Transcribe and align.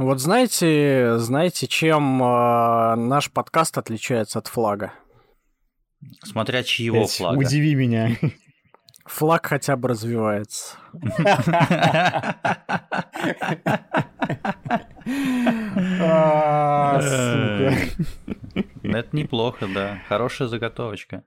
Вот 0.00 0.18
знаете, 0.18 1.18
знаете, 1.18 1.66
чем 1.66 2.22
э, 2.22 2.94
наш 2.94 3.30
подкаст 3.30 3.76
отличается 3.76 4.38
от 4.38 4.48
флага? 4.48 4.94
Смотря 6.24 6.62
чьего 6.62 7.00
Блядь, 7.00 7.10
флага. 7.10 7.38
Удиви 7.38 7.74
меня. 7.74 8.16
Флаг 9.04 9.44
хотя 9.44 9.76
бы 9.76 9.88
развивается. 9.88 10.78
А, 16.02 17.00
сука. 17.02 18.64
Это 18.82 19.08
неплохо, 19.16 19.66
да. 19.66 19.98
Хорошая 20.08 20.48
заготовочка. 20.48 21.24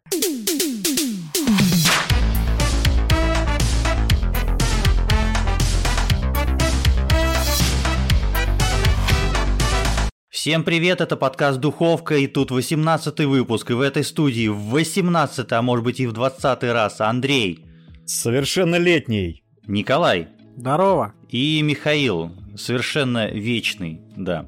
Всем 10.43 10.65
привет, 10.65 10.99
это 10.99 11.15
подкаст 11.15 11.61
«Духовка», 11.61 12.17
и 12.17 12.27
тут 12.27 12.51
18 12.51 13.17
выпуск, 13.21 13.71
и 13.71 13.75
в 13.75 13.79
этой 13.79 14.03
студии 14.03 14.49
в 14.49 14.57
18 14.71 15.49
а 15.49 15.61
может 15.61 15.85
быть 15.85 16.01
и 16.01 16.05
в 16.05 16.11
20 16.11 16.63
раз 16.63 16.99
Андрей, 16.99 17.65
Совершеннолетний. 18.05 19.41
Николай 19.67 20.27
Здорово. 20.57 21.13
и 21.29 21.61
Михаил, 21.61 22.33
совершенно 22.57 23.29
вечный, 23.29 24.01
да. 24.17 24.45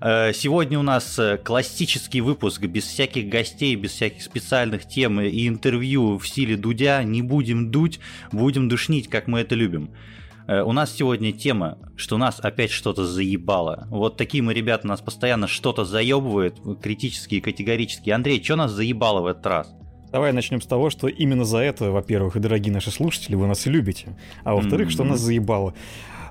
Э, 0.00 0.32
Сегодня 0.32 0.78
у 0.78 0.82
нас 0.82 1.18
э, 1.18 1.36
классический 1.36 2.22
выпуск 2.22 2.62
без 2.62 2.84
всяких 2.84 3.28
гостей, 3.28 3.76
без 3.76 3.90
всяких 3.90 4.22
специальных 4.22 4.88
тем 4.88 5.20
и 5.20 5.46
интервью 5.46 6.16
в 6.16 6.26
стиле 6.26 6.56
Дудя. 6.56 7.02
Не 7.02 7.20
будем 7.20 7.70
дуть, 7.70 8.00
будем 8.32 8.70
душнить, 8.70 9.10
как 9.10 9.26
мы 9.26 9.40
это 9.40 9.54
любим. 9.54 9.90
Э, 10.46 10.62
У 10.62 10.72
нас 10.72 10.92
сегодня 10.94 11.32
тема, 11.32 11.78
что 11.96 12.18
нас 12.18 12.38
опять 12.40 12.70
что-то 12.70 13.04
заебало. 13.06 13.86
Вот 13.90 14.16
такие 14.16 14.42
мы 14.42 14.54
ребята, 14.54 14.86
нас 14.86 15.00
постоянно 15.00 15.48
что-то 15.48 15.84
заебывают, 15.84 16.56
критически 16.82 17.36
и 17.36 17.40
категорически. 17.40 18.10
Андрей, 18.10 18.42
что 18.42 18.56
нас 18.56 18.72
заебало 18.72 19.20
в 19.22 19.26
этот 19.26 19.46
раз? 19.46 19.74
Давай 20.12 20.32
начнем 20.32 20.60
с 20.62 20.66
того, 20.66 20.88
что 20.88 21.08
именно 21.08 21.44
за 21.44 21.58
это, 21.58 21.90
во-первых, 21.90 22.36
и 22.36 22.40
дорогие 22.40 22.72
наши 22.72 22.90
слушатели, 22.90 23.34
вы 23.34 23.46
нас 23.46 23.66
и 23.66 23.70
любите. 23.70 24.16
А 24.44 24.54
во-вторых, 24.54 24.90
что 24.90 25.02
Мгм. 25.02 25.12
нас 25.12 25.20
заебало. 25.20 25.74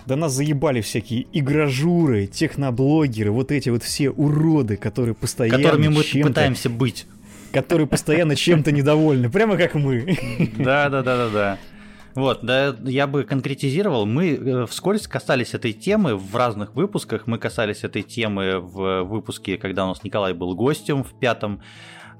Да 0.06 0.16
нас 0.16 0.34
заебали 0.34 0.82
всякие 0.82 1.26
игражуры, 1.34 2.28
техноблогеры, 2.28 3.32
вот 3.32 3.52
эти 3.52 3.70
вот 3.70 3.84
все 3.84 4.12
уроды, 4.12 4.78
которые 4.78 5.16
постоянно 5.16 5.62
Которыми 5.64 5.88
мы 5.90 6.04
пытаемся 6.24 6.70
быть. 6.70 7.06
которые 7.52 7.88
постоянно 7.88 8.36
чем-то 8.36 8.72
недовольны, 8.72 9.30
прямо 9.30 9.58
как 9.58 9.76
мы. 9.76 10.18
Да, 10.58 10.90
да, 10.90 11.02
да, 11.04 11.18
да, 11.18 11.30
да. 11.30 11.58
Вот, 12.16 12.40
да, 12.44 12.74
я 12.86 13.08
бы 13.08 13.26
конкретизировал. 13.26 14.06
Мы 14.06 14.36
э, 14.36 14.66
вскользь 14.68 15.06
касались 15.06 15.54
этой 15.54 15.74
темы 15.74 16.16
в 16.16 16.34
разных 16.36 16.74
выпусках. 16.74 17.28
Мы 17.28 17.38
касались 17.38 17.84
этой 17.84 18.04
темы 18.04 18.60
в 18.60 19.04
выпуске, 19.04 19.58
когда 19.58 19.84
у 19.86 19.90
нас 19.90 20.04
Николай 20.04 20.34
был 20.34 20.56
гостем 20.56 21.04
в 21.04 21.14
пятом 21.20 21.62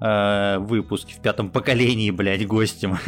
э, 0.02 0.58
выпуске, 0.60 1.16
в 1.16 1.22
пятом 1.22 1.50
поколении, 1.50 2.12
блядь, 2.12 2.46
гостем. 2.46 2.98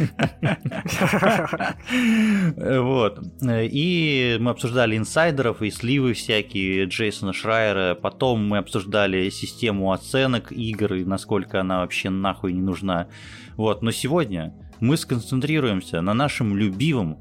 Вот. 2.78 3.20
И 3.42 4.38
мы 4.40 4.50
обсуждали 4.50 4.96
инсайдеров 4.96 5.60
и 5.60 5.70
сливы 5.70 6.14
всякие 6.14 6.86
Джейсона 6.86 7.34
Шрайера. 7.34 7.94
Потом 7.94 8.48
мы 8.48 8.58
обсуждали 8.58 9.28
систему 9.28 9.92
оценок 9.92 10.52
игр 10.52 10.94
и 10.94 11.04
насколько 11.04 11.60
она 11.60 11.80
вообще 11.80 12.08
нахуй 12.08 12.54
не 12.54 12.62
нужна. 12.62 13.08
Вот. 13.56 13.82
Но 13.82 13.90
сегодня 13.90 14.54
мы 14.80 14.96
сконцентрируемся 14.96 16.00
на 16.00 16.14
нашем 16.14 16.56
любимом 16.56 17.18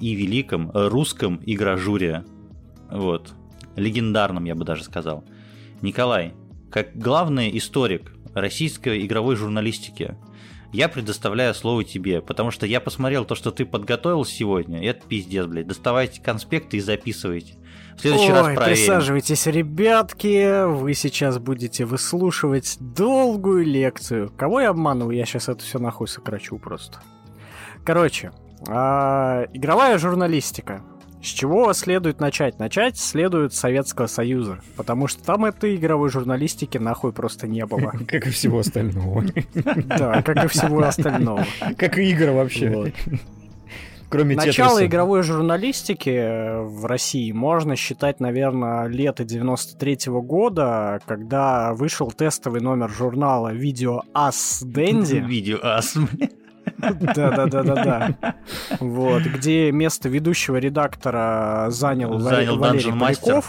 и 0.00 0.14
великом 0.14 0.70
русском 0.72 1.40
игражуре. 1.44 2.24
Вот. 2.90 3.34
Легендарном, 3.76 4.44
я 4.44 4.54
бы 4.54 4.64
даже 4.64 4.84
сказал. 4.84 5.24
Николай, 5.82 6.34
как 6.70 6.96
главный 6.96 7.56
историк 7.56 8.12
российской 8.34 9.04
игровой 9.06 9.36
журналистики, 9.36 10.16
я 10.72 10.88
предоставляю 10.88 11.54
слово 11.54 11.84
тебе, 11.84 12.20
потому 12.20 12.50
что 12.50 12.66
я 12.66 12.80
посмотрел 12.80 13.24
то, 13.24 13.34
что 13.34 13.50
ты 13.50 13.64
подготовил 13.64 14.24
сегодня, 14.24 14.82
и 14.82 14.86
это 14.86 15.06
пиздец, 15.06 15.46
блядь. 15.46 15.68
Доставайте 15.68 16.20
конспекты 16.20 16.76
и 16.76 16.80
записывайте. 16.80 17.54
В 17.96 18.00
следующий 18.00 18.30
раз 18.32 18.46
Ой, 18.46 18.54
проверим. 18.54 18.76
присаживайтесь, 18.76 19.46
ребятки. 19.46 20.66
Вы 20.66 20.94
сейчас 20.94 21.38
будете 21.38 21.84
выслушивать 21.86 22.76
долгую 22.78 23.64
лекцию. 23.64 24.30
Кого 24.36 24.60
я 24.60 24.70
обманываю? 24.70 25.16
Я 25.16 25.24
сейчас 25.24 25.48
это 25.48 25.62
все 25.62 25.78
нахуй 25.78 26.06
сокращу 26.06 26.58
просто. 26.58 26.98
Короче, 27.84 28.32
а, 28.68 29.46
игровая 29.52 29.98
журналистика. 29.98 30.82
С 31.22 31.28
чего 31.28 31.72
следует 31.72 32.20
начать? 32.20 32.58
Начать 32.58 32.98
следует 32.98 33.52
с 33.52 33.58
Советского 33.58 34.06
Союза, 34.06 34.60
потому 34.76 35.08
что 35.08 35.24
там 35.24 35.44
этой 35.44 35.74
игровой 35.74 36.08
журналистики 36.10 36.78
нахуй 36.78 37.12
просто 37.12 37.48
не 37.48 37.64
было. 37.66 37.92
Как 38.06 38.26
и 38.26 38.30
всего 38.30 38.58
остального. 38.60 39.24
Да, 39.86 40.22
как 40.22 40.44
и 40.44 40.48
всего 40.48 40.82
остального. 40.84 41.44
Как 41.78 41.98
и 41.98 42.10
игр 42.10 42.30
вообще. 42.30 42.92
Кроме 44.08 44.36
Начало 44.36 44.76
Тетриса. 44.76 44.86
игровой 44.86 45.22
журналистики 45.22 46.10
э, 46.10 46.60
в 46.62 46.86
России 46.86 47.32
можно 47.32 47.74
считать, 47.74 48.20
наверное, 48.20 48.86
лето 48.86 49.24
93 49.24 49.98
года, 50.06 51.00
когда 51.06 51.74
вышел 51.74 52.10
тестовый 52.10 52.60
номер 52.60 52.90
журнала 52.90 53.52
Видео 53.52 54.02
Ас 54.14 54.62
Дэнди. 54.64 55.16
Видео 55.26 55.58
ас. 55.62 55.96
Да-да-да-да-да. 56.78 58.34
Вот, 58.80 59.22
где 59.22 59.72
место 59.72 60.08
ведущего 60.08 60.56
редактора 60.56 61.66
занял, 61.70 62.18
Занял 62.18 62.58
Валерий 62.58 62.90
Dungeon 62.90 62.98
Master. 63.00 63.44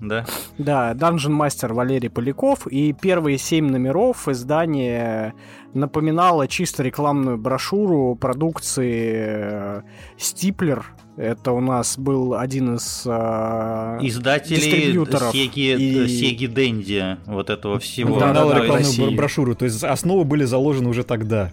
Да. 0.00 0.24
Да, 0.58 0.92
Dungeon 0.92 1.38
Master 1.38 1.72
Валерий 1.72 2.10
Поляков. 2.10 2.66
И 2.66 2.92
первые 2.92 3.38
семь 3.38 3.70
номеров 3.70 4.28
издание 4.28 5.34
напоминало 5.72 6.48
чисто 6.48 6.82
рекламную 6.82 7.38
брошюру 7.38 8.14
продукции 8.16 9.82
Стиплер. 10.16 10.84
Это 11.16 11.52
у 11.52 11.60
нас 11.60 11.96
был 11.96 12.34
один 12.34 12.74
из 12.74 13.04
э, 13.06 13.98
дистрибьюторов 14.02 15.32
Сеги, 15.32 15.76
и- 15.76 16.08
Сеги 16.08 16.46
Дэнди, 16.46 17.18
вот 17.26 17.50
этого 17.50 17.78
всего. 17.78 18.18
Да, 18.18 18.32
да, 18.32 18.44
да, 18.48 18.58
рекламную 18.60 18.92
бро- 19.10 19.16
брошюру. 19.16 19.54
То 19.54 19.64
есть 19.64 19.84
основы 19.84 20.24
были 20.24 20.44
заложены 20.44 20.88
уже 20.88 21.04
тогда. 21.04 21.52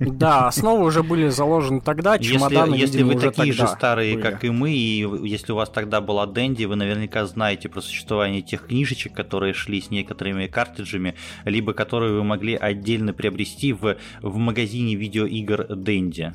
Да, 0.00 0.46
основы 0.48 0.86
уже 0.86 1.02
были 1.02 1.28
заложены 1.28 1.82
тогда, 1.82 2.18
чемоданы, 2.18 2.72
Если, 2.74 2.80
если 2.80 2.96
видимо, 2.98 3.10
вы 3.12 3.16
уже 3.18 3.30
такие 3.30 3.52
же 3.52 3.66
старые, 3.68 4.14
были. 4.14 4.22
как 4.22 4.44
и 4.44 4.50
мы, 4.50 4.72
и 4.72 5.06
если 5.28 5.52
у 5.52 5.56
вас 5.56 5.68
тогда 5.68 6.00
была 6.00 6.24
Дэнди, 6.26 6.64
вы 6.64 6.76
наверняка 6.76 7.26
знаете 7.26 7.68
про 7.68 7.82
существование 7.82 8.40
тех 8.40 8.66
книжечек, 8.68 9.12
которые 9.12 9.52
шли 9.52 9.82
с 9.82 9.90
некоторыми 9.90 10.46
картриджами, 10.46 11.14
либо 11.44 11.74
которые 11.74 12.14
вы 12.14 12.24
могли 12.24 12.54
отдельно 12.54 13.12
приобрести 13.12 13.74
в, 13.74 13.96
в 14.22 14.36
магазине 14.38 14.94
видеоигр 14.94 15.66
Дэнди. 15.76 16.32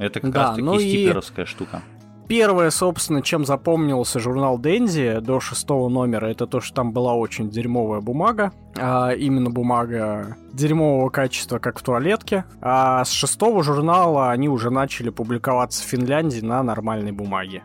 Это 0.00 0.20
как 0.20 0.32
Да, 0.32 0.40
раз 0.40 0.50
таки 0.50 0.62
ну 0.62 0.74
и- 0.78 0.88
стиплеровская 0.88 1.46
штука. 1.46 1.82
Первое, 2.28 2.70
собственно, 2.70 3.22
чем 3.22 3.44
запомнился 3.44 4.20
журнал 4.20 4.56
Дэнди 4.56 5.18
до 5.20 5.40
шестого 5.40 5.88
номера, 5.88 6.26
это 6.26 6.46
то, 6.46 6.60
что 6.60 6.74
там 6.76 6.92
была 6.92 7.14
очень 7.14 7.50
дерьмовая 7.50 8.00
бумага. 8.00 8.52
А, 8.78 9.10
именно 9.10 9.50
бумага 9.50 10.36
дерьмового 10.52 11.10
качества, 11.10 11.58
как 11.58 11.80
в 11.80 11.82
туалетке. 11.82 12.44
А 12.62 13.04
с 13.04 13.10
шестого 13.10 13.64
журнала 13.64 14.30
они 14.30 14.48
уже 14.48 14.70
начали 14.70 15.10
публиковаться 15.10 15.82
в 15.82 15.86
Финляндии 15.86 16.40
на 16.40 16.62
нормальной 16.62 17.10
бумаге. 17.10 17.64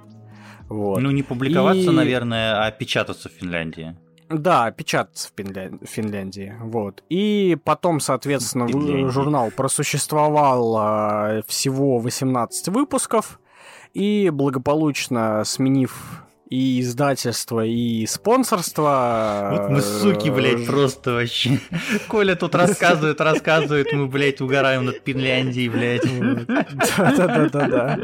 Вот. 0.67 0.99
Ну, 0.99 1.11
не 1.11 1.21
публиковаться, 1.21 1.91
И- 1.91 1.95
наверное, 1.95 2.65
а 2.65 2.71
печататься 2.71 3.29
в 3.29 3.33
Финляндии. 3.33 3.95
Да, 4.29 4.71
печататься 4.71 5.29
в 5.29 5.39
Финля- 5.39 5.77
Финляндии. 5.85 6.55
Вот. 6.59 7.03
И 7.09 7.57
потом, 7.63 7.99
соответственно, 7.99 8.67
Финляндии. 8.67 9.09
журнал 9.09 9.51
просуществовал 9.51 10.75
а, 10.77 11.41
всего 11.47 11.99
18 11.99 12.69
выпусков. 12.69 13.39
И 13.93 14.29
благополучно 14.33 15.43
сменив 15.45 16.24
и 16.49 16.79
издательство, 16.81 17.65
и 17.65 18.05
спонсорство... 18.05 19.49
Вот 19.51 19.69
мы 19.69 19.81
суки, 19.81 20.29
блядь, 20.29 20.61
э, 20.61 20.65
просто 20.65 21.13
вообще. 21.13 21.59
Коля 22.07 22.35
тут 22.35 22.53
рассказывает, 22.53 23.19
рассказывает, 23.19 23.91
мы, 23.93 24.07
блядь, 24.07 24.41
угораем 24.41 24.85
над 24.85 25.01
Финляндией, 25.03 25.69
блядь. 25.69 26.03
Да-да-да-да. 26.97 27.99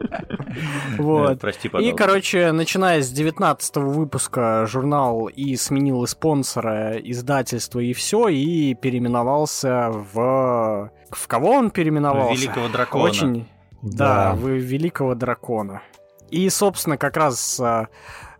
Вот. 0.98 1.40
Прости, 1.40 1.70
И, 1.80 1.94
короче, 1.94 2.52
начиная 2.52 3.02
с 3.02 3.10
19 3.10 3.78
выпуска 3.78 4.66
журнал 4.66 5.28
и 5.28 5.56
сменил 5.56 6.04
и 6.04 6.08
спонсора, 6.08 6.98
издательство, 6.98 7.80
и 7.80 7.94
все, 7.94 8.28
и 8.28 8.74
переименовался 8.74 9.90
в... 9.92 10.92
В 11.12 11.28
кого 11.28 11.52
он 11.52 11.72
переименовался? 11.72 12.42
Великого 12.42 12.68
дракона. 12.70 13.04
Очень... 13.04 13.48
Да, 13.82 14.34
в 14.36 14.48
Великого 14.48 15.16
Дракона. 15.16 15.82
И, 16.30 16.48
собственно, 16.50 16.98
как 16.98 17.18
раз 17.18 17.60
а, 17.60 17.88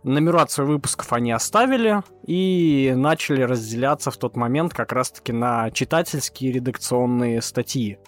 нумерацию 0.02 0.66
выпусков 0.66 1.12
они 1.12 1.32
оставили 1.32 2.02
и 2.26 2.92
начали 2.96 3.42
разделяться 3.42 4.10
в 4.10 4.16
тот 4.16 4.36
момент 4.36 4.74
как 4.74 4.92
раз-таки 4.92 5.32
на 5.32 5.70
читательские 5.70 6.52
редакционные 6.52 7.42
статьи. 7.42 7.98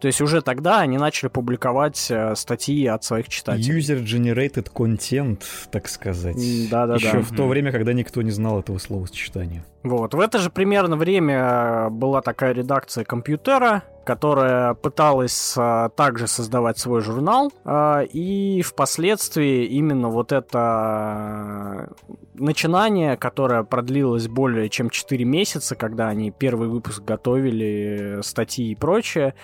То 0.00 0.08
есть 0.08 0.20
уже 0.20 0.42
тогда 0.42 0.80
они 0.80 0.98
начали 0.98 1.28
публиковать 1.28 2.10
э, 2.10 2.34
статьи 2.36 2.86
от 2.86 3.02
своих 3.04 3.28
читателей. 3.28 3.78
User-generated 3.78 4.70
content, 4.72 5.42
так 5.70 5.88
сказать. 5.88 6.36
Да-да-да. 6.70 6.96
Еще 6.96 7.20
в 7.20 7.34
то 7.34 7.48
время, 7.48 7.72
когда 7.72 7.92
никто 7.92 8.20
не 8.22 8.30
знал 8.30 8.60
этого 8.60 8.78
словосочетания. 8.78 9.64
Вот. 9.82 10.14
В 10.14 10.20
это 10.20 10.38
же 10.38 10.50
примерно 10.50 10.96
время 10.96 11.88
была 11.90 12.20
такая 12.20 12.52
редакция 12.52 13.04
компьютера, 13.04 13.84
которая 14.04 14.74
пыталась 14.74 15.54
а, 15.56 15.88
также 15.90 16.26
создавать 16.26 16.78
свой 16.78 17.00
журнал, 17.00 17.52
а, 17.64 18.02
и 18.02 18.62
впоследствии 18.62 19.64
именно 19.64 20.08
вот 20.08 20.32
это 20.32 21.90
начинание, 22.34 23.16
которое 23.16 23.62
продлилось 23.64 24.28
более 24.28 24.68
чем 24.68 24.90
4 24.90 25.24
месяца, 25.24 25.74
когда 25.74 26.08
они 26.08 26.30
первый 26.30 26.68
выпуск 26.68 27.02
готовили, 27.02 28.18
статьи 28.22 28.72
и 28.72 28.74
прочее, 28.74 29.34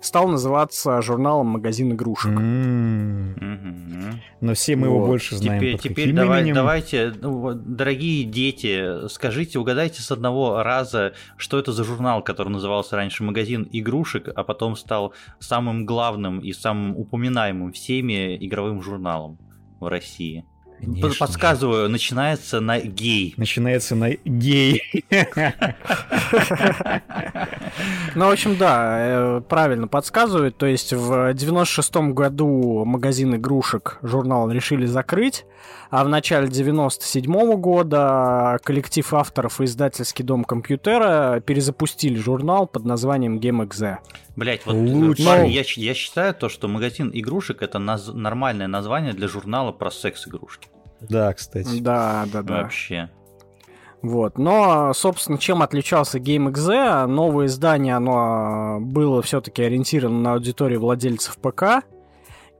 стал 0.00 0.28
называться 0.28 1.00
журналом 1.02 1.46
«Магазин 1.48 1.92
игрушек». 1.92 2.30
М-м-м. 2.32 4.20
Но 4.40 4.54
все 4.54 4.76
мы 4.76 4.86
его 4.86 5.00
Вот. 5.00 5.06
больше 5.06 5.36
знаем 5.36 5.60
Теперь, 5.60 5.72
под 5.72 5.82
теперь 5.82 5.94
каким 6.06 6.16
давай- 6.16 6.40
именем? 6.40 6.54
давайте, 6.54 7.12
ну, 7.20 7.52
дорогие 7.54 8.24
дети, 8.24 9.06
скажите, 9.08 9.58
угадайте 9.58 10.00
с 10.02 10.10
одного 10.10 10.62
раза, 10.62 11.12
что 11.36 11.58
это 11.58 11.72
за 11.72 11.84
журнал, 11.84 12.22
который 12.22 12.48
назывался 12.48 12.96
раньше 12.96 13.22
«Магазин 13.24 13.68
игрушек», 13.70 14.28
а 14.34 14.42
потом 14.44 14.76
стал 14.76 15.12
самым 15.38 15.84
главным 15.86 16.40
и 16.40 16.52
самым 16.52 16.96
упоминаемым 16.96 17.72
всеми 17.72 18.36
игровым 18.44 18.82
журналом 18.82 19.38
в 19.80 19.88
России. 19.88 20.44
Конечно. 20.80 21.10
Подсказываю, 21.18 21.88
начинается 21.90 22.60
на 22.60 22.80
гей. 22.80 23.34
Начинается 23.36 23.94
на 23.94 24.10
гей. 24.24 25.04
Ну, 28.14 28.26
в 28.26 28.30
общем, 28.30 28.56
да, 28.56 28.96
э, 28.98 29.40
правильно 29.48 29.86
подсказывают. 29.88 30.56
То 30.56 30.66
есть 30.66 30.92
в 30.92 31.32
96-м 31.32 32.14
году 32.14 32.84
магазин 32.84 33.34
игрушек 33.36 33.98
журнал 34.02 34.50
решили 34.50 34.86
закрыть, 34.86 35.44
а 35.90 36.04
в 36.04 36.08
начале 36.08 36.48
97-го 36.48 37.56
года 37.56 38.58
коллектив 38.64 39.12
авторов 39.14 39.60
и 39.60 39.64
издательский 39.64 40.24
дом 40.24 40.44
компьютера 40.44 41.40
перезапустили 41.40 42.16
журнал 42.16 42.66
под 42.66 42.84
названием 42.84 43.38
GameXZ. 43.38 43.98
Блять, 44.36 44.64
вот 44.66 44.74
Лучше. 44.74 45.24
парни, 45.24 45.44
Ну. 45.44 45.48
я, 45.50 45.62
я 45.66 45.94
считаю 45.94 46.34
то, 46.34 46.48
что 46.48 46.68
магазин 46.68 47.10
игрушек 47.12 47.62
это 47.62 47.78
наз- 47.78 48.12
нормальное 48.12 48.68
название 48.68 49.12
для 49.12 49.28
журнала 49.28 49.72
про 49.72 49.90
секс-игрушки. 49.90 50.68
Да, 51.08 51.32
кстати. 51.32 51.80
Да, 51.80 52.26
да, 52.32 52.42
да. 52.42 52.62
Вообще. 52.62 53.08
Вот. 54.02 54.38
Но, 54.38 54.92
собственно, 54.94 55.38
чем 55.38 55.62
отличался 55.62 56.18
GameXZ? 56.18 57.06
Новое 57.06 57.46
издание, 57.46 57.96
оно 57.96 58.78
было 58.80 59.22
все-таки 59.22 59.62
ориентировано 59.62 60.20
на 60.20 60.32
аудиторию 60.34 60.80
владельцев 60.80 61.36
ПК. 61.38 61.84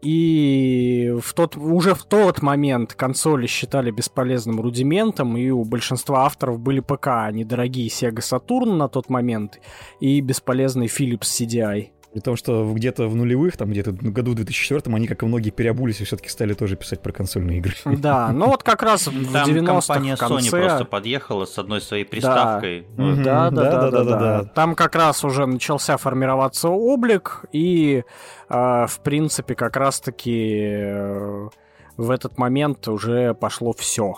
И 0.02 1.14
в 1.22 1.34
тот, 1.34 1.56
уже 1.56 1.94
в 1.94 2.04
тот 2.04 2.40
момент 2.40 2.94
консоли 2.94 3.46
считали 3.46 3.90
бесполезным 3.90 4.60
рудиментом, 4.60 5.36
и 5.36 5.50
у 5.50 5.62
большинства 5.64 6.24
авторов 6.24 6.58
были 6.58 6.80
ПК, 6.80 7.08
а 7.08 7.30
не 7.30 7.44
дорогие 7.44 7.88
Sega 7.88 8.20
Saturn 8.20 8.76
на 8.76 8.88
тот 8.88 9.10
момент 9.10 9.60
и 10.00 10.20
бесполезный 10.22 10.86
Philips 10.86 11.24
CDI. 11.24 11.90
При 12.12 12.18
том, 12.18 12.34
что 12.34 12.72
где-то 12.74 13.06
в 13.08 13.14
нулевых, 13.14 13.56
там 13.56 13.70
где-то 13.70 13.92
в 13.92 14.12
году 14.12 14.34
2004 14.34 14.94
они, 14.94 15.06
как 15.06 15.22
и 15.22 15.26
многие, 15.26 15.50
переобулись 15.50 16.00
и 16.00 16.04
все-таки 16.04 16.28
стали 16.28 16.54
тоже 16.54 16.74
писать 16.74 17.00
про 17.02 17.12
консольные 17.12 17.58
игры. 17.58 17.74
Да, 17.84 18.32
но 18.32 18.46
вот 18.46 18.64
как 18.64 18.82
раз 18.82 19.06
в 19.06 19.32
Там 19.32 19.48
90-х 19.48 19.66
компания 19.66 20.16
конце... 20.16 20.56
Sony 20.56 20.60
просто 20.62 20.84
подъехала 20.84 21.44
с 21.44 21.56
одной 21.56 21.80
своей 21.80 22.04
приставкой. 22.04 22.86
Вот. 22.96 23.22
Да, 23.22 23.50
да, 23.50 23.90
да, 23.90 24.04
да, 24.04 24.04
да. 24.04 24.44
Там 24.44 24.74
как 24.74 24.96
раз 24.96 25.22
уже 25.22 25.46
начался 25.46 25.96
формироваться 25.98 26.68
облик, 26.68 27.44
и, 27.52 28.02
э, 28.48 28.54
в 28.86 29.00
принципе, 29.04 29.54
как 29.54 29.76
раз-таки 29.76 30.58
э, 30.68 31.48
в 31.96 32.10
этот 32.10 32.38
момент 32.38 32.88
уже 32.88 33.34
пошло 33.34 33.72
все 33.72 34.16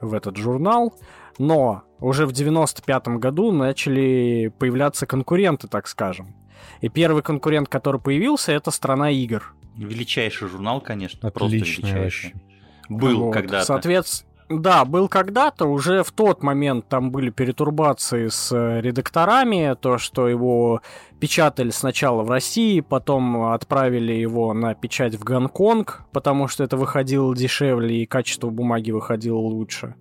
в 0.00 0.14
этот 0.14 0.36
журнал. 0.36 0.94
Но 1.38 1.82
уже 1.98 2.26
в 2.26 2.30
95-м 2.30 3.18
году 3.18 3.52
начали 3.52 4.52
появляться 4.58 5.06
конкуренты, 5.06 5.66
так 5.66 5.88
скажем. 5.88 6.34
И 6.80 6.88
первый 6.88 7.22
конкурент, 7.22 7.68
который 7.68 8.00
появился, 8.00 8.52
это 8.52 8.70
«Страна 8.70 9.10
игр». 9.10 9.54
Величайший 9.76 10.48
журнал, 10.48 10.80
конечно, 10.80 11.30
просто 11.30 11.56
Отлично 11.56 11.86
величайший. 11.86 12.32
вообще. 12.32 12.46
Был 12.88 13.20
Вот, 13.20 13.32
когда-то. 13.32 13.64
Соответственно, 13.64 14.32
да, 14.60 14.84
был 14.84 15.08
когда-то, 15.08 15.66
уже 15.66 16.02
в 16.02 16.12
тот 16.12 16.42
момент 16.42 16.88
там 16.88 17.10
были 17.10 17.30
перетурбации 17.30 18.28
с 18.28 18.52
э, 18.52 18.80
редакторами, 18.80 19.74
то, 19.80 19.98
что 19.98 20.28
его 20.28 20.82
печатали 21.20 21.70
сначала 21.70 22.22
в 22.22 22.30
России, 22.30 22.80
потом 22.80 23.44
отправили 23.52 24.12
его 24.12 24.52
на 24.52 24.74
печать 24.74 25.14
в 25.14 25.24
Гонконг, 25.24 26.02
потому 26.12 26.48
что 26.48 26.64
это 26.64 26.76
выходило 26.76 27.34
дешевле 27.34 28.02
и 28.02 28.06
качество 28.06 28.50
бумаги 28.50 28.90
выходило 28.90 29.38
лучше. 29.38 29.94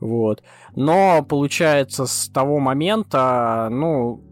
Вот. 0.00 0.42
Но, 0.74 1.22
получается, 1.22 2.06
с 2.06 2.28
того 2.28 2.58
момента, 2.58 3.68
ну, 3.70 4.22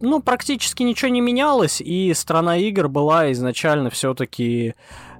ну, 0.00 0.20
практически 0.20 0.82
ничего 0.82 1.10
не 1.10 1.20
менялось, 1.20 1.80
и 1.80 2.12
страна 2.14 2.56
игр 2.56 2.88
была 2.88 3.30
изначально 3.32 3.90
все-таки 3.90 4.74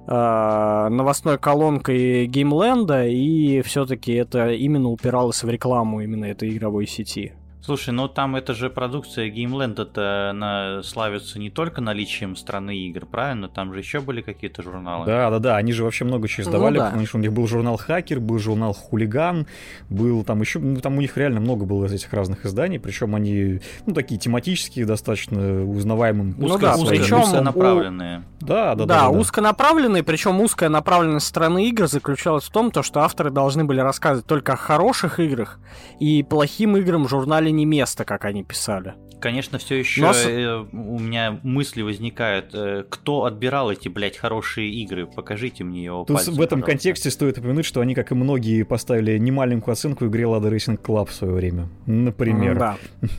э, 0.07 0.87
новостной 0.89 1.37
колонкой 1.37 2.25
Геймленда, 2.25 3.07
и 3.07 3.61
все-таки 3.61 4.13
это 4.13 4.51
именно 4.51 4.89
упиралось 4.89 5.43
в 5.43 5.49
рекламу 5.49 6.01
именно 6.01 6.25
этой 6.25 6.49
игровой 6.49 6.87
сети. 6.87 7.33
Слушай, 7.63 7.91
ну 7.91 8.07
там 8.07 8.35
это 8.35 8.55
же 8.55 8.71
продукция 8.71 9.29
Gameland, 9.29 9.79
это 9.79 10.31
она 10.31 10.81
славится 10.83 11.37
не 11.37 11.51
только 11.51 11.79
наличием 11.79 12.35
страны 12.35 12.75
игр, 12.75 13.05
правильно? 13.05 13.49
Там 13.49 13.71
же 13.71 13.77
еще 13.79 13.99
были 14.01 14.21
какие-то 14.21 14.63
журналы. 14.63 15.05
Да, 15.05 15.29
да, 15.29 15.37
да, 15.37 15.57
они 15.57 15.71
же 15.71 15.83
вообще 15.83 16.03
много 16.03 16.27
чего 16.27 16.41
издавали, 16.47 16.77
Ну 16.77 16.79
да. 16.79 16.85
потому 16.87 17.05
что 17.05 17.17
у 17.17 17.21
них 17.21 17.31
был 17.31 17.45
журнал 17.47 17.77
Хакер, 17.77 18.19
был 18.19 18.39
журнал 18.39 18.73
Хулиган, 18.73 19.45
был 19.91 20.23
там 20.23 20.41
еще, 20.41 20.57
ну 20.57 20.81
там 20.81 20.97
у 20.97 21.01
них 21.01 21.15
реально 21.17 21.39
много 21.39 21.65
было 21.65 21.85
этих 21.85 22.11
разных 22.13 22.45
изданий, 22.47 22.79
причем 22.79 23.13
они, 23.13 23.59
ну 23.85 23.93
такие 23.93 24.19
тематические, 24.19 24.87
достаточно 24.87 25.63
узнаваемым. 25.63 26.33
Ну 26.39 26.45
Узко, 26.47 26.61
да, 26.61 26.75
причем 26.89 27.19
у- 27.19 27.23
узконаправленные. 27.23 28.23
Да, 28.39 28.73
да, 28.73 28.75
да. 28.75 28.85
Да, 28.85 28.85
да, 28.85 29.11
да. 29.11 29.19
узконаправленные, 29.19 30.01
причем 30.01 30.41
узкая 30.41 30.69
направленность 30.69 31.27
страны 31.27 31.69
игр 31.69 31.85
заключалась 31.85 32.45
в 32.45 32.49
том, 32.51 32.71
то, 32.71 32.81
что 32.81 33.01
авторы 33.01 33.29
должны 33.29 33.65
были 33.65 33.81
рассказывать 33.81 34.25
только 34.25 34.53
о 34.53 34.55
хороших 34.55 35.19
играх, 35.19 35.59
и 35.99 36.23
плохим 36.23 36.75
играм 36.77 37.05
в 37.05 37.09
журнале 37.09 37.50
не 37.51 37.65
место, 37.65 38.05
как 38.05 38.25
они 38.25 38.43
писали. 38.43 38.93
Конечно, 39.19 39.59
все 39.59 39.75
еще 39.75 40.01
Но 40.01 40.13
с- 40.13 40.25
у 40.71 40.97
меня 40.99 41.39
мысли 41.43 41.83
возникают, 41.83 42.55
э, 42.55 42.83
кто 42.89 43.25
отбирал 43.25 43.71
эти, 43.71 43.87
блядь, 43.87 44.17
хорошие 44.17 44.71
игры? 44.71 45.05
Покажите 45.05 45.63
мне 45.63 45.83
его 45.85 46.05
Тут 46.05 46.15
пальцем, 46.17 46.33
в 46.33 46.41
этом 46.41 46.61
пожалуйста. 46.61 46.71
контексте 46.71 47.11
стоит 47.11 47.37
упомянуть, 47.37 47.65
что 47.65 47.81
они, 47.81 47.93
как 47.93 48.11
и 48.11 48.15
многие, 48.15 48.63
поставили 48.63 49.17
немаленькую 49.19 49.73
оценку 49.73 50.07
игре 50.07 50.23
Lada 50.23 50.49
Racing 50.51 50.81
Club 50.81 51.05
в 51.09 51.13
свое 51.13 51.33
время. 51.33 51.69
Например. 51.85 52.57
Да. 52.57 52.77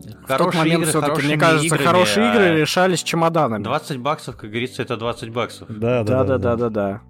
В 0.00 0.26
тот 0.26 0.38
Хорошие 0.38 0.58
момент 0.60 0.74
игры 0.82 0.90
все-таки, 0.90 1.10
хорошими 1.10 1.28
мне 1.32 1.38
кажется, 1.40 1.66
играми, 1.66 1.86
хорошие 1.86 2.26
а 2.26 2.32
игры 2.34 2.60
решались 2.60 3.02
чемоданами. 3.02 3.62
20 3.62 3.98
баксов, 3.98 4.36
как 4.36 4.50
говорится, 4.50 4.82
это 4.82 4.96
20 4.96 5.30
баксов. 5.30 5.68
Да, 5.68 6.02
да, 6.02 6.24
Да, 6.24 6.24
да, 6.24 6.38
да, 6.38 6.56
да, 6.56 6.68
да. 6.70 7.00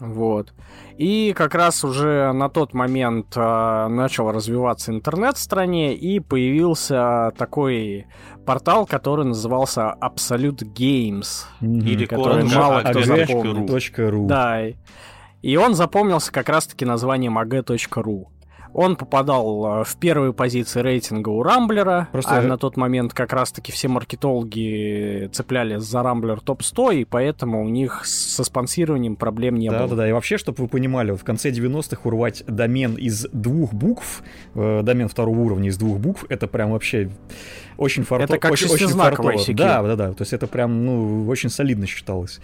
Вот. 0.00 0.52
И 0.96 1.32
как 1.36 1.54
раз 1.54 1.84
уже 1.84 2.32
на 2.32 2.48
тот 2.48 2.72
момент 2.74 3.32
а, 3.36 3.88
начал 3.88 4.32
развиваться 4.32 4.90
интернет 4.92 5.36
в 5.36 5.40
стране, 5.40 5.94
и 5.94 6.20
появился 6.20 7.32
такой 7.36 8.06
портал, 8.46 8.86
который 8.86 9.24
назывался 9.26 9.94
Absolute 10.02 10.62
Games. 10.74 11.44
Или 11.60 12.06
который 12.06 12.44
мало 12.44 12.80
кто 12.80 12.98
AG.ru. 13.00 13.26
запомнит. 13.26 13.98
.ру. 13.98 14.26
Да. 14.26 14.66
и- 14.68 14.74
И 15.42 15.56
он 15.56 15.74
запомнился 15.74 16.32
как 16.32 16.48
раз-таки 16.48 16.84
названием 16.84 17.38
ag.ru. 17.38 18.24
Он 18.72 18.96
попадал 18.96 19.66
а, 19.66 19.84
в 19.84 19.96
первые 19.96 20.32
позиции 20.32 20.80
рейтинга 20.80 21.28
у 21.28 21.42
Рамблера, 21.42 22.08
Просто- 22.12 22.38
а 22.38 22.42
на 22.42 22.56
тот 22.56 22.76
момент 22.76 23.12
как 23.12 23.32
раз-таки 23.32 23.72
все 23.72 23.88
маркетологи 23.88 25.28
цеплялись 25.32 25.82
за 25.82 26.02
Рамблер 26.02 26.40
топ-100, 26.40 26.96
и 27.00 27.04
поэтому 27.04 27.64
у 27.64 27.68
них 27.68 28.04
со 28.06 28.44
спонсированием 28.44 29.16
проблем 29.16 29.56
не 29.56 29.68
Да, 29.70 29.78
было. 29.80 29.88
да, 29.88 29.96
да. 29.96 30.08
И 30.08 30.12
вообще, 30.12 30.38
чтобы 30.38 30.62
вы 30.62 30.68
понимали, 30.68 31.10
вот 31.10 31.20
в 31.20 31.24
конце 31.24 31.50
90-х 31.50 32.02
урвать 32.04 32.44
домен 32.46 32.94
из 32.94 33.26
двух 33.32 33.72
букв, 33.74 34.22
э, 34.54 34.82
домен 34.82 35.08
второго 35.08 35.40
уровня 35.40 35.68
из 35.68 35.76
двух 35.76 35.98
букв, 35.98 36.24
это 36.28 36.46
прям 36.46 36.72
вообще 36.72 37.10
очень 37.80 38.04
фарто... 38.04 38.24
Это 38.24 38.38
как 38.38 38.52
очень, 38.52 38.68
очень 38.68 38.88
фартово. 38.88 39.32
Да, 39.54 39.82
да, 39.82 39.96
да. 39.96 40.12
То 40.12 40.22
есть 40.22 40.32
это 40.32 40.46
прям, 40.46 40.84
ну, 40.84 41.26
очень 41.28 41.50
солидно 41.50 41.86
считалось. 41.86 42.40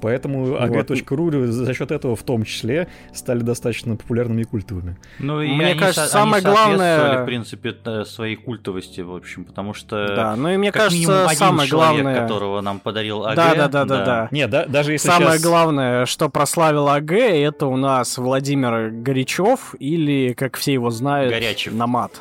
Поэтому 0.00 0.56
ag.ru 0.56 1.46
за 1.46 1.64
за 1.64 1.74
счет 1.74 1.90
этого 1.92 2.16
в 2.16 2.22
том 2.22 2.44
числе 2.44 2.88
стали 3.14 3.40
достаточно 3.40 3.96
популярными 3.96 4.42
и 4.42 4.44
культовыми. 4.44 4.96
Ну, 5.18 5.40
и 5.42 5.48
Мне 5.52 5.66
они, 5.72 5.78
кажется, 5.78 6.06
со- 6.06 6.22
они 6.22 6.32
самое 6.32 6.42
главное- 6.42 6.96
соответствовали, 6.96 7.22
в 7.22 7.26
принципе, 7.26 8.04
своей 8.04 8.36
культовости, 8.36 9.00
в 9.02 9.14
общем, 9.14 9.44
потому 9.44 9.74
что... 9.74 10.06
Да, 10.08 10.36
ну 10.36 10.48
и 10.48 10.56
мне 10.56 10.72
как 10.72 10.84
кажется, 10.84 11.24
один 11.26 11.36
самое 11.38 11.68
человек, 11.68 12.02
главное... 12.02 12.20
которого 12.22 12.60
нам 12.60 12.80
подарил 12.80 13.24
АГ. 13.26 13.36
Да, 13.36 13.54
да, 13.54 13.68
да, 13.68 13.84
да, 13.84 14.04
да. 14.04 14.28
Не, 14.30 14.46
да, 14.48 14.66
даже 14.66 14.92
если 14.92 15.08
Самое 15.08 15.32
щас- 15.32 15.42
главное, 15.42 16.06
что 16.06 16.28
прославил 16.28 16.88
АГ, 16.88 17.12
это 17.12 17.66
у 17.66 17.76
нас 17.76 18.18
Владимир 18.18 18.90
Горячев, 18.90 19.74
или, 19.78 20.32
как 20.32 20.56
все 20.56 20.72
его 20.72 20.90
знают, 20.90 21.32
Горячев. 21.32 21.72
Намат. 21.74 22.20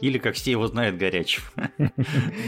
Или, 0.00 0.18
как 0.18 0.34
все 0.34 0.52
его 0.52 0.66
знают, 0.66 0.96
горячим. 0.96 1.42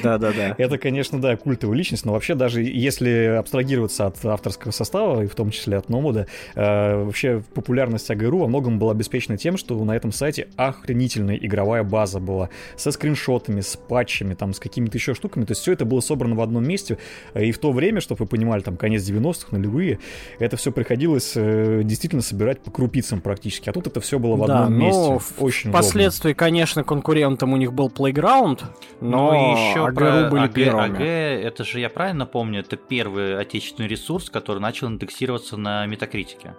Да-да-да. 0.03 0.55
Это, 0.59 0.79
конечно, 0.79 1.21
да, 1.21 1.37
культовая 1.37 1.77
личность, 1.77 2.05
но 2.05 2.13
вообще 2.13 2.35
даже 2.35 2.63
если 2.63 3.37
абстрагироваться 3.39 4.07
от 4.07 4.25
авторского 4.25 4.71
состава, 4.73 5.23
и 5.23 5.27
в 5.27 5.35
том 5.35 5.51
числе 5.51 5.77
от 5.77 5.89
Номуда, 5.89 6.27
э, 6.55 7.05
вообще 7.05 7.43
популярность 7.55 8.11
АГРУ 8.11 8.39
во 8.39 8.47
многом 8.49 8.79
была 8.79 8.93
обеспечена 8.93 9.37
тем, 9.37 9.57
что 9.57 9.83
на 9.85 9.97
этом 9.97 10.13
сайте 10.13 10.49
охренительная 10.57 11.37
игровая 11.37 11.83
база 11.83 12.21
была 12.21 12.51
со 12.77 12.91
скриншотами, 12.91 13.61
с 13.61 13.77
патчами, 13.77 14.35
там, 14.35 14.53
с 14.53 14.59
какими-то 14.59 14.97
еще 14.99 15.15
штуками. 15.15 15.45
То 15.45 15.53
есть 15.53 15.63
все 15.63 15.73
это 15.73 15.85
было 15.85 16.01
собрано 16.01 16.35
в 16.35 16.41
одном 16.41 16.67
месте, 16.67 16.99
и 17.35 17.53
в 17.53 17.59
то 17.59 17.73
время, 17.73 18.01
чтобы 18.01 18.21
вы 18.25 18.27
понимали, 18.27 18.61
там, 18.63 18.77
конец 18.77 19.03
90-х, 19.03 19.49
нулевые, 19.51 19.99
это 20.39 20.57
все 20.57 20.73
приходилось 20.73 21.33
э, 21.37 21.83
действительно 21.85 22.23
собирать 22.23 22.61
по 22.61 22.71
крупицам 22.71 23.21
практически. 23.21 23.69
А 23.69 23.73
тут 23.73 23.87
это 23.87 24.01
все 24.01 24.19
было 24.19 24.37
в 24.37 24.47
Да, 24.47 24.65
одном 24.65 24.79
но 24.79 24.87
месте. 24.87 25.19
в- 25.35 25.43
Очень 25.43 25.71
удобно. 25.71 25.83
Впоследствии, 25.83 26.33
конечно, 26.33 26.85
конкурентом 27.09 27.53
у 27.53 27.57
них 27.57 27.73
был 27.73 27.89
Playground, 27.89 28.63
но 29.01 29.33
Ну 29.33 29.53
еще 29.71 29.87
АГРУ 29.87 29.95
про 29.95 30.29
были 30.31 30.45
АГ, 30.45 30.53
первыми. 30.55 30.97
АГ, 30.97 31.01
это 31.47 31.65
же, 31.65 31.81
я 31.81 31.89
правильно 31.89 32.27
помню, 32.27 32.61
это 32.61 32.77
первый 32.77 33.39
отечественный 33.39 33.89
ресурс, 33.89 34.29
который 34.31 34.59
начал 34.59 34.89
индексироваться 34.89 35.57
на 35.57 35.87
метакритике. 35.87 36.55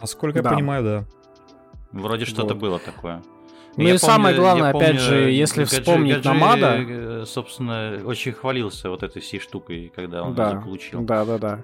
Насколько 0.00 0.42
Да. 0.42 0.50
я 0.50 0.56
понимаю, 0.56 0.82
да. 0.84 1.04
Вроде 1.92 2.24
что-то 2.24 2.54
Вот. 2.54 2.56
было 2.62 2.78
такое. 2.78 3.22
Ну 3.76 3.84
Я 3.84 3.94
и 3.94 3.98
самое 3.98 4.34
помню- 4.34 4.40
главное, 4.42 4.72
я 4.72 4.76
опять 4.78 4.86
помню, 4.96 5.00
же, 5.00 5.30
если 5.30 5.64
Гаджи- 5.64 5.80
вспомнить 5.80 6.14
Гаджи, 6.22 6.28
Намада- 6.28 6.86
э, 7.22 7.24
собственно, 7.26 8.00
очень 8.04 8.32
хвалился 8.32 8.90
вот 8.90 9.02
этой 9.02 9.20
всей 9.22 9.40
штукой, 9.40 9.90
когда 9.94 10.22
он 10.22 10.34
Да, 10.34 10.48
ее 10.50 10.54
заполучил. 10.56 11.00
Да, 11.02 11.24
да, 11.24 11.38
да. 11.38 11.58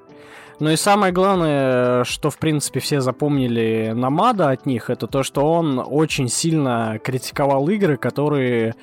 Ну 0.60 0.70
и 0.70 0.76
самое 0.76 1.12
главное, 1.12 2.02
что, 2.04 2.30
в 2.30 2.38
принципе, 2.38 2.80
все 2.80 3.00
запомнили 3.00 3.92
Намада 3.94 4.50
от 4.50 4.66
них, 4.66 4.90
это 4.90 5.06
то, 5.06 5.22
что 5.22 5.42
он 5.52 5.78
очень 5.84 6.28
сильно 6.28 6.98
критиковал 7.02 7.68
игры, 7.68 7.96
которые 7.96 8.74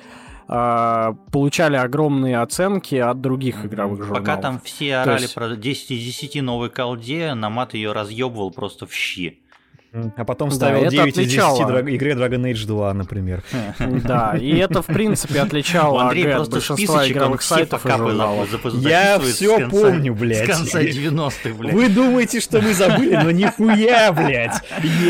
а, 0.48 1.14
получали 1.32 1.76
огромные 1.76 2.38
оценки 2.40 2.94
от 2.94 3.20
других 3.20 3.64
игровых 3.66 4.02
журналов. 4.04 4.24
Пока 4.26 4.36
там 4.40 4.60
все 4.62 4.90
То 4.92 5.02
орали 5.02 5.22
есть- 5.22 5.34
про 5.34 5.56
10 5.56 5.90
из 5.90 6.04
10 6.04 6.40
новой 6.40 6.70
колде, 6.70 7.34
Намат 7.34 7.74
ее 7.74 7.92
разъебывал 7.92 8.50
просто 8.52 8.86
в 8.86 8.92
щи. 8.94 9.40
А 10.16 10.24
потом 10.24 10.48
Да, 10.50 10.54
ставил 10.56 10.82
это 10.82 10.90
9 10.90 11.08
из 11.08 11.14
10 11.14 11.38
отличало. 11.38 11.70
дра- 11.70 11.94
игре 11.96 12.12
Dragon 12.12 12.42
Age 12.52 12.66
2, 12.66 12.94
например. 12.94 13.42
Да, 14.04 14.36
и 14.40 14.56
это, 14.56 14.82
в 14.82 14.86
принципе, 14.86 15.40
отличало 15.40 16.02
Андрея 16.04 16.26
АГ 16.26 16.30
от 16.30 16.36
просто 16.50 16.52
большинства 16.52 17.08
игровых 17.08 17.40
все 17.40 17.54
сайтов 17.56 17.86
и 17.86 17.90
журналов. 17.90 18.48
Я 18.74 19.18
конца- 19.18 19.68
помню, 19.70 20.14
блядь. 20.14 20.44
С 20.44 20.56
конца 20.56 20.82
90-х, 20.82 21.54
блядь. 21.58 21.74
Вы 21.74 21.88
думаете, 21.88 22.40
что 22.40 22.60
мы 22.60 22.74
забыли, 22.74 23.16
но 23.16 23.30
нихуя, 23.30 24.12
блядь. 24.12 24.60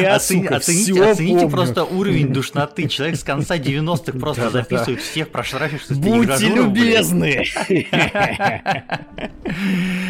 Я, 0.01 0.17
Оцени- 0.17 0.43
сука, 0.45 0.57
оцените, 0.57 0.93
всё 0.93 1.11
оцените 1.11 1.35
помню. 1.41 1.51
просто 1.51 1.85
уровень 1.85 2.33
душноты. 2.33 2.89
Человек 2.89 3.17
с 3.19 3.25
конца 3.25 3.57
90-х 3.57 4.19
просто 4.19 4.51
записывает 4.51 5.01
всех 5.01 5.29
прошарившихся 5.31 5.95
Будьте 5.95 6.25
игрожуров, 6.25 6.73
блядь. 6.73 6.85
любезны. 6.85 7.45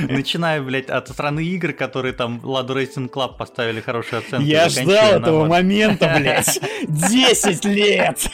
Начиная, 0.08 0.60
блядь, 0.62 0.88
от 0.90 1.08
страны 1.08 1.40
игр, 1.44 1.72
которые 1.72 2.12
там 2.12 2.40
Ладу 2.42 2.78
Racing 2.78 3.10
Club 3.10 3.36
поставили 3.38 3.80
хорошие 3.80 4.18
оценки. 4.20 4.44
Я 4.46 4.65
ждал 4.68 5.20
этого 5.20 5.38
вот. 5.40 5.48
момента, 5.48 6.14
блядь. 6.18 6.60
10 6.88 7.64
лет. 7.66 8.26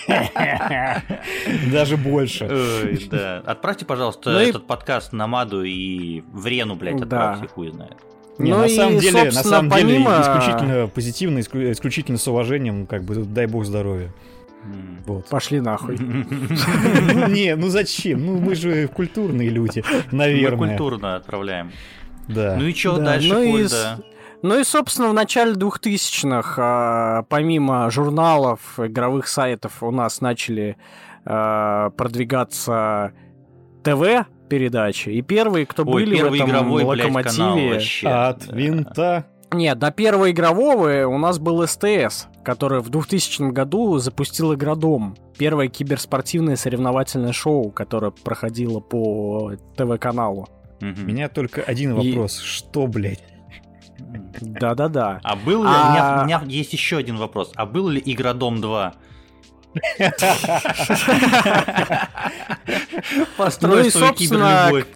Даже 1.71 1.97
больше. 1.97 2.45
Ой, 2.51 3.09
да. 3.11 3.43
Отправьте, 3.47 3.85
пожалуйста, 3.85 4.31
Ну 4.31 4.41
и- 4.41 4.49
этот 4.49 4.67
подкаст 4.67 5.12
на 5.12 5.27
Маду 5.27 5.62
и 5.65 6.23
в 6.33 6.47
Рену, 6.47 6.75
блядь, 6.77 6.97
Да. 6.97 7.03
отправьте, 7.33 7.49
хуй 7.49 7.71
знает. 7.71 7.97
Не, 8.39 8.51
Ну 8.51 8.59
на 8.59 8.65
и, 8.67 8.75
самом 8.75 8.99
деле, 8.99 9.25
на 9.25 9.31
самом 9.33 9.71
деле, 9.71 9.99
помимо- 9.99 10.21
исключительно 10.23 10.87
позитивно, 10.89 11.39
исклю- 11.39 11.71
исключительно 11.73 12.19
с 12.19 12.27
уважением, 12.27 12.87
как 12.87 13.05
бы, 13.05 13.15
дай 13.17 13.47
бог 13.47 13.65
здоровья. 13.65 14.12
Вот. 15.07 15.29
Пошли 15.29 15.61
нахуй. 15.61 15.99
Не, 17.29 17.57
ну 17.57 17.69
зачем? 17.69 18.25
Ну 18.25 18.39
мы 18.39 18.55
же 18.55 18.87
культурные 18.89 19.49
люди, 19.49 19.85
Мы 20.11 20.19
наверное. 20.19 20.69
культурно 20.69 21.17
отправляем. 21.17 21.73
Да. 22.29 22.57
Ну 22.59 22.67
и 22.67 22.73
Да, 22.85 22.99
дальше, 22.99 23.29
ну 23.29 23.43
и 23.43 23.69
да? 23.69 23.99
Ну 24.43 24.59
и, 24.59 24.65
собственно, 24.65 25.09
в 25.09 25.15
начале 25.15 25.53
2000-х, 25.53 26.55
а, 26.59 27.23
помимо 27.29 27.89
журналов, 27.91 28.79
игровых 28.79 29.29
сайтов, 29.29 29.83
у 29.83 29.91
нас 29.93 30.21
начали 30.21 30.77
а, 31.25 31.91
продвигаться 31.91 33.13
ТВ-передачи. 33.85 35.11
И 35.11 35.23
первые, 35.23 35.67
кто 35.67 35.85
Ой, 35.85 35.93
были 35.93 36.15
в 36.15 36.19
первый 36.19 36.39
этом 36.41 36.51
игровой, 36.51 36.85
блядь, 36.85 37.07
канал 37.07 37.17
локомотиве... 37.55 37.73
вообще. 37.75 38.09
От 38.09 38.47
Да. 38.49 38.57
винта. 38.57 39.27
Нет, 39.53 39.79
до 39.79 39.91
первого 39.91 40.31
игрового 40.31 41.07
у 41.07 41.19
нас 41.19 41.39
был 41.39 41.67
СТС, 41.67 42.27
который 42.43 42.81
в 42.81 42.89
2000 42.89 43.51
году 43.53 43.99
запустил 43.99 44.55
Игродом. 44.55 45.15
Первое 45.37 45.69
киберспортивное 45.69 46.57
соревновательное 46.57 47.33
шоу, 47.33 47.71
которое 47.71 48.11
проходило 48.13 48.81
по 48.81 49.53
ТВ-каналу. 49.77 50.49
У 50.81 50.87
Мгм. 50.87 51.07
меня 51.07 51.29
только 51.29 51.61
один 51.63 51.99
И- 52.01 52.13
вопрос. 52.13 52.39
Что, 52.41 52.87
блядь? 52.87 53.23
Да-да-да. 54.41 55.21
А 55.23 55.37
был 55.37 55.63
ли... 55.63 55.71
А- 55.71 56.21
У, 56.23 56.25
меня, 56.27 56.41
у 56.41 56.45
меня 56.45 56.57
есть 56.57 56.73
еще 56.73 56.97
один 56.97 57.17
вопрос. 57.17 57.53
А 57.57 57.67
был 57.67 57.89
ли 57.89 58.03
Игродом 58.05 58.61
2? 58.61 58.95
Построй 63.37 63.83
Ну 63.83 63.87
и, 63.87 63.91
свою 63.91 64.07
собственно, 64.07 64.67
киберлюбовь. 64.69 64.87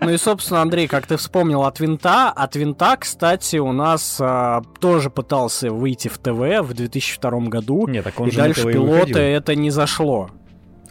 Ну 0.00 0.10
и, 0.10 0.16
собственно, 0.16 0.62
Андрей, 0.62 0.86
как 0.86 1.06
ты 1.06 1.16
вспомнил 1.16 1.64
от 1.64 1.80
Винта, 1.80 2.30
от 2.30 2.54
Винта, 2.54 2.96
кстати, 2.96 3.56
у 3.56 3.72
нас 3.72 4.18
а, 4.20 4.62
тоже 4.80 5.10
пытался 5.10 5.70
выйти 5.72 6.06
в 6.06 6.18
ТВ 6.18 6.60
в 6.62 6.72
2002 6.72 7.30
году, 7.48 7.88
Нет, 7.88 8.04
так 8.04 8.20
он 8.20 8.28
и 8.28 8.30
же 8.30 8.36
дальше 8.36 8.64
выходил. 8.66 9.16
это 9.18 9.56
не 9.56 9.70
зашло. 9.70 10.30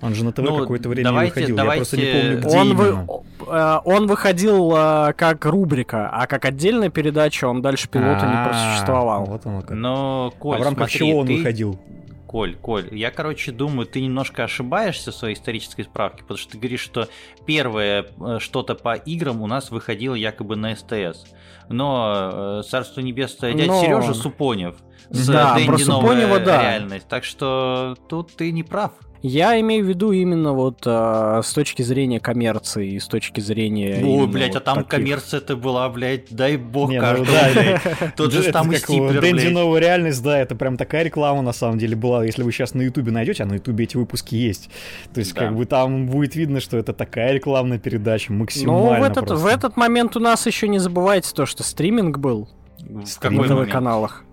Он 0.01 0.13
же 0.13 0.23
на 0.23 0.31
ТВ 0.31 0.39
Ну, 0.43 0.59
какое-то 0.59 0.89
время 0.89 1.05
давайте- 1.09 1.41
не 1.41 1.53
выходил. 1.53 1.57
Я 1.57 1.75
просто 1.75 1.97
не 1.97 2.03
давайте- 2.03 2.21
помню, 2.21 2.37
где 2.47 2.57
Он, 2.59 2.75
вы- 2.75 2.87
именно. 2.89 3.07
э, 3.47 3.79
он 3.85 4.07
выходил 4.07 4.73
э, 4.75 5.13
как 5.13 5.45
рубрика, 5.45 6.09
а 6.11 6.27
как 6.27 6.45
отдельная 6.45 6.89
передача 6.89 7.45
он 7.47 7.61
дальше 7.61 7.89
пилота 7.89 8.25
не 8.27 8.33
А, 8.35 8.45
просуществовал. 8.47 9.25
Вот 9.25 9.45
оно 9.45 9.61
как. 9.61 9.71
Но, 9.71 10.31
Коль, 10.39 10.57
А 10.57 10.59
в 10.59 10.63
рамках 10.63 10.89
смотри, 10.91 11.07
чего 11.09 11.19
он 11.19 11.27
ты- 11.27 11.37
выходил? 11.37 11.79
Коль, 12.27 12.55
Коль, 12.57 12.89
я, 12.91 13.09
короче, 13.09 13.53
думаю, 13.53 13.87
ты 13.87 14.01
немножко 14.01 14.43
ошибаешься 14.43 15.11
в 15.11 15.15
своей 15.15 15.33
исторической 15.33 15.83
справке, 15.83 16.23
потому 16.23 16.37
что 16.37 16.51
ты 16.51 16.57
говоришь, 16.57 16.81
что 16.81 17.07
первое 17.45 18.05
э, 18.19 18.37
что-то 18.39 18.75
по 18.75 18.95
играм 18.95 19.41
у 19.41 19.47
нас 19.47 19.71
выходило 19.71 20.13
якобы 20.13 20.57
на 20.57 20.75
СТС. 20.75 21.23
Но 21.69 22.61
Царство 22.69 23.01
Небесное, 23.01 23.53
дядя 23.53 23.71
Но- 23.71 23.81
Сережа 23.81 24.13
Супонев 24.13 24.75
с 25.09 25.27
Да, 25.27 25.55
Дэнди 25.55 25.67
про 25.67 25.77
новая 25.85 26.01
Супонева, 26.01 26.39
да. 26.39 26.61
реальность. 26.61 27.07
Так 27.07 27.23
что 27.23 27.95
тут 28.09 28.35
ты 28.35 28.51
не 28.51 28.63
прав. 28.63 28.91
Я 29.21 29.59
имею 29.59 29.85
в 29.85 29.87
виду 29.87 30.11
именно 30.11 30.53
вот 30.53 30.83
э, 30.85 31.41
с 31.43 31.53
точки 31.53 31.81
зрения 31.81 32.19
коммерции 32.19 32.93
и 32.93 32.99
с 32.99 33.07
точки 33.07 33.39
зрения... 33.39 34.03
Ой, 34.03 34.27
блядь, 34.27 34.51
а 34.51 34.53
вот 34.55 34.63
там 34.63 34.75
таких. 34.75 34.89
коммерция-то 34.89 35.55
была, 35.55 35.89
блядь, 35.89 36.33
дай 36.33 36.57
бог 36.57 36.89
Не, 36.89 36.99
ну 36.99 37.01
каждому, 37.01 37.31
да, 37.31 37.49
блядь. 37.53 38.15
Тот 38.15 38.31
же 38.31 38.43
его, 38.43 38.73
Стиплер, 38.73 39.21
Дэнди 39.21 39.47
новая 39.47 39.79
реальность, 39.81 40.21
да, 40.23 40.39
это 40.39 40.55
прям 40.55 40.77
такая 40.77 41.03
реклама 41.03 41.41
на 41.41 41.53
самом 41.53 41.77
деле 41.77 41.95
была. 41.95 42.23
Если 42.25 42.43
вы 42.43 42.51
сейчас 42.51 42.73
на 42.73 42.81
Ютубе 42.83 43.11
найдете, 43.11 43.43
а 43.43 43.45
на 43.45 43.55
Ютубе 43.55 43.85
эти 43.85 43.97
выпуски 43.97 44.35
есть. 44.35 44.69
То 45.13 45.19
есть, 45.19 45.33
как 45.33 45.55
бы 45.55 45.65
там 45.65 46.07
будет 46.07 46.35
видно, 46.35 46.59
что 46.59 46.77
это 46.77 46.93
такая 46.93 47.33
рекламная 47.33 47.79
передача, 47.79 48.31
Ну, 48.31 48.39
максимально 48.39 48.99
в 48.99 49.03
этот, 49.03 49.27
просто. 49.27 49.35
в 49.35 49.45
этот 49.45 49.77
момент 49.77 50.15
у 50.15 50.19
нас 50.19 50.45
еще 50.45 50.67
не 50.67 50.79
забывайте 50.79 51.31
то, 51.33 51.45
что 51.45 51.63
стриминг 51.63 52.17
был 52.17 52.49
В 52.79 53.19
какой? 53.19 53.47
ТВ-каналах. 53.47 54.23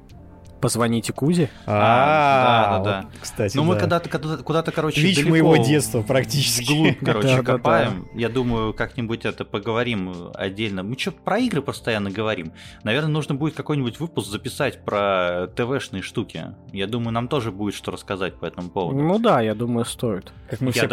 Позвоните 0.64 1.12
Кузе. 1.12 1.50
А, 1.66 2.76
А, 2.76 2.78
да, 2.78 2.84
да, 3.02 3.08
кстати, 3.20 3.54
Ну, 3.54 3.64
мы 3.64 3.74
да. 3.74 3.80
когда-то 3.80 4.08
куда-то, 4.08 4.42
куда-то, 4.42 4.72
короче, 4.72 4.98
Вич 5.02 5.22
моего 5.22 5.58
детства 5.58 6.00
практически. 6.00 6.72
вглубь, 6.72 7.04
короче, 7.04 7.42
копаем. 7.42 8.08
Я 8.14 8.30
думаю, 8.30 8.72
как-нибудь 8.72 9.26
это 9.26 9.44
поговорим 9.44 10.30
отдельно. 10.32 10.82
Мы 10.82 10.98
что 10.98 11.12
про 11.12 11.38
игры 11.38 11.60
постоянно 11.60 12.10
говорим. 12.10 12.52
Наверное, 12.82 13.10
нужно 13.10 13.34
будет 13.34 13.52
какой-нибудь 13.54 14.00
выпуск 14.00 14.30
записать 14.30 14.82
про 14.86 15.48
ТВшные 15.54 16.02
штуки. 16.02 16.54
Я 16.72 16.86
думаю, 16.86 17.12
нам 17.12 17.28
тоже 17.28 17.52
будет 17.52 17.74
что 17.74 17.90
рассказать 17.90 18.36
по 18.36 18.46
этому 18.46 18.70
поводу. 18.70 19.02
Ну 19.02 19.18
да, 19.18 19.42
я 19.42 19.54
думаю, 19.54 19.84
стоит. 19.84 20.32
Как 20.48 20.62
мы 20.62 20.72
все 20.72 20.86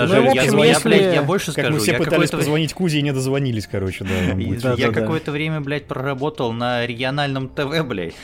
я, 1.13 1.23
больше 1.23 1.45
Как 1.47 1.53
скажу. 1.53 1.71
мы 1.71 1.79
все 1.79 1.93
пытались 1.93 2.29
позвонить 2.29 2.73
Кузе 2.73 2.99
и 2.99 3.01
не 3.03 3.13
дозвонились, 3.13 3.67
короче, 3.67 4.03
да. 4.03 4.71
Я, 4.81 4.91
какое-то 4.91 5.31
время, 5.31 5.61
блядь, 5.61 5.87
проработал 5.87 6.51
на 6.51 6.85
региональном 6.85 7.47
ТВ, 7.47 7.85
блядь. 7.85 8.15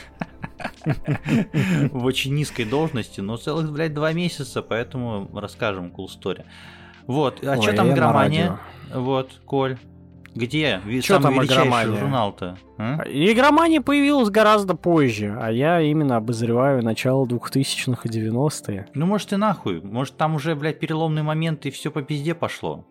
В 1.92 2.04
очень 2.04 2.34
низкой 2.34 2.64
должности, 2.64 3.20
но 3.20 3.36
целых, 3.36 3.72
блядь, 3.72 3.94
два 3.94 4.12
месяца, 4.12 4.62
поэтому 4.62 5.28
расскажем 5.34 5.92
cool 5.96 6.06
story. 6.06 6.44
Вот, 7.06 7.44
а 7.44 7.60
что 7.60 7.72
там 7.72 7.92
игромания? 7.92 8.58
Вот, 8.92 9.40
Коль. 9.44 9.78
Где? 10.34 10.80
Самый 11.02 11.22
там 11.22 11.44
игромания? 11.44 11.98
журнал-то. 11.98 12.58
а? 12.76 13.02
Игромания 13.06 13.80
появилась 13.80 14.30
гораздо 14.30 14.74
позже, 14.74 15.36
а 15.40 15.50
я 15.50 15.80
именно 15.80 16.16
обозреваю 16.16 16.82
начало 16.84 17.26
2000-х 17.26 18.02
и 18.04 18.08
90-е. 18.08 18.86
Ну, 18.94 19.06
может, 19.06 19.32
и 19.32 19.36
нахуй. 19.36 19.80
Может, 19.80 20.16
там 20.16 20.34
уже, 20.36 20.54
блядь, 20.54 20.78
переломный 20.78 21.22
момент, 21.22 21.66
и 21.66 21.70
все 21.70 21.90
по 21.90 22.02
пизде 22.02 22.34
пошло. 22.34 22.84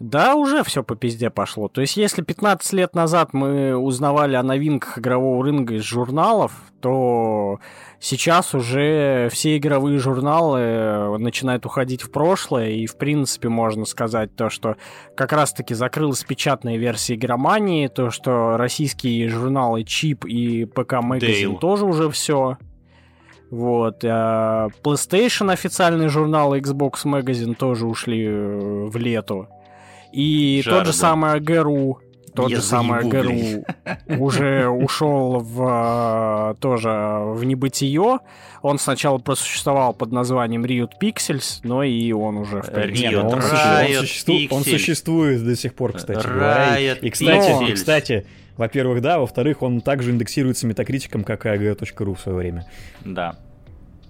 Да, 0.00 0.34
уже 0.34 0.64
все 0.64 0.82
по 0.82 0.96
пизде 0.96 1.30
пошло. 1.30 1.68
То 1.68 1.80
есть, 1.80 1.96
если 1.96 2.22
15 2.22 2.72
лет 2.72 2.94
назад 2.94 3.32
мы 3.32 3.76
узнавали 3.76 4.34
о 4.34 4.42
новинках 4.42 4.98
игрового 4.98 5.44
рынка 5.44 5.74
из 5.74 5.82
журналов, 5.82 6.52
то 6.80 7.60
сейчас 8.00 8.54
уже 8.54 9.28
все 9.32 9.56
игровые 9.56 9.98
журналы 9.98 11.16
начинают 11.18 11.64
уходить 11.64 12.02
в 12.02 12.10
прошлое, 12.10 12.70
и, 12.70 12.86
в 12.86 12.98
принципе, 12.98 13.48
можно 13.48 13.84
сказать 13.84 14.34
то, 14.34 14.50
что 14.50 14.76
как 15.16 15.32
раз-таки 15.32 15.74
закрылась 15.74 16.24
печатная 16.24 16.76
версия 16.76 17.14
игромании, 17.14 17.86
то, 17.86 18.10
что 18.10 18.56
российские 18.56 19.28
журналы 19.28 19.84
Чип 19.84 20.24
и 20.24 20.64
ПК 20.64 20.94
Magazine 20.94 21.58
тоже 21.58 21.84
уже 21.86 22.10
все. 22.10 22.58
Вот. 23.50 24.04
А 24.04 24.68
PlayStation 24.82 25.52
официальный 25.52 26.08
журнал 26.08 26.56
Xbox 26.56 27.04
Magazine 27.04 27.54
тоже 27.54 27.86
ушли 27.86 28.26
э, 28.26 28.86
в 28.86 28.96
лету. 28.96 29.48
И 30.14 30.62
Жар, 30.64 30.74
тот 30.74 30.86
же 30.86 30.92
да. 30.92 30.98
самый 30.98 31.40
ГРУ, 31.40 31.98
тот 32.34 32.50
Я 32.50 32.56
же 32.56 32.62
самый 32.62 33.04
ГРУ 33.04 33.64
уже 34.16 34.68
ушел 34.68 35.40
в 35.40 36.56
тоже 36.60 36.88
в 36.88 37.44
небытие. 37.44 38.20
Он 38.62 38.78
сначала 38.78 39.18
просуществовал 39.18 39.92
под 39.92 40.12
названием 40.12 40.64
Riot 40.64 40.92
Pixels, 41.00 41.60
но 41.64 41.82
и 41.82 42.12
он 42.12 42.36
уже 42.36 42.62
в 42.62 42.70
принципе... 42.70 43.08
Riot, 43.08 43.24
он, 43.24 43.40
Riot 43.40 43.98
он, 43.98 44.06
существует, 44.06 44.52
он 44.52 44.64
существует 44.64 45.44
до 45.44 45.56
сих 45.56 45.74
пор, 45.74 45.92
кстати 45.92 46.24
Riot 46.24 47.00
И, 47.00 47.10
кстати, 47.10 47.70
и, 47.70 47.72
кстати, 47.74 48.26
во-первых, 48.56 49.02
да, 49.02 49.18
во-вторых, 49.18 49.62
он 49.62 49.80
также 49.80 50.12
индексируется 50.12 50.66
метакритиком, 50.68 51.24
как 51.24 51.44
и 51.46 51.48
ag.ru 51.48 52.14
в 52.14 52.20
свое 52.20 52.38
время. 52.38 52.66
Да. 53.04 53.36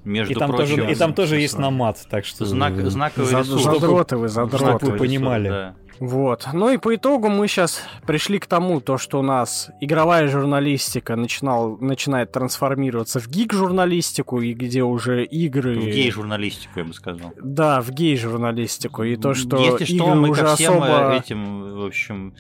Между 0.05 0.35
и 0.35 0.37
там 0.37 0.51
прочим, 0.51 0.77
тоже, 0.77 0.93
и 0.93 0.95
там 0.95 1.15
тоже 1.15 1.41
есть 1.41 1.59
намат, 1.59 1.99
так 2.11 2.27
что... 2.27 2.45
Знак, 2.45 2.75
знаковый 2.77 3.27
Зад, 3.27 3.47
ресурс. 3.47 3.63
Задроты 3.65 4.19
вы, 4.19 4.29
задроты. 4.29 4.79
Чтобы 4.79 4.93
вы 4.93 4.99
понимали. 4.99 5.49
Да. 5.49 5.75
Вот. 6.01 6.49
Ну 6.53 6.71
и 6.71 6.79
по 6.79 6.95
итогу 6.95 7.29
мы 7.29 7.49
сейчас 7.49 7.83
пришли 8.07 8.39
к 8.39 8.47
тому, 8.47 8.81
то, 8.81 8.99
что 8.99 9.21
у 9.21 9.23
нас 9.23 9.71
игровая 9.81 10.29
журналистика 10.29 11.17
начинал, 11.17 11.77
начинает 11.79 12.33
трансформироваться 12.33 13.21
в 13.21 13.29
гик-журналистику, 13.29 14.41
и 14.41 14.55
где 14.55 14.83
уже 14.83 15.25
игры... 15.25 15.79
В 15.79 15.85
гей-журналистику, 15.85 16.81
я 16.81 16.85
бы 16.85 16.95
сказал. 16.95 17.33
Да, 17.43 17.81
в 17.81 17.91
гей-журналистику. 17.91 19.05
И 19.05 19.17
то, 19.17 19.35
что 19.35 19.59
Если 19.59 19.95
игры 19.95 20.07
что, 20.07 20.15
мы 20.15 20.31
уже 20.31 20.43
ко 20.43 20.57
всем 20.57 20.83
особо... 20.83 21.15
этим, 21.15 21.77
в 21.77 21.87
общем, 21.87 22.35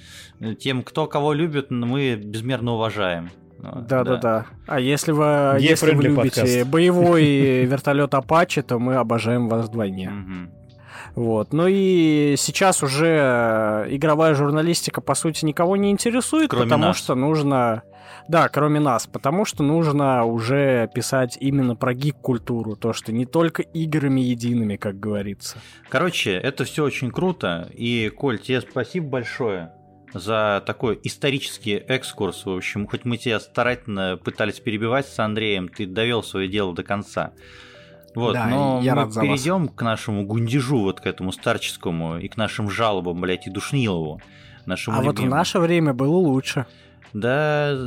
тем, 0.58 0.82
кто 0.82 1.06
кого 1.06 1.32
любит, 1.32 1.70
мы 1.70 2.16
безмерно 2.16 2.72
уважаем. 2.72 3.30
Да, 3.58 4.04
да, 4.04 4.16
да. 4.16 4.46
А 4.66 4.78
если 4.78 5.12
вы, 5.12 5.58
если 5.58 5.94
вы 5.94 6.02
любите 6.02 6.40
подкаст. 6.40 6.66
боевой 6.66 7.24
вертолет 7.64 8.14
Апачи, 8.14 8.62
то 8.62 8.78
мы 8.78 8.96
обожаем 8.96 9.48
вас 9.48 9.68
вдвойне. 9.68 10.12
Вот. 11.14 11.52
Ну 11.52 11.66
и 11.68 12.34
сейчас 12.36 12.82
уже 12.82 13.86
игровая 13.88 14.34
журналистика, 14.34 15.00
по 15.00 15.14
сути, 15.14 15.44
никого 15.44 15.76
не 15.76 15.90
интересует, 15.90 16.50
кроме 16.50 16.64
потому 16.64 16.84
нас. 16.86 16.96
что 16.96 17.14
нужно... 17.14 17.82
Да, 18.28 18.48
кроме 18.48 18.80
нас, 18.80 19.06
потому 19.06 19.44
что 19.44 19.62
нужно 19.62 20.24
уже 20.24 20.88
писать 20.94 21.36
именно 21.40 21.76
про 21.76 21.92
гик-культуру, 21.94 22.74
то, 22.74 22.92
что 22.92 23.12
не 23.12 23.26
только 23.26 23.62
играми 23.62 24.20
едиными, 24.20 24.76
как 24.76 24.98
говорится. 24.98 25.58
Короче, 25.90 26.32
это 26.32 26.64
все 26.64 26.84
очень 26.84 27.10
круто, 27.10 27.68
и, 27.74 28.10
Коль, 28.16 28.38
тебе 28.38 28.62
спасибо 28.62 29.08
большое 29.08 29.72
за 30.14 30.62
такой 30.64 30.98
исторический 31.02 31.74
экскурс. 31.74 32.46
В 32.46 32.50
общем, 32.50 32.86
хоть 32.86 33.04
мы 33.04 33.18
тебя 33.18 33.40
старательно 33.40 34.16
пытались 34.16 34.60
перебивать 34.60 35.06
с 35.06 35.18
Андреем, 35.18 35.68
ты 35.68 35.86
довел 35.86 36.22
свое 36.22 36.48
дело 36.48 36.74
до 36.74 36.82
конца. 36.82 37.32
Вот, 38.14 38.34
да, 38.34 38.46
но 38.46 38.80
я 38.82 38.94
мы 38.94 39.02
рад 39.02 39.14
перейдем 39.14 39.68
к 39.68 39.82
нашему 39.82 40.24
гундежу, 40.24 40.80
вот 40.80 41.00
к 41.00 41.06
этому 41.06 41.32
старческому, 41.32 42.18
и 42.18 42.28
к 42.28 42.36
нашим 42.36 42.70
жалобам, 42.70 43.20
блядь, 43.20 43.46
и 43.46 43.50
Душнилову. 43.50 44.20
Нашему 44.66 44.96
а 44.96 45.00
любимому. 45.00 45.20
вот 45.20 45.26
в 45.26 45.30
наше 45.30 45.58
время 45.58 45.92
было 45.92 46.16
лучше. 46.16 46.66
Да, 47.12 47.78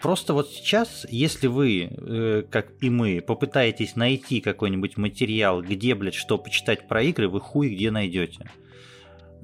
просто 0.00 0.32
вот 0.32 0.48
сейчас, 0.48 1.04
если 1.10 1.48
вы, 1.48 1.88
э, 1.90 2.44
как 2.48 2.68
и 2.80 2.88
мы, 2.88 3.20
попытаетесь 3.20 3.96
найти 3.96 4.40
какой-нибудь 4.40 4.96
материал, 4.96 5.60
где, 5.60 5.96
блядь, 5.96 6.14
что 6.14 6.38
почитать 6.38 6.86
про 6.86 7.02
игры, 7.02 7.28
вы 7.28 7.40
хуй 7.40 7.74
где 7.74 7.90
найдете. 7.90 8.48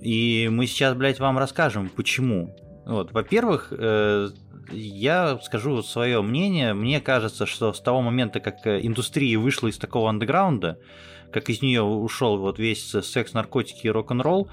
И 0.00 0.48
мы 0.50 0.68
сейчас, 0.68 0.94
блядь, 0.94 1.18
вам 1.18 1.38
расскажем, 1.38 1.88
почему. 1.88 2.54
Вот, 2.84 3.12
во-первых, 3.12 3.72
э, 3.76 4.28
я 4.70 5.38
скажу 5.42 5.82
свое 5.82 6.22
мнение. 6.22 6.74
Мне 6.74 7.00
кажется, 7.00 7.46
что 7.46 7.72
с 7.72 7.80
того 7.80 8.02
момента, 8.02 8.40
как 8.40 8.66
э, 8.66 8.80
индустрия 8.82 9.38
вышла 9.38 9.68
из 9.68 9.78
такого 9.78 10.08
андеграунда, 10.10 10.78
как 11.32 11.50
из 11.50 11.62
нее 11.62 11.82
ушел 11.82 12.38
вот 12.38 12.58
весь 12.58 12.90
секс, 12.90 13.32
наркотики 13.32 13.86
и 13.86 13.90
рок-н-ролл, 13.90 14.48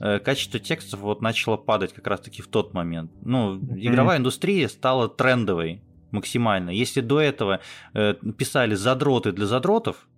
э, 0.00 0.18
качество 0.18 0.60
текстов 0.60 1.00
вот 1.00 1.22
начало 1.22 1.56
падать 1.56 1.92
как 1.92 2.06
раз-таки 2.06 2.42
в 2.42 2.48
тот 2.48 2.74
момент. 2.74 3.10
Ну, 3.22 3.56
mm-hmm. 3.56 3.78
игровая 3.78 4.18
индустрия 4.18 4.68
стала 4.68 5.08
трендовой 5.08 5.82
максимально. 6.10 6.70
Если 6.70 7.00
до 7.00 7.20
этого 7.20 7.60
э, 7.94 8.14
писали 8.36 8.74
задроты 8.74 9.32
для 9.32 9.46
задротов, 9.46 10.08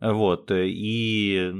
вот, 0.00 0.50
э, 0.50 0.66
и 0.68 1.52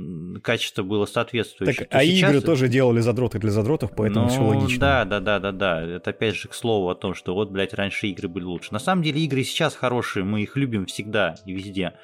качество 0.43 0.83
было 0.83 1.07
соответствующее. 1.07 1.87
Так, 1.87 1.89
а 1.91 2.05
сейчас... 2.05 2.31
игры 2.31 2.41
тоже 2.43 2.69
делали 2.69 3.01
задроты 3.01 3.39
для 3.39 3.51
задротов, 3.51 3.93
поэтому 3.97 4.27
ну, 4.27 4.31
все 4.31 4.43
логично. 4.43 4.81
Да, 4.81 5.05
да, 5.05 5.21
да, 5.21 5.39
да, 5.39 5.53
да. 5.53 5.83
Это 5.83 6.11
опять 6.11 6.35
же 6.35 6.49
к 6.49 6.55
слову 6.55 6.91
о 6.91 6.95
том, 6.95 7.15
что 7.15 7.35
вот, 7.35 7.51
блядь, 7.51 7.75
раньше 7.75 8.09
игры 8.09 8.29
были 8.29 8.45
лучше. 8.45 8.73
На 8.73 8.79
самом 8.79 9.03
деле 9.03 9.21
игры 9.23 9.45
сейчас 9.45 9.75
хорошие, 9.75 10.25
мы 10.25 10.43
их 10.43 10.57
любим 10.57 10.87
всегда 10.87 11.37
и 11.45 11.53
везде. 11.53 11.95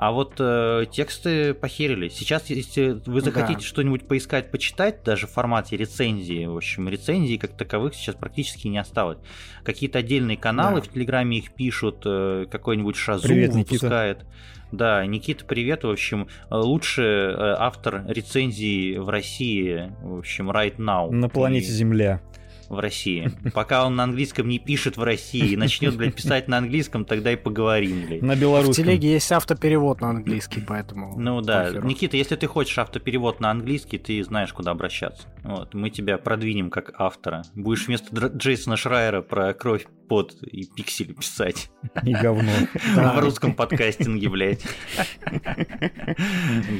А 0.00 0.12
вот 0.12 0.36
э, 0.38 0.86
тексты 0.90 1.52
похерили. 1.52 2.08
Сейчас, 2.08 2.48
если 2.48 3.02
вы 3.04 3.20
захотите 3.20 3.58
да. 3.58 3.66
что-нибудь 3.66 4.08
поискать, 4.08 4.50
почитать, 4.50 5.02
даже 5.04 5.26
в 5.26 5.30
формате 5.30 5.76
рецензии, 5.76 6.46
в 6.46 6.56
общем, 6.56 6.88
рецензии 6.88 7.36
как 7.36 7.54
таковых 7.54 7.94
сейчас 7.94 8.14
практически 8.14 8.66
не 8.68 8.78
осталось. 8.78 9.18
Какие-то 9.62 9.98
отдельные 9.98 10.38
каналы 10.38 10.80
да. 10.80 10.86
в 10.86 10.88
Телеграме 10.88 11.36
их 11.36 11.52
пишут, 11.52 12.00
э, 12.06 12.46
какой-нибудь 12.50 12.96
Шазу 12.96 13.28
Привет, 13.28 13.52
выпускает. 13.52 14.20
Никита. 14.20 14.32
Да, 14.72 15.04
Никита, 15.04 15.44
привет. 15.44 15.84
В 15.84 15.90
общем, 15.90 16.28
лучший 16.48 17.04
э, 17.04 17.56
автор 17.58 18.02
рецензии 18.06 18.96
в 18.96 19.10
России, 19.10 19.92
в 20.00 20.20
общем, 20.20 20.50
right 20.50 20.76
now. 20.76 21.10
На 21.10 21.28
планете 21.28 21.66
и... 21.66 21.72
Земля 21.72 22.22
в 22.70 22.78
России. 22.78 23.30
Пока 23.52 23.84
он 23.84 23.96
на 23.96 24.04
английском 24.04 24.48
не 24.48 24.60
пишет 24.60 24.96
в 24.96 25.02
России 25.02 25.50
и 25.50 25.56
начнет, 25.56 25.96
блядь, 25.96 26.14
писать 26.14 26.46
на 26.46 26.58
английском, 26.58 27.04
тогда 27.04 27.32
и 27.32 27.36
поговорим, 27.36 28.06
блядь. 28.06 28.22
На 28.22 28.36
белорусском. 28.36 28.84
В 28.84 28.86
телеге 28.86 29.12
есть 29.12 29.30
автоперевод 29.32 30.00
на 30.00 30.10
английский, 30.10 30.62
поэтому... 30.66 31.18
Ну 31.18 31.40
да. 31.40 31.64
Похеру. 31.64 31.86
Никита, 31.86 32.16
если 32.16 32.36
ты 32.36 32.46
хочешь 32.46 32.78
автоперевод 32.78 33.40
на 33.40 33.50
английский, 33.50 33.98
ты 33.98 34.22
знаешь, 34.22 34.52
куда 34.52 34.70
обращаться. 34.70 35.26
Вот, 35.42 35.74
мы 35.74 35.90
тебя 35.90 36.16
продвинем 36.16 36.70
как 36.70 36.92
автора. 36.96 37.42
Будешь 37.54 37.88
вместо 37.88 38.28
Джейсона 38.28 38.76
Шрайера 38.76 39.20
про 39.20 39.52
кровь, 39.52 39.86
пот 40.08 40.34
и 40.42 40.64
пиксели 40.64 41.12
писать. 41.12 41.70
И 42.04 42.14
говно. 42.14 42.52
В 42.94 43.18
русском 43.18 43.52
подкастинге, 43.52 44.28
блядь. 44.28 44.64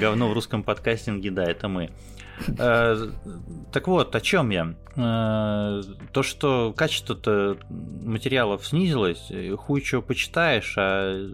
Говно 0.01 0.29
в 0.29 0.35
русском 0.35 0.63
подкастинге, 0.63 1.33
да, 1.33 1.45
это 1.45 1.67
мы. 1.67 1.91
Э, 2.59 2.97
так 3.73 3.89
вот, 3.89 4.15
о 4.15 4.21
чем 4.21 4.51
я? 4.51 4.75
Э, 4.97 5.83
то, 6.13 6.23
что 6.23 6.73
качество-то 6.77 7.59
материалов 7.69 8.67
снизилось, 8.67 9.31
хуй 9.59 9.81
чего 9.81 10.03
почитаешь, 10.03 10.75
а 10.77 11.29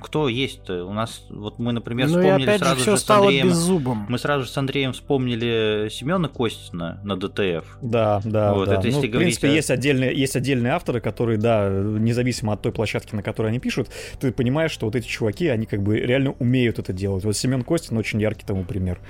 кто 0.00 0.28
есть 0.28 0.60
-то? 0.68 0.82
У 0.82 0.92
нас, 0.92 1.26
вот 1.30 1.58
мы, 1.58 1.72
например, 1.72 2.08
ну 2.08 2.18
вспомнили 2.18 2.48
опять 2.48 2.60
сразу 2.60 2.84
же, 2.84 2.96
с 2.96 3.10
Андреем. 3.10 3.48
Беззубым. 3.48 4.06
Мы 4.08 4.18
сразу 4.18 4.44
же 4.44 4.50
с 4.50 4.56
Андреем 4.56 4.92
вспомнили 4.92 5.88
Семена 5.90 6.28
Костина 6.28 7.00
на 7.02 7.16
ДТФ. 7.16 7.78
Да, 7.82 8.20
да. 8.24 8.54
Вот, 8.54 8.68
да. 8.68 8.76
Это, 8.76 8.86
если 8.86 9.06
ну, 9.06 9.14
в 9.14 9.18
принципе, 9.18 9.48
о... 9.48 9.52
есть, 9.52 9.70
отдельные, 9.70 10.16
есть 10.16 10.36
отдельные 10.36 10.72
авторы, 10.72 11.00
которые, 11.00 11.38
да, 11.38 11.68
независимо 11.68 12.52
от 12.52 12.62
той 12.62 12.72
площадки, 12.72 13.14
на 13.14 13.22
которой 13.22 13.48
они 13.48 13.58
пишут, 13.58 13.88
ты 14.20 14.32
понимаешь, 14.32 14.70
что 14.70 14.86
вот 14.86 14.94
эти 14.94 15.06
чуваки, 15.06 15.48
они 15.48 15.66
как 15.66 15.82
бы 15.82 15.98
реально 15.98 16.32
умеют 16.38 16.78
это 16.78 16.92
делать. 16.92 17.24
Вот 17.24 17.36
Семен 17.36 17.62
Костин 17.62 17.96
очень 17.96 18.20
яркий 18.20 18.46
тому 18.46 18.64
пример. 18.64 19.00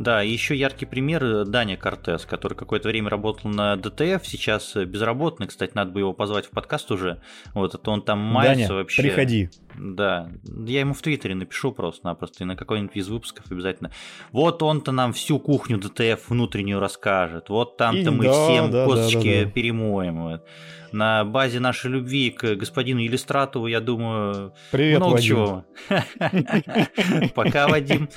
Да, 0.00 0.24
и 0.24 0.30
еще 0.30 0.56
яркий 0.56 0.86
пример 0.86 1.22
э, 1.22 1.44
Даня 1.44 1.76
Кортес, 1.76 2.24
который 2.24 2.54
какое-то 2.54 2.88
время 2.88 3.10
работал 3.10 3.50
на 3.50 3.76
DTF, 3.76 4.26
сейчас 4.26 4.74
э, 4.74 4.86
безработный, 4.86 5.46
кстати, 5.46 5.72
надо 5.74 5.90
бы 5.90 6.00
его 6.00 6.14
позвать 6.14 6.46
в 6.46 6.50
подкаст 6.50 6.90
уже. 6.90 7.20
Вот, 7.52 7.74
это 7.74 7.90
он 7.90 8.00
там 8.00 8.18
мается 8.18 8.68
Даня, 8.68 8.78
вообще. 8.78 9.02
приходи. 9.02 9.50
Да, 9.78 10.30
я 10.44 10.80
ему 10.80 10.94
в 10.94 11.02
Твиттере 11.02 11.34
напишу 11.34 11.72
просто-напросто, 11.72 12.44
и 12.44 12.46
на 12.46 12.56
какой-нибудь 12.56 12.96
из 12.96 13.08
выпусков 13.08 13.50
обязательно. 13.50 13.90
Вот 14.32 14.62
он-то 14.62 14.92
нам 14.92 15.12
всю 15.12 15.38
кухню 15.38 15.78
DTF 15.78 16.28
внутреннюю 16.28 16.80
расскажет, 16.80 17.48
вот 17.48 17.76
там-то 17.76 18.10
мы 18.10 18.24
да, 18.24 18.32
всем 18.32 18.70
да, 18.70 18.86
косточки 18.86 19.32
да, 19.32 19.38
да, 19.40 19.44
да. 19.44 19.50
перемоем. 19.50 20.22
Вот 20.22 20.46
на 20.92 21.24
базе 21.24 21.60
нашей 21.60 21.90
любви 21.90 22.30
к 22.30 22.56
господину 22.56 23.00
Иллюстратову, 23.00 23.66
я 23.66 23.80
думаю, 23.80 24.54
Привет, 24.70 24.98
много 24.98 25.12
Вадим. 25.14 25.26
чего. 25.26 25.64
Пока, 27.34 27.68
Вадим. 27.68 28.08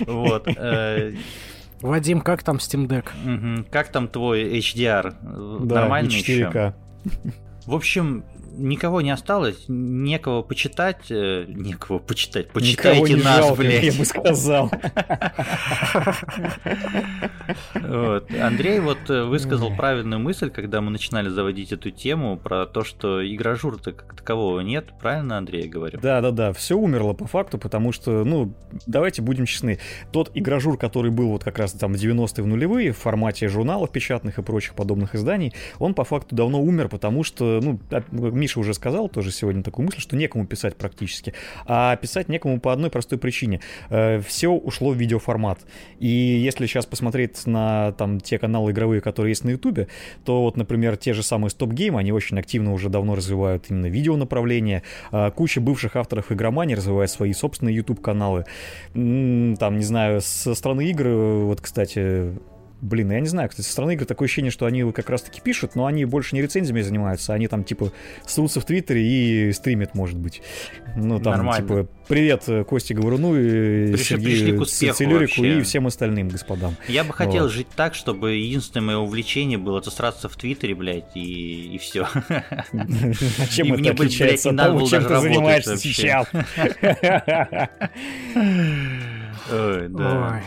Вот. 0.00 0.48
Э, 0.48 1.14
Вадим, 1.80 2.20
как 2.20 2.42
там 2.42 2.56
Steam 2.56 2.86
Deck? 2.86 3.64
Как 3.70 3.92
там 3.92 4.08
твой 4.08 4.58
HDR? 4.58 5.14
Нормально 5.22 6.08
еще? 6.08 6.74
В 7.66 7.74
общем, 7.74 8.24
никого 8.58 9.00
не 9.00 9.10
осталось, 9.10 9.64
некого 9.68 10.42
почитать, 10.42 11.10
э, 11.10 11.44
некого 11.48 11.98
почитать. 11.98 12.50
Почитайте 12.50 13.14
Никого 13.14 13.24
нас, 13.24 13.38
жалко, 13.38 13.62
блядь. 13.62 13.84
я 13.84 13.92
бы 13.92 14.04
сказал. 14.04 14.70
Вот. 17.74 18.30
Андрей 18.34 18.80
вот 18.80 18.98
э, 19.08 19.24
высказал 19.24 19.74
правильную 19.74 20.20
мысль, 20.20 20.50
когда 20.50 20.80
мы 20.80 20.90
начинали 20.90 21.28
заводить 21.28 21.72
эту 21.72 21.90
тему 21.90 22.36
про 22.36 22.66
то, 22.66 22.84
что 22.84 23.26
игражур-то 23.26 23.92
как 23.92 24.14
такового 24.16 24.60
нет. 24.60 24.86
Правильно, 25.00 25.38
Андрей, 25.38 25.64
я 25.64 25.70
говорю? 25.70 25.98
Да, 26.00 26.20
да, 26.20 26.30
да, 26.30 26.52
все 26.52 26.76
умерло 26.76 27.14
по 27.14 27.26
факту, 27.26 27.58
потому 27.58 27.92
что, 27.92 28.24
ну, 28.24 28.52
давайте 28.86 29.22
будем 29.22 29.46
честны. 29.46 29.78
Тот 30.12 30.30
игражур, 30.34 30.76
который 30.76 31.10
был 31.10 31.28
вот 31.28 31.44
как 31.44 31.58
раз 31.58 31.72
там 31.72 31.94
в 31.94 31.96
90-е 31.96 32.44
в 32.44 32.46
нулевые 32.46 32.92
в 32.92 32.98
формате 32.98 33.48
журналов 33.48 33.90
печатных 33.90 34.38
и 34.38 34.42
прочих 34.42 34.74
подобных 34.74 35.14
изданий, 35.14 35.54
он 35.78 35.94
по 35.94 36.04
факту 36.04 36.34
давно 36.34 36.60
умер, 36.60 36.88
потому 36.88 37.24
что, 37.24 37.60
ну, 37.62 37.80
а, 37.90 38.02
Миша 38.48 38.60
уже 38.60 38.72
сказал 38.72 39.10
тоже 39.10 39.30
сегодня 39.30 39.62
такую 39.62 39.84
мысль, 39.84 40.00
что 40.00 40.16
некому 40.16 40.46
писать 40.46 40.74
практически. 40.74 41.34
А 41.66 41.94
писать 41.96 42.30
некому 42.30 42.58
по 42.60 42.72
одной 42.72 42.88
простой 42.88 43.18
причине. 43.18 43.60
Все 43.90 44.48
ушло 44.48 44.92
в 44.92 44.96
видеоформат. 44.96 45.58
И 45.98 46.08
если 46.08 46.64
сейчас 46.64 46.86
посмотреть 46.86 47.46
на 47.46 47.92
там 47.92 48.20
те 48.20 48.38
каналы 48.38 48.70
игровые, 48.70 49.02
которые 49.02 49.32
есть 49.32 49.44
на 49.44 49.50
Ютубе, 49.50 49.88
то 50.24 50.40
вот, 50.40 50.56
например, 50.56 50.96
те 50.96 51.12
же 51.12 51.22
самые 51.22 51.50
Stop 51.50 51.74
Game, 51.74 51.98
они 51.98 52.10
очень 52.10 52.38
активно 52.38 52.72
уже 52.72 52.88
давно 52.88 53.14
развивают 53.14 53.66
именно 53.68 53.86
видео 53.86 54.16
направление. 54.16 54.82
А, 55.12 55.30
Куча 55.30 55.60
бывших 55.60 55.96
авторов 55.96 56.32
игромании 56.32 56.74
развивает 56.74 57.10
свои 57.10 57.34
собственные 57.34 57.76
YouTube-каналы. 57.76 58.46
М, 58.94 59.56
Там, 59.58 59.76
не 59.76 59.84
знаю, 59.84 60.22
со 60.22 60.54
стороны 60.54 60.88
игр, 60.88 61.08
вот, 61.44 61.60
кстати, 61.60 62.32
Блин, 62.80 63.10
я 63.10 63.18
не 63.20 63.26
знаю, 63.26 63.48
кстати, 63.48 63.66
со 63.66 63.72
стороны 63.72 63.94
игр 63.94 64.04
такое 64.04 64.26
ощущение, 64.26 64.52
что 64.52 64.64
они 64.66 64.90
как 64.92 65.10
раз-таки 65.10 65.40
пишут, 65.40 65.74
но 65.74 65.86
они 65.86 66.04
больше 66.04 66.36
не 66.36 66.42
рецензиями 66.42 66.80
занимаются, 66.80 67.34
они 67.34 67.48
там, 67.48 67.64
типа, 67.64 67.90
ссутся 68.24 68.60
в 68.60 68.64
Твиттере 68.64 69.02
и 69.48 69.52
стримят, 69.52 69.94
может 69.96 70.16
быть. 70.16 70.42
Ну, 70.96 71.18
там, 71.18 71.34
Нормально. 71.38 71.66
типа, 71.68 71.88
привет 72.06 72.44
э, 72.46 72.62
Косте 72.62 72.94
Говоруну 72.94 73.34
и 73.36 73.92
Пришли- 73.92 74.16
пришли 74.16 74.64
Сергею 74.64 74.94
Целюрику 74.94 75.40
вообще. 75.42 75.58
и 75.58 75.62
всем 75.62 75.86
остальным 75.88 76.28
господам. 76.28 76.76
Я 76.86 77.02
бы 77.02 77.12
хотел 77.12 77.42
Вот. 77.44 77.52
жить 77.52 77.66
так, 77.74 77.94
чтобы 77.96 78.34
единственное 78.36 78.84
мое 78.86 78.98
увлечение 78.98 79.58
было 79.58 79.82
засраться 79.82 80.28
в 80.28 80.36
Твиттере, 80.36 80.74
блядь, 80.76 81.16
и, 81.16 81.74
и 81.74 81.78
все. 81.78 82.06
А 82.14 82.22
чем 83.50 83.66
И 83.66 83.70
это 83.70 83.78
мне 83.80 83.92
бы, 83.92 83.98
блядь, 83.98 84.00
отличается 84.00 84.48
не 84.48 84.50
от 84.52 84.56
надо 84.56 84.70
того, 84.74 84.86
чем 84.86 85.02
даже 85.02 85.14
ты 85.14 85.20
занимаешься 85.20 85.70
вообще. 85.70 85.88
сейчас? 85.92 86.26
Ой, 89.50 89.88
да. 89.88 90.42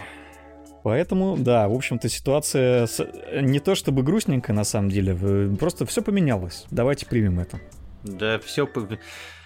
Поэтому, 0.83 1.37
да, 1.37 1.67
в 1.67 1.73
общем-то, 1.73 2.09
ситуация 2.09 2.87
с- 2.87 3.07
не 3.41 3.59
то 3.59 3.75
чтобы 3.75 4.03
грустненькая, 4.03 4.55
на 4.55 4.63
самом 4.63 4.89
деле, 4.89 5.15
просто 5.57 5.85
все 5.85 6.01
поменялось. 6.01 6.65
Давайте 6.71 7.05
примем 7.05 7.39
это. 7.39 7.59
Да, 8.03 8.39
все, 8.39 8.67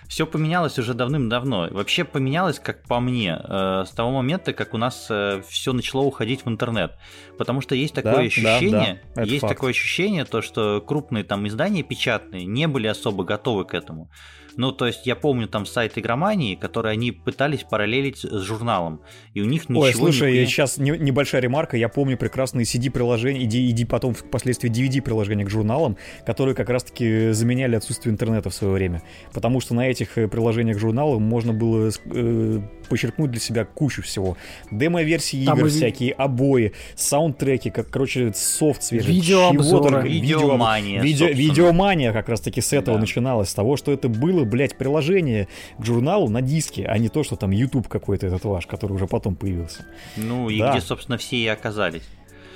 все 0.08 0.26
поменялось 0.26 0.80
уже 0.80 0.94
давным-давно. 0.94 1.68
Вообще 1.72 2.06
поменялось, 2.06 2.58
как 2.60 2.84
по 2.84 3.00
мне, 3.02 3.38
э, 3.44 3.84
с 3.86 3.92
того 3.92 4.12
момента, 4.12 4.54
как 4.54 4.74
у 4.74 4.78
нас 4.78 5.10
все 5.50 5.74
начало 5.74 6.04
уходить 6.04 6.46
в 6.46 6.48
интернет. 6.50 6.94
Потому 7.38 7.60
что 7.60 7.76
есть 7.76 7.94
такое 7.94 8.14
Да, 8.14 8.20
ощущение, 8.22 8.72
да, 8.72 9.14
да, 9.16 9.22
это 9.24 9.30
есть 9.32 9.42
факт. 9.42 9.54
такое 9.56 9.72
ощущение, 9.72 10.24
то, 10.24 10.42
что 10.42 10.82
крупные 10.86 11.24
там 11.26 11.46
издания 11.48 11.84
печатные 11.84 12.46
не 12.46 12.68
были 12.68 12.88
особо 12.88 13.26
готовы 13.26 13.66
к 13.66 13.74
этому. 13.74 14.10
Ну, 14.58 14.72
то 14.72 14.88
есть 14.88 15.06
я 15.06 15.16
помню 15.16 15.48
там 15.48 15.66
сайт 15.66 15.98
игромании, 15.98 16.56
который 16.56 16.92
они 16.94 17.12
пытались 17.12 17.64
параллелить 17.64 18.20
с 18.20 18.42
журналом, 18.42 19.02
и 19.34 19.42
у 19.42 19.46
них 19.46 19.68
ничего 19.70 19.84
Ой, 19.84 19.94
слушай, 19.94 20.34
нихуя- 20.34 20.46
сейчас 20.46 20.78
не- 20.78 20.98
небольшая 20.98 21.42
ремарка. 21.42 21.78
Я 21.78 21.90
помню 21.90 22.18
прекрасные 22.18 22.64
CD-приложения, 22.66 23.44
иди, 23.44 23.70
иди 23.70 23.86
потом 23.86 24.14
впоследствии 24.14 24.70
DVD-приложения 24.70 25.46
к 25.46 25.50
журналам, 25.50 25.98
которые 26.26 26.56
как 26.56 26.70
раз-таки 26.70 27.32
заменяли 27.32 27.76
отсутствие 27.76 28.14
интернета 28.14 28.50
в 28.50 28.54
свое 28.54 28.74
время. 28.74 29.02
Потому 29.34 29.60
что 29.60 29.74
на 29.76 29.88
этих 29.90 30.18
э, 30.18 30.28
приложениях 30.28 30.80
журналов 30.80 31.20
можно 31.20 31.52
было 31.54 31.92
э, 32.06 32.62
почерпнуть 32.90 33.32
для 33.32 33.40
себя 33.42 33.66
кучу 33.66 34.02
всего. 34.04 34.38
Демо-версии 34.72 35.44
Там 35.46 35.58
игр 35.58 35.68
и 35.68 35.70
ви- 35.70 35.76
всякие, 35.76 36.12
обои, 36.14 36.72
саундтреки, 36.96 37.70
как, 37.72 37.90
короче, 37.90 38.32
софт 38.34 38.84
свежий. 38.84 39.14
Видеообзоры. 39.14 40.08
Видеомания, 40.08 41.02
Видео, 41.02 41.28
видеомания 41.28 42.14
как 42.14 42.30
раз-таки 42.30 42.62
с 42.62 42.72
этого 42.74 42.98
Да. 42.98 43.02
начиналась. 43.02 43.50
С 43.50 43.54
того, 43.54 43.76
что 43.78 43.92
это 43.92 44.08
было, 44.08 44.45
блядь, 44.46 44.78
приложение 44.78 45.48
к 45.78 45.86
журналу 45.86 46.30
на 46.30 46.42
диске, 46.42 46.86
а 46.86 46.98
не 46.98 47.10
то, 47.10 47.24
что 47.24 47.36
там 47.36 47.52
YouTube 47.52 47.88
какой-то 47.88 48.28
этот 48.28 48.44
ваш, 48.46 48.66
который 48.68 48.94
уже 48.94 49.08
потом 49.08 49.36
появился. 49.36 49.86
Ну, 50.18 50.50
и 50.50 50.60
Да. 50.60 50.72
где, 50.72 50.82
собственно, 50.82 51.18
все 51.18 51.38
и 51.38 51.48
оказались. 51.48 52.04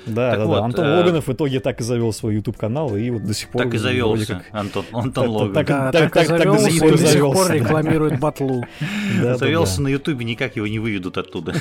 Да, 0.06 0.30
Так 0.30 0.38
да, 0.38 0.46
вот, 0.46 0.54
да. 0.56 0.64
Антон 0.64 0.86
э, 0.86 0.96
Логанов 0.96 1.26
в 1.26 1.32
итоге 1.32 1.60
так 1.60 1.78
и 1.82 1.84
завел 1.84 2.10
свой 2.14 2.34
YouTube 2.36 2.56
канал, 2.56 2.96
и 2.96 3.10
вот 3.10 3.22
до 3.22 3.34
сих 3.34 3.50
пор 3.50 3.64
Так 3.64 3.74
и 3.74 3.76
завелся, 3.76 4.36
как- 4.36 4.44
Антон, 4.58 4.84
Антон 4.92 5.12
Так- 5.12 5.28
Логан. 5.30 5.52
так- 5.52 5.66
Да, 5.66 5.92
так- 5.92 5.92
так, 5.92 6.12
так- 6.12 6.24
и 6.24 6.28
так 6.28 6.38
до 6.52 6.58
завелся, 6.58 6.70
сих 6.70 6.76
и 6.76 6.80
пор 6.80 6.90
до 6.92 6.96
сих 6.96 7.08
завелся, 7.08 7.34
пор 7.38 7.48
да. 7.48 7.54
рекламирует 7.54 8.18
батлу. 8.18 8.64
Да, 9.20 9.24
да, 9.24 9.36
Завелся 9.36 9.76
да. 9.76 9.82
на 9.82 9.88
Ютубе, 9.88 10.24
никак 10.24 10.56
его 10.56 10.66
не 10.66 10.78
выведут 10.78 11.18
оттуда. 11.18 11.52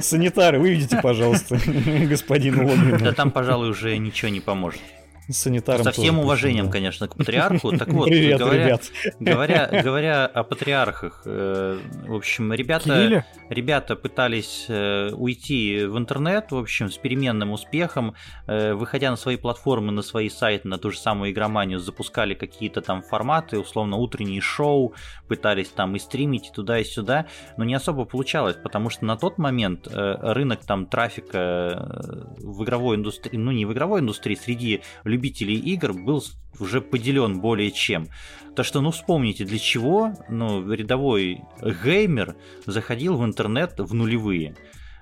Санитары, 0.00 0.58
выведите, 0.58 0.98
пожалуйста, 1.02 1.58
господин 2.08 2.56
Да 2.56 2.64
Логан. 2.64 3.14
там, 3.14 3.30
пожалуй, 3.30 3.70
уже 3.70 3.96
ничего 3.98 4.30
не 4.30 4.40
поможет. 4.40 4.80
Санитарам 5.30 5.84
Со 5.84 5.92
всем 5.92 6.18
уважением, 6.18 6.66
да. 6.66 6.72
конечно, 6.72 7.08
к 7.08 7.16
патриарху. 7.16 7.76
Так 7.76 7.88
вот, 7.92 8.08
Привет, 8.08 8.38
говоря, 8.38 8.64
ребят. 8.66 8.82
говоря, 9.20 9.68
говоря 9.84 10.26
о 10.26 10.42
патриархах, 10.42 11.22
э, 11.26 11.78
в 12.06 12.14
общем, 12.14 12.52
ребята, 12.52 13.24
ребята 13.50 13.96
пытались 13.96 14.66
э, 14.68 15.10
уйти 15.12 15.84
в 15.84 15.98
интернет, 15.98 16.50
в 16.50 16.56
общем, 16.56 16.90
с 16.90 16.96
переменным 16.96 17.52
успехом, 17.52 18.14
э, 18.46 18.72
выходя 18.72 19.10
на 19.10 19.16
свои 19.16 19.36
платформы, 19.36 19.92
на 19.92 20.02
свои 20.02 20.30
сайты, 20.30 20.66
на 20.66 20.78
ту 20.78 20.90
же 20.90 20.98
самую 20.98 21.32
игроманию, 21.32 21.78
запускали 21.78 22.34
какие-то 22.34 22.80
там 22.80 23.02
форматы, 23.02 23.58
условно, 23.58 23.96
утренние 23.96 24.40
шоу, 24.40 24.94
пытались 25.28 25.68
там 25.68 25.94
и 25.94 25.98
стримить 25.98 26.48
и 26.48 26.52
туда 26.52 26.78
и 26.78 26.84
сюда, 26.84 27.26
но 27.56 27.64
не 27.64 27.74
особо 27.74 28.06
получалось, 28.06 28.56
потому 28.56 28.88
что 28.88 29.04
на 29.04 29.16
тот 29.16 29.36
момент 29.36 29.86
э, 29.86 30.16
рынок 30.32 30.64
там 30.64 30.86
трафика 30.86 31.38
э, 31.38 32.24
в 32.38 32.64
игровой 32.64 32.96
индустрии, 32.96 33.36
ну 33.36 33.52
не 33.52 33.66
в 33.66 33.72
игровой 33.72 34.00
индустрии, 34.00 34.34
среди 34.34 34.82
любителей 35.18 35.56
игр 35.56 35.92
был 35.92 36.22
уже 36.60 36.80
поделен 36.80 37.40
более 37.40 37.70
чем. 37.70 38.08
То 38.54 38.62
что, 38.62 38.80
ну 38.80 38.90
вспомните, 38.90 39.44
для 39.44 39.58
чего 39.58 40.12
ну, 40.28 40.72
рядовой 40.72 41.40
геймер 41.84 42.36
заходил 42.66 43.16
в 43.16 43.24
интернет 43.24 43.74
в 43.78 43.94
нулевые. 43.94 44.54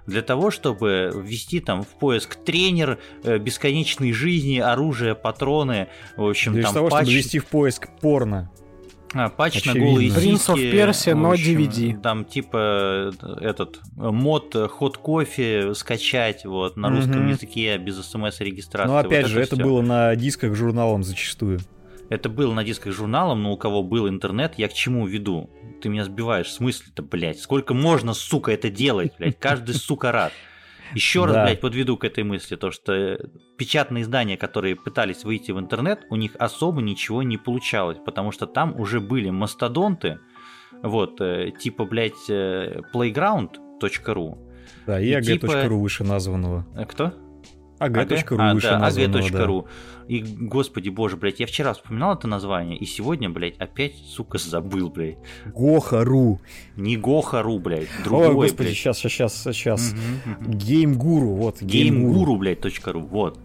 Для 0.06 0.22
того, 0.22 0.50
чтобы 0.50 1.10
ввести 1.14 1.60
там 1.60 1.82
в 1.82 1.88
поиск 1.88 2.36
тренер, 2.36 2.98
э, 3.24 3.38
бесконечной 3.38 4.12
жизни, 4.12 4.58
оружие, 4.58 5.14
патроны, 5.14 5.88
в 6.16 6.24
общем, 6.24 6.52
Для 6.52 6.62
там 6.62 6.74
того, 6.74 6.90
чтобы 6.90 7.02
патч- 7.02 7.12
ввести 7.12 7.38
в 7.40 7.46
поиск 7.46 7.88
порно. 8.00 8.50
А, 9.18 9.28
патч 9.28 9.64
на 9.64 9.72
Очевидно. 9.72 9.90
голые 9.90 10.08
Prince 10.10 10.34
of 10.34 10.56
сиськи, 10.94 11.10
в 11.10 11.16
но 11.16 11.34
DVD. 11.34 12.00
Там 12.00 12.24
типа 12.24 13.12
э, 13.22 13.36
этот 13.40 13.80
э, 13.96 14.10
мод 14.10 14.54
э, 14.54 14.68
ход 14.68 14.98
кофе 14.98 15.74
скачать 15.74 16.44
вот 16.44 16.76
на 16.76 16.88
русском 16.90 17.20
Мгм. 17.20 17.28
языке 17.30 17.76
без 17.78 17.96
смс-регистрации. 18.04 18.90
Вот 18.90 19.06
опять 19.06 19.26
же, 19.26 19.40
это 19.40 19.56
всё. 19.56 19.64
было 19.64 19.82
на 19.82 20.14
дисках 20.16 20.54
журналом 20.54 21.02
зачастую. 21.04 21.60
Это 22.08 22.28
было 22.28 22.54
на 22.54 22.62
дисках 22.62 22.92
журналом, 22.94 23.42
но 23.42 23.52
у 23.52 23.56
кого 23.56 23.82
был 23.82 24.08
интернет, 24.08 24.54
я 24.58 24.68
к 24.68 24.72
чему 24.72 25.06
веду? 25.06 25.50
Ты 25.82 25.88
меня 25.88 26.04
сбиваешь, 26.04 26.46
в 26.46 26.52
смысле-то, 26.52 27.02
блядь? 27.02 27.40
Сколько 27.40 27.74
можно, 27.74 28.14
сука, 28.14 28.52
это 28.52 28.70
делать, 28.70 29.12
блядь? 29.18 29.38
Каждый, 29.38 29.74
сука, 29.74 30.12
рад. 30.12 30.32
Еще 30.94 31.24
раз, 31.24 31.34
Да. 31.34 31.44
блядь, 31.44 31.60
подведу 31.60 31.96
к 31.96 32.04
этой 32.04 32.24
мысли, 32.24 32.56
то 32.56 32.70
что 32.70 32.92
э, 32.92 33.18
печатные 33.56 34.02
издания, 34.02 34.36
которые 34.36 34.76
пытались 34.76 35.24
выйти 35.24 35.50
в 35.52 35.58
интернет, 35.58 36.06
у 36.10 36.16
них 36.16 36.32
особо 36.38 36.80
ничего 36.82 37.22
не 37.22 37.36
получалось, 37.38 37.98
потому 38.04 38.32
что 38.32 38.46
там 38.46 38.78
уже 38.80 39.00
были 39.00 39.30
мастодонты, 39.30 40.18
вот, 40.82 41.20
э, 41.20 41.50
типа, 41.58 41.84
блядь, 41.84 42.28
э, 42.30 42.80
playground.ru. 42.94 44.38
Да, 44.86 45.00
и 45.00 45.06
И 45.08 45.12
ag.ru 45.12 45.38
типа- 45.40 45.68
выше 45.68 46.04
названного. 46.04 46.66
Кто? 46.88 47.12
ag.ru 47.78 48.36
А, 48.38 48.54
выше 48.54 49.32
да. 49.32 49.64
И, 50.08 50.20
господи 50.20 50.88
боже, 50.88 51.16
блядь, 51.16 51.40
я 51.40 51.46
вчера 51.46 51.72
вспоминал 51.72 52.14
это 52.14 52.28
название, 52.28 52.78
и 52.78 52.86
сегодня, 52.86 53.28
блядь, 53.28 53.56
опять, 53.58 53.96
сука, 53.96 54.38
забыл, 54.38 54.88
блядь. 54.88 55.18
Гоха.ру. 55.46 56.40
Не 56.76 56.96
Гоха.ру, 56.96 57.58
блядь, 57.58 57.88
другой, 58.04 58.28
Ой, 58.28 58.34
господи, 58.34 58.68
блядь. 58.68 58.76
сейчас, 58.76 58.98
сейчас, 58.98 59.42
сейчас. 59.42 59.92
Мгм, 59.92 60.36
мгм. 60.40 60.58
Геймгуру, 60.58 61.34
вот, 61.34 61.60
геймгуру. 61.60 62.06
Геймгуру, 62.12 62.36
блядь, 62.36 62.60
точка 62.60 62.92
.ру, 62.92 63.00
вот. 63.00 63.38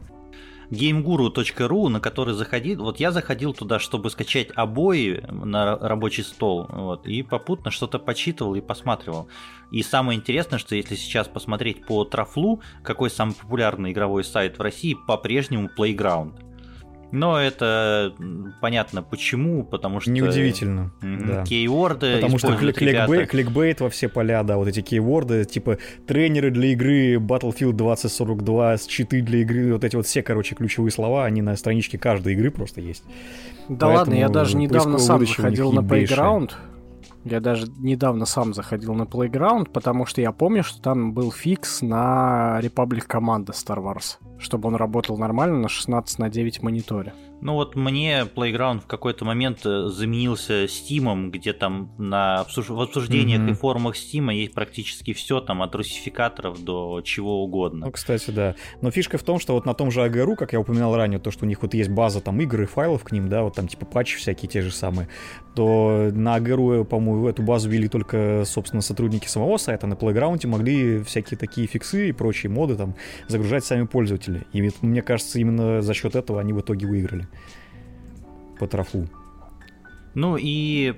Gameguru.ru, 0.71 1.89
на 1.89 1.99
который 1.99 2.33
заходил, 2.33 2.83
вот 2.83 2.99
я 2.99 3.11
заходил 3.11 3.53
туда, 3.53 3.77
чтобы 3.77 4.09
скачать 4.09 4.47
обои 4.55 5.21
на 5.29 5.77
рабочий 5.77 6.23
стол, 6.23 6.65
вот, 6.69 7.05
и 7.05 7.23
попутно 7.23 7.71
что-то 7.71 7.99
почитывал 7.99 8.55
и 8.55 8.61
посматривал. 8.61 9.27
И 9.69 9.83
самое 9.83 10.17
интересное, 10.17 10.59
что 10.59 10.75
если 10.75 10.95
сейчас 10.95 11.27
посмотреть 11.27 11.85
по 11.85 12.05
трафлу, 12.05 12.61
какой 12.83 13.09
самый 13.09 13.35
популярный 13.35 13.91
игровой 13.91 14.23
сайт 14.23 14.57
в 14.57 14.61
России, 14.61 14.97
по-прежнему 15.07 15.69
Playground. 15.77 16.50
Но 17.11 17.39
это 17.39 18.13
понятно 18.61 19.03
почему, 19.03 19.63
потому 19.63 19.99
что... 19.99 20.11
Неудивительно, 20.11 20.91
да. 21.01 21.43
Кейворды 21.43 22.15
Потому 22.15 22.37
что 22.37 22.47
используют 22.47 22.77
клик- 22.77 22.87
кликбей- 22.87 22.91
ребята. 22.91 23.25
кликбейт 23.25 23.81
во 23.81 23.89
все 23.89 24.07
поля, 24.07 24.43
да, 24.43 24.57
вот 24.57 24.67
эти 24.67 24.81
кейворды, 24.81 25.45
типа 25.45 25.77
тренеры 26.07 26.51
для 26.51 26.69
игры 26.69 27.15
Battlefield 27.15 27.73
2042, 27.73 28.77
читы 28.87 29.21
для 29.21 29.39
игры, 29.39 29.73
вот 29.73 29.83
эти 29.83 29.95
вот 29.95 30.05
все, 30.05 30.23
короче, 30.23 30.55
ключевые 30.55 30.91
слова, 30.91 31.25
они 31.25 31.41
на 31.41 31.55
страничке 31.55 31.97
каждой 31.97 32.33
игры 32.33 32.51
просто 32.51 32.81
есть. 32.81 33.03
Да 33.69 33.87
ладно, 33.87 34.13
я 34.13 34.27
Поэтому 34.27 34.33
даже 34.33 34.57
недавно 34.57 34.97
сам 34.97 35.25
заходил 35.25 35.71
на. 35.71 35.81
Playground. 35.81 36.51
Я 37.23 37.39
даже 37.39 37.67
недавно 37.77 38.25
сам 38.25 38.53
заходил 38.53 38.93
на 38.93 39.03
Playground, 39.03 39.69
потому 39.71 40.05
что 40.05 40.21
я 40.21 40.31
помню, 40.31 40.63
что 40.63 40.81
там 40.81 41.13
был 41.13 41.31
фикс 41.31 41.81
на 41.81 42.59
Republic 42.61 43.01
команда 43.01 43.53
Star 43.53 43.77
Wars, 43.77 44.17
чтобы 44.39 44.69
он 44.69 44.75
работал 44.75 45.17
нормально 45.17 45.59
на 45.59 45.69
16 45.69 46.17
на 46.17 46.29
9 46.29 46.63
мониторе. 46.63 47.13
Ну 47.41 47.53
вот 47.53 47.75
мне 47.75 48.27
Playground 48.35 48.81
в 48.81 48.85
какой-то 48.85 49.25
момент 49.25 49.65
э, 49.65 49.87
заменился 49.87 50.65
Steam, 50.65 51.29
где 51.31 51.53
там 51.53 51.91
на 51.97 52.41
обсуж- 52.47 52.71
в 52.71 52.79
обсуждениях 52.79 53.41
Мгм. 53.41 53.51
и 53.51 53.53
форумах 53.53 53.95
Steam 53.95 54.31
есть 54.31 54.53
практически 54.53 55.13
все, 55.13 55.41
там 55.41 55.63
от 55.63 55.73
русификаторов 55.73 56.63
до 56.63 57.01
чего 57.03 57.43
угодно. 57.43 57.87
Ну, 57.87 57.91
кстати, 57.91 58.29
да. 58.29 58.55
Но 58.81 58.91
фишка 58.91 59.17
в 59.17 59.23
том, 59.23 59.39
что 59.39 59.53
вот 59.53 59.65
на 59.65 59.73
том 59.73 59.89
же 59.89 60.03
АГРУ, 60.03 60.35
как 60.35 60.53
я 60.53 60.59
упоминал 60.59 60.95
ранее, 60.95 61.19
то, 61.19 61.31
что 61.31 61.45
у 61.45 61.47
них 61.47 61.61
вот 61.63 61.73
есть 61.73 61.89
база 61.89 62.21
там 62.21 62.39
игр 62.41 62.61
и 62.61 62.65
файлов 62.65 63.03
к 63.03 63.11
ним, 63.11 63.27
да, 63.27 63.41
вот 63.41 63.55
там 63.55 63.67
типа 63.67 63.85
патчи 63.85 64.17
всякие 64.17 64.47
те 64.47 64.61
же 64.61 64.71
самые, 64.71 65.07
то 65.55 66.09
на 66.13 66.35
АГРУ, 66.35 66.85
по-моему, 66.85 67.27
эту 67.27 67.41
базу 67.41 67.69
вели 67.69 67.87
только, 67.87 68.43
собственно, 68.45 68.81
сотрудники 68.81 69.27
самого 69.27 69.57
сайта, 69.57 69.87
на 69.87 69.95
Playground 69.95 70.45
могли 70.45 71.03
всякие 71.03 71.37
такие 71.37 71.65
фиксы 71.67 72.09
и 72.09 72.11
прочие 72.11 72.51
моды 72.51 72.75
там 72.75 72.95
загружать 73.27 73.65
сами 73.65 73.85
пользователи. 73.85 74.45
И 74.53 74.69
мне 74.81 75.01
кажется, 75.01 75.39
именно 75.39 75.81
за 75.81 75.93
счет 75.95 76.15
этого 76.15 76.39
они 76.39 76.53
в 76.53 76.61
итоге 76.61 76.85
выиграли 76.85 77.27
по 78.59 78.67
трофу. 78.67 79.07
Ну 80.13 80.35
и, 80.37 80.93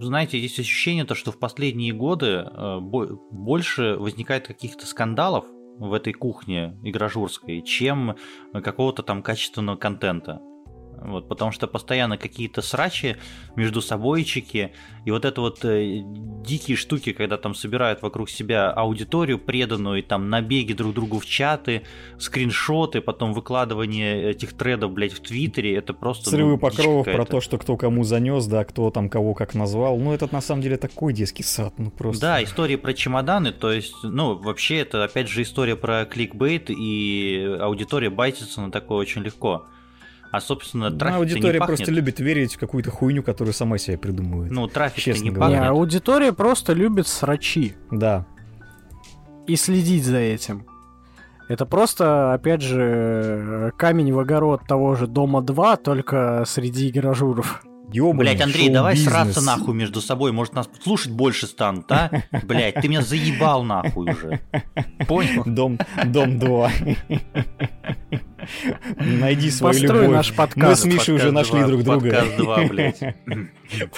знаете, 0.00 0.38
есть 0.38 0.58
ощущение, 0.58 1.04
то, 1.04 1.14
что 1.14 1.30
в 1.30 1.38
последние 1.38 1.92
годы 1.92 2.26
э, 2.26 2.78
бо- 2.80 3.18
больше 3.30 3.96
возникает 3.98 4.46
каких-то 4.46 4.86
скандалов 4.86 5.44
в 5.78 5.92
этой 5.92 6.12
кухне 6.12 6.76
игражурской, 6.82 7.62
чем 7.62 8.16
какого-то 8.52 9.02
там 9.02 9.22
качественного 9.22 9.76
контента. 9.76 10.40
Вот, 11.02 11.28
потому 11.28 11.52
что 11.52 11.66
постоянно 11.66 12.16
какие-то 12.16 12.62
срачи 12.62 13.16
между 13.56 13.82
собойчики, 13.82 14.72
и 15.04 15.10
вот 15.10 15.24
это 15.24 15.40
вот 15.40 15.64
э, 15.64 16.02
дикие 16.44 16.76
штуки, 16.76 17.12
когда 17.12 17.36
там 17.36 17.54
собирают 17.54 18.02
вокруг 18.02 18.30
себя 18.30 18.70
аудиторию 18.70 19.38
преданную, 19.38 19.98
и 19.98 20.02
там 20.02 20.30
набеги 20.30 20.72
друг 20.72 20.94
другу 20.94 21.18
в 21.18 21.26
чаты, 21.26 21.82
скриншоты, 22.18 23.00
потом 23.00 23.32
выкладывание 23.32 24.30
этих 24.30 24.54
тредов, 24.54 24.92
блядь, 24.92 25.12
в 25.12 25.20
Твиттере, 25.20 25.76
это 25.76 25.92
просто... 25.92 26.30
Срывы 26.30 26.52
ну, 26.52 26.58
покровов 26.58 27.04
про 27.06 27.24
то, 27.24 27.40
что 27.40 27.58
кто 27.58 27.76
кому 27.76 28.04
занес, 28.04 28.46
да, 28.46 28.64
кто 28.64 28.90
там 28.90 29.08
кого 29.08 29.34
как 29.34 29.54
назвал. 29.54 29.98
Ну, 29.98 30.12
это 30.12 30.28
на 30.32 30.40
самом 30.40 30.62
деле 30.62 30.76
такой 30.76 31.12
детский 31.12 31.42
сад, 31.42 31.74
ну 31.78 31.90
просто. 31.90 32.20
Да, 32.20 32.42
история 32.42 32.78
про 32.78 32.94
чемоданы, 32.94 33.52
то 33.52 33.72
есть, 33.72 33.94
ну, 34.02 34.36
вообще 34.36 34.78
это 34.78 35.04
опять 35.04 35.28
же 35.28 35.42
история 35.42 35.76
про 35.76 36.04
кликбейт, 36.04 36.70
и 36.70 37.58
аудитория 37.60 38.10
байтится 38.10 38.60
на 38.60 38.70
такое 38.70 38.98
очень 38.98 39.22
легко. 39.22 39.66
А, 40.34 40.40
собственно, 40.40 40.90
Ну, 40.90 40.98
трафик 40.98 41.16
аудитория 41.18 41.60
не 41.60 41.66
просто 41.66 41.92
любит 41.92 42.18
верить 42.18 42.54
в 42.54 42.58
какую-то 42.58 42.90
хуйню, 42.90 43.22
которую 43.22 43.54
сама 43.54 43.78
себе 43.78 43.96
придумывает. 43.96 44.50
Ну, 44.50 44.66
трафик 44.66 45.00
честно 45.04 45.24
не 45.24 45.30
говоря. 45.30 45.60
Не, 45.60 45.66
аудитория 45.68 46.32
просто 46.32 46.72
любит 46.72 47.06
срачи 47.06 47.76
Да. 47.92 48.26
и 49.46 49.54
следить 49.54 50.04
за 50.04 50.16
этим. 50.18 50.66
Это 51.48 51.66
просто, 51.66 52.32
опять 52.32 52.62
же, 52.62 53.72
камень 53.76 54.12
в 54.12 54.18
огород 54.18 54.62
того 54.66 54.96
же 54.96 55.06
Дома 55.06 55.40
2, 55.40 55.76
только 55.76 56.42
среди 56.48 56.90
гаражуров. 56.90 57.62
Ёбаный 57.94 58.32
Блять, 58.32 58.40
Андрей, 58.40 58.70
давай 58.70 58.96
сраться 58.96 59.40
нахуй 59.40 59.72
между 59.72 60.00
собой, 60.00 60.32
может 60.32 60.52
нас 60.54 60.68
слушать 60.82 61.12
больше 61.12 61.46
станут, 61.46 61.90
а? 61.92 62.10
Блять, 62.42 62.74
ты 62.74 62.88
меня 62.88 63.02
заебал 63.02 63.62
нахуй 63.62 64.10
уже. 64.10 64.40
Понял? 65.06 65.44
Дом, 65.46 65.78
дом 66.04 66.38
2. 66.40 66.72
Найди 68.98 69.50
свою 69.50 69.72
Построй 69.72 70.02
любовь. 70.02 70.16
наш 70.16 70.30
Мы 70.30 70.36
подкаст. 70.36 70.82
с 70.82 70.84
Мишей 70.84 71.14
уже 71.14 71.32
Подкаст 71.32 71.52
нашли 71.52 71.60
два, 71.60 71.68
друг 71.68 71.82
друга. 71.82 72.10
Подкаст 72.10 72.36
2, 72.36 72.64
блять. 72.66 73.00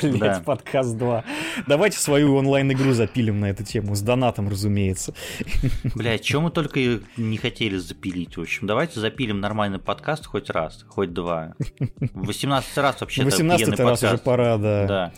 Блять, 0.02 0.18
Да. 0.18 0.42
подкаст 0.44 0.96
2. 0.96 1.24
Давайте 1.66 1.98
свою 1.98 2.36
онлайн-игру 2.36 2.92
запилим 2.92 3.40
на 3.40 3.46
эту 3.46 3.64
тему. 3.64 3.94
С 3.96 4.00
донатом, 4.02 4.48
разумеется. 4.48 5.14
Блять, 5.94 6.22
чем 6.22 6.44
мы 6.44 6.50
только 6.50 7.00
не 7.16 7.36
хотели 7.36 7.76
запилить, 7.76 8.36
в 8.36 8.40
общем. 8.40 8.66
Давайте 8.66 9.00
запилим 9.00 9.40
нормальный 9.40 9.80
подкаст 9.80 10.26
хоть 10.26 10.48
раз, 10.50 10.84
хоть 10.88 11.12
два. 11.12 11.54
18 12.14 12.78
раз 12.78 13.00
вообще-то 13.00 13.24
18 13.24 13.66
пьяный 13.66 13.76
раз 13.90 14.02
уже 14.02 14.18
пора, 14.18 14.56
да. 14.58 14.86
Да. 14.86 15.12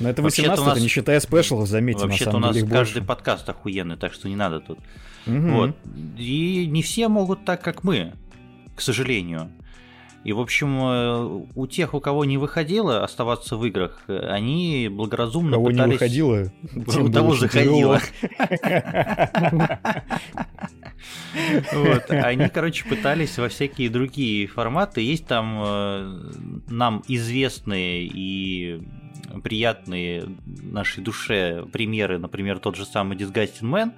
Но 0.00 0.08
это 0.08 0.22
Вообще-то 0.22 0.50
18 0.50 0.64
у 0.66 0.74
нас- 0.74 0.80
не 0.80 0.88
считая 0.88 1.20
спешалов, 1.20 1.68
заметьте, 1.68 2.04
Вообще-то 2.06 2.36
у 2.36 2.40
нас 2.40 2.54
деле 2.54 2.66
каждый 2.66 3.00
больше. 3.00 3.06
подкаст 3.08 3.48
охуенный, 3.48 3.96
так 3.96 4.12
что 4.14 4.28
не 4.28 4.36
надо 4.36 4.60
тут. 4.60 4.78
Мгм. 5.26 5.52
Вот. 5.54 5.76
И 6.18 6.66
не 6.66 6.82
все 6.82 7.08
могут 7.08 7.44
так, 7.44 7.60
как 7.62 7.84
мы, 7.84 8.14
к 8.74 8.80
сожалению. 8.80 9.50
И, 10.22 10.32
в 10.34 10.40
общем, 10.40 10.78
э, 10.80 11.44
у 11.54 11.66
тех, 11.66 11.94
у 11.94 12.00
кого 12.00 12.26
не 12.26 12.36
выходило 12.36 13.02
оставаться 13.04 13.56
в 13.56 13.64
играх, 13.64 14.02
э, 14.08 14.18
они 14.30 14.88
благоразумно 14.90 15.52
Кого 15.52 15.70
не 15.70 15.76
пытались... 15.76 15.92
выходило, 15.94 16.52
У 17.06 17.08
того 17.10 17.34
заходило. 17.36 18.00
Вот. 21.72 22.10
Они, 22.10 22.48
короче, 22.48 22.84
пытались 22.88 23.38
во 23.38 23.48
всякие 23.48 23.90
другие 23.90 24.46
форматы. 24.46 25.00
Есть 25.00 25.26
там 25.26 25.62
э, 25.64 26.32
нам 26.68 27.02
известные 27.08 28.04
и 28.04 28.82
приятные 29.42 30.24
нашей 30.46 31.02
душе 31.02 31.64
примеры, 31.72 32.18
например, 32.18 32.58
тот 32.58 32.76
же 32.76 32.84
самый 32.84 33.16
Disgusting 33.16 33.62
Man, 33.62 33.92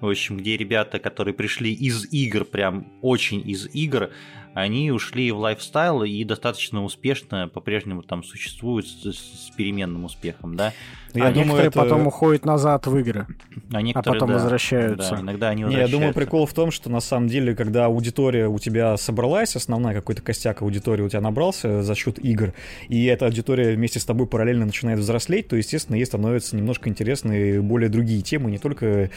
в 0.00 0.08
общем, 0.08 0.36
где 0.36 0.56
ребята, 0.56 0.98
которые 0.98 1.34
пришли 1.34 1.72
из 1.72 2.12
игр, 2.12 2.44
прям 2.44 2.86
очень 3.02 3.48
из 3.48 3.66
игр, 3.74 4.10
они 4.54 4.90
ушли 4.90 5.30
в 5.32 5.38
лайфстайл 5.38 6.02
и 6.02 6.24
достаточно 6.24 6.82
успешно 6.82 7.48
по-прежнему 7.48 8.02
там 8.02 8.22
существуют 8.22 8.88
с, 8.88 9.12
с 9.12 9.50
переменным 9.56 10.04
успехом, 10.04 10.56
да. 10.56 10.72
А 11.20 11.26
Я 11.26 11.30
думаю, 11.30 11.46
некоторые 11.46 11.68
это... 11.68 11.78
потом 11.80 12.06
уходят 12.06 12.44
назад 12.44 12.86
в 12.86 12.96
игры, 12.96 13.26
А, 13.72 13.78
а 13.78 13.82
некоторые, 13.82 14.20
потом 14.20 14.28
да, 14.28 14.34
возвращаются. 14.34 15.14
Да, 15.16 15.20
иногда 15.20 15.48
они 15.50 15.62
Не, 15.62 15.68
я 15.68 15.70
думаю, 15.70 15.86
возвращаются. 15.88 16.20
прикол 16.20 16.46
в 16.46 16.52
том, 16.52 16.70
что 16.70 16.90
на 16.90 17.00
самом 17.00 17.28
деле, 17.28 17.54
когда 17.54 17.86
аудитория 17.86 18.48
у 18.48 18.58
тебя 18.58 18.96
собралась, 18.96 19.56
основная 19.56 19.94
какой-то 19.94 20.22
костяк 20.22 20.62
аудитории 20.62 21.02
у 21.02 21.08
тебя 21.08 21.20
набрался 21.20 21.82
за 21.82 21.94
счет 21.94 22.18
игр, 22.18 22.52
и 22.88 23.04
эта 23.06 23.26
аудитория 23.26 23.74
вместе 23.74 24.00
с 24.00 24.04
тобой 24.04 24.26
параллельно 24.26 24.66
начинает 24.66 24.98
взрослеть, 24.98 25.48
то, 25.48 25.56
естественно, 25.56 25.96
ей 25.96 26.06
становятся 26.06 26.56
немножко 26.56 26.88
интересны 26.88 27.60
более 27.62 27.88
другие 27.88 28.22
темы, 28.22 28.50
не 28.50 28.58
только 28.58 29.10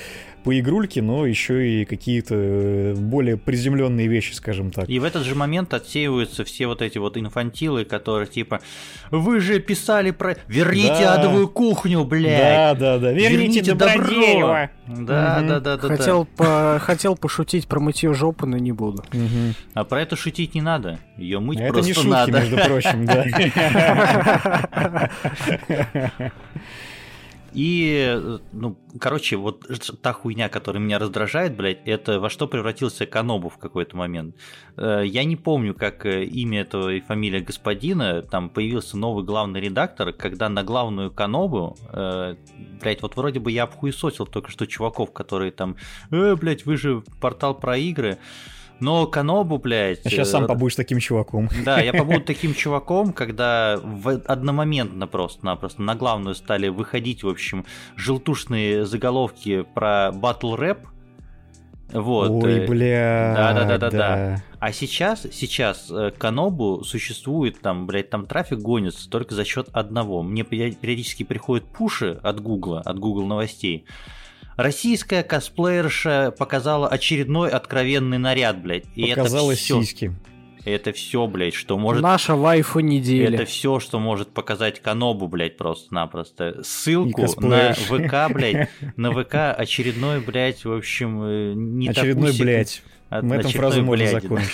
по 0.43 0.57
игрульке, 0.57 1.01
но 1.01 1.25
еще 1.25 1.81
и 1.81 1.85
какие-то 1.85 2.35
э, 2.35 2.93
более 2.95 3.35
приземленные 3.37 4.07
вещи, 4.07 4.33
скажем 4.33 4.71
так. 4.71 4.87
И 4.89 4.99
в 4.99 5.03
этот 5.03 5.23
же 5.23 5.35
момент 5.35 5.73
отсеиваются 5.73 6.43
все 6.45 6.67
вот 6.67 6.81
эти 6.81 6.97
вот 6.97 7.17
инфантилы, 7.17 7.83
которые 7.85 8.27
типа 8.27 8.61
«Вы 9.11 9.39
же 9.39 9.59
писали 9.59 10.11
про... 10.11 10.37
Верните 10.47 11.03
Да. 11.03 11.15
адовую 11.15 11.47
кухню, 11.49 11.88
блядь!» 12.05 12.77
Да, 12.79 12.97
да, 12.97 12.99
да. 12.99 13.11
Верните, 13.11 13.61
Добродеева. 13.73 14.69
Да, 14.87 15.37
Мгм. 15.39 15.47
да, 15.47 15.59
да, 15.59 15.77
да, 15.77 15.87
хотел, 15.87 16.25
по- 16.25 16.79
хотел 16.81 17.15
пошутить 17.15 17.67
про 17.67 17.79
мытье 17.79 18.13
жопы, 18.13 18.45
но 18.47 18.57
не 18.57 18.71
буду. 18.71 19.03
Мгм. 19.13 19.53
А 19.73 19.83
про 19.83 20.01
это 20.01 20.15
шутить 20.15 20.55
не 20.55 20.61
надо. 20.61 20.97
Ее 21.17 21.39
мыть 21.39 21.59
Это 21.59 21.73
просто 21.73 21.89
не 21.89 21.93
шутки, 21.93 22.07
надо. 22.09 22.31
между 22.39 22.57
прочим, 22.57 23.05
да. 23.05 23.25
И, 27.53 28.39
ну, 28.51 28.77
короче, 28.99 29.35
вот 29.37 29.65
та 30.01 30.13
хуйня, 30.13 30.49
которая 30.49 30.81
меня 30.81 30.99
раздражает, 30.99 31.55
блядь, 31.55 31.79
это 31.85 32.19
во 32.19 32.29
что 32.29 32.47
превратился 32.47 33.05
Канобу 33.05 33.49
в 33.49 33.57
какой-то 33.57 33.97
момент. 33.97 34.35
Э, 34.77 35.03
Я 35.05 35.23
не 35.23 35.35
помню, 35.35 35.73
как 35.73 36.05
э, 36.05 36.23
имя 36.25 36.61
этого 36.61 36.89
и 36.89 37.01
фамилия 37.01 37.41
господина, 37.41 38.21
там 38.21 38.49
появился 38.49 38.97
новый 38.97 39.23
главный 39.23 39.61
редактор, 39.61 40.13
когда 40.13 40.49
на 40.49 40.63
главную 40.63 41.11
Канобу, 41.11 41.77
э, 41.91 42.35
блядь, 42.81 43.01
вот 43.01 43.15
вроде 43.15 43.39
бы 43.39 43.51
я 43.51 43.63
обхуесосил 43.63 44.25
только 44.25 44.51
что 44.51 44.65
чуваков, 44.67 45.11
которые 45.11 45.51
там, 45.51 45.75
э, 46.11 46.35
блядь, 46.35 46.65
вы 46.65 46.77
же 46.77 47.03
портал 47.19 47.55
про 47.55 47.77
игры, 47.77 48.17
но 48.79 49.07
Канобу, 49.07 49.57
блядь... 49.57 50.05
А 50.05 50.09
сейчас 50.09 50.29
э, 50.29 50.31
сам 50.31 50.47
побудешь 50.47 50.75
таким 50.75 50.99
чуваком. 50.99 51.49
да, 51.63 51.79
я 51.79 51.93
побуду 51.93 52.21
таким 52.21 52.53
чуваком, 52.53 53.13
когда 53.13 53.79
в 53.83 54.09
одномоментно 54.25 55.07
просто-напросто 55.07 55.81
на 55.81 55.95
главную 55.95 56.35
стали 56.35 56.67
выходить, 56.67 57.23
в 57.23 57.29
общем, 57.29 57.65
желтушные 57.95 58.85
заголовки 58.85 59.65
про 59.73 60.11
батл 60.11 60.55
рэп. 60.55 60.79
Вот. 61.91 62.43
Ой, 62.43 62.59
э, 62.59 62.67
бля. 62.67 63.33
да-да-да-да-да. 63.35 64.43
А 64.59 64.71
сейчас, 64.71 65.25
сейчас 65.31 65.89
э, 65.89 66.11
Канобу 66.17 66.83
существует, 66.83 67.61
там, 67.61 67.87
блядь, 67.87 68.09
там 68.09 68.27
трафик 68.27 68.59
гонится 68.59 69.09
только 69.09 69.33
за 69.33 69.45
счет 69.45 69.69
одного. 69.71 70.21
Мне 70.21 70.43
период- 70.43 70.77
периодически 70.77 71.23
приходят 71.23 71.65
пуши 71.65 72.19
от 72.21 72.41
Гугла, 72.41 72.81
от 72.81 72.99
Google 72.99 73.25
новостей. 73.25 73.85
Российская 74.59 75.23
косплеерша 75.23 76.33
показала 76.37 76.89
очередной 76.89 77.49
откровенный 77.49 78.17
наряд, 78.17 78.61
блядь. 78.61 78.83
И 78.95 79.07
Показала 79.09 79.51
это 79.51 79.59
всё. 79.59 79.81
сиськи. 79.81 80.13
Это 80.65 80.91
все, 80.91 81.25
блядь, 81.27 81.53
что 81.53 81.77
может... 81.77 82.03
Наша 82.03 82.35
вайфу 82.35 82.81
недели. 82.81 83.33
Это 83.35 83.45
все, 83.45 83.79
что 83.79 83.99
может 83.99 84.33
показать 84.33 84.81
Канобу, 84.81 85.29
блядь, 85.29 85.55
просто-напросто. 85.55 86.61
Ссылку 86.63 87.21
на. 87.41 87.73
ВК, 87.73 88.33
блядь, 88.33 88.69
на 88.97 89.11
ВК 89.13 89.35
очередной, 89.57 90.19
блядь, 90.19 90.65
в 90.65 90.73
общем, 90.73 91.23
э, 91.23 91.53
не 91.55 91.87
Очередной, 91.87 92.31
такусик, 92.31 92.41
блядь. 92.41 92.83
от- 93.09 93.23
На 93.23 93.33
этом 93.35 93.51
фразу 93.51 93.81
можно 93.81 94.07
закончить. 94.07 94.49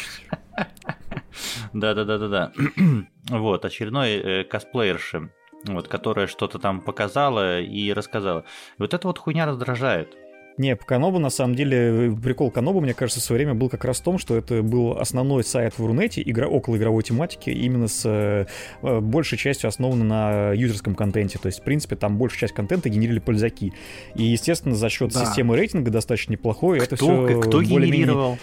Да-да-да-да-да. 1.74 2.52
Вот, 3.30 3.66
очередной 3.66 4.12
э, 4.12 4.44
косплеерши, 4.44 5.32
вот, 5.68 5.88
которая 5.88 6.28
что-то 6.28 6.60
там 6.60 6.82
показала 6.82 7.60
и 7.62 7.92
рассказала. 7.94 8.46
Вот 8.78 8.94
эта 8.94 9.08
вот 9.08 9.18
хуйня 9.20 9.46
раздражает. 9.46 10.16
Не, 10.58 10.78
по 10.78 10.86
Канобу, 10.86 11.20
на 11.20 11.30
самом 11.30 11.54
деле, 11.56 12.16
прикол 12.24 12.50
Канобу, 12.50 12.80
мне 12.80 12.94
кажется, 12.94 13.20
в 13.20 13.24
свое 13.24 13.40
время 13.44 13.56
был 13.60 13.68
как 13.68 13.84
раз 13.84 14.00
в 14.00 14.04
том, 14.04 14.18
что 14.18 14.38
это 14.38 14.64
был 14.64 14.98
основной 14.98 15.44
сайт 15.44 15.78
в 15.78 15.86
Рунете, 15.86 16.22
игра, 16.26 16.48
около 16.48 16.78
игровой 16.78 17.04
тематики, 17.04 17.50
именно 17.50 17.90
с 17.90 18.06
э, 18.06 18.46
большей 19.02 19.38
частью 19.38 19.68
основан 19.68 20.08
на 20.08 20.54
юзерском 20.54 20.96
контенте. 20.96 21.40
То 21.40 21.48
есть, 21.48 21.60
в 21.60 21.64
принципе, 21.64 21.98
там 21.98 22.18
большая 22.18 22.40
часть 22.40 22.54
контента 22.54 22.88
генерили 22.88 23.20
пользаки. 23.20 23.74
И, 24.16 24.24
естественно, 24.24 24.76
за 24.76 24.88
счет 24.90 25.12
Да. 25.12 25.26
системы 25.26 25.58
рейтинга 25.58 25.92
достаточно 25.92 26.32
неплохой. 26.32 26.78
это 26.78 26.96
Кто, 26.96 27.28
все 27.28 27.42
кто 27.42 27.62
генерировал? 27.62 28.38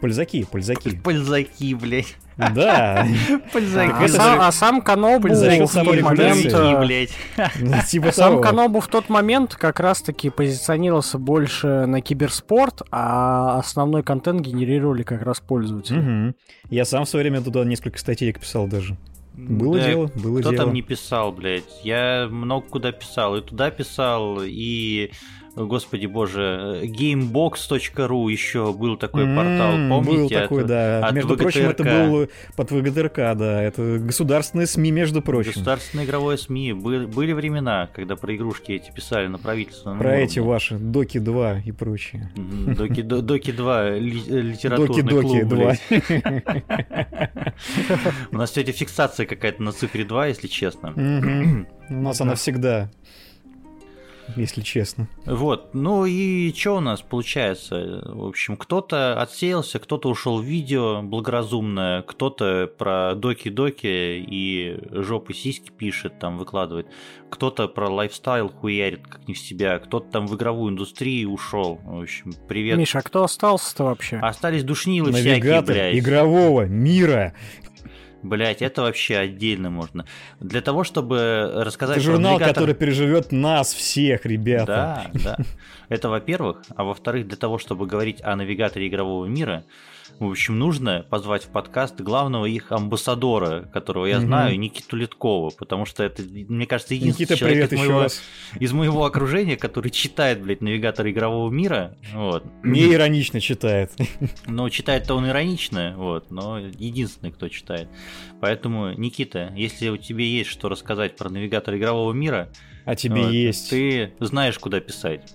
Пользаки, 0.00 0.44
пользаки. 0.44 0.96
Пользаки, 0.96 1.74
блядь. 1.74 2.16
Да, 2.36 3.06
Пользаки. 3.52 3.92
А, 4.04 4.08
сам, 4.08 4.40
а 4.40 4.52
сам 4.52 4.82
Канобу 4.82 5.28
в 5.28 5.72
тот 5.72 6.00
момент... 6.02 6.52
Э, 6.52 6.80
блядь. 6.80 7.10
типа 7.88 8.10
Сам. 8.12 8.40
Канобу 8.40 8.80
в 8.80 8.88
тот 8.88 9.08
момент 9.08 9.54
как 9.54 9.78
раз-таки 9.78 10.30
позиционировался 10.30 11.18
больше 11.18 11.86
на 11.86 12.00
киберспорт, 12.00 12.82
а 12.90 13.58
основной 13.58 14.02
контент 14.02 14.40
генерировали 14.40 15.04
как 15.04 15.22
раз 15.22 15.40
пользователи. 15.40 16.34
Я 16.70 16.84
сам 16.84 17.04
в 17.04 17.08
свое 17.08 17.22
время 17.22 17.40
туда 17.42 17.64
несколько 17.64 17.98
статей 17.98 18.32
писал 18.32 18.66
даже. 18.66 18.96
Было 19.34 19.78
Да, 19.78 19.86
дело, 19.88 20.10
было 20.14 20.40
Кто 20.40 20.50
дело. 20.50 20.64
там 20.64 20.74
не 20.74 20.82
писал, 20.82 21.32
блядь? 21.32 21.64
Я 21.82 22.28
много 22.30 22.66
куда 22.68 22.92
писал. 22.92 23.36
И 23.36 23.42
туда 23.42 23.70
писал, 23.70 24.38
и, 24.44 25.10
господи 25.56 26.06
боже, 26.06 26.80
gamebox.ru 26.84 28.30
еще 28.30 28.72
был 28.72 28.96
такой 28.96 29.24
портал, 29.24 29.72
М, 29.74 29.88
помните? 29.88 30.18
Был 30.20 30.28
такой, 30.28 30.60
от- 30.62 30.66
да. 30.68 31.06
от 31.06 31.14
между 31.14 31.36
прочим, 31.36 31.68
это 31.68 31.82
ВГТРК. 31.82 32.08
был 32.10 32.28
под 32.56 32.70
ВГТРК, 32.72 33.16
да. 33.36 33.62
Это 33.62 33.98
государственные 33.98 34.66
СМИ, 34.66 34.90
между 34.90 35.22
прочим. 35.22 35.52
Государственное 35.52 36.04
игровое 36.04 36.38
СМИ. 36.38 36.72
Были, 36.72 37.06
были 37.06 37.32
времена, 37.32 37.88
когда 37.94 38.16
про 38.16 38.34
игрушки 38.34 38.72
эти 38.72 38.90
писали 38.90 39.26
на 39.28 39.38
правительственном 39.38 39.98
Про 39.98 40.16
эти 40.16 40.38
уровне. 40.38 40.52
ваши 40.52 40.74
Доки 40.78 41.18
2 41.18 41.58
и 41.64 41.72
прочее. 41.72 42.30
Доки, 42.36 43.02
до- 43.02 43.22
Доки 43.22 43.52
2, 43.52 43.90
ли- 43.90 44.22
э, 44.28 44.40
литературный 44.40 45.02
Доки-доки 45.02 45.40
клуб, 45.40 45.48
2. 45.48 45.56
блядь. 45.56 46.64
У 48.32 48.36
нас 48.36 48.52
сегодня 48.52 48.72
фиксация 48.72 49.26
какая-то 49.26 49.62
на 49.62 49.72
цифре 49.72 50.04
2, 50.04 50.26
если 50.26 50.46
честно. 50.48 50.92
У 51.90 51.94
нас 51.94 52.20
она 52.20 52.34
всегда, 52.34 52.90
если 54.36 54.62
честно. 54.62 55.08
Вот, 55.26 55.74
ну 55.74 56.06
и 56.06 56.52
что 56.54 56.76
у 56.76 56.80
нас 56.80 57.02
получается? 57.02 58.02
В 58.04 58.26
общем, 58.26 58.56
кто-то 58.56 59.20
отсеялся, 59.20 59.78
кто-то 59.78 60.08
ушел 60.08 60.40
в 60.40 60.44
видео 60.44 61.02
благоразумное, 61.02 62.02
кто-то 62.02 62.70
про 62.78 63.14
доки-доки 63.14 63.86
и 63.86 64.78
жопы 64.90 65.34
сиськи 65.34 65.70
пишет, 65.70 66.18
там 66.18 66.38
выкладывает, 66.38 66.86
кто-то 67.30 67.68
про 67.68 67.88
лайфстайл 67.88 68.48
хуярит 68.48 69.06
как 69.06 69.26
не 69.28 69.34
в 69.34 69.38
себя, 69.38 69.78
кто-то 69.78 70.10
там 70.10 70.26
в 70.26 70.36
игровую 70.36 70.72
индустрию 70.72 71.30
ушел. 71.32 71.80
В 71.84 72.02
общем, 72.02 72.32
привет. 72.48 72.78
Миша, 72.78 73.00
а 73.00 73.02
кто 73.02 73.24
остался-то 73.24 73.84
вообще? 73.84 74.16
Остались 74.18 74.64
душнилы 74.64 75.12
всякие, 75.12 75.32
Навигатор 75.34 75.74
блядь. 75.74 75.98
игрового 75.98 76.66
мира. 76.66 77.34
Блять, 78.24 78.62
это 78.62 78.80
вообще 78.82 79.18
отдельно 79.18 79.68
можно. 79.70 80.06
Для 80.40 80.62
того, 80.62 80.82
чтобы 80.82 81.52
рассказать 81.54 81.98
Это 81.98 82.06
журнал, 82.06 82.38
навигатор- 82.38 82.48
который 82.54 82.74
переживет 82.74 83.32
нас 83.32 83.74
всех, 83.74 84.24
ребята. 84.24 85.06
Да, 85.12 85.20
да. 85.22 85.44
Это 85.90 86.08
во-первых. 86.08 86.62
А 86.74 86.84
во-вторых, 86.84 87.28
для 87.28 87.36
того, 87.36 87.58
чтобы 87.58 87.86
говорить 87.86 88.22
о 88.22 88.34
навигаторе 88.34 88.88
игрового 88.88 89.26
мира, 89.26 89.62
в 90.20 90.30
общем, 90.30 90.58
нужно 90.58 91.04
позвать 91.08 91.44
в 91.44 91.48
подкаст 91.48 92.00
главного 92.00 92.46
их 92.46 92.70
амбассадора, 92.72 93.62
которого 93.72 94.06
я 94.06 94.18
Мгм. 94.18 94.26
знаю, 94.26 94.58
Никиту 94.58 94.96
Литкова, 94.96 95.50
потому 95.50 95.84
что 95.86 96.02
это, 96.02 96.22
мне 96.22 96.66
кажется, 96.66 96.94
единственный 96.94 97.24
Никита, 97.24 97.36
человек 97.38 97.72
из 97.72 97.78
моего, 97.78 98.06
из 98.60 98.72
моего 98.72 99.04
окружения, 99.04 99.56
который 99.56 99.90
читает, 99.90 100.42
блядь, 100.42 100.60
навигатор 100.60 101.08
игрового 101.08 101.50
мира. 101.50 101.96
Вот. 102.12 102.44
Не 102.62 102.92
иронично 102.92 103.40
читает. 103.40 103.92
Но 104.46 104.68
читает-то 104.68 105.14
он 105.14 105.28
иронично, 105.28 105.94
вот, 105.96 106.30
но 106.30 106.58
единственный, 106.58 107.32
кто 107.32 107.48
читает. 107.48 107.88
Поэтому, 108.40 108.92
Никита, 108.92 109.52
если 109.56 109.88
у 109.88 109.96
тебя 109.96 110.24
есть 110.24 110.50
что 110.50 110.68
рассказать 110.68 111.16
про 111.16 111.28
навигатор 111.28 111.76
игрового 111.76 112.12
мира, 112.12 112.48
А 112.84 112.94
тебе 112.94 113.22
вот, 113.22 113.30
есть. 113.32 113.70
ты 113.70 114.12
знаешь, 114.20 114.58
куда 114.58 114.80
писать. 114.80 115.34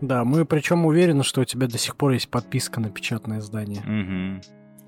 Да, 0.00 0.24
мы 0.24 0.44
причем 0.44 0.86
уверены, 0.86 1.24
что 1.24 1.40
у 1.40 1.44
тебя 1.44 1.66
до 1.66 1.78
сих 1.78 1.96
пор 1.96 2.12
есть 2.12 2.28
подписка 2.28 2.80
на 2.80 2.90
печатное 2.90 3.38
издание. 3.38 3.82
Мгм. 3.82 4.42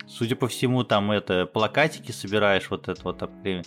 Судя 0.09 0.37
по 0.37 0.47
всему, 0.47 0.85
там 0.85 1.11
это 1.11 1.47
плакатики 1.47 2.13
собираешь, 2.13 2.71
вот 2.71 2.89
это 2.89 3.01
вот 3.03 3.29
время. 3.43 3.65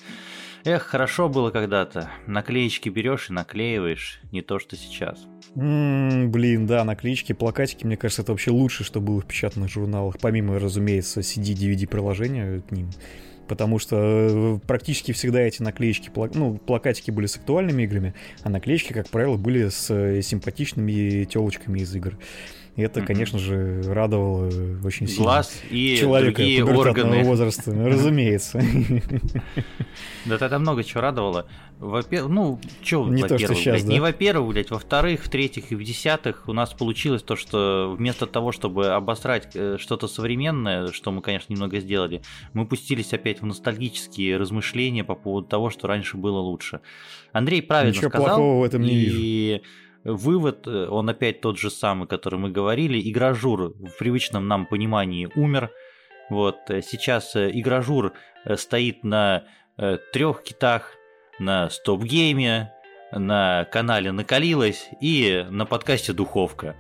Эх, 0.66 0.84
хорошо 0.84 1.30
было 1.30 1.52
когда-то. 1.52 2.10
Наклеечки 2.28 2.90
берешь 2.90 3.30
и 3.30 3.34
наклеиваешь, 3.34 4.20
не 4.32 4.42
то 4.42 4.60
что 4.60 4.76
сейчас. 4.76 5.26
М, 5.56 6.32
блин, 6.32 6.68
да, 6.68 6.84
наклеечки, 6.84 7.34
плакатики, 7.34 7.86
мне 7.86 7.98
кажется, 7.98 8.22
это 8.24 8.34
вообще 8.34 8.52
лучше, 8.52 8.84
что 8.84 9.00
было 9.00 9.22
в 9.22 9.26
печатных 9.26 9.70
журналах, 9.70 10.18
помимо, 10.22 10.60
разумеется, 10.60 11.22
CD-DVD 11.22 11.88
приложения 11.88 12.62
к 12.62 12.72
ним. 12.72 12.90
Потому 13.50 13.80
что 13.80 13.98
э, 14.00 14.60
практически 14.68 15.12
всегда 15.12 15.42
эти 15.42 15.64
наклеечки, 15.64 16.12
ну, 16.36 16.58
плакатики 16.58 17.10
были 17.10 17.26
с 17.26 17.36
актуальными 17.36 17.82
играми, 17.82 18.14
а 18.44 18.50
наклеечки, 18.50 18.94
как 18.94 19.10
правило, 19.10 19.38
были 19.38 19.70
с 19.70 19.90
э, 19.90 20.22
симпатичными 20.22 21.26
телочками 21.26 21.80
из 21.80 21.94
игр. 21.96 22.16
И 22.80 22.82
это, 22.82 23.02
конечно 23.02 23.38
же, 23.38 23.82
радовало 23.88 24.50
очень 24.86 25.06
сильно. 25.06 25.24
Глаз 25.24 25.62
и 25.70 25.98
человека 26.00 26.38
другие 26.38 26.64
органы. 26.64 27.24
возраста, 27.26 27.74
разумеется. 27.74 28.62
Да 30.24 30.38
тогда 30.38 30.60
много 30.60 30.86
чего 30.86 31.02
радовало. 31.02 31.46
Во-первых, 31.78 32.32
ну, 32.32 32.60
чё, 32.82 33.06
Не 33.08 33.24
то, 33.24 33.28
что 33.28 33.34
во-первых, 33.36 33.58
щас, 33.58 33.74
блядь, 33.74 33.86
да? 33.86 33.92
не 33.92 34.00
во-первых, 34.00 34.50
блядь, 34.54 34.72
во-вторых, 34.72 35.26
в-третьих 35.26 35.74
и 35.74 35.76
в-десятых 35.76 36.48
у 36.48 36.54
нас 36.54 36.74
получилось 36.74 37.22
то, 37.22 37.36
что 37.36 37.94
вместо 37.98 38.28
того, 38.28 38.54
чтобы 38.54 38.88
обосрать 38.88 39.50
э, 39.56 39.76
что-то 39.78 40.08
современное, 40.08 40.94
что 40.94 41.12
мы, 41.12 41.22
конечно, 41.22 41.52
немного 41.52 41.80
сделали, 41.82 42.22
мы 42.54 42.66
пустились 42.66 43.12
опять 43.12 43.42
в 43.42 43.46
ностальгические 43.46 44.38
размышления 44.38 45.04
по 45.04 45.16
поводу 45.16 45.48
того, 45.48 45.70
что 45.70 45.88
раньше 45.88 46.16
было 46.16 46.40
лучше. 46.40 46.80
Андрей 47.34 47.62
правильно 47.62 47.92
Ничего 47.92 48.10
сказал. 48.10 48.28
плохого 48.28 48.62
в 48.62 48.64
этом 48.64 48.84
не 48.84 48.94
и 48.94 49.62
вывод, 50.04 50.68
э, 50.68 50.88
он 50.88 51.10
опять 51.10 51.42
тот 51.42 51.58
же 51.58 51.70
самый, 51.70 52.08
который 52.08 52.40
мы 52.40 52.50
говорили. 52.50 53.00
Игражур 53.10 53.74
в 53.74 53.98
привычном 53.98 54.48
нам 54.48 54.66
понимании 54.66 55.30
умер. 55.36 55.72
Вот, 56.30 56.58
э, 56.70 56.82
сейчас 56.82 57.36
э, 57.36 57.50
Игражур 57.52 58.14
стоит 58.56 59.04
на 59.04 59.44
трех 60.12 60.44
китах, 60.44 60.94
на 61.40 61.70
стоп-гейме, 61.70 62.74
на 63.12 63.66
канале 63.72 64.12
Накалилась 64.12 64.90
и 65.00 65.46
на 65.50 65.66
подкасте 65.66 66.12
Духовка. 66.12 66.76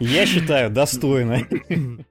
Я 0.00 0.26
считаю, 0.26 0.70
достойно. 0.70 1.40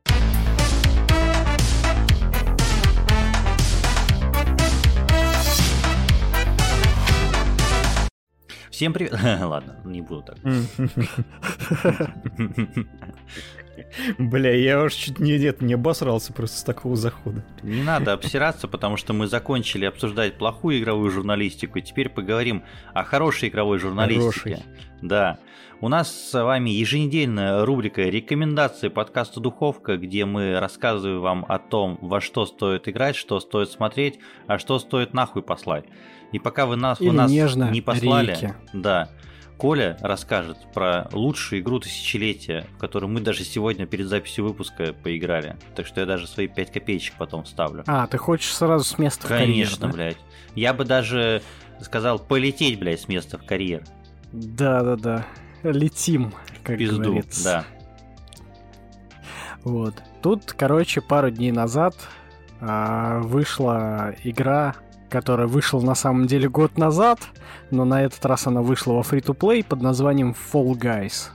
Всем 8.80 8.94
привет. 8.94 9.12
Ладно, 9.42 9.76
не 9.84 10.00
буду 10.00 10.24
так. 10.24 10.38
Бля, 14.18 14.56
я 14.56 14.82
уж 14.82 14.94
чуть 14.94 15.20
не, 15.20 15.38
нет, 15.38 15.62
не 15.62 15.74
обосрался 15.74 16.32
просто 16.32 16.60
с 16.60 16.63
такого 16.63 16.96
захода. 16.96 17.44
Не 17.62 17.84
надо 17.84 18.13
обсираться, 18.13 18.70
потому 18.70 18.96
что 18.96 19.12
мы 19.12 19.28
закончили 19.28 19.84
обсуждать 19.84 20.38
плохую 20.38 20.80
игровую 20.80 21.12
журналистику, 21.12 21.80
и 21.80 21.82
теперь 21.82 22.08
поговорим 22.08 22.63
о 22.94 23.04
хорошей 23.04 23.50
игровой 23.50 23.80
журналистике. 23.80 24.56
Хорошей. 24.56 24.65
Да. 25.02 25.39
У 25.82 25.88
нас 25.88 26.13
с 26.13 26.44
вами 26.44 26.70
еженедельная 26.72 27.63
рубрика 27.65 28.02
рекомендации 28.02 28.89
подкаста 28.89 29.39
Духовка, 29.39 29.96
где 29.96 30.26
мы 30.26 30.60
рассказываем 30.60 31.22
вам 31.22 31.46
о 31.48 31.58
том, 31.58 31.98
во 32.02 32.20
что 32.20 32.46
стоит 32.46 32.89
играть, 32.89 33.15
что 33.15 33.39
стоит 33.39 33.70
смотреть, 33.70 34.20
а 34.46 34.58
что 34.60 34.78
стоит 34.80 35.13
нахуй 35.13 35.42
послать. 35.42 35.86
И 36.34 36.39
пока 36.39 36.65
вы 36.65 36.76
нас, 36.76 37.00
Или 37.00 37.10
вы 37.10 37.15
нас 37.15 37.32
нежно 37.32 37.70
не 37.72 37.82
послали, 37.82 38.32
рейки. 38.32 38.56
да, 38.74 39.10
Коля 39.58 39.98
расскажет 40.02 40.58
про 40.74 41.08
лучшую 41.13 41.62
игру 41.62 41.80
тысячелетия, 41.80 42.65
в 42.76 42.78
которую 42.78 43.10
мы 43.10 43.22
даже 43.22 43.46
сегодня 43.46 43.86
перед 43.86 44.08
записью 44.08 44.46
выпуска 44.46 44.94
поиграли. 44.94 45.56
Так 45.76 45.88
что 45.88 46.02
я 46.02 46.06
даже 46.06 46.28
свои 46.28 46.48
5 46.48 46.72
копеечек 46.74 47.15
потом 47.18 47.46
вставлю. 47.46 47.84
А, 47.88 48.06
ты 48.08 48.18
хочешь 48.18 48.54
сразу 48.54 48.84
с 48.84 48.98
места 48.98 49.26
в 49.26 49.30
карьер, 49.30 49.48
Конечно, 49.48 49.88
да? 49.88 49.94
блядь. 49.94 50.18
Я 50.56 50.74
бы 50.74 50.84
даже 50.84 51.42
сказал 51.82 52.20
полететь, 52.20 52.78
блядь, 52.80 53.00
с 53.02 53.08
места 53.08 53.38
в 53.38 53.46
карьер. 53.46 53.84
Да-да-да. 54.34 55.26
Летим, 55.63 56.34
как 56.63 56.78
Пизду, 56.78 57.04
говорится. 57.04 57.43
да. 57.43 57.65
Вот. 59.64 59.95
Тут, 60.22 60.53
короче, 60.53 61.01
пару 61.01 61.32
дней 61.32 61.51
назад 61.51 61.95
а, 62.62 63.20
вышла 63.20 64.14
игра, 64.24 64.76
которая 65.10 65.47
вышла 65.47 65.82
на 65.82 65.95
самом 65.95 66.28
деле 66.28 66.49
год 66.49 66.78
назад, 66.78 67.20
но 67.72 67.86
на 67.86 68.03
этот 68.03 68.26
раз 68.26 68.47
она 68.47 68.62
вышла 68.62 68.93
во 68.93 69.01
free-to-play 69.01 69.66
под 69.66 69.82
названием 69.82 70.36
Fall 70.53 70.72
Guys. 70.74 71.30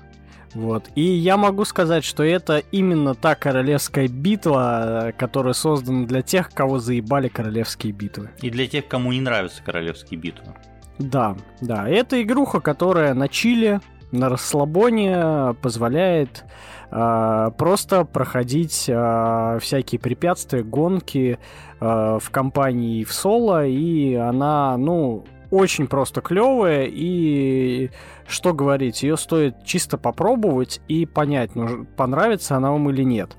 Вот. 0.54 0.88
И 0.94 1.02
я 1.02 1.36
могу 1.36 1.64
сказать, 1.64 2.04
что 2.04 2.22
это 2.22 2.58
именно 2.70 3.14
та 3.14 3.34
королевская 3.34 4.06
битва, 4.06 5.12
которая 5.18 5.52
создана 5.52 6.06
для 6.06 6.22
тех, 6.22 6.50
кого 6.50 6.78
заебали 6.78 7.28
королевские 7.28 7.92
битвы. 7.92 8.30
И 8.40 8.50
для 8.50 8.66
тех, 8.68 8.86
кому 8.86 9.12
не 9.12 9.20
нравятся 9.20 9.62
королевские 9.62 10.20
битвы. 10.20 10.54
Да, 10.98 11.36
да. 11.60 11.88
Это 11.88 12.22
игруха, 12.22 12.60
которая 12.60 13.14
на 13.14 13.28
чиле, 13.28 13.80
на 14.14 14.28
расслабоне 14.28 15.54
позволяет 15.60 16.44
э, 16.90 17.50
просто 17.58 18.04
проходить 18.04 18.86
э, 18.88 19.58
всякие 19.60 19.98
препятствия, 19.98 20.62
гонки 20.62 21.38
э, 21.80 22.18
в 22.20 22.30
компании 22.30 23.04
в 23.04 23.12
соло, 23.12 23.66
и 23.66 24.14
она, 24.14 24.76
ну, 24.76 25.24
очень 25.50 25.86
просто 25.86 26.20
клевая, 26.20 26.86
и 26.90 27.90
что 28.26 28.54
говорить, 28.54 29.02
ее 29.02 29.16
стоит 29.16 29.64
чисто 29.64 29.98
попробовать 29.98 30.80
и 30.88 31.06
понять, 31.06 31.54
ну, 31.54 31.86
понравится 31.96 32.56
она 32.56 32.72
вам 32.72 32.90
или 32.90 33.02
нет. 33.02 33.36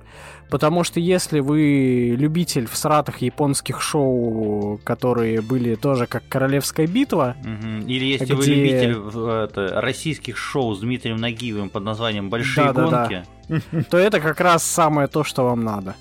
Потому 0.49 0.83
что 0.83 0.99
если 0.99 1.39
вы 1.39 2.15
любитель 2.17 2.67
всратых 2.67 3.21
японских 3.21 3.81
шоу, 3.81 4.79
которые 4.83 5.41
были 5.41 5.75
тоже 5.75 6.07
как 6.07 6.23
Королевская 6.29 6.87
битва... 6.87 7.35
Угу. 7.41 7.87
Или 7.87 8.05
если 8.05 8.25
где... 8.25 8.35
вы 8.35 8.45
любитель 8.45 8.97
это, 9.43 9.81
российских 9.81 10.37
шоу 10.37 10.75
с 10.75 10.79
Дмитрием 10.79 11.17
Нагиевым 11.17 11.69
под 11.69 11.83
названием 11.83 12.29
«Большие 12.29 12.71
да, 12.71 12.73
гонки», 12.73 13.25
да, 13.49 13.61
да. 13.71 13.83
то 13.83 13.97
это 13.97 14.19
как 14.19 14.39
раз 14.39 14.63
самое 14.63 15.07
то, 15.07 15.23
что 15.23 15.43
вам 15.43 15.63
надо. 15.63 15.95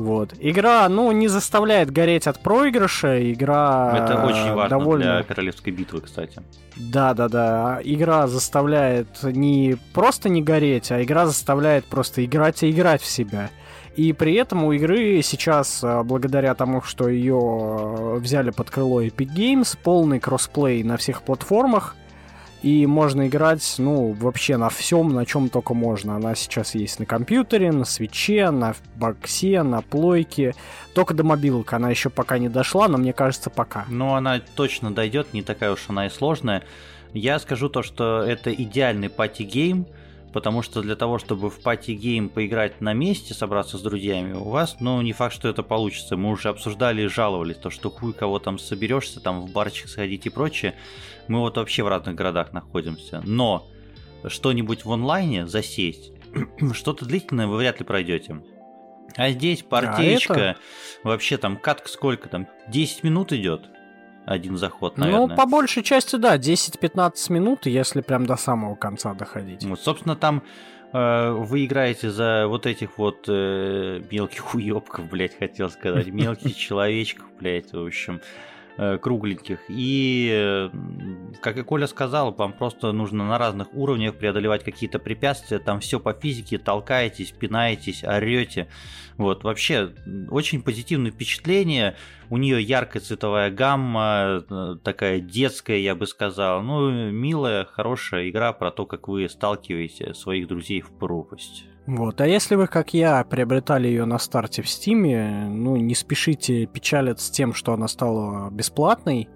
Вот. 0.00 0.32
Игра, 0.40 0.88
ну, 0.88 1.12
не 1.12 1.28
заставляет 1.28 1.90
гореть 1.90 2.26
от 2.26 2.40
проигрыша. 2.40 3.30
Игра 3.30 3.92
Это 3.94 4.24
очень 4.24 4.54
важно 4.54 4.78
довольно... 4.78 5.16
для 5.16 5.22
королевской 5.24 5.74
битвы, 5.74 6.00
кстати. 6.00 6.40
Да, 6.74 7.12
да, 7.12 7.28
да. 7.28 7.80
Игра 7.84 8.26
заставляет 8.26 9.22
не 9.22 9.76
просто 9.92 10.30
не 10.30 10.40
гореть, 10.40 10.90
а 10.90 11.02
игра 11.02 11.26
заставляет 11.26 11.84
просто 11.84 12.24
играть 12.24 12.62
и 12.62 12.70
играть 12.70 13.02
в 13.02 13.06
себя. 13.06 13.50
И 13.94 14.14
при 14.14 14.36
этом 14.36 14.64
у 14.64 14.72
игры 14.72 15.20
сейчас, 15.22 15.80
а, 15.84 16.02
благодаря 16.02 16.54
тому, 16.54 16.80
что 16.80 17.10
ее 17.10 17.38
а, 17.38 18.14
взяли 18.14 18.52
под 18.52 18.70
крыло 18.70 19.02
Epic 19.02 19.28
Games, 19.36 19.76
полный 19.82 20.18
кроссплей 20.18 20.82
на 20.82 20.96
всех 20.96 21.24
платформах, 21.24 21.94
и 22.62 22.86
можно 22.86 23.26
играть, 23.28 23.74
ну, 23.78 24.12
вообще 24.12 24.56
на 24.56 24.68
всем, 24.68 25.14
на 25.14 25.24
чем 25.24 25.48
только 25.48 25.74
можно. 25.74 26.16
Она 26.16 26.34
сейчас 26.34 26.74
есть 26.74 26.98
на 26.98 27.06
компьютере, 27.06 27.72
на 27.72 27.84
Switch 27.84 28.33
е, 28.33 28.50
на 28.50 28.74
боксе, 28.96 29.62
на 29.62 29.82
плойке. 29.82 30.54
Только 30.94 31.14
до 31.14 31.24
мобилок 31.24 31.72
она 31.72 31.90
еще 31.90 32.10
пока 32.10 32.38
не 32.38 32.48
дошла, 32.48 32.88
но 32.88 32.98
мне 32.98 33.12
кажется, 33.12 33.50
пока. 33.50 33.86
Ну, 33.88 34.14
она 34.14 34.40
точно 34.54 34.92
дойдет, 34.92 35.32
не 35.32 35.42
такая 35.42 35.72
уж 35.72 35.86
она 35.88 36.06
и 36.06 36.10
сложная. 36.10 36.62
Я 37.12 37.38
скажу 37.38 37.68
то, 37.68 37.82
что 37.82 38.22
это 38.22 38.52
идеальный 38.52 39.08
party 39.08 39.47
game, 39.47 39.86
потому 40.32 40.62
что 40.62 40.82
для 40.82 40.96
того, 40.96 41.18
чтобы 41.18 41.50
в 41.50 41.60
party 41.60 41.98
game 41.98 42.28
поиграть 42.28 42.80
на 42.80 42.92
месте, 42.92 43.34
собраться 43.34 43.78
с 43.78 43.82
друзьями, 43.82 44.34
у 44.34 44.48
вас, 44.48 44.76
ну, 44.80 45.00
не 45.02 45.12
факт, 45.12 45.34
что 45.34 45.48
это 45.48 45.62
получится. 45.62 46.16
Мы 46.16 46.30
уже 46.30 46.48
обсуждали 46.48 47.02
и 47.02 47.06
жаловались, 47.06 47.56
то, 47.56 47.70
что 47.70 47.90
хуй 47.90 48.12
кого 48.12 48.38
там 48.38 48.58
соберешься, 48.58 49.20
там 49.20 49.40
в 49.40 49.52
барчик 49.52 49.88
сходить 49.88 50.26
и 50.26 50.30
прочее. 50.30 50.74
Мы 51.28 51.40
вот 51.40 51.56
вообще 51.56 51.82
в 51.82 51.88
разных 51.88 52.14
городах 52.14 52.52
находимся. 52.52 53.22
Но 53.24 53.68
что-нибудь 54.26 54.84
в 54.84 54.92
онлайне 54.92 55.46
засесть, 55.46 56.12
что-то 56.72 57.04
длительное 57.04 57.46
вы 57.46 57.56
вряд 57.56 57.80
ли 57.80 57.84
пройдете. 57.84 58.42
А 59.16 59.30
здесь 59.30 59.62
партеечка, 59.62 60.34
а 60.34 60.38
это... 60.38 60.56
вообще 61.02 61.36
там 61.36 61.56
катка 61.56 61.88
сколько 61.88 62.28
там, 62.28 62.46
10 62.68 63.02
минут 63.02 63.32
идет 63.32 63.68
один 64.30 64.56
заход, 64.56 64.96
ну, 64.96 65.04
наверное. 65.04 65.26
Ну, 65.26 65.36
по 65.36 65.44
большей 65.44 65.82
части, 65.82 66.14
да, 66.14 66.36
10-15 66.36 67.32
минут, 67.32 67.66
если 67.66 68.00
прям 68.00 68.26
до 68.26 68.36
самого 68.36 68.76
конца 68.76 69.12
доходить. 69.12 69.64
Вот, 69.64 69.80
собственно, 69.80 70.14
там 70.14 70.44
э, 70.92 71.30
вы 71.32 71.64
играете 71.64 72.10
за 72.10 72.46
вот 72.46 72.64
этих 72.64 72.96
вот 72.96 73.24
э, 73.26 74.00
мелких 74.08 74.54
уебков, 74.54 75.08
блядь, 75.10 75.36
хотел 75.36 75.68
сказать, 75.68 76.06
мелких 76.06 76.56
человечков, 76.66 77.26
блядь, 77.40 77.72
в 77.72 77.84
общем. 77.84 78.20
Э, 78.76 78.98
кругленьких. 78.98 79.58
И, 79.68 80.70
как 81.42 81.58
и 81.58 81.62
Коля 81.62 81.86
сказал, 81.86 82.32
вам 82.32 82.52
просто 82.52 82.92
нужно 82.92 83.26
на 83.28 83.36
разных 83.36 83.74
уровнях 83.74 84.14
преодолевать 84.14 84.64
какие-то 84.64 84.98
препятствия. 84.98 85.58
Там 85.58 85.80
все 85.80 86.00
по 86.00 86.14
физике, 86.14 86.56
толкаетесь, 86.56 87.32
пинаетесь, 87.32 88.04
орете. 88.04 88.68
Вот, 89.18 89.44
вообще, 89.44 89.92
очень 90.30 90.62
позитивное 90.62 91.10
впечатление. 91.10 91.96
У 92.30 92.38
нее 92.38 92.62
яркая 92.62 93.02
цветовая 93.02 93.50
гамма, 93.50 94.44
э, 94.48 94.76
такая 94.82 95.20
детская, 95.20 95.78
я 95.78 95.94
бы 95.94 96.06
сказал. 96.06 96.62
Ну, 96.62 97.10
милая, 97.10 97.66
хорошая 97.66 98.30
игра 98.30 98.52
про 98.52 98.70
то, 98.70 98.86
как 98.86 99.08
вы 99.08 99.28
сталкиваете 99.28 100.14
своих 100.14 100.48
друзей 100.48 100.80
в 100.80 100.90
пропасть. 100.90 101.66
Вот. 101.90 102.20
А 102.20 102.26
если 102.28 102.54
вы, 102.54 102.68
как 102.68 102.94
я, 102.94 103.24
приобретали 103.24 103.88
ее 103.88 104.04
на 104.04 104.20
старте 104.20 104.62
в 104.62 104.68
Стиме, 104.68 105.48
ну, 105.50 105.74
не 105.74 105.96
спешите 105.96 106.66
печалиться 106.66 107.32
тем, 107.32 107.52
что 107.52 107.72
она 107.72 107.88
стала 107.88 108.48
бесплатной, 108.48 109.28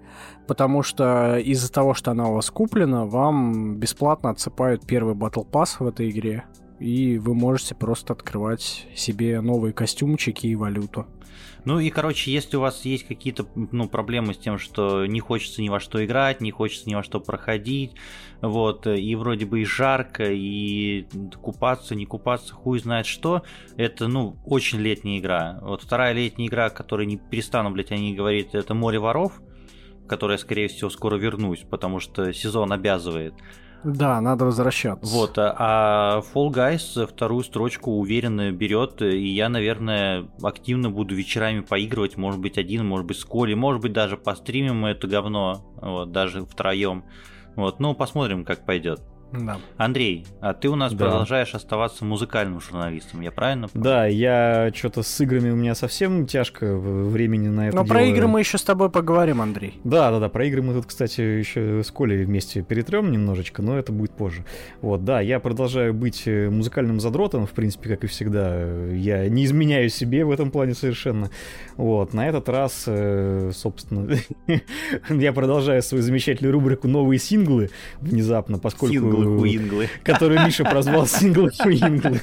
потому 0.47 0.81
что 0.81 1.37
из-за 1.37 1.69
того, 1.69 1.93
что 1.93 2.11
она 2.11 2.29
у 2.29 2.35
вас 2.35 2.49
куплена, 2.51 3.07
вам 3.07 3.75
бесплатно 3.75 4.29
отсыпают 4.29 4.87
первый 4.87 5.15
Battle 5.15 5.45
Pass 5.45 5.75
в 5.79 5.87
этой 5.87 6.09
игре, 6.09 6.45
и 6.79 7.17
вы 7.17 7.33
можете 7.33 7.75
просто 7.75 8.13
открывать 8.13 8.87
себе 8.95 9.41
новые 9.41 9.73
костюмчики 9.73 10.47
и 10.47 10.55
валюту. 10.55 11.07
Ну 11.65 11.79
и, 11.79 11.89
короче, 11.89 12.31
если 12.31 12.57
у 12.57 12.61
вас 12.61 12.85
есть 12.85 13.07
какие-то 13.07 13.47
ну, 13.55 13.89
проблемы 13.89 14.35
с 14.35 14.37
тем, 14.37 14.59
что 14.59 15.07
не 15.07 15.19
хочется 15.19 15.63
ни 15.63 15.69
во 15.69 15.79
что 15.79 16.03
играть, 16.05 16.39
не 16.39 16.51
хочется 16.51 16.87
ни 16.87 16.93
во 16.93 17.01
что 17.01 17.19
проходить, 17.19 17.93
вот, 18.41 18.85
и 18.85 19.15
вроде 19.15 19.47
бы 19.47 19.61
и 19.61 19.65
жарко, 19.65 20.31
и 20.31 21.07
купаться, 21.41 21.95
не 21.95 22.05
купаться, 22.05 22.53
хуй 22.53 22.79
знает 22.79 23.07
что, 23.07 23.41
это, 23.77 24.07
ну, 24.07 24.37
очень 24.45 24.79
летняя 24.79 25.19
игра. 25.19 25.59
Вот 25.61 25.81
вторая 25.81 26.13
летняя 26.13 26.47
игра, 26.47 26.69
которой 26.69 27.07
не 27.07 27.17
перестану, 27.17 27.71
блядь, 27.71 27.91
они 27.91 28.13
говорить, 28.13 28.53
это 28.53 28.75
«Море 28.75 28.99
воров», 28.99 29.41
которая, 30.07 30.37
скорее 30.37 30.67
всего, 30.67 30.91
скоро 30.91 31.15
вернусь, 31.15 31.65
потому 31.67 31.99
что 31.99 32.31
сезон 32.31 32.71
обязывает. 32.73 33.33
Да, 33.85 34.19
надо 34.19 34.45
возвращаться. 34.45 35.05
Вот, 35.05 35.37
а, 35.37 35.55
а 35.57 36.21
Fall 36.33 36.49
Guys 36.51 37.05
вторую 37.05 37.43
строчку 37.43 37.91
уверенно 37.91 38.51
берет, 38.51 39.03
и 39.03 39.27
я, 39.27 39.47
наверное, 39.47 40.25
активно 40.41 40.89
буду 40.89 41.13
вечерами 41.13 41.59
поигрывать, 41.59 42.17
может 42.17 42.41
быть, 42.41 42.57
один, 42.57 42.83
может 42.87 43.05
быть, 43.05 43.19
с 43.19 43.25
Колей, 43.25 43.53
может 43.53 43.83
быть, 43.83 43.93
даже 43.93 44.17
постримим 44.17 44.87
это 44.87 45.07
говно, 45.07 45.63
вот, 45.79 46.11
даже 46.11 46.45
втроем. 46.45 47.05
Вот, 47.55 47.79
ну, 47.79 47.93
посмотрим, 47.93 48.43
как 48.43 48.65
пойдет. 48.65 49.03
Да. 49.31 49.57
Андрей, 49.77 50.25
а 50.39 50.53
ты 50.53 50.69
у 50.69 50.75
нас 50.75 50.93
да. 50.93 51.05
продолжаешь 51.05 51.53
оставаться 51.55 52.05
музыкальным 52.05 52.61
журналистом, 52.61 53.21
я 53.21 53.31
правильно 53.31 53.67
понял? 53.67 53.83
Да, 53.83 54.05
я 54.05 54.71
что-то 54.73 55.03
с 55.03 55.21
играми 55.21 55.49
у 55.49 55.55
меня 55.55 55.75
совсем 55.75 56.25
тяжко 56.25 56.75
времени 56.75 57.47
на 57.47 57.67
это. 57.67 57.75
Но 57.75 57.83
делаю. 57.83 57.99
про 57.99 58.09
игры 58.09 58.27
мы 58.27 58.39
еще 58.39 58.57
с 58.57 58.63
тобой 58.63 58.89
поговорим, 58.89 59.41
Андрей. 59.41 59.79
Да, 59.83 60.11
да, 60.11 60.19
да, 60.19 60.29
про 60.29 60.45
игры 60.45 60.61
мы 60.61 60.73
тут, 60.73 60.85
кстати, 60.85 61.21
еще 61.21 61.83
с 61.83 61.91
Колей 61.91 62.23
вместе 62.23 62.61
перетрем 62.61 63.11
немножечко, 63.11 63.61
но 63.61 63.77
это 63.77 63.91
будет 63.91 64.11
позже. 64.11 64.45
Вот, 64.81 65.03
да, 65.03 65.21
я 65.21 65.39
продолжаю 65.39 65.93
быть 65.93 66.23
э, 66.25 66.49
музыкальным 66.49 66.99
задротом, 66.99 67.45
в 67.45 67.51
принципе, 67.51 67.89
как 67.89 68.03
и 68.03 68.07
всегда. 68.07 68.55
Я 68.91 69.27
не 69.27 69.45
изменяю 69.45 69.89
себе 69.89 70.23
в 70.25 70.31
этом 70.31 70.51
плане 70.51 70.73
совершенно. 70.73 71.29
Вот, 71.77 72.13
на 72.13 72.27
этот 72.27 72.47
раз, 72.49 72.85
э, 72.87 73.51
собственно, 73.53 74.15
я 75.09 75.33
продолжаю 75.33 75.81
свою 75.81 76.03
замечательную 76.03 76.53
рубрику 76.53 76.87
«Новые 76.87 77.19
синглы» 77.19 77.69
внезапно, 77.99 78.59
поскольку... 78.59 78.93
Синглы, 78.93 79.24
хуинглы. 79.25 79.89
Который 80.03 80.43
Миша 80.45 80.63
прозвал 80.63 81.07
синглы 81.07 81.51
хуинглы. 81.51 82.21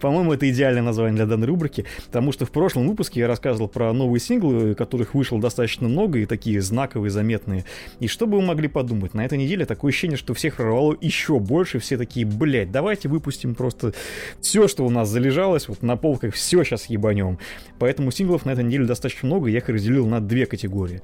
По-моему, 0.00 0.32
это 0.32 0.48
идеальное 0.50 0.82
название 0.82 1.16
для 1.16 1.26
данной 1.26 1.46
рубрики, 1.46 1.84
потому 2.06 2.32
что 2.32 2.46
в 2.46 2.50
прошлом 2.50 2.88
выпуске 2.88 3.20
я 3.20 3.28
рассказывал 3.28 3.68
про 3.68 3.92
новые 3.92 4.20
синглы, 4.20 4.74
которых 4.74 5.14
вышло 5.14 5.40
достаточно 5.40 5.88
много 5.88 6.18
и 6.18 6.26
такие 6.26 6.60
знаковые, 6.60 7.10
заметные. 7.10 7.64
И 8.00 8.08
что 8.08 8.26
бы 8.26 8.38
вы 8.38 8.42
могли 8.42 8.68
подумать? 8.68 9.14
На 9.14 9.24
этой 9.24 9.38
неделе 9.38 9.66
такое 9.66 9.90
ощущение, 9.90 10.16
что 10.16 10.34
всех 10.34 10.56
прорвало 10.56 10.96
еще 11.00 11.38
больше, 11.38 11.78
все 11.78 11.96
такие, 11.96 12.26
блядь, 12.26 12.70
давайте 12.70 13.08
выпустим 13.08 13.54
просто 13.54 13.94
все, 14.40 14.68
что 14.68 14.84
у 14.84 14.90
нас 14.90 15.08
залежалось, 15.08 15.68
вот 15.68 15.82
на 15.82 15.96
полках 15.96 16.34
все 16.34 16.64
сейчас 16.64 16.86
ебанем. 16.86 17.38
Поэтому 17.78 18.10
синглов 18.10 18.44
на 18.44 18.50
этой 18.50 18.64
неделе 18.64 18.86
достаточно 18.86 19.26
много, 19.26 19.48
я 19.48 19.58
их 19.58 19.68
разделил 19.68 20.06
на 20.06 20.20
две 20.20 20.46
категории. 20.46 21.02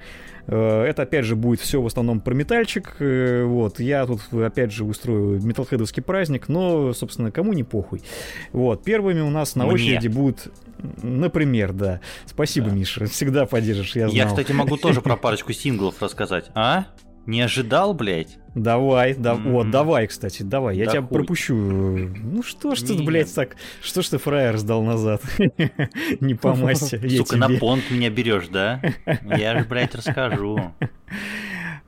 Э, 0.48 0.82
это, 0.84 1.02
опять 1.02 1.24
же, 1.24 1.36
будет 1.36 1.60
все 1.60 1.80
в 1.80 1.86
основном 1.86 2.20
про 2.20 2.34
метальчик. 2.34 2.96
Э, 2.98 3.44
вот, 3.44 3.80
я 3.80 4.06
тут, 4.06 4.20
опять 4.32 4.72
же, 4.72 4.84
устрою 4.84 5.40
металлхедовский 5.40 6.02
праздник, 6.02 6.48
но, 6.48 6.92
собственно, 6.94 7.30
кому 7.30 7.52
не 7.52 7.64
похуй. 7.64 8.02
Вот, 8.52 8.82
первыми 8.82 9.20
у 9.20 9.30
нас 9.30 9.54
на 9.54 9.64
Мне. 9.64 9.74
очереди 9.74 10.08
будут 10.08 10.48
Например, 11.02 11.72
да. 11.72 12.00
Спасибо, 12.24 12.68
да. 12.68 12.76
Миша, 12.76 13.06
всегда 13.06 13.46
поддержишь, 13.46 13.96
я 13.96 14.08
знал. 14.08 14.16
Я, 14.16 14.26
кстати, 14.26 14.52
могу 14.52 14.76
тоже 14.76 15.00
про 15.02 15.16
парочку 15.16 15.52
синглов 15.52 16.00
рассказать. 16.00 16.50
А? 16.54 16.86
Не 17.28 17.42
ожидал, 17.42 17.92
блядь? 17.92 18.38
Давай, 18.54 19.12
да, 19.12 19.34
mm-hmm. 19.34 19.50
вот, 19.50 19.70
давай, 19.70 20.06
кстати, 20.06 20.42
давай, 20.42 20.78
я 20.78 20.86
да 20.86 20.92
тебя 20.92 21.02
хуй. 21.02 21.18
пропущу. 21.18 21.54
Ну 21.54 22.42
что 22.42 22.74
ж 22.74 22.80
ты, 22.80 22.94
блядь, 22.94 23.34
так, 23.34 23.56
что 23.82 24.00
ж 24.00 24.08
ты 24.08 24.16
фраер 24.16 24.56
сдал 24.56 24.82
назад? 24.82 25.20
Не 26.20 26.34
по. 26.34 26.56
Сука, 26.74 27.36
на 27.36 27.50
понт 27.58 27.90
меня 27.90 28.08
берешь, 28.08 28.48
да? 28.48 28.80
Я 29.26 29.58
же, 29.58 29.66
блядь, 29.66 29.94
расскажу. 29.94 30.72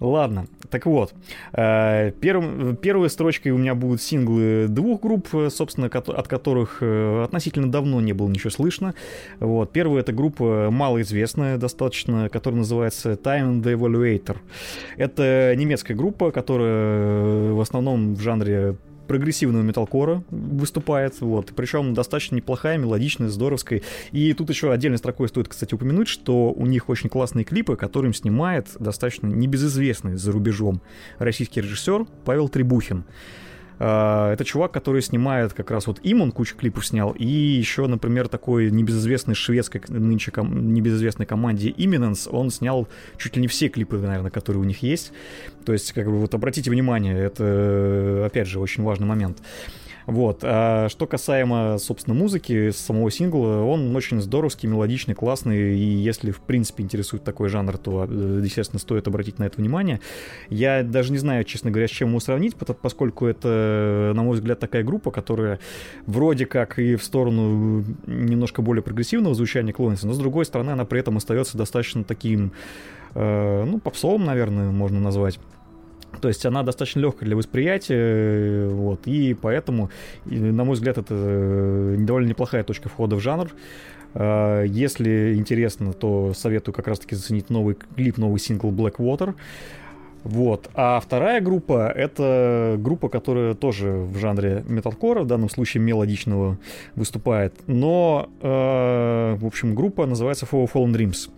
Ладно, 0.01 0.47
так 0.71 0.87
вот, 0.87 1.13
э, 1.53 2.13
первым, 2.21 2.77
первой 2.77 3.11
строчкой 3.11 3.53
у 3.53 3.59
меня 3.59 3.75
будут 3.75 4.01
синглы 4.01 4.67
двух 4.69 5.03
групп, 5.03 5.29
собственно, 5.51 5.89
от 5.89 6.27
которых 6.27 6.79
э, 6.81 7.23
относительно 7.23 7.71
давно 7.71 8.01
не 8.01 8.15
было 8.15 8.29
ничего 8.29 8.49
слышно. 8.49 8.95
Вот, 9.41 9.73
первая 9.73 10.01
это 10.01 10.13
группа 10.13 10.69
малоизвестная 10.71 11.59
достаточно, 11.59 12.31
которая 12.31 12.61
называется 12.61 13.13
Time 13.13 13.63
the 13.63 13.75
Evaluator. 13.75 14.39
Это 14.97 15.55
немецкая 15.55 15.95
группа, 15.95 16.31
которая 16.31 17.53
в 17.53 17.61
основном 17.61 18.15
в 18.15 18.21
жанре 18.23 18.77
прогрессивного 19.11 19.63
металкора 19.65 20.23
выступает, 20.31 21.21
вот, 21.21 21.51
причем 21.57 21.95
достаточно 21.95 22.37
неплохая, 22.37 22.79
мелодичная, 22.79 23.29
здоровская. 23.29 23.83
И 24.13 24.33
тут 24.35 24.51
еще 24.51 24.71
отдельной 24.71 24.99
строкой 24.99 25.27
стоит, 25.27 25.49
кстати, 25.49 25.75
упомянуть, 25.75 26.07
что 26.07 26.53
у 26.53 26.65
них 26.65 26.89
очень 26.89 27.09
классные 27.09 27.45
клипы, 27.45 27.75
которым 27.75 28.15
снимает 28.15 28.69
достаточно 28.79 29.27
небезызвестный 29.27 30.15
за 30.15 30.31
рубежом 30.31 30.81
российский 31.19 31.61
режиссер 31.61 32.07
Павел 32.25 32.49
Требухин. 32.49 33.03
А, 33.83 34.33
это 34.35 34.45
чувак, 34.45 34.73
который 34.73 35.01
снимает 35.01 35.55
как 35.55 35.71
раз 35.71 35.87
вот 35.87 36.01
им, 36.03 36.21
он 36.21 36.33
кучу 36.33 36.55
клипов 36.55 36.87
снял, 36.87 37.13
и 37.13 37.27
еще, 37.27 37.87
например, 37.87 38.29
такой 38.29 38.71
небезызвестной 38.71 39.35
шведской 39.35 39.81
нынче 39.89 40.31
ком- 40.31 40.75
небезызвестной 40.75 41.25
команде 41.25 41.71
Imminence, 41.71 42.29
он 42.31 42.51
снял 42.51 42.89
чуть 43.17 43.37
ли 43.37 43.43
не 43.43 43.49
все 43.49 43.69
клипы, 43.69 43.97
наверное, 43.97 44.31
которые 44.31 44.61
у 44.61 44.67
них 44.67 44.83
есть. 44.83 45.13
То 45.65 45.73
есть, 45.73 45.93
как 45.93 46.07
бы 46.07 46.19
вот 46.19 46.35
обратите 46.35 46.71
внимание, 46.71 47.19
это, 47.19 48.25
опять 48.27 48.49
же, 48.49 48.61
очень 48.61 48.85
важный 48.85 49.07
момент. 49.07 49.39
Вот. 50.11 50.41
А 50.43 50.89
что 50.89 51.07
касаемо, 51.07 51.79
собственно, 51.79 52.15
музыки 52.15 52.71
самого 52.71 53.13
сингла, 53.13 53.63
он 53.63 53.95
очень 53.95 54.21
здоровский, 54.21 54.69
мелодичный, 54.69 55.15
классный, 55.15 55.79
и 55.79 55.85
если, 55.85 56.33
в 56.33 56.41
принципе, 56.41 56.83
интересует 56.83 57.23
такой 57.23 57.49
жанр, 57.49 57.79
то, 57.79 58.07
э, 58.09 58.41
естественно, 58.43 58.81
стоит 58.81 59.07
обратить 59.07 59.39
на 59.39 59.45
это 59.45 59.59
внимание. 59.59 60.01
Я 60.49 60.83
даже 60.83 61.13
не 61.13 61.19
знаю, 61.19 61.45
честно 61.45 61.71
говоря, 61.71 61.87
с 61.87 61.93
чем 61.93 62.09
его 62.09 62.19
сравнить, 62.19 62.57
поскольку 62.57 63.27
это, 63.27 64.13
на 64.17 64.23
мой 64.25 64.35
взгляд, 64.35 64.59
такая 64.59 64.83
группа, 64.83 65.13
которая 65.13 65.61
вроде 66.07 66.45
как 66.45 66.81
и 66.81 66.97
в 66.97 67.05
сторону 67.05 67.85
немножко 68.07 68.63
более 68.63 68.83
прогрессивного 68.83 69.37
звучания 69.37 69.73
клонится, 69.73 70.09
но, 70.09 70.13
с 70.13 70.19
другой 70.19 70.45
стороны, 70.45 70.71
она 70.71 70.85
при 70.85 70.99
этом 70.99 71.19
остается 71.19 71.57
достаточно 71.57 72.03
таким, 72.03 72.51
э, 73.15 73.65
ну, 73.65 73.79
попсовым, 73.79 74.25
наверное, 74.25 74.73
можно 74.73 74.99
назвать. 74.99 75.39
То 76.21 76.29
есть 76.29 76.45
она 76.47 76.63
достаточно 76.63 77.01
легкая 77.01 77.27
для 77.27 77.37
восприятия, 77.37 78.69
вот, 78.69 79.07
и 79.07 79.35
поэтому, 79.35 79.91
на 80.25 80.65
мой 80.65 80.75
взгляд, 80.75 80.99
это 80.99 81.15
э, 81.15 81.97
довольно 81.99 82.29
неплохая 82.29 82.65
точка 82.65 82.89
входа 82.89 83.17
в 83.17 83.21
жанр. 83.21 83.51
А, 84.15 84.65
если 84.65 85.35
интересно, 85.37 85.93
то 85.93 86.33
советую 86.35 86.75
как 86.75 86.89
раз-таки 86.89 87.15
заценить 87.15 87.51
новый 87.51 87.77
клип, 87.97 88.19
новый 88.19 88.39
сингл 88.39 88.71
Blackwater. 88.71 89.35
Вот. 90.25 90.69
А 90.75 91.01
вторая 91.01 91.41
группа— 91.41 91.89
это 91.97 92.77
группа, 92.79 93.09
которая 93.09 93.55
тоже 93.55 93.91
в 93.91 94.19
жанре 94.19 94.65
металкора, 94.69 95.23
в 95.23 95.27
данном 95.27 95.49
случае 95.49 95.83
мелодичного, 95.83 96.59
выступает. 96.95 97.55
Но, 97.67 98.29
э, 98.41 99.37
в 99.39 99.47
общем, 99.47 99.75
группа 99.75 100.07
называется 100.07 100.47
For 100.51 100.71
Fallen 100.71 100.93
Dreams. 100.93 101.31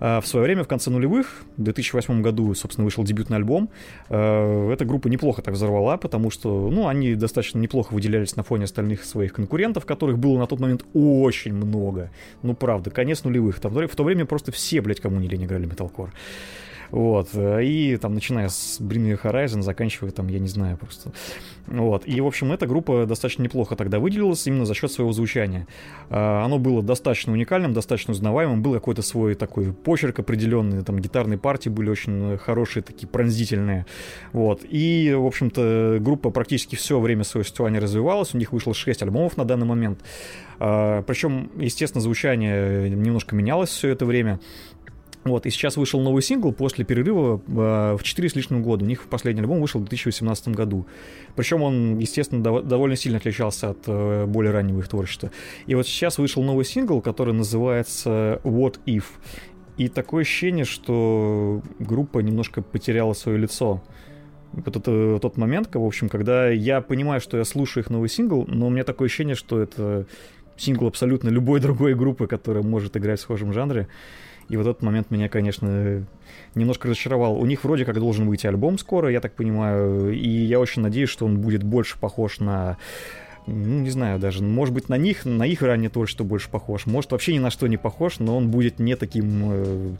Э, 0.00 0.20
в 0.20 0.26
свое 0.26 0.44
время, 0.44 0.64
в 0.64 0.68
конце 0.68 0.90
нулевых, 0.90 1.44
в 1.56 1.62
2008 1.62 2.20
году, 2.20 2.54
собственно, 2.54 2.84
вышел 2.84 3.04
дебютный 3.04 3.38
альбом. 3.38 3.70
Э, 4.10 4.70
эта 4.70 4.84
группа 4.84 5.08
неплохо 5.08 5.40
так 5.40 5.54
взорвала, 5.54 5.96
потому 5.96 6.30
что, 6.30 6.70
ну, 6.70 6.88
они 6.88 7.14
достаточно 7.14 7.58
неплохо 7.58 7.94
выделялись 7.94 8.36
на 8.36 8.42
фоне 8.42 8.64
остальных 8.64 9.04
своих 9.04 9.32
конкурентов, 9.32 9.86
которых 9.86 10.18
было 10.18 10.38
на 10.38 10.46
тот 10.46 10.60
момент 10.60 10.84
очень 10.92 11.54
много. 11.54 12.10
Ну, 12.42 12.54
правда, 12.54 12.90
конец 12.90 13.24
нулевых. 13.24 13.60
Там, 13.60 13.72
в 13.72 13.96
то 13.96 14.04
время 14.04 14.26
просто 14.26 14.52
все, 14.52 14.80
блядь, 14.80 15.00
кому 15.00 15.20
не 15.20 15.28
лень 15.28 15.44
играли 15.44 15.64
металкор. 15.66 16.10
Вот. 16.90 17.30
И 17.34 17.96
там, 18.00 18.14
начиная 18.14 18.48
с 18.48 18.80
Bring 18.80 19.12
Me 19.12 19.20
Horizon, 19.20 19.62
заканчивая 19.62 20.10
там, 20.10 20.28
я 20.28 20.38
не 20.38 20.48
знаю 20.48 20.76
просто. 20.76 21.12
Вот. 21.66 22.02
И, 22.06 22.20
в 22.20 22.26
общем, 22.26 22.52
эта 22.52 22.66
группа 22.66 23.06
достаточно 23.06 23.42
неплохо 23.42 23.76
тогда 23.76 23.98
выделилась 23.98 24.46
именно 24.46 24.64
за 24.64 24.74
счет 24.74 24.92
своего 24.92 25.12
звучания. 25.12 25.66
А, 26.10 26.44
оно 26.44 26.58
было 26.58 26.82
достаточно 26.82 27.32
уникальным, 27.32 27.72
достаточно 27.72 28.12
узнаваемым, 28.12 28.62
был 28.62 28.74
какой-то 28.74 29.02
свой 29.02 29.34
такой 29.34 29.72
почерк 29.72 30.20
определенный, 30.20 30.84
там 30.84 30.98
гитарные 30.98 31.38
партии 31.38 31.68
были 31.68 31.90
очень 31.90 32.38
хорошие, 32.38 32.82
такие 32.82 33.08
пронзительные. 33.08 33.86
Вот. 34.32 34.62
И, 34.68 35.12
в 35.16 35.26
общем-то, 35.26 35.98
группа 36.00 36.30
практически 36.30 36.76
все 36.76 37.00
время 37.00 37.24
своего 37.24 37.44
существования 37.44 37.80
развивалась, 37.80 38.34
у 38.34 38.38
них 38.38 38.52
вышло 38.52 38.74
6 38.74 39.02
альбомов 39.02 39.36
на 39.36 39.44
данный 39.44 39.66
момент. 39.66 40.00
А, 40.58 41.02
Причем, 41.02 41.50
естественно, 41.56 42.00
звучание 42.00 42.88
немножко 42.90 43.34
менялось 43.34 43.70
все 43.70 43.88
это 43.88 44.06
время. 44.06 44.40
Вот, 45.26 45.44
и 45.44 45.50
сейчас 45.50 45.76
вышел 45.76 46.00
новый 46.00 46.22
сингл 46.22 46.52
после 46.52 46.84
перерыва 46.84 47.42
э, 47.48 47.96
в 47.96 48.02
4 48.02 48.28
с 48.28 48.36
лишним 48.36 48.62
года. 48.62 48.84
У 48.84 48.88
них 48.88 49.02
последний 49.08 49.42
альбом 49.42 49.60
вышел 49.60 49.80
в 49.80 49.84
2018 49.84 50.48
году. 50.48 50.86
Причем 51.34 51.62
он, 51.62 51.98
естественно, 51.98 52.42
дов- 52.44 52.62
довольно 52.62 52.94
сильно 52.94 53.18
отличался 53.18 53.70
от 53.70 53.78
э, 53.86 54.24
более 54.26 54.52
раннего 54.52 54.78
их 54.78 54.88
творчества. 54.88 55.32
И 55.66 55.74
вот 55.74 55.86
сейчас 55.88 56.18
вышел 56.18 56.44
новый 56.44 56.64
сингл, 56.64 57.00
который 57.00 57.34
называется 57.34 58.40
What 58.44 58.78
If. 58.86 59.04
И 59.76 59.88
такое 59.88 60.22
ощущение, 60.22 60.64
что 60.64 61.60
группа 61.80 62.20
немножко 62.20 62.62
потеряла 62.62 63.12
свое 63.12 63.36
лицо. 63.36 63.82
Вот 64.52 64.76
это 64.76 65.18
тот 65.20 65.36
момент, 65.36 65.74
в 65.74 65.84
общем, 65.84 66.08
когда 66.08 66.48
я 66.48 66.80
понимаю, 66.80 67.20
что 67.20 67.36
я 67.36 67.44
слушаю 67.44 67.82
их 67.82 67.90
новый 67.90 68.08
сингл, 68.08 68.44
но 68.46 68.68
у 68.68 68.70
меня 68.70 68.84
такое 68.84 69.06
ощущение, 69.06 69.34
что 69.34 69.60
это 69.60 70.06
сингл 70.56 70.86
абсолютно 70.86 71.30
любой 71.30 71.58
другой 71.58 71.94
группы, 71.94 72.28
которая 72.28 72.62
может 72.62 72.96
играть 72.96 73.18
в 73.18 73.22
схожем 73.22 73.52
жанре. 73.52 73.88
И 74.48 74.56
вот 74.56 74.66
этот 74.66 74.82
момент 74.82 75.10
меня, 75.10 75.28
конечно, 75.28 76.04
немножко 76.54 76.88
разочаровал. 76.88 77.36
У 77.36 77.46
них 77.46 77.64
вроде 77.64 77.84
как 77.84 77.98
должен 77.98 78.26
выйти 78.28 78.46
альбом 78.46 78.78
скоро, 78.78 79.10
я 79.10 79.20
так 79.20 79.34
понимаю, 79.34 80.12
и 80.12 80.28
я 80.28 80.60
очень 80.60 80.82
надеюсь, 80.82 81.10
что 81.10 81.26
он 81.26 81.38
будет 81.38 81.62
больше 81.62 81.98
похож 81.98 82.40
на 82.40 82.76
ну, 83.46 83.80
не 83.80 83.90
знаю 83.90 84.18
даже, 84.18 84.42
может 84.42 84.74
быть, 84.74 84.88
на 84.88 84.96
них, 84.96 85.24
на 85.24 85.44
их 85.44 85.62
раннее 85.62 85.88
творчество 85.88 86.24
больше 86.24 86.50
похож, 86.50 86.86
может, 86.86 87.12
вообще 87.12 87.32
ни 87.34 87.38
на 87.38 87.50
что 87.50 87.68
не 87.68 87.76
похож, 87.76 88.18
но 88.18 88.36
он 88.36 88.50
будет 88.50 88.80
не 88.80 88.96
таким 88.96 89.42
э, 89.52 89.90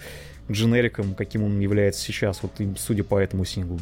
дженериком, 0.51 1.14
каким 1.14 1.44
он 1.44 1.61
является 1.61 2.03
сейчас, 2.03 2.42
вот 2.42 2.53
судя 2.76 3.05
по 3.05 3.18
этому 3.18 3.44
синглу. 3.44 3.78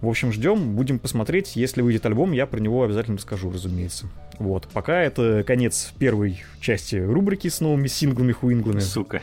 В 0.00 0.08
общем, 0.08 0.30
ждем, 0.30 0.76
будем 0.76 0.98
посмотреть. 0.98 1.56
Если 1.56 1.80
выйдет 1.80 2.04
альбом, 2.04 2.32
я 2.32 2.46
про 2.46 2.60
него 2.60 2.84
обязательно 2.84 3.16
расскажу, 3.16 3.50
разумеется. 3.50 4.06
Вот, 4.38 4.68
пока 4.72 5.00
это 5.00 5.42
конец 5.44 5.92
первой 5.98 6.42
части 6.60 6.96
рубрики 6.96 7.48
с 7.48 7.60
новыми 7.60 7.88
синглами-хуинглами. 7.88 8.80
Сука. 8.80 9.22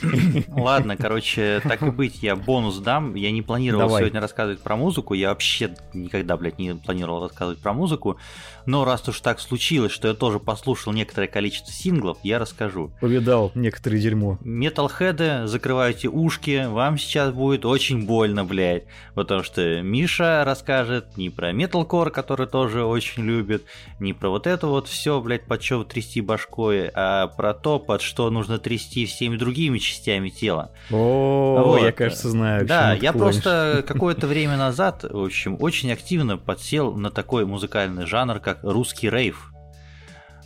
Ладно, 0.48 0.96
короче, 0.96 1.60
так 1.64 1.82
и 1.82 1.90
быть, 1.90 2.22
я 2.22 2.36
бонус 2.36 2.78
дам. 2.78 3.14
Я 3.14 3.30
не 3.30 3.42
планировал 3.42 3.86
Давай. 3.86 4.02
сегодня 4.02 4.20
рассказывать 4.20 4.60
про 4.60 4.76
музыку. 4.76 5.14
Я 5.14 5.28
вообще 5.28 5.74
никогда, 5.92 6.36
блядь, 6.36 6.58
не 6.58 6.74
планировал 6.74 7.22
рассказывать 7.22 7.60
про 7.60 7.72
музыку. 7.72 8.18
Но 8.66 8.84
раз 8.84 9.08
уж 9.08 9.20
так 9.20 9.40
случилось, 9.40 9.92
что 9.92 10.08
я 10.08 10.14
тоже 10.14 10.38
послушал 10.38 10.92
некоторое 10.92 11.26
количество 11.26 11.72
синглов, 11.72 12.18
я 12.22 12.38
расскажу. 12.38 12.92
Повидал 13.00 13.50
некоторые 13.54 14.00
дерьмо. 14.00 14.38
Металлхеды, 14.42 15.46
закрывайте 15.46 16.08
ушки, 16.08 16.66
вам 16.68 16.98
сейчас 16.98 17.32
будет 17.32 17.64
очень 17.64 18.06
больно, 18.06 18.44
блядь. 18.44 18.84
Потому 19.14 19.42
что 19.42 19.82
Миша 19.82 20.44
расскажет 20.44 21.16
не 21.16 21.30
про 21.30 21.52
металкор, 21.52 22.10
который 22.10 22.46
тоже 22.46 22.84
очень 22.84 23.24
любит, 23.24 23.64
не 23.98 24.12
про 24.12 24.30
вот 24.30 24.46
это 24.46 24.66
вот 24.66 24.88
все, 24.88 25.20
блядь, 25.20 25.46
под 25.46 25.62
что 25.62 25.84
трясти 25.84 26.20
башкой, 26.20 26.88
а 26.94 27.26
про 27.26 27.54
то, 27.54 27.78
под 27.78 28.02
что 28.02 28.30
нужно 28.30 28.58
трясти 28.58 29.06
всеми 29.06 29.36
другими 29.36 29.78
частями 29.82 30.30
тела. 30.30 30.70
О, 30.90 31.62
вот. 31.64 31.82
я, 31.82 31.92
кажется, 31.92 32.30
знаю. 32.30 32.66
Да, 32.66 32.94
я 32.94 33.12
просто 33.12 33.84
какое-то 33.86 34.26
время 34.26 34.56
назад, 34.56 35.04
в 35.04 35.24
общем, 35.24 35.56
очень 35.60 35.92
активно 35.92 36.38
подсел 36.38 36.94
на 36.94 37.10
такой 37.10 37.44
музыкальный 37.44 38.06
жанр, 38.06 38.40
как 38.40 38.60
русский 38.62 39.10
рейв. 39.10 39.51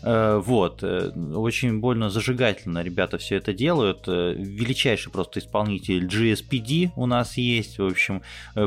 Э, 0.06 0.40
вот, 0.40 0.84
э, 0.84 1.10
очень 1.34 1.80
больно 1.80 2.10
зажигательно 2.10 2.80
ребята 2.80 3.18
все 3.18 3.36
это 3.36 3.52
делают. 3.52 4.04
Э, 4.06 4.34
величайший 4.36 5.10
просто 5.10 5.40
исполнитель 5.40 6.06
GSPD 6.06 6.92
у 6.94 7.06
нас 7.06 7.36
есть. 7.36 7.78
В 7.78 7.86
общем, 7.86 8.22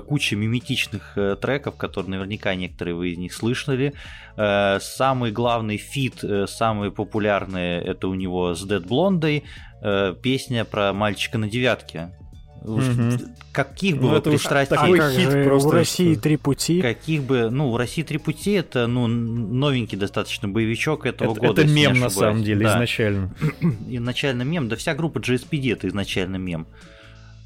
куча 0.07 0.35
миметичных 0.35 1.17
треков, 1.41 1.77
которые 1.77 2.11
наверняка 2.11 2.55
некоторые 2.55 2.95
вы 2.95 3.11
из 3.11 3.17
них 3.17 3.33
слышали. 3.33 3.93
Самый 4.35 5.31
главный 5.31 5.77
feat, 5.77 6.23
самый 6.47 6.91
популярный, 6.91 7.77
это 7.77 8.07
у 8.07 8.15
него 8.15 8.53
с 8.53 8.65
Dead 8.65 8.85
Blonde 8.85 9.43
песня 10.21 10.65
про 10.65 10.93
мальчика 10.93 11.37
на 11.37 11.49
девятке. 11.49 12.11
Угу. 12.63 13.33
Каких 13.51 13.97
бы 13.97 14.03
ну, 14.03 14.09
вы 14.09 14.21
пристрастий... 14.21 14.75
Такой 14.75 14.99
а 14.99 15.11
хит 15.11 15.43
просто. 15.45 15.69
У 15.69 15.71
России 15.71 16.15
три 16.15 16.37
пути. 16.37 16.81
Каких 16.81 17.23
бы... 17.23 17.49
Ну, 17.49 17.71
у 17.71 17.77
России 17.77 18.03
три 18.03 18.17
пути 18.17 18.51
это, 18.51 18.87
ну, 18.87 19.07
новенький 19.07 19.97
достаточно 19.97 20.47
боевичок 20.47 21.05
этого 21.05 21.31
это, 21.31 21.39
года. 21.39 21.61
Это 21.61 21.71
мем, 21.71 21.99
на 21.99 22.09
самом 22.09 22.43
деле, 22.43 22.65
да. 22.65 22.73
изначально. 22.73 23.33
изначально 23.87 24.43
мем. 24.43 24.69
Да 24.69 24.75
вся 24.75 24.93
группа 24.93 25.19
GSPD 25.19 25.73
это 25.73 25.87
изначально 25.87 26.35
мем. 26.35 26.67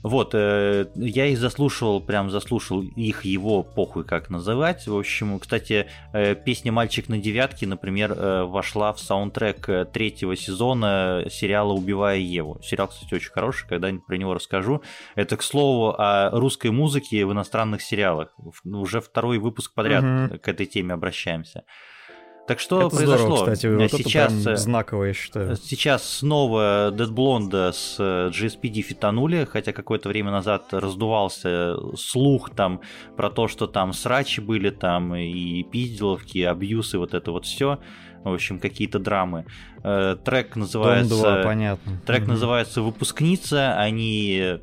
Вот, 0.04 0.32
э, 0.34 0.88
я 0.96 1.28
их 1.28 1.38
заслушивал, 1.40 2.02
прям 2.02 2.30
заслушал 2.30 2.82
их, 2.82 3.24
его, 3.24 3.64
похуй 3.64 4.04
как 4.04 4.30
называть. 4.30 4.86
В 4.86 4.98
общем, 4.98 5.40
кстати, 5.40 5.88
э, 6.12 6.36
песня 6.36 6.74
«Мальчик 6.74 7.08
на 7.08 7.18
девятке», 7.18 7.66
например, 7.66 8.12
э, 8.12 8.44
вошла 8.44 8.92
в 8.92 9.00
саундтрек 9.00 9.70
э, 9.70 9.86
третьего 9.86 10.36
сезона 10.36 11.26
сериала 11.32 11.72
«Убивая 11.72 12.18
Еву». 12.18 12.60
Сериал, 12.62 12.90
кстати, 12.90 13.14
очень 13.14 13.32
хороший, 13.32 13.66
когда-нибудь 13.68 14.06
про 14.06 14.18
него 14.18 14.34
расскажу. 14.34 14.84
Это, 15.16 15.38
к 15.38 15.42
слову, 15.42 15.96
о 15.98 16.32
русской 16.32 16.72
музыке 16.72 17.26
в 17.26 17.32
иностранных 17.32 17.82
сериалах. 17.82 18.36
Уже 18.66 19.00
второй 19.00 19.38
выпуск 19.38 19.74
подряд 19.74 20.04
угу. 20.04 20.40
к 20.40 20.48
этой 20.50 20.66
теме 20.66 20.94
обращаемся. 20.94 21.64
Так 22.46 22.60
что 22.60 22.82
это 22.82 22.96
произошло? 22.96 23.38
Здорово, 23.38 23.54
кстати, 23.56 23.68
вот 23.68 23.92
сейчас, 23.92 24.34
это 24.34 24.44
прям 24.44 24.58
знаковое, 24.58 25.08
я 25.10 25.14
считаю. 25.14 25.56
Сейчас 25.56 26.04
снова 26.04 26.92
Dead 26.92 27.10
Blonde 27.10 27.72
с 27.72 27.98
GSPD 28.00 28.82
фитанули, 28.82 29.48
хотя 29.50 29.72
какое-то 29.72 30.10
время 30.10 30.32
назад 30.32 30.74
раздувался 30.74 31.76
слух 31.96 32.50
там 32.50 32.82
про 33.16 33.30
то, 33.30 33.48
что 33.48 33.68
там 33.68 33.94
срачи 33.94 34.42
были 34.42 34.72
там 34.72 35.16
и 35.16 35.64
пизделовки, 35.64 36.40
абьюсы, 36.40 36.98
вот 36.98 37.14
это 37.14 37.32
вот 37.32 37.46
все 37.46 37.80
в 38.24 38.34
общем, 38.34 38.60
какие-то 38.60 39.00
драмы. 39.00 39.46
Э, 39.84 40.16
трек 40.24 40.56
называется... 40.56 41.10
Дом 41.10 41.22
2, 41.22 41.44
понятно. 41.44 42.02
Трек 42.06 42.24
mm-hmm. 42.24 42.28
называется 42.28 42.82
«Выпускница». 42.82 43.76
Они 43.78 44.40
э, 44.42 44.60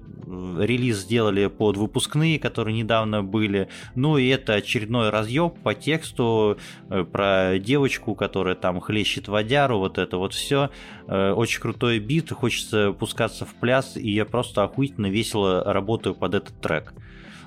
релиз 0.58 0.98
сделали 0.98 1.46
под 1.46 1.76
выпускные, 1.76 2.38
которые 2.38 2.76
недавно 2.76 3.22
были. 3.22 3.68
Ну 3.94 4.18
и 4.18 4.28
это 4.28 4.54
очередной 4.54 5.11
разъеб 5.11 5.54
по 5.62 5.74
тексту 5.74 6.58
э, 6.88 7.04
про 7.04 7.58
девочку, 7.58 8.14
которая 8.14 8.54
там 8.54 8.80
хлещет 8.80 9.28
водяру, 9.28 9.78
вот 9.78 9.98
это 9.98 10.16
вот 10.16 10.34
все. 10.34 10.70
Очень 11.06 11.61
крутой 11.61 11.98
бит, 11.98 12.30
хочется 12.30 12.92
пускаться 12.92 13.44
в 13.44 13.54
пляс, 13.54 13.96
и 13.96 14.12
я 14.12 14.24
просто 14.24 14.62
охуительно 14.62 15.06
весело 15.06 15.64
работаю 15.64 16.14
под 16.14 16.34
этот 16.34 16.61
трек. 16.61 16.94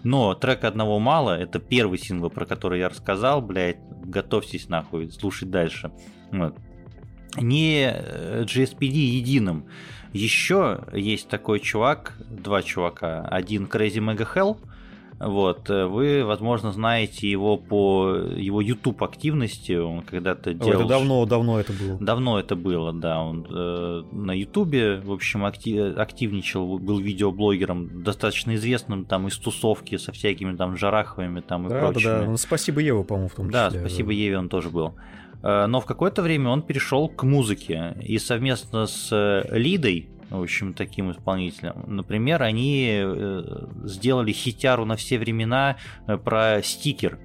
Но 0.03 0.33
трек 0.35 0.65
одного 0.65 0.99
мало, 0.99 1.39
это 1.39 1.59
первый 1.59 1.97
сингл, 1.97 2.29
про 2.29 2.45
который 2.45 2.79
я 2.79 2.89
рассказал, 2.89 3.41
блядь, 3.41 3.79
готовьтесь 4.03 4.67
нахуй, 4.67 5.09
слушать 5.09 5.49
дальше. 5.49 5.91
Вот. 6.31 6.57
Не 7.37 7.91
э, 7.93 8.43
GSPD 8.43 8.91
единым. 8.91 9.65
Еще 10.11 10.83
есть 10.93 11.29
такой 11.29 11.59
чувак, 11.59 12.17
два 12.29 12.61
чувака. 12.61 13.21
Один 13.21 13.65
Crazy 13.65 13.97
Mega 13.97 14.27
Hell, 14.31 14.57
вот, 15.25 15.69
э, 15.69 15.85
вы, 15.85 16.23
возможно, 16.23 16.71
знаете 16.71 17.29
его 17.29 17.57
по 17.57 18.15
его 18.15 18.61
YouTube 18.61 19.03
активности. 19.03 19.73
Он 19.73 20.01
когда-то 20.01 20.53
делал. 20.53 20.81
Это 20.81 20.89
давно, 20.89 21.25
давно 21.25 21.59
это 21.59 21.73
было. 21.73 21.97
Давно 21.99 22.39
это 22.39 22.55
было, 22.55 22.93
да. 22.93 23.21
Он 23.21 23.45
э, 23.49 24.03
на 24.11 24.31
YouTube, 24.31 25.03
в 25.05 25.11
общем, 25.11 25.45
актив, 25.45 25.97
активничал, 25.97 26.79
был 26.79 26.99
видеоблогером, 26.99 28.03
достаточно 28.03 28.55
известным 28.55 29.05
там 29.05 29.27
из 29.27 29.37
тусовки 29.37 29.97
со 29.97 30.11
всякими 30.11 30.55
там 30.55 30.77
Жараховыми 30.77 31.41
там 31.41 31.67
и 31.67 31.69
да, 31.69 31.79
прочими. 31.79 32.03
Да, 32.03 32.19
да. 32.19 32.25
Ну, 32.25 32.37
спасибо 32.37 32.79
Еве, 32.81 33.03
по-моему, 33.03 33.29
в 33.29 33.35
том 33.35 33.47
числе. 33.47 33.59
Да, 33.59 33.71
спасибо 33.71 34.09
да. 34.09 34.13
Еве 34.13 34.37
он 34.37 34.49
тоже 34.49 34.69
был. 34.69 34.93
Э, 35.43 35.65
но 35.67 35.81
в 35.81 35.85
какое-то 35.85 36.21
время 36.21 36.49
он 36.49 36.61
перешел 36.61 37.09
к 37.09 37.23
музыке 37.23 37.95
и 38.01 38.17
совместно 38.17 38.87
с 38.87 39.09
э, 39.11 39.43
Лидой 39.57 40.09
в 40.39 40.41
общем, 40.43 40.73
таким 40.73 41.11
исполнителям. 41.11 41.83
Например, 41.87 42.43
они 42.43 42.89
э, 42.89 43.43
сделали 43.83 44.31
хитяру 44.31 44.85
на 44.85 44.95
все 44.95 45.17
времена 45.17 45.77
э, 46.07 46.17
про 46.17 46.61
стикер. 46.63 47.19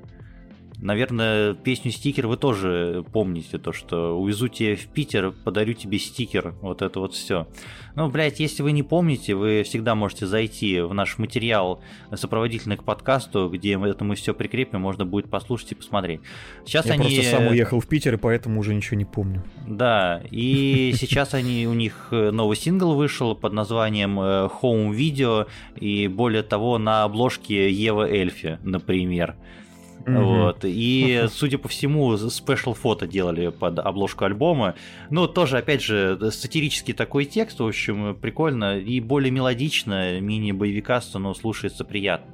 Наверное, 0.80 1.54
песню 1.54 1.90
«Стикер» 1.90 2.28
вы 2.28 2.36
тоже 2.36 3.04
помните, 3.12 3.58
то, 3.58 3.72
что 3.72 4.18
«Увезу 4.18 4.46
тебя 4.46 4.76
в 4.76 4.86
Питер, 4.86 5.32
подарю 5.32 5.74
тебе 5.74 5.98
стикер», 5.98 6.54
вот 6.60 6.82
это 6.82 7.00
вот 7.00 7.14
все. 7.14 7.48
Ну, 7.96 8.08
блядь, 8.08 8.38
если 8.38 8.62
вы 8.62 8.70
не 8.70 8.84
помните, 8.84 9.34
вы 9.34 9.64
всегда 9.64 9.96
можете 9.96 10.26
зайти 10.26 10.80
в 10.80 10.94
наш 10.94 11.18
материал 11.18 11.82
сопроводительный 12.14 12.76
к 12.76 12.84
подкасту, 12.84 13.48
где 13.48 13.76
это 13.76 14.04
мы 14.04 14.14
все 14.14 14.34
прикрепим, 14.34 14.80
можно 14.80 15.04
будет 15.04 15.28
послушать 15.28 15.72
и 15.72 15.74
посмотреть. 15.74 16.20
Сейчас 16.64 16.86
Я 16.86 16.92
они... 16.92 17.02
просто 17.02 17.22
сам 17.22 17.48
уехал 17.48 17.80
в 17.80 17.88
Питер, 17.88 18.14
и 18.14 18.16
поэтому 18.16 18.60
уже 18.60 18.72
ничего 18.72 18.96
не 18.96 19.04
помню. 19.04 19.42
Да, 19.66 20.22
и 20.30 20.94
сейчас 20.98 21.34
они, 21.34 21.66
у 21.66 21.74
них 21.74 22.08
э, 22.12 22.30
новый 22.30 22.56
сингл 22.56 22.94
вышел 22.94 23.34
под 23.34 23.52
названием 23.52 24.20
э, 24.20 24.48
Home 24.62 24.92
Video, 24.92 25.48
и 25.74 26.06
более 26.06 26.44
того, 26.44 26.78
на 26.78 27.02
обложке 27.02 27.68
Ева 27.68 28.08
Эльфи, 28.08 28.60
например. 28.62 29.34
Mm-hmm. 30.04 30.24
Вот. 30.24 30.60
И, 30.64 31.26
судя 31.30 31.58
по 31.58 31.68
всему, 31.68 32.16
спешл 32.16 32.74
фото 32.74 33.06
делали 33.06 33.48
под 33.48 33.78
обложку 33.78 34.24
альбома. 34.24 34.74
Ну, 35.10 35.26
тоже, 35.26 35.58
опять 35.58 35.82
же, 35.82 36.18
сатирический 36.30 36.94
такой 36.94 37.24
текст, 37.24 37.60
в 37.60 37.66
общем, 37.66 38.14
прикольно. 38.16 38.78
И 38.78 39.00
более 39.00 39.30
мелодично, 39.30 40.20
мини-боевикасто, 40.20 41.18
но 41.18 41.34
слушается 41.34 41.84
приятно. 41.84 42.32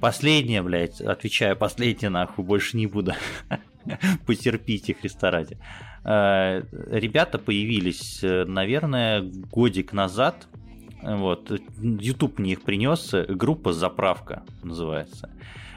Последнее, 0.00 0.62
блядь, 0.62 1.00
отвечаю, 1.00 1.56
последнее 1.56 2.08
нахуй, 2.08 2.44
больше 2.44 2.76
не 2.76 2.86
буду. 2.86 3.12
Потерпите, 4.26 4.94
Христа 4.94 5.30
ради. 5.30 5.58
Э, 6.04 6.62
ребята 6.90 7.38
появились, 7.38 8.20
э, 8.22 8.44
наверное, 8.46 9.20
годик 9.20 9.92
назад. 9.92 10.48
Вот. 11.02 11.50
YouTube 11.78 12.38
мне 12.38 12.52
их 12.52 12.62
принес. 12.62 13.14
Группа 13.28 13.72
«Заправка» 13.72 14.42
называется. 14.62 15.30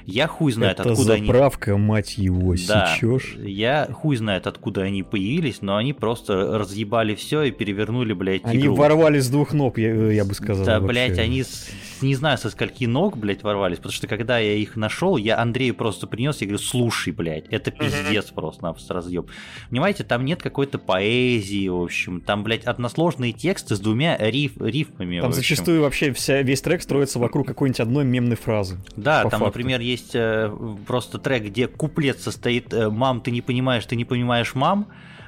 Я 0.06 0.28
хуй 0.28 0.52
знает, 0.52 0.80
Это 0.80 0.92
откуда 0.92 1.18
заправка, 1.18 1.74
они... 1.74 1.82
мать 1.82 2.18
его, 2.18 2.56
да, 2.68 2.94
сечешь. 2.96 3.36
Я 3.42 3.88
хуй 3.92 4.16
знает, 4.18 4.48
откуда 4.48 4.82
они 4.82 5.04
появились, 5.04 5.62
но 5.62 5.78
они 5.78 5.94
просто 5.94 6.58
разъебали 6.58 7.16
все 7.16 7.44
и 7.44 7.52
перевернули, 7.52 8.14
блядь, 8.14 8.44
Они 8.44 8.64
игру. 8.64 8.76
ворвались 8.76 9.26
с 9.26 9.30
двух 9.30 9.54
ног, 9.54 9.78
я, 9.78 10.12
я 10.12 10.26
бы 10.26 10.34
сказал. 10.34 10.66
Да, 10.66 10.80
вообще. 10.80 10.88
блядь, 10.88 11.20
они 11.20 11.44
с, 11.44 11.70
не 12.06 12.16
знаю, 12.16 12.38
со 12.38 12.50
скольки 12.50 12.86
ног, 12.86 13.18
блядь, 13.18 13.44
ворвались, 13.44 13.78
потому 13.78 13.94
что 13.94 14.08
когда 14.08 14.38
я 14.38 14.54
их 14.54 14.76
нашел, 14.76 15.18
я 15.18 15.40
Андрею 15.40 15.74
просто 15.74 16.06
принес, 16.06 16.42
я 16.42 16.48
говорю, 16.48 16.64
слушай, 16.64 17.12
блядь, 17.12 17.48
это 17.48 17.72
пиздец 17.72 18.26
просто-напросто 18.26 18.94
разъеб. 18.94 19.30
Понимаете, 19.70 20.04
там 20.04 20.26
нет 20.26 20.44
какой-то 20.44 20.78
поэзии, 20.78 21.68
в 21.68 21.82
общем, 21.82 22.22
там, 22.22 22.44
блядь, 22.44 22.66
односложные 22.66 23.34
тексты 23.34 23.76
с 23.76 23.80
двумя 23.80 24.18
риф, 24.18 24.54
рифмами. 24.60 25.22
Там 25.22 25.34
зачастую 25.34 25.82
вообще 25.82 26.14
вся, 26.14 26.42
весь 26.42 26.62
трек 26.62 26.82
строится 26.82 27.20
вокруг 27.20 27.48
какой-нибудь 27.48 27.80
одной 27.80 28.06
мемной 28.06 28.36
фразы. 28.36 28.78
Да, 28.96 29.22
там, 29.24 29.32
факту. 29.32 29.46
например, 29.46 29.80
есть 29.80 30.04
есть 30.04 30.16
э, 30.16 30.52
просто 30.86 31.18
трек, 31.20 31.44
где 31.44 31.68
куплет 31.68 32.20
состоит 32.20 32.74
э, 32.74 32.90
«Мам, 32.90 33.22
ты 33.22 33.32
не 33.32 33.42
понимаешь, 33.42 33.86
ты 33.86 33.96
не 33.96 34.06
понимаешь, 34.06 34.56
мам», 34.56 34.88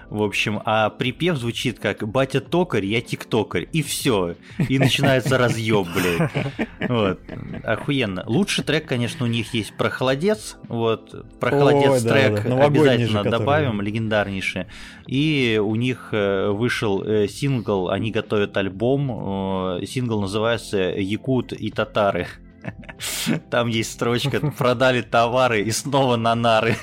в 0.09 0.21
общем, 0.21 0.61
а 0.65 0.89
припев 0.89 1.37
звучит 1.37 1.79
как 1.79 2.07
«Батя 2.07 2.41
токарь, 2.41 2.85
я 2.85 3.01
тиктокарь», 3.01 3.67
и 3.71 3.81
все. 3.81 4.35
И 4.69 4.79
начинается 4.79 5.37
разъеб, 5.37 5.87
блядь. 5.93 6.31
Вот. 6.89 7.19
Охуенно. 7.63 8.23
Лучший 8.27 8.63
трек, 8.63 8.87
конечно, 8.87 9.25
у 9.25 9.29
них 9.29 9.53
есть 9.53 9.75
про 9.75 9.89
холодец. 9.89 10.57
Вот. 10.67 11.39
Про 11.39 11.51
холодец 11.51 12.03
Ой, 12.03 12.09
трек 12.09 12.43
да, 12.43 12.55
да. 12.55 12.65
обязательно 12.65 13.23
же, 13.23 13.29
добавим, 13.29 13.71
который... 13.71 13.85
легендарнейший. 13.85 14.65
И 15.07 15.59
у 15.63 15.75
них 15.75 16.09
э, 16.11 16.49
вышел 16.49 17.03
сингл, 17.27 17.89
они 17.89 18.11
готовят 18.11 18.55
альбом. 18.57 19.81
Сингл 19.85 20.21
называется 20.21 20.77
«Якут 20.77 21.53
и 21.53 21.71
татары». 21.71 22.27
Там 23.49 23.67
есть 23.67 23.93
строчка 23.93 24.39
«Продали 24.51 25.01
товары 25.01 25.61
и 25.61 25.71
снова 25.71 26.15
на 26.15 26.35
нары». 26.35 26.75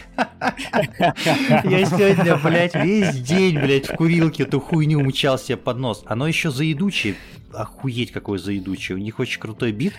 Я 1.64 1.86
сегодня, 1.86 2.36
блядь, 2.36 2.74
весь 2.74 3.18
день, 3.20 3.58
блядь, 3.58 3.88
в 3.88 3.94
курилке 3.94 4.42
эту 4.42 4.60
хуйню 4.60 4.98
умчал 4.98 5.38
себе 5.38 5.56
под 5.56 5.78
нос. 5.78 6.02
Оно 6.06 6.26
еще 6.26 6.50
заедучее, 6.50 7.14
охуеть 7.52 8.12
какой 8.12 8.38
заедучий. 8.38 8.94
У 8.94 8.98
них 8.98 9.18
очень 9.18 9.40
крутой 9.40 9.72
бит. 9.72 9.94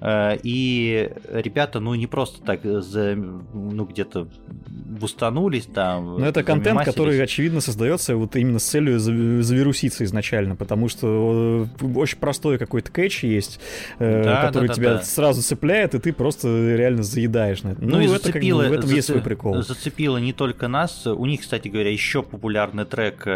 Э, 0.00 0.36
и 0.42 1.10
ребята, 1.30 1.80
ну, 1.80 1.94
не 1.94 2.06
просто 2.06 2.42
так, 2.42 2.60
за, 2.62 3.14
ну, 3.16 3.84
где-то 3.84 4.28
бустанулись 4.68 5.66
там. 5.66 6.18
Но 6.18 6.26
это 6.26 6.42
контент, 6.42 6.84
который, 6.84 7.22
очевидно, 7.22 7.60
создается 7.60 8.16
вот 8.16 8.36
именно 8.36 8.58
с 8.58 8.64
целью 8.64 8.98
завируситься 8.98 10.04
изначально, 10.04 10.56
потому 10.56 10.88
что 10.88 11.68
э, 11.80 11.86
очень 11.94 12.18
простой 12.18 12.58
какой-то 12.58 12.90
кэч 12.90 13.24
есть, 13.24 13.60
э, 13.98 14.24
да, 14.24 14.46
который 14.46 14.68
да, 14.68 14.74
тебя 14.74 14.94
да. 14.94 15.02
сразу 15.02 15.42
цепляет, 15.42 15.94
и 15.94 15.98
ты 15.98 16.12
просто 16.12 16.48
реально 16.74 17.02
заедаешь. 17.02 17.62
Ну, 17.62 17.74
ну 17.80 18.00
и 18.00 18.04
это 18.04 18.14
зацепило, 18.14 18.62
как 18.62 18.70
бы, 18.70 18.76
в 18.76 18.78
этом 18.78 18.88
зац... 18.88 18.96
есть 18.96 19.08
свой 19.08 19.22
прикол. 19.22 19.62
Зацепило 19.62 20.18
не 20.18 20.32
только 20.32 20.68
нас, 20.68 21.06
у 21.06 21.26
них, 21.26 21.40
кстати 21.40 21.68
говоря, 21.68 21.90
еще 21.90 22.22
популярный 22.22 22.84
трек 22.84 23.26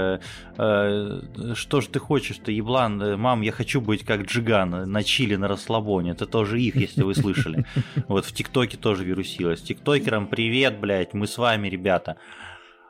«Что 0.54 1.80
же 1.80 1.88
ты 1.88 1.98
хочешь-то, 1.98 2.52
еблан? 2.52 3.18
Мам, 3.18 3.40
я 3.40 3.52
хочу 3.52 3.61
быть 3.80 4.04
как 4.04 4.22
Джиган 4.22 4.90
на 4.90 5.02
чили, 5.02 5.36
на 5.36 5.48
расслабоне». 5.48 6.12
Это 6.12 6.26
тоже 6.26 6.60
их, 6.60 6.76
если 6.76 7.02
вы 7.02 7.14
слышали. 7.14 7.64
Вот 8.08 8.26
в 8.26 8.32
ТикТоке 8.32 8.76
тоже 8.76 9.04
вирусилось. 9.04 9.62
Тиктокерам 9.62 10.26
привет, 10.26 10.78
блядь, 10.78 11.14
мы 11.14 11.26
с 11.26 11.38
вами, 11.38 11.68
ребята. 11.68 12.16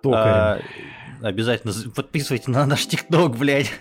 А, 0.05 0.59
обязательно 1.23 1.73
подписывайте 1.95 2.51
на 2.51 2.67
наш 2.67 2.87
ТикТок, 2.87 3.37
блядь. 3.37 3.73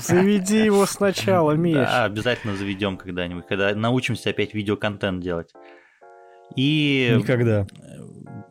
Заведи 0.00 0.64
его 0.64 0.86
сначала, 0.86 1.52
Миш. 1.52 1.74
Да, 1.74 2.04
обязательно 2.04 2.56
заведем 2.56 2.96
когда-нибудь, 2.96 3.46
когда 3.46 3.74
научимся 3.74 4.30
опять 4.30 4.54
видеоконтент 4.54 5.22
делать. 5.22 5.52
И... 6.56 7.14
Никогда. 7.16 7.66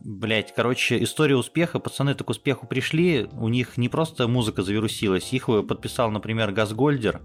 Блять, 0.03 0.53
короче, 0.53 1.01
история 1.01 1.35
успеха. 1.35 1.79
Пацаны 1.79 2.13
так 2.13 2.27
к 2.27 2.29
успеху 2.29 2.67
пришли. 2.67 3.27
У 3.33 3.47
них 3.47 3.77
не 3.77 3.89
просто 3.89 4.27
музыка 4.27 4.61
завирусилась. 4.61 5.31
Их 5.31 5.45
подписал, 5.45 6.11
например, 6.11 6.51
Газгольдер 6.51 7.21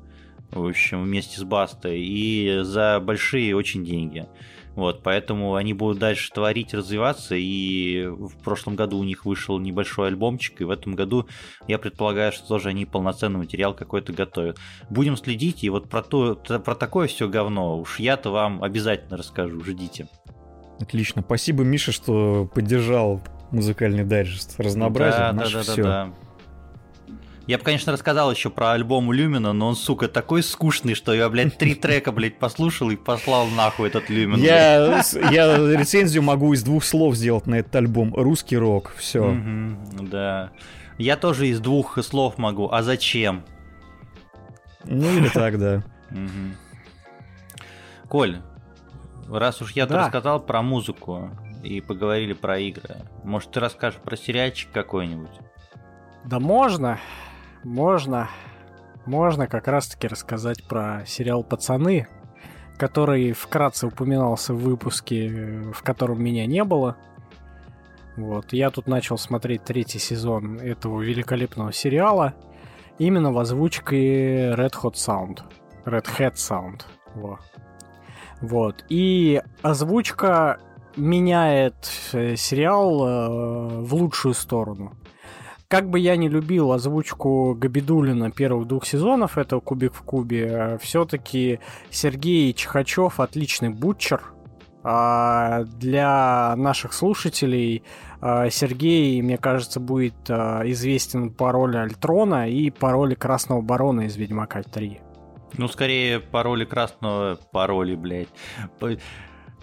в 0.50 0.66
общем, 0.66 1.02
вместе 1.02 1.38
с 1.38 1.44
Бастой, 1.44 2.00
и 2.00 2.60
за 2.62 3.00
большие 3.00 3.54
очень 3.54 3.84
деньги. 3.84 4.26
Вот, 4.74 5.02
поэтому 5.02 5.56
они 5.56 5.74
будут 5.74 5.98
дальше 5.98 6.30
творить, 6.32 6.72
развиваться, 6.72 7.34
и 7.34 8.06
в 8.06 8.38
прошлом 8.44 8.76
году 8.76 8.98
у 8.98 9.04
них 9.04 9.24
вышел 9.24 9.58
небольшой 9.58 10.08
альбомчик, 10.08 10.60
и 10.60 10.64
в 10.64 10.70
этом 10.70 10.94
году 10.94 11.26
я 11.66 11.78
предполагаю, 11.78 12.30
что 12.30 12.46
тоже 12.46 12.68
они 12.68 12.86
полноценный 12.86 13.40
материал 13.40 13.74
какой-то 13.74 14.12
готовят. 14.12 14.58
Будем 14.88 15.16
следить, 15.16 15.64
и 15.64 15.70
вот 15.70 15.90
про, 15.90 16.02
то, 16.02 16.36
про 16.36 16.74
такое 16.76 17.08
все 17.08 17.28
говно 17.28 17.78
уж 17.78 17.98
я-то 17.98 18.30
вам 18.30 18.62
обязательно 18.62 19.16
расскажу, 19.16 19.60
ждите. 19.64 20.08
Отлично, 20.80 21.22
спасибо, 21.22 21.64
Миша, 21.64 21.92
что 21.92 22.48
поддержал 22.54 23.20
музыкальный 23.50 24.04
дайджест. 24.04 24.58
Разнообразие 24.58 25.20
да, 25.20 25.32
наше 25.32 25.52
да, 25.52 25.64
да, 25.64 25.72
все. 25.72 25.82
Да, 25.82 26.04
да. 26.06 26.12
Я 27.48 27.56
бы, 27.56 27.64
конечно, 27.64 27.94
рассказал 27.94 28.30
еще 28.30 28.50
про 28.50 28.72
альбом 28.72 29.10
Люмина, 29.10 29.54
но 29.54 29.68
он, 29.68 29.74
сука, 29.74 30.06
такой 30.06 30.42
скучный, 30.42 30.92
что 30.92 31.14
я, 31.14 31.30
блядь, 31.30 31.56
три 31.56 31.74
трека, 31.76 32.12
блядь, 32.12 32.38
послушал 32.38 32.90
и 32.90 32.96
послал 32.96 33.46
нахуй 33.46 33.88
этот 33.88 34.10
Люмин. 34.10 34.38
Я, 34.38 35.02
я 35.30 35.56
рецензию 35.56 36.22
могу 36.22 36.52
из 36.52 36.62
двух 36.62 36.84
слов 36.84 37.16
сделать 37.16 37.46
на 37.46 37.54
этот 37.56 37.74
альбом. 37.74 38.14
Русский 38.14 38.58
рок, 38.58 38.92
все. 38.98 39.34
да. 39.98 40.50
Я 40.98 41.16
тоже 41.16 41.48
из 41.48 41.60
двух 41.60 41.98
слов 42.04 42.36
могу. 42.36 42.68
А 42.70 42.82
зачем? 42.82 43.44
Ну 44.84 45.10
или 45.16 45.28
так, 45.28 45.58
да. 45.58 45.82
Коль, 48.08 48.42
раз 49.30 49.62
уж 49.62 49.72
я 49.72 49.86
да. 49.86 50.04
рассказал 50.04 50.40
про 50.40 50.62
музыку 50.62 51.30
и 51.62 51.80
поговорили 51.80 52.32
про 52.32 52.58
игры, 52.58 52.96
может 53.24 53.50
ты 53.50 53.60
расскажешь 53.60 54.00
про 54.00 54.16
сериальчик 54.16 54.70
какой-нибудь? 54.72 55.40
Да 56.24 56.40
можно 56.40 56.98
можно, 57.64 58.30
можно 59.06 59.46
как 59.46 59.68
раз-таки 59.68 60.06
рассказать 60.06 60.64
про 60.64 61.04
сериал 61.06 61.42
«Пацаны», 61.42 62.08
который 62.76 63.32
вкратце 63.32 63.86
упоминался 63.86 64.54
в 64.54 64.58
выпуске, 64.58 65.72
в 65.74 65.82
котором 65.82 66.22
меня 66.22 66.46
не 66.46 66.62
было. 66.64 66.96
Вот, 68.16 68.52
я 68.52 68.70
тут 68.70 68.86
начал 68.86 69.18
смотреть 69.18 69.64
третий 69.64 69.98
сезон 69.98 70.58
этого 70.60 71.00
великолепного 71.00 71.72
сериала 71.72 72.34
именно 72.98 73.32
в 73.32 73.38
озвучке 73.38 74.52
Red 74.52 74.74
Hot 74.82 74.94
Sound. 74.94 75.40
Red 75.84 76.06
Hat 76.18 76.34
Sound. 76.34 76.82
Во. 77.14 77.38
Вот. 78.40 78.84
И 78.88 79.42
озвучка 79.62 80.58
меняет 80.96 81.90
э, 82.12 82.36
сериал 82.36 83.06
э, 83.06 83.80
в 83.82 83.94
лучшую 83.94 84.34
сторону. 84.34 84.94
Как 85.68 85.88
бы 85.90 85.98
я 85.98 86.16
не 86.16 86.28
любил 86.28 86.72
озвучку 86.72 87.54
Габидулина 87.54 88.30
первых 88.30 88.66
двух 88.66 88.86
сезонов 88.86 89.36
этого 89.36 89.60
«Кубик 89.60 89.94
в 89.94 90.02
кубе», 90.02 90.46
э, 90.50 90.78
все-таки 90.78 91.60
Сергей 91.90 92.52
Чехачев 92.52 93.20
отличный 93.20 93.70
бутчер. 93.70 94.22
А 94.84 95.64
для 95.64 96.54
наших 96.56 96.92
слушателей 96.92 97.82
Сергей, 98.22 99.20
мне 99.20 99.36
кажется, 99.36 99.80
будет 99.80 100.30
известен 100.30 101.30
по 101.30 101.52
роли 101.52 101.76
Альтрона 101.76 102.48
и 102.48 102.70
по 102.70 102.92
роли 102.92 103.14
Красного 103.14 103.60
Барона 103.60 104.02
из 104.02 104.16
Ведьмака 104.16 104.62
3. 104.62 105.00
Ну, 105.56 105.68
скорее, 105.68 106.20
по 106.20 106.42
роли 106.42 106.64
Красного... 106.64 107.38
Пароли, 107.52 107.94
блядь. 107.94 108.28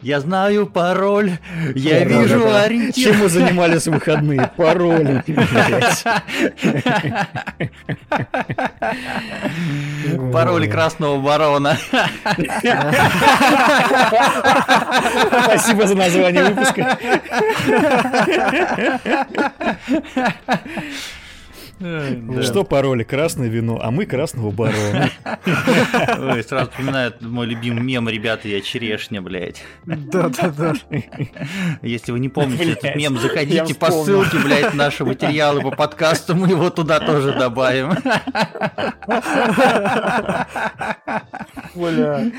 Я 0.02 0.20
знаю 0.20 0.68
пароль, 0.68 1.32
я 1.74 2.02
да, 2.02 2.06
вижу 2.06 2.40
да, 2.40 2.46
да. 2.46 2.64
ориентир. 2.64 3.12
Чем 3.12 3.22
мы 3.22 3.30
занимались 3.30 3.88
в 3.88 3.92
выходные? 3.92 4.52
Пароли. 4.56 5.24
Пароли 10.32 10.68
красного 10.68 11.20
барона. 11.20 11.78
Спасибо 15.44 15.88
за 15.88 15.96
название 15.96 16.44
выпуска. 16.44 16.98
Что 21.80 22.64
пароли? 22.64 23.04
Красное 23.04 23.50
вино, 23.50 23.80
а 23.82 23.92
мы 23.92 24.06
красного 24.06 24.52
барона. 24.52 25.10
Ой, 25.46 26.44
сразу 26.44 26.72
вспоминает 26.72 27.22
мой 27.22 27.46
любимый 27.48 27.84
мем, 27.84 28.08
ребята, 28.08 28.48
я 28.48 28.62
черешня, 28.62 29.22
блядь. 29.22 29.62
Да-да-да. 29.86 30.74
Если 31.82 32.12
вы 32.12 32.20
не 32.20 32.30
помните 32.30 32.72
этот 32.72 32.96
мем, 32.96 33.18
заходите 33.18 33.76
по 33.76 33.92
ссылке, 33.92 34.38
блядь, 34.40 34.74
наши 34.74 35.04
материалы 35.04 35.62
по 35.62 35.72
подкасту, 35.72 36.36
мы 36.36 36.50
его 36.50 36.70
туда 36.70 37.00
тоже 37.00 37.34
добавим. 37.34 37.92
Бля. 41.76 42.32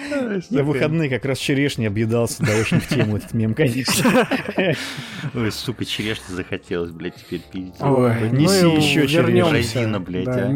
За 0.48 0.64
выходные 0.64 1.10
как 1.10 1.24
раз 1.26 1.38
черешня 1.38 1.88
объедался, 1.88 2.42
да, 2.42 2.52
очень 2.58 2.80
в 2.80 2.88
тему 2.88 3.18
этот 3.18 3.34
мем, 3.34 3.54
конечно. 3.54 4.26
Ой, 5.34 5.52
сука, 5.52 5.84
черешня 5.84 6.34
захотелось, 6.34 6.90
блядь, 6.90 7.16
теперь 7.16 7.42
пить. 7.52 7.74
Ой, 7.80 8.30
неси 8.30 8.62
ну 8.62 8.76
еще 8.76 9.06
черешню 9.06 9.25
вернемся. 9.26 9.80
Резина, 9.80 10.00
блядь, 10.00 10.24
да, 10.24 10.32
а. 10.34 10.50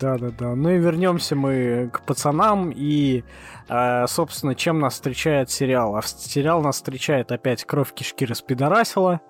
да, 0.00 0.18
да, 0.18 0.30
да. 0.38 0.54
Ну 0.54 0.70
и 0.70 0.78
вернемся 0.78 1.36
мы 1.36 1.90
к 1.92 2.02
пацанам 2.02 2.72
и, 2.74 3.24
э, 3.68 4.06
собственно, 4.06 4.54
чем 4.54 4.80
нас 4.80 4.94
встречает 4.94 5.50
сериал. 5.50 5.96
А 5.96 6.02
сериал 6.02 6.62
нас 6.62 6.76
встречает 6.76 7.32
опять 7.32 7.64
кровь 7.64 7.92
кишки 7.92 8.24
распидорасила. 8.26 9.20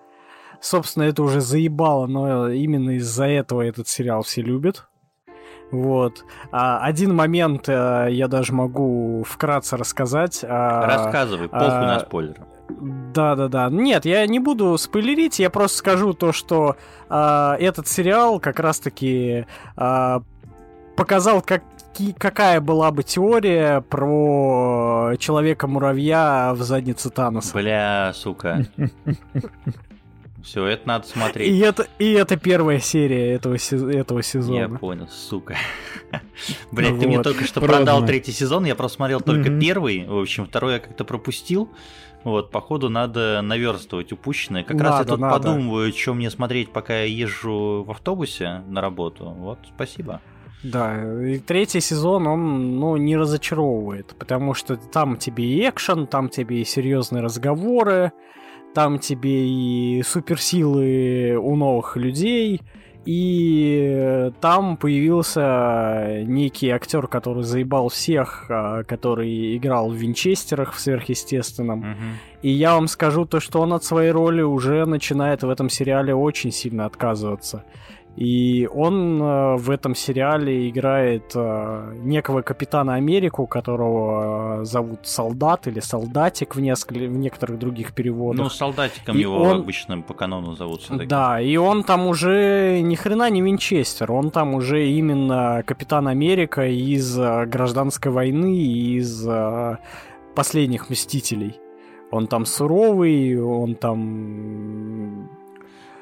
Собственно, 0.60 1.04
это 1.04 1.22
уже 1.22 1.40
заебало, 1.40 2.06
но 2.06 2.48
именно 2.50 2.96
из-за 2.96 3.26
этого 3.26 3.62
этот 3.62 3.88
сериал 3.88 4.22
все 4.22 4.42
любят. 4.42 4.86
Вот. 5.70 6.24
А, 6.50 6.84
один 6.84 7.14
момент 7.14 7.68
а, 7.68 8.06
я 8.06 8.28
даже 8.28 8.52
могу 8.52 9.22
вкратце 9.26 9.76
рассказать. 9.76 10.44
А, 10.46 10.86
Рассказывай, 10.86 11.48
похуй 11.48 11.68
а, 11.68 11.86
на 11.86 12.00
спойлеры. 12.00 12.44
Да, 13.14 13.34
да, 13.36 13.48
да. 13.48 13.68
Нет, 13.70 14.04
я 14.04 14.26
не 14.26 14.38
буду 14.38 14.76
спойлерить, 14.78 15.38
я 15.38 15.50
просто 15.50 15.78
скажу 15.78 16.14
то, 16.14 16.32
что 16.32 16.76
э, 17.08 17.56
этот 17.58 17.88
сериал 17.88 18.40
как 18.40 18.60
раз-таки 18.60 19.46
э, 19.76 20.20
показал, 20.96 21.42
как, 21.42 21.62
какая 22.18 22.60
была 22.60 22.90
бы 22.90 23.02
теория 23.02 23.80
про 23.80 25.14
человека-муравья 25.18 26.52
в 26.54 26.62
заднице 26.62 27.10
Таноса. 27.10 27.54
Бля, 27.54 28.12
сука. 28.14 28.66
Все, 30.42 30.64
это 30.66 30.88
надо 30.88 31.06
смотреть. 31.06 31.48
И 31.48 31.58
это, 31.58 31.86
и 31.98 32.12
это 32.12 32.36
первая 32.36 32.80
серия 32.80 33.34
этого, 33.34 33.56
этого 33.56 34.22
сезона. 34.22 34.56
Я 34.56 34.68
понял, 34.68 35.08
сука. 35.08 35.56
Блять, 36.72 36.98
ты 36.98 37.06
мне 37.06 37.22
только 37.22 37.44
что 37.44 37.60
продал 37.60 38.04
третий 38.06 38.32
сезон, 38.32 38.64
я 38.64 38.74
просто 38.74 38.96
смотрел 38.96 39.20
только 39.20 39.50
первый. 39.58 40.06
В 40.06 40.18
общем, 40.18 40.46
второй 40.46 40.74
я 40.74 40.78
как-то 40.78 41.04
пропустил. 41.04 41.70
Вот, 42.22 42.50
походу, 42.50 42.90
надо 42.90 43.40
наверстывать 43.42 44.12
упущенное. 44.12 44.62
Как 44.62 44.76
надо, 44.76 44.90
раз 44.90 44.98
я 45.00 45.04
тут 45.06 45.20
надо. 45.20 45.38
подумываю, 45.38 45.92
что 45.92 46.14
мне 46.14 46.30
смотреть, 46.30 46.70
пока 46.70 47.00
я 47.00 47.04
езжу 47.04 47.82
в 47.82 47.90
автобусе 47.90 48.62
на 48.68 48.80
работу. 48.80 49.24
Вот, 49.30 49.58
спасибо. 49.74 50.20
Да, 50.62 51.02
и 51.24 51.38
третий 51.38 51.80
сезон, 51.80 52.26
он, 52.26 52.78
ну, 52.78 52.96
не 52.98 53.16
разочаровывает, 53.16 54.14
потому 54.18 54.52
что 54.52 54.76
там 54.76 55.16
тебе 55.16 55.44
и 55.44 55.66
экшен, 55.66 56.06
там 56.06 56.28
тебе 56.28 56.60
и 56.60 56.64
серьезные 56.66 57.22
разговоры, 57.22 58.12
там 58.74 58.98
тебе 58.98 59.48
и 59.48 60.02
суперсилы 60.02 61.38
у 61.40 61.56
новых 61.56 61.96
людей, 61.96 62.60
и 63.12 64.30
там 64.40 64.76
появился 64.76 66.22
некий 66.24 66.70
актер, 66.70 67.08
который 67.08 67.42
заебал 67.42 67.88
всех, 67.88 68.46
а, 68.48 68.84
который 68.84 69.56
играл 69.56 69.90
в 69.90 69.94
Винчестерах 69.94 70.74
в 70.74 70.78
сверхъестественном. 70.78 71.80
Угу. 71.80 71.98
И 72.42 72.50
я 72.50 72.74
вам 72.74 72.86
скажу 72.86 73.24
то, 73.24 73.40
что 73.40 73.62
он 73.62 73.72
от 73.72 73.82
своей 73.82 74.12
роли 74.12 74.42
уже 74.42 74.86
начинает 74.86 75.42
в 75.42 75.50
этом 75.50 75.68
сериале 75.68 76.14
очень 76.14 76.52
сильно 76.52 76.86
отказываться. 76.86 77.64
И 78.20 78.68
он 78.70 79.22
э, 79.22 79.56
в 79.56 79.70
этом 79.70 79.94
сериале 79.94 80.68
играет 80.68 81.32
э, 81.34 81.94
некого 82.02 82.42
капитана 82.42 82.96
Америку, 82.96 83.46
которого 83.46 84.60
э, 84.60 84.64
зовут 84.66 85.06
Солдат 85.06 85.66
или 85.66 85.80
Солдатик 85.80 86.54
в, 86.54 86.60
несколько, 86.60 86.98
в 87.06 87.16
некоторых 87.16 87.58
других 87.58 87.94
переводах. 87.94 88.44
Ну, 88.44 88.50
Солдатиком 88.50 89.16
и 89.16 89.20
его 89.20 89.40
он... 89.40 89.60
обычно 89.60 90.02
по 90.02 90.12
канону 90.12 90.54
зовут. 90.54 90.86
Да, 91.06 91.40
и 91.40 91.56
он 91.56 91.82
там 91.82 92.06
уже 92.08 92.82
ни 92.82 92.94
хрена 92.94 93.30
не 93.30 93.40
Винчестер, 93.40 94.12
он 94.12 94.30
там 94.30 94.54
уже 94.54 94.86
именно 94.86 95.62
капитан 95.64 96.06
Америка 96.06 96.66
из 96.66 97.16
гражданской 97.16 98.12
войны, 98.12 98.54
из 98.54 99.26
последних 100.36 100.90
Мстителей. 100.90 101.58
Он 102.10 102.26
там 102.26 102.44
суровый, 102.44 103.40
он 103.40 103.76
там 103.76 105.30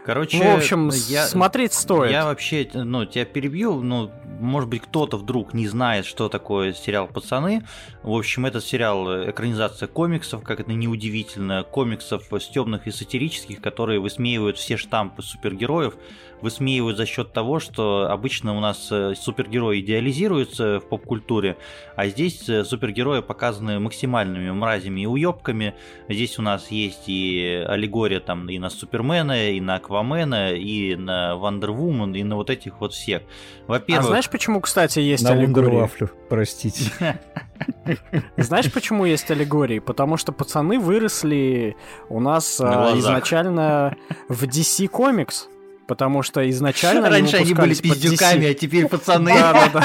Короче, 0.08 0.42
в 0.42 0.56
общем, 0.56 0.90
я, 1.08 1.26
смотреть 1.26 1.74
стоит. 1.74 2.10
Я 2.12 2.24
вообще, 2.24 2.66
ну, 2.72 3.04
тебя 3.04 3.26
перебью, 3.26 3.82
ну, 3.82 4.10
может 4.40 4.70
быть, 4.70 4.80
кто-то 4.80 5.18
вдруг 5.18 5.52
не 5.52 5.68
знает, 5.68 6.06
что 6.06 6.30
такое 6.30 6.72
сериал 6.72 7.08
«Пацаны». 7.08 7.62
В 8.02 8.12
общем, 8.12 8.46
этот 8.46 8.64
сериал 8.64 9.06
э, 9.06 9.30
экранизация 9.30 9.86
комиксов, 9.86 10.42
как 10.44 10.60
это 10.60 10.72
неудивительно, 10.72 11.62
комиксов 11.62 12.22
стебных 12.40 12.86
и 12.86 12.90
сатирических, 12.90 13.60
которые 13.60 14.00
высмеивают 14.00 14.56
все 14.56 14.78
штампы 14.78 15.20
супергероев, 15.20 15.94
высмеивают 16.40 16.96
за 16.96 17.06
счет 17.06 17.32
того, 17.32 17.60
что 17.60 18.08
обычно 18.10 18.56
у 18.56 18.60
нас 18.60 18.88
э, 18.90 19.14
супергерои 19.14 19.80
идеализируются 19.80 20.80
в 20.80 20.88
поп-культуре, 20.88 21.56
а 21.96 22.06
здесь 22.08 22.48
э, 22.48 22.64
супергерои 22.64 23.20
показаны 23.20 23.78
максимальными 23.80 24.50
мразями 24.50 25.02
и 25.02 25.06
уебками. 25.06 25.74
Здесь 26.08 26.38
у 26.38 26.42
нас 26.42 26.70
есть 26.70 27.04
и 27.06 27.64
аллегория 27.66 28.20
там 28.20 28.48
и 28.48 28.58
на 28.58 28.70
Супермена, 28.70 29.50
и 29.50 29.60
на 29.60 29.76
Аквамена, 29.76 30.52
и 30.54 30.96
на 30.96 31.36
Вандервумен, 31.36 32.14
и 32.14 32.22
на 32.22 32.36
вот 32.36 32.50
этих 32.50 32.80
вот 32.80 32.92
всех. 32.92 33.22
Во-первых... 33.66 34.04
А 34.04 34.08
знаешь, 34.08 34.30
почему, 34.30 34.60
кстати, 34.60 35.00
есть 35.00 35.24
на 35.24 35.30
аллегория? 35.30 35.90
Простите. 36.28 36.92
Знаешь, 38.36 38.72
почему 38.72 39.04
есть 39.04 39.30
аллегории? 39.30 39.78
Потому 39.78 40.16
что 40.16 40.32
пацаны 40.32 40.78
выросли 40.78 41.76
у 42.08 42.20
нас 42.20 42.60
а, 42.60 42.96
изначально 42.96 43.96
в 44.28 44.44
DC 44.44 44.88
Comics. 44.90 45.48
Потому 45.88 46.22
что 46.22 46.48
изначально 46.50 47.08
Раньше 47.08 47.36
они, 47.36 47.46
они 47.46 47.54
были 47.54 47.74
пиздюками, 47.74 48.48
а 48.48 48.54
теперь 48.54 48.86
пацаны. 48.90 49.32
Да, 49.32 49.52
да, 49.54 49.68
да. 49.72 49.84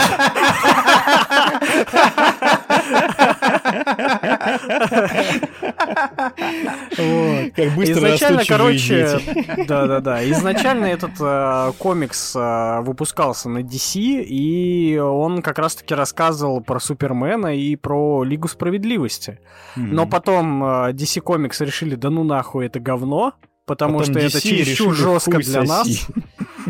Как 7.55 7.75
быстро 7.75 8.07
Изначально, 8.09 8.43
короче, 8.45 9.19
да-да-да. 9.65 10.29
Изначально 10.29 10.85
этот 10.87 11.11
э, 11.21 11.71
комикс 11.79 12.35
э, 12.35 12.81
выпускался 12.81 13.47
на 13.47 13.59
DC, 13.59 14.01
и 14.27 14.97
он 14.97 15.41
как 15.41 15.57
раз-таки 15.57 15.95
рассказывал 15.95 16.59
про 16.59 16.81
Супермена 16.81 17.55
и 17.55 17.77
про 17.77 18.23
Лигу 18.23 18.49
Справедливости. 18.49 19.39
Но 19.77 20.05
потом 20.05 20.63
э, 20.63 20.91
DC 20.91 21.23
Comics 21.23 21.63
решили, 21.63 21.95
да 21.95 22.09
ну 22.09 22.25
нахуй, 22.25 22.65
это 22.65 22.81
говно, 22.81 23.35
потому 23.65 23.99
Потом 23.99 24.13
что 24.13 24.19
DC 24.21 24.27
это 24.27 24.41
чересчур 24.41 24.95
жестко 24.95 25.39
для 25.39 25.63
нас. 25.63 25.87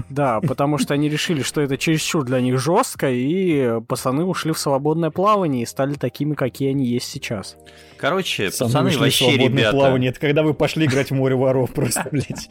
Да, 0.09 0.41
потому 0.41 0.77
что 0.77 0.93
они 0.93 1.09
решили, 1.09 1.41
что 1.41 1.61
это 1.61 1.77
чересчур 1.77 2.23
для 2.23 2.41
них 2.41 2.59
жестко, 2.59 3.09
и 3.09 3.79
пацаны 3.87 4.23
ушли 4.23 4.51
в 4.51 4.59
свободное 4.59 5.09
плавание 5.11 5.63
и 5.63 5.65
стали 5.65 5.93
такими, 5.95 6.33
какие 6.33 6.69
они 6.69 6.85
есть 6.85 7.09
сейчас. 7.09 7.57
Короче, 7.97 8.47
пацаны, 8.47 8.89
пацаны 8.89 8.97
вообще 8.97 9.37
ребята... 9.37 9.77
плавание. 9.77 10.09
Это 10.11 10.19
когда 10.19 10.43
вы 10.43 10.53
пошли 10.53 10.85
играть 10.85 11.11
в 11.11 11.13
море 11.13 11.35
воров 11.35 11.71
просто, 11.71 12.07
блядь. 12.11 12.49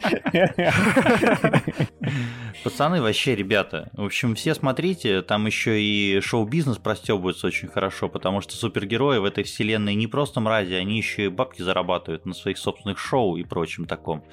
Пацаны 2.63 3.01
вообще 3.01 3.35
ребята. 3.35 3.89
В 3.93 4.05
общем, 4.05 4.35
все 4.35 4.55
смотрите, 4.55 5.21
там 5.21 5.45
еще 5.45 5.81
и 5.81 6.19
шоу-бизнес 6.21 6.77
простебывается 6.77 7.47
очень 7.47 7.67
хорошо, 7.67 8.09
потому 8.09 8.41
что 8.41 8.55
супергерои 8.55 9.19
в 9.19 9.25
этой 9.25 9.43
вселенной 9.43 9.95
не 9.95 10.07
просто 10.07 10.39
мрази, 10.39 10.73
они 10.73 10.97
еще 10.97 11.25
и 11.25 11.27
бабки 11.27 11.61
зарабатывают 11.61 12.25
на 12.25 12.33
своих 12.33 12.57
собственных 12.57 12.97
шоу 12.97 13.37
и 13.37 13.43
прочем 13.43 13.85
таком. 13.85 14.23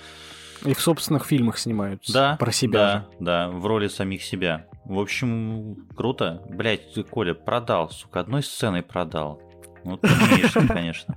И 0.64 0.74
в 0.74 0.80
собственных 0.80 1.24
фильмах 1.24 1.58
снимаются. 1.58 2.12
Да. 2.12 2.36
Про 2.38 2.52
себя. 2.52 2.78
Да, 2.78 3.06
да, 3.20 3.48
в 3.48 3.66
роли 3.66 3.88
самих 3.88 4.22
себя. 4.22 4.66
В 4.84 4.98
общем, 4.98 5.86
круто. 5.96 6.42
Блять, 6.48 6.92
ты, 6.94 7.02
Коля, 7.02 7.34
продал, 7.34 7.90
сука, 7.90 8.20
одной 8.20 8.42
сценой 8.42 8.82
продал. 8.82 9.40
Ну, 9.84 9.96
ты 9.96 10.08
умеешь, 10.08 10.52
конечно. 10.68 11.16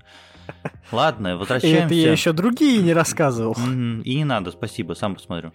Ладно, 0.91 1.37
возвращаемся. 1.37 1.85
Это 1.85 1.93
я 1.93 2.11
еще 2.11 2.33
другие 2.33 2.81
не 2.81 2.93
рассказывал. 2.93 3.55
И 3.55 4.15
не 4.15 4.25
надо, 4.25 4.51
спасибо, 4.51 4.93
сам 4.93 5.15
посмотрю. 5.15 5.53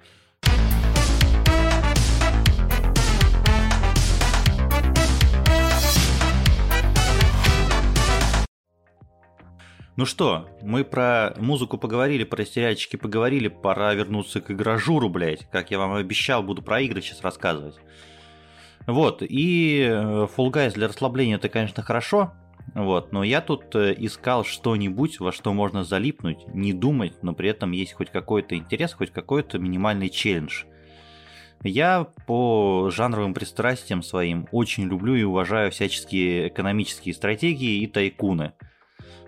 Ну 9.98 10.06
что, 10.06 10.48
мы 10.62 10.84
про 10.84 11.34
музыку 11.38 11.76
поговорили, 11.76 12.22
про 12.22 12.46
сериальчики 12.46 12.94
поговорили, 12.94 13.48
пора 13.48 13.94
вернуться 13.94 14.40
к 14.40 14.48
игражуру, 14.52 15.08
блядь. 15.08 15.50
Как 15.50 15.72
я 15.72 15.78
вам 15.80 15.94
обещал, 15.94 16.44
буду 16.44 16.62
про 16.62 16.80
игры 16.82 17.02
сейчас 17.02 17.20
рассказывать. 17.22 17.74
Вот, 18.86 19.24
и 19.28 19.80
э, 19.80 20.28
Fall 20.36 20.52
Guys 20.52 20.74
для 20.74 20.86
расслабления 20.86 21.34
это, 21.34 21.48
конечно, 21.48 21.82
хорошо, 21.82 22.32
вот, 22.76 23.10
но 23.10 23.24
я 23.24 23.40
тут 23.40 23.74
э, 23.74 23.92
искал 23.98 24.44
что-нибудь, 24.44 25.18
во 25.18 25.32
что 25.32 25.52
можно 25.52 25.82
залипнуть, 25.82 26.46
не 26.54 26.72
думать, 26.72 27.14
но 27.22 27.34
при 27.34 27.50
этом 27.50 27.72
есть 27.72 27.94
хоть 27.94 28.10
какой-то 28.10 28.54
интерес, 28.54 28.94
хоть 28.94 29.10
какой-то 29.10 29.58
минимальный 29.58 30.10
челлендж. 30.10 30.62
Я 31.64 32.06
по 32.28 32.88
жанровым 32.92 33.34
пристрастиям 33.34 34.04
своим 34.04 34.46
очень 34.52 34.84
люблю 34.84 35.16
и 35.16 35.24
уважаю 35.24 35.72
всяческие 35.72 36.46
экономические 36.46 37.16
стратегии 37.16 37.82
и 37.82 37.88
тайкуны– 37.88 38.52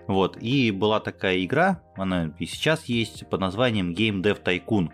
вот, 0.07 0.37
и 0.41 0.71
была 0.71 0.99
такая 0.99 1.43
игра, 1.43 1.81
она 1.95 2.33
и 2.39 2.45
сейчас 2.45 2.85
есть, 2.85 3.27
под 3.29 3.41
названием 3.41 3.93
Game 3.93 4.21
Dev 4.21 4.41
Tycoon, 4.43 4.89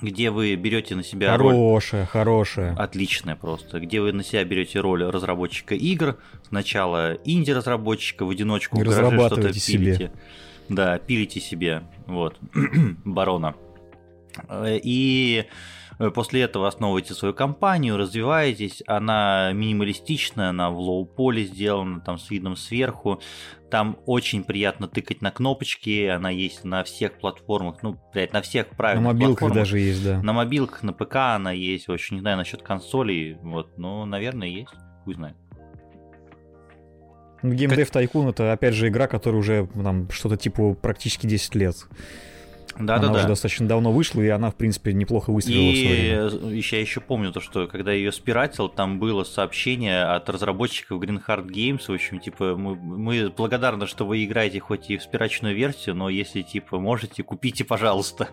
где 0.00 0.30
вы 0.30 0.54
берете 0.54 0.94
на 0.94 1.02
себя 1.02 1.36
хорошая, 1.36 2.00
роль... 2.00 2.06
Хорошая, 2.06 2.74
Отличная 2.76 3.36
просто. 3.36 3.80
Где 3.80 4.00
вы 4.00 4.12
на 4.12 4.24
себя 4.24 4.44
берете 4.44 4.80
роль 4.80 5.04
разработчика 5.04 5.74
игр, 5.74 6.18
сначала 6.48 7.14
инди-разработчика 7.24 8.24
в 8.24 8.30
одиночку, 8.30 8.78
в 8.78 8.82
что-то 9.26 9.52
себе. 9.52 9.84
пилите. 9.84 10.12
Да, 10.68 10.98
пилите 10.98 11.40
себе, 11.40 11.82
вот, 12.06 12.38
барона. 13.04 13.56
И 14.62 15.44
Э, 15.44 15.44
после 16.14 16.42
этого 16.42 16.66
основываете 16.66 17.12
свою 17.14 17.34
компанию, 17.34 17.98
развиваетесь. 17.98 18.82
Она 18.86 19.52
минималистичная, 19.52 20.48
она 20.48 20.70
в 20.70 20.78
лоу-поле 20.78 21.44
сделана, 21.44 22.00
там 22.00 22.18
с 22.18 22.30
видом 22.30 22.56
сверху. 22.56 23.20
Там 23.70 23.98
очень 24.06 24.42
приятно 24.42 24.88
тыкать 24.88 25.20
на 25.20 25.30
кнопочки, 25.30 26.06
она 26.06 26.30
есть 26.30 26.64
на 26.64 26.82
всех 26.82 27.18
платформах, 27.18 27.82
ну, 27.82 28.00
блядь, 28.12 28.32
на 28.32 28.42
всех 28.42 28.68
правильных 28.70 29.04
На 29.04 29.12
мобилках 29.12 29.38
платформах. 29.38 29.64
даже 29.64 29.78
есть, 29.78 30.04
да. 30.04 30.22
На 30.22 30.32
мобилках, 30.32 30.82
на 30.82 30.92
ПК 30.92 31.16
она 31.16 31.52
есть, 31.52 31.88
очень 31.88 32.16
не 32.16 32.20
знаю 32.20 32.38
насчет 32.38 32.62
консолей, 32.62 33.34
вот, 33.42 33.78
ну, 33.78 34.04
наверное, 34.06 34.48
есть, 34.48 34.72
хуй 35.04 35.14
знает. 35.14 35.36
Game 37.42 37.74
Dev 37.74 37.90
Tycoon 37.90 38.30
это, 38.30 38.52
опять 38.52 38.74
же, 38.74 38.88
игра, 38.88 39.06
которая 39.06 39.40
уже 39.40 39.68
там 39.74 40.10
что-то 40.10 40.36
типа 40.36 40.74
практически 40.74 41.26
10 41.26 41.54
лет. 41.54 41.76
Да, 42.78 42.96
она 42.96 43.08
да, 43.08 43.12
уже 43.12 43.22
да. 43.22 43.28
достаточно 43.28 43.66
давно 43.66 43.92
вышла, 43.92 44.20
и 44.20 44.28
она, 44.28 44.50
в 44.50 44.54
принципе, 44.54 44.92
неплохо 44.92 45.32
выстрелила 45.32 45.70
и 45.70 46.60
в 46.60 46.70
я 46.80 46.80
еще 46.80 47.00
помню 47.00 47.32
то, 47.32 47.40
что 47.40 47.66
когда 47.66 47.92
ее 47.92 48.12
спиратил, 48.12 48.68
там 48.68 48.98
было 48.98 49.24
сообщение 49.24 50.04
от 50.04 50.28
разработчиков 50.28 51.00
Green 51.00 51.20
Heart 51.26 51.46
Games, 51.48 51.82
в 51.86 51.92
общем, 51.92 52.20
типа, 52.20 52.56
мы, 52.56 52.76
мы 52.76 53.30
благодарны, 53.30 53.86
что 53.86 54.06
вы 54.06 54.24
играете 54.24 54.60
хоть 54.60 54.90
и 54.90 54.96
в 54.96 55.02
спирачную 55.02 55.54
версию, 55.54 55.94
но 55.96 56.08
если, 56.08 56.42
типа, 56.42 56.78
можете, 56.78 57.22
купите, 57.22 57.64
пожалуйста. 57.64 58.28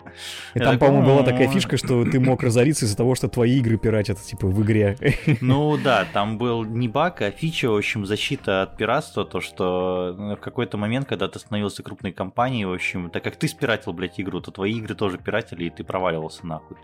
И 0.54 0.60
там, 0.60 0.78
по-моему, 0.78 1.06
была 1.06 1.24
такая 1.24 1.50
фишка, 1.50 1.78
что 1.78 2.04
ты 2.06 2.20
мог 2.20 2.44
разориться 2.44 2.86
из-за 2.86 2.98
того, 2.98 3.16
что 3.16 3.28
твои 3.28 3.58
игры 3.58 3.78
пиратят, 3.78 4.22
типа, 4.22 4.48
в 4.48 4.64
игре. 4.64 4.98
Ну 5.42 5.78
да, 5.78 6.06
там 6.14 6.38
был 6.38 6.64
не 6.64 6.88
баг, 6.88 7.22
а 7.22 7.32
фича, 7.32 7.70
в 7.70 7.76
общем, 7.76 8.06
защита 8.06 8.64
от 8.64 8.78
пиратства, 8.78 9.26
то, 9.26 9.42
что 9.42 10.16
в 10.18 10.38
какой-то 10.38 10.78
момент, 10.78 11.08
когда 11.08 11.28
ты 11.28 11.40
становился 11.40 11.84
крупной 11.84 12.12
компанией, 12.12 12.66
в 12.66 12.74
общем, 12.74 13.10
так 13.10 13.24
как 13.24 13.36
ты 13.36 13.48
спиратил, 13.48 13.94
блядь, 13.94 14.20
игру, 14.20 14.27
то 14.32 14.52
твои 14.52 14.74
игры 14.74 14.96
тоже 14.96 15.18
пиратели, 15.18 15.66
и 15.66 15.70
ты 15.70 15.84
проваливался 15.84 16.46
нахуй. 16.46 16.78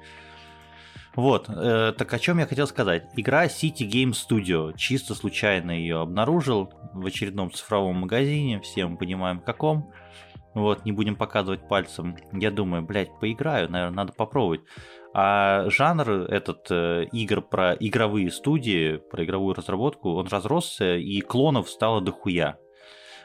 Вот, 1.15 1.47
э, 1.47 1.93
так 1.95 2.11
о 2.11 2.19
чем 2.19 2.39
я 2.39 2.47
хотел 2.47 2.65
сказать. 2.65 3.03
Игра 3.15 3.45
City 3.45 3.87
Game 3.87 4.13
Studio. 4.13 4.75
Чисто 4.75 5.13
случайно 5.13 5.71
ее 5.71 5.99
обнаружил 5.99 6.73
в 6.93 7.05
очередном 7.05 7.51
цифровом 7.51 7.97
магазине. 7.97 8.59
Все 8.61 8.87
мы 8.87 8.97
понимаем, 8.97 9.39
каком. 9.39 9.91
Вот, 10.55 10.85
не 10.85 10.91
будем 10.91 11.15
показывать 11.15 11.67
пальцем. 11.67 12.15
Я 12.31 12.51
думаю, 12.51 12.83
блядь, 12.83 13.19
поиграю, 13.19 13.69
наверное, 13.69 13.95
надо 13.95 14.13
попробовать. 14.13 14.61
А 15.13 15.69
жанр 15.69 16.09
этот 16.09 16.67
э, 16.71 17.05
игр 17.11 17.41
про 17.41 17.73
игровые 17.73 18.31
студии, 18.31 18.97
про 18.97 19.23
игровую 19.23 19.53
разработку, 19.53 20.15
он 20.15 20.27
разросся, 20.27 20.95
и 20.95 21.21
клонов 21.21 21.69
стало 21.69 22.01
дохуя. 22.01 22.57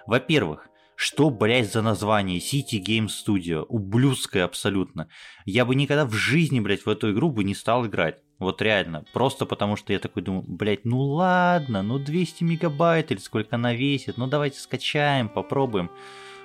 Во-первых, 0.07 0.68
что, 1.01 1.31
блядь, 1.31 1.73
за 1.73 1.81
название? 1.81 2.41
City 2.41 2.83
Game 2.85 3.07
Studio. 3.07 3.65
Ублюдское 3.69 4.45
абсолютно. 4.45 5.09
Я 5.45 5.65
бы 5.65 5.77
никогда 5.77 6.05
в 6.05 6.13
жизни, 6.13 6.59
блядь, 6.59 6.87
в 6.87 6.89
эту 6.89 7.13
игру 7.13 7.31
бы 7.31 7.45
не 7.45 7.55
стал 7.55 7.87
играть. 7.87 8.17
Вот 8.41 8.61
реально. 8.61 9.05
Просто 9.13 9.47
потому 9.47 9.77
что 9.77 9.93
я 9.93 10.01
такой 10.01 10.25
думаю, 10.25 10.43
блядь, 10.49 10.85
ну 10.85 10.99
ладно, 10.99 11.85
ну 11.85 12.01
200 12.01 12.43
мегабайт 12.43 13.13
или 13.13 13.21
сколько 13.21 13.55
она 13.55 13.75
весит, 13.75 14.17
ну 14.17 14.27
давайте 14.27 14.59
скачаем, 14.59 15.29
попробуем. 15.29 15.89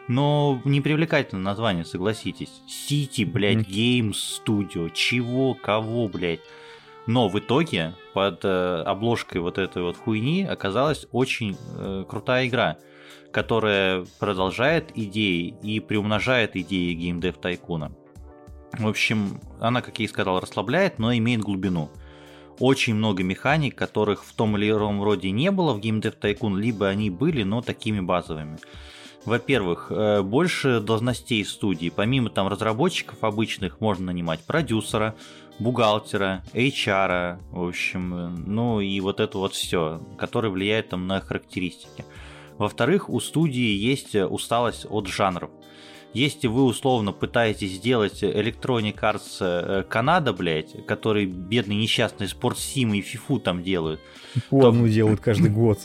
Но 0.08 0.62
непривлекательное 0.66 1.43
название, 1.43 1.84
согласитесь. 1.84 2.62
City, 2.68 3.26
блядь, 3.26 3.68
Game 3.68 4.12
Studio. 4.12 4.91
Чего, 4.93 5.56
кого, 5.56 6.08
блядь? 6.08 6.41
Но 7.08 7.28
в 7.28 7.39
итоге 7.39 7.95
под 8.14 8.45
э, 8.45 8.84
обложкой 8.86 9.41
вот 9.41 9.58
этой 9.58 9.82
вот 9.82 9.97
хуйни 9.97 10.43
оказалась 10.43 11.08
очень 11.12 11.58
э, 11.76 12.06
крутая 12.08 12.47
игра 12.47 12.78
которая 13.34 14.06
продолжает 14.20 14.92
идеи 14.96 15.56
и 15.62 15.80
приумножает 15.80 16.56
идеи 16.56 16.94
геймдев 16.94 17.38
тайкуна. 17.38 17.92
В 18.78 18.88
общем, 18.88 19.42
она, 19.60 19.82
как 19.82 20.00
я 20.00 20.06
и 20.06 20.08
сказал, 20.08 20.40
расслабляет, 20.40 21.00
но 21.00 21.14
имеет 21.14 21.42
глубину. 21.42 21.90
Очень 22.60 22.96
много 22.96 23.24
механик, 23.24 23.76
которых 23.76 24.24
в 24.24 24.34
том 24.34 24.56
или 24.56 24.70
ином 24.70 25.04
роде 25.04 25.32
не 25.32 25.52
было 25.52 25.74
в 25.74 25.80
Game 25.80 26.02
Dev 26.02 26.60
либо 26.60 26.88
они 26.88 27.10
были, 27.10 27.44
но 27.44 27.62
такими 27.62 28.00
базовыми. 28.00 28.58
Во-первых, 29.26 29.88
э, 29.90 30.22
больше 30.22 30.80
должностей 30.80 31.44
в 31.44 31.50
студии. 31.50 31.90
Помимо 31.90 32.30
там 32.30 32.48
разработчиков 32.48 33.24
обычных 33.24 33.80
можно 33.80 34.08
нанимать 34.08 34.44
продюсера, 34.46 35.16
бухгалтера, 35.60 36.44
HR, 36.54 37.40
в 37.52 37.68
общем, 37.68 38.14
э, 38.14 38.28
ну 38.46 38.82
и 38.82 39.00
вот 39.00 39.20
это 39.20 39.38
вот 39.38 39.54
все, 39.54 40.02
которое 40.18 40.50
влияет 40.50 40.90
там 40.90 41.08
на 41.08 41.22
характеристики. 41.22 42.06
Во-вторых, 42.64 43.09
у 43.09 43.20
студии 43.20 43.76
есть 43.76 44.16
усталость 44.16 44.86
от 44.89 45.07
жанров. 45.07 45.51
Если 46.14 46.47
вы 46.47 46.64
условно 46.64 47.11
пытаетесь 47.11 47.72
сделать 47.72 48.24
Electronic 48.24 48.97
Arts 49.01 49.38
э, 49.41 49.84
Канада, 49.84 50.32
блядь, 50.32 50.86
который 50.86 51.26
бедный 51.26 51.76
несчастный 51.76 52.30
спорт 52.30 52.57
Сим 52.57 52.93
и 52.93 53.01
Фифу 53.01 53.39
там 53.39 53.64
делают. 53.64 53.99
По 54.49 54.61
то... 54.61 54.68
одну 54.70 54.88
делают 54.88 55.20
каждый 55.20 55.49
год. 55.61 55.78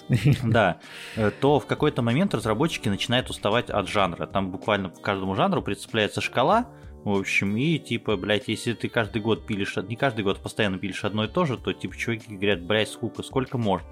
Да, 0.44 0.78
э, 1.16 1.32
то 1.40 1.58
в 1.58 1.66
какой-то 1.66 2.00
момент 2.02 2.32
разработчики 2.32 2.88
начинают 2.88 3.28
уставать 3.28 3.70
от 3.70 3.88
жанра. 3.88 4.26
Там 4.26 4.52
буквально 4.52 4.90
к 4.90 5.00
каждому 5.00 5.34
жанру 5.34 5.62
прицепляется 5.62 6.20
шкала, 6.20 6.68
в 7.02 7.10
общем, 7.10 7.56
и 7.56 7.78
типа, 7.80 8.16
блядь, 8.16 8.46
если 8.46 8.74
ты 8.74 8.88
каждый 8.88 9.20
год 9.20 9.46
пилишь, 9.46 9.74
не 9.88 9.96
каждый 9.96 10.22
год 10.22 10.38
постоянно 10.38 10.78
пилишь 10.78 11.04
одно 11.04 11.24
и 11.24 11.28
то 11.28 11.44
же, 11.44 11.56
то 11.56 11.72
типа 11.72 11.96
чуваки 11.96 12.36
говорят, 12.36 12.62
блядь, 12.62 12.88
сколько, 12.88 13.24
сколько 13.24 13.58
можно. 13.58 13.88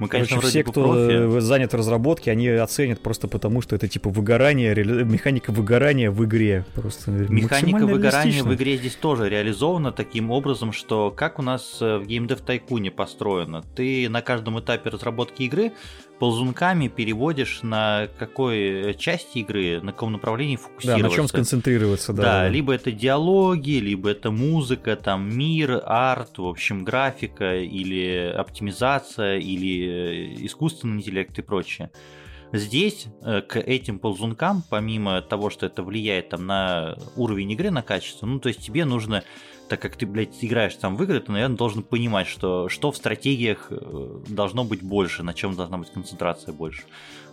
Мы, 0.00 0.08
конечно, 0.08 0.36
Короче, 0.36 0.48
все, 0.48 0.64
кто 0.64 0.82
профи. 0.82 1.40
занят 1.40 1.74
в 1.74 1.76
разработке, 1.76 2.30
они 2.30 2.48
оценят 2.48 3.00
просто 3.02 3.28
потому, 3.28 3.60
что 3.60 3.76
это 3.76 3.86
типа 3.86 4.08
выгорание, 4.08 4.74
механика 5.04 5.52
выгорания 5.52 6.10
в 6.10 6.24
игре. 6.24 6.64
Просто 6.74 7.10
механика 7.10 7.86
выгорания 7.86 8.42
в 8.42 8.54
игре 8.54 8.78
здесь 8.78 8.94
тоже 8.94 9.28
реализована 9.28 9.92
таким 9.92 10.30
образом, 10.30 10.72
что 10.72 11.10
как 11.10 11.38
у 11.38 11.42
нас 11.42 11.78
э, 11.82 11.98
в 11.98 12.02
Dev 12.04 12.42
Tycoon 12.42 12.90
построено. 12.90 13.62
Ты 13.76 14.08
на 14.08 14.22
каждом 14.22 14.58
этапе 14.58 14.88
разработки 14.88 15.42
игры 15.42 15.72
ползунками 16.20 16.88
переводишь 16.88 17.62
на 17.62 18.08
какой 18.18 18.94
части 18.98 19.38
игры, 19.38 19.80
на 19.80 19.92
каком 19.92 20.12
направлении 20.12 20.56
фокусироваться. 20.56 21.02
Да, 21.02 21.08
на 21.08 21.14
чем 21.14 21.26
сконцентрироваться, 21.26 22.12
да. 22.12 22.22
Да, 22.22 22.48
либо 22.48 22.74
это 22.74 22.92
диалоги, 22.92 23.78
либо 23.78 24.10
это 24.10 24.30
музыка, 24.30 24.96
там 24.96 25.36
мир, 25.36 25.82
арт, 25.84 26.36
в 26.38 26.46
общем, 26.46 26.84
графика, 26.84 27.56
или 27.56 28.32
оптимизация, 28.36 29.38
или 29.38 30.36
э, 30.38 30.44
искусственный 30.44 30.98
интеллект 30.98 31.36
и 31.38 31.42
прочее. 31.42 31.90
Здесь 32.52 33.06
э, 33.22 33.40
к 33.40 33.58
этим 33.58 33.98
ползункам, 33.98 34.62
помимо 34.68 35.22
того, 35.22 35.48
что 35.48 35.66
это 35.66 35.82
влияет 35.82 36.28
там 36.30 36.46
на 36.46 36.96
уровень 37.16 37.52
игры, 37.52 37.70
на 37.70 37.82
качество, 37.82 38.26
ну, 38.26 38.40
то 38.40 38.48
есть 38.48 38.60
тебе 38.60 38.84
нужно 38.84 39.24
так 39.70 39.80
как 39.80 39.94
ты, 39.94 40.04
блядь, 40.04 40.44
играешь 40.44 40.74
там 40.74 40.96
в 40.96 41.02
игры, 41.04 41.20
ты, 41.20 41.30
наверное, 41.30 41.56
должен 41.56 41.84
понимать, 41.84 42.26
что, 42.26 42.68
что 42.68 42.90
в 42.90 42.96
стратегиях 42.96 43.68
э, 43.70 44.22
должно 44.26 44.64
быть 44.64 44.82
больше, 44.82 45.22
на 45.22 45.32
чем 45.32 45.54
должна 45.54 45.78
быть 45.78 45.92
концентрация 45.92 46.52
больше. 46.52 46.82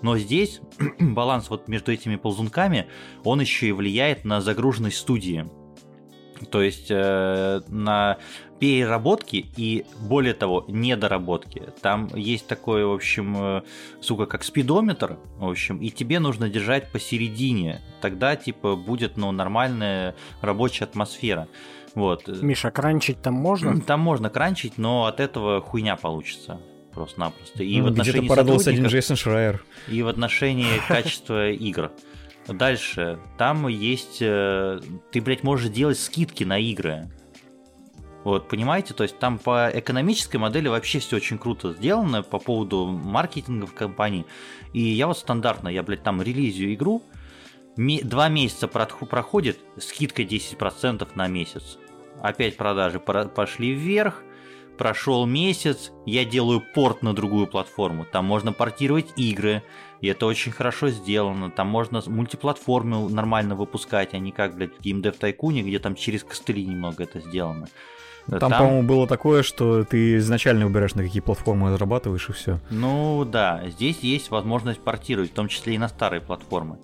Но 0.03 0.19
здесь 0.19 0.61
баланс 0.99 1.49
вот 1.49 1.67
между 1.67 1.91
этими 1.91 2.15
ползунками, 2.15 2.85
он 3.23 3.41
еще 3.41 3.69
и 3.69 3.71
влияет 3.71 4.23
на 4.23 4.39
загруженность 4.39 4.97
студии. 4.97 5.49
То 6.51 6.61
есть 6.61 6.91
э, 6.91 7.61
на 7.69 8.19
переработки 8.59 9.45
и, 9.55 9.85
более 9.99 10.35
того, 10.35 10.65
недоработки. 10.67 11.63
Там 11.81 12.07
есть 12.15 12.45
такое, 12.45 12.85
в 12.85 12.93
общем, 12.93 13.35
э, 13.37 13.61
сука, 14.01 14.27
как 14.27 14.43
спидометр, 14.43 15.17
в 15.37 15.49
общем, 15.49 15.77
и 15.79 15.89
тебе 15.89 16.19
нужно 16.19 16.49
держать 16.49 16.91
посередине. 16.91 17.81
Тогда, 18.01 18.35
типа, 18.35 18.75
будет, 18.75 19.17
ну, 19.17 19.31
нормальная 19.31 20.15
рабочая 20.41 20.85
атмосфера. 20.85 21.47
Вот. 21.97 22.27
Миша, 22.27 22.69
кранчить 22.69 23.23
там 23.23 23.33
можно? 23.33 23.81
Там 23.87 24.01
можно 24.01 24.29
кранчить, 24.29 24.77
но 24.77 25.05
от 25.05 25.19
этого 25.19 25.61
хуйня 25.61 25.95
получится 25.95 26.61
просто-напросто. 26.93 27.63
И 27.63 27.79
ну, 27.79 27.85
в 27.85 27.87
отношении 27.87 28.19
где-то 28.19 28.29
порадовался 28.29 28.69
один 28.69 28.85
Джейсон 28.85 29.15
Шрайер. 29.15 29.65
И 29.87 30.03
в 30.03 30.07
отношении 30.07 30.77
качества 30.87 31.49
игр. 31.49 31.91
Дальше. 32.47 33.17
Там 33.39 33.67
есть... 33.67 34.19
Э, 34.21 34.79
ты, 35.11 35.21
блядь, 35.21 35.41
можешь 35.41 35.71
делать 35.71 35.99
скидки 35.99 36.43
на 36.43 36.59
игры. 36.59 37.09
Вот, 38.23 38.47
понимаете? 38.47 38.93
То 38.93 39.01
есть 39.01 39.17
там 39.17 39.39
по 39.39 39.71
экономической 39.73 40.37
модели 40.37 40.67
вообще 40.67 40.99
все 40.99 41.15
очень 41.15 41.39
круто 41.39 41.73
сделано 41.73 42.21
по 42.21 42.37
поводу 42.37 42.85
маркетинга 42.85 43.65
в 43.65 43.73
компании. 43.73 44.27
И 44.71 44.81
я 44.81 45.07
вот 45.07 45.17
стандартно, 45.17 45.67
я, 45.67 45.81
блядь, 45.81 46.03
там 46.03 46.21
релизию 46.21 46.75
игру, 46.75 47.01
два 47.75 48.29
месяца 48.29 48.67
проходит, 48.67 49.57
скидка 49.79 50.21
10% 50.21 51.07
на 51.15 51.27
месяц 51.27 51.79
опять 52.21 52.57
продажи 52.57 52.99
пошли 52.99 53.71
вверх, 53.71 54.23
прошел 54.77 55.25
месяц, 55.25 55.91
я 56.05 56.23
делаю 56.23 56.61
порт 56.73 57.01
на 57.01 57.13
другую 57.13 57.47
платформу, 57.47 58.05
там 58.05 58.25
можно 58.25 58.53
портировать 58.53 59.07
игры, 59.15 59.63
и 60.01 60.07
это 60.07 60.25
очень 60.25 60.51
хорошо 60.51 60.89
сделано, 60.89 61.49
там 61.49 61.67
можно 61.67 62.01
мультиплатформу 62.05 63.09
нормально 63.09 63.55
выпускать, 63.55 64.13
а 64.13 64.19
не 64.19 64.31
как, 64.31 64.55
блядь, 64.55 64.75
в 64.77 64.81
Game 64.81 65.01
Dev 65.01 65.17
Tycoon, 65.19 65.61
где 65.61 65.79
там 65.79 65.95
через 65.95 66.23
костыли 66.23 66.65
немного 66.65 67.03
это 67.03 67.19
сделано. 67.19 67.67
Там, 68.29 68.39
там, 68.39 68.51
по-моему, 68.51 68.83
было 68.83 69.07
такое, 69.07 69.41
что 69.41 69.85
ты 69.85 70.17
изначально 70.17 70.65
выбираешь, 70.65 70.95
на 70.95 71.03
какие 71.03 71.21
платформы 71.21 71.71
разрабатываешь, 71.71 72.29
и 72.29 72.33
все. 72.33 72.59
Ну 72.69 73.23
да, 73.25 73.63
здесь 73.69 73.99
есть 73.99 74.31
возможность 74.31 74.81
портировать, 74.81 75.31
в 75.31 75.33
том 75.33 75.47
числе 75.47 75.75
и 75.75 75.77
на 75.77 75.87
старые 75.87 76.19
платформы. 76.19 76.77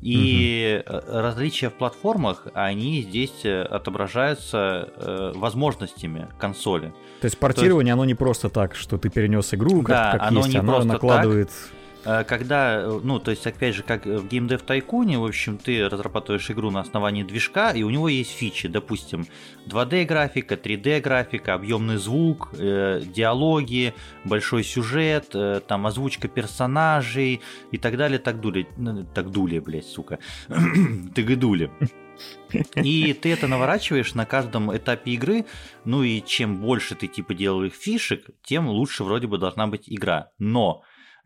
И 0.00 0.82
угу. 0.86 1.00
различия 1.08 1.70
в 1.70 1.74
платформах, 1.74 2.46
они 2.54 3.02
здесь 3.02 3.44
э, 3.44 3.62
отображаются 3.62 4.88
э, 4.96 5.32
возможностями 5.34 6.28
консоли. 6.38 6.92
То 7.20 7.24
есть 7.24 7.38
портирование, 7.38 7.94
То 7.94 7.96
есть... 7.96 8.02
оно 8.02 8.04
не 8.04 8.14
просто 8.14 8.48
так, 8.48 8.74
что 8.74 8.96
ты 8.98 9.10
перенес 9.10 9.52
игру, 9.54 9.82
как, 9.82 9.88
да, 9.88 10.12
как 10.12 10.22
оно 10.22 10.40
есть, 10.40 10.52
не 10.52 10.58
оно 10.58 10.84
накладывает... 10.84 11.48
Так 11.48 11.77
когда, 12.04 12.80
э, 12.80 13.00
ну, 13.02 13.18
то 13.18 13.30
есть, 13.30 13.46
опять 13.46 13.74
же, 13.74 13.82
как 13.82 14.06
в 14.06 14.26
Game 14.26 14.48
Dev 14.48 14.64
Tycoon, 14.64 15.18
в 15.18 15.24
общем, 15.24 15.58
ты 15.58 15.88
разрабатываешь 15.88 16.50
игру 16.50 16.70
на 16.70 16.80
основании 16.80 17.22
движка, 17.22 17.72
и 17.72 17.82
у 17.82 17.90
него 17.90 18.08
есть 18.08 18.30
фичи, 18.30 18.68
допустим, 18.68 19.26
2D 19.66 20.04
графика, 20.04 20.54
3D 20.54 21.00
графика, 21.00 21.54
объемный 21.54 21.96
звук, 21.96 22.50
э, 22.52 23.02
диалоги, 23.04 23.94
большой 24.24 24.64
сюжет, 24.64 25.30
э, 25.34 25.60
там 25.66 25.86
озвучка 25.86 26.28
персонажей 26.28 27.40
и 27.72 27.78
так 27.78 27.96
далее, 27.96 28.18
так 28.18 28.40
дули, 28.40 28.68
так 29.14 29.30
дули, 29.30 29.58
блядь, 29.58 29.86
сука, 29.86 30.18
тыгыдули. 31.14 31.70
И 32.74 33.12
ты 33.12 33.32
это 33.32 33.46
наворачиваешь 33.46 34.14
на 34.14 34.24
каждом 34.24 34.74
этапе 34.76 35.12
игры, 35.12 35.44
ну 35.84 36.02
и 36.02 36.20
чем 36.20 36.58
больше 36.58 36.94
ты 36.94 37.06
типа 37.06 37.34
делаешь 37.34 37.74
фишек, 37.74 38.30
тем 38.42 38.68
лучше 38.68 39.04
вроде 39.04 39.26
бы 39.26 39.38
должна 39.38 39.66
быть 39.66 39.84
игра. 39.86 40.30
Но 40.38 40.82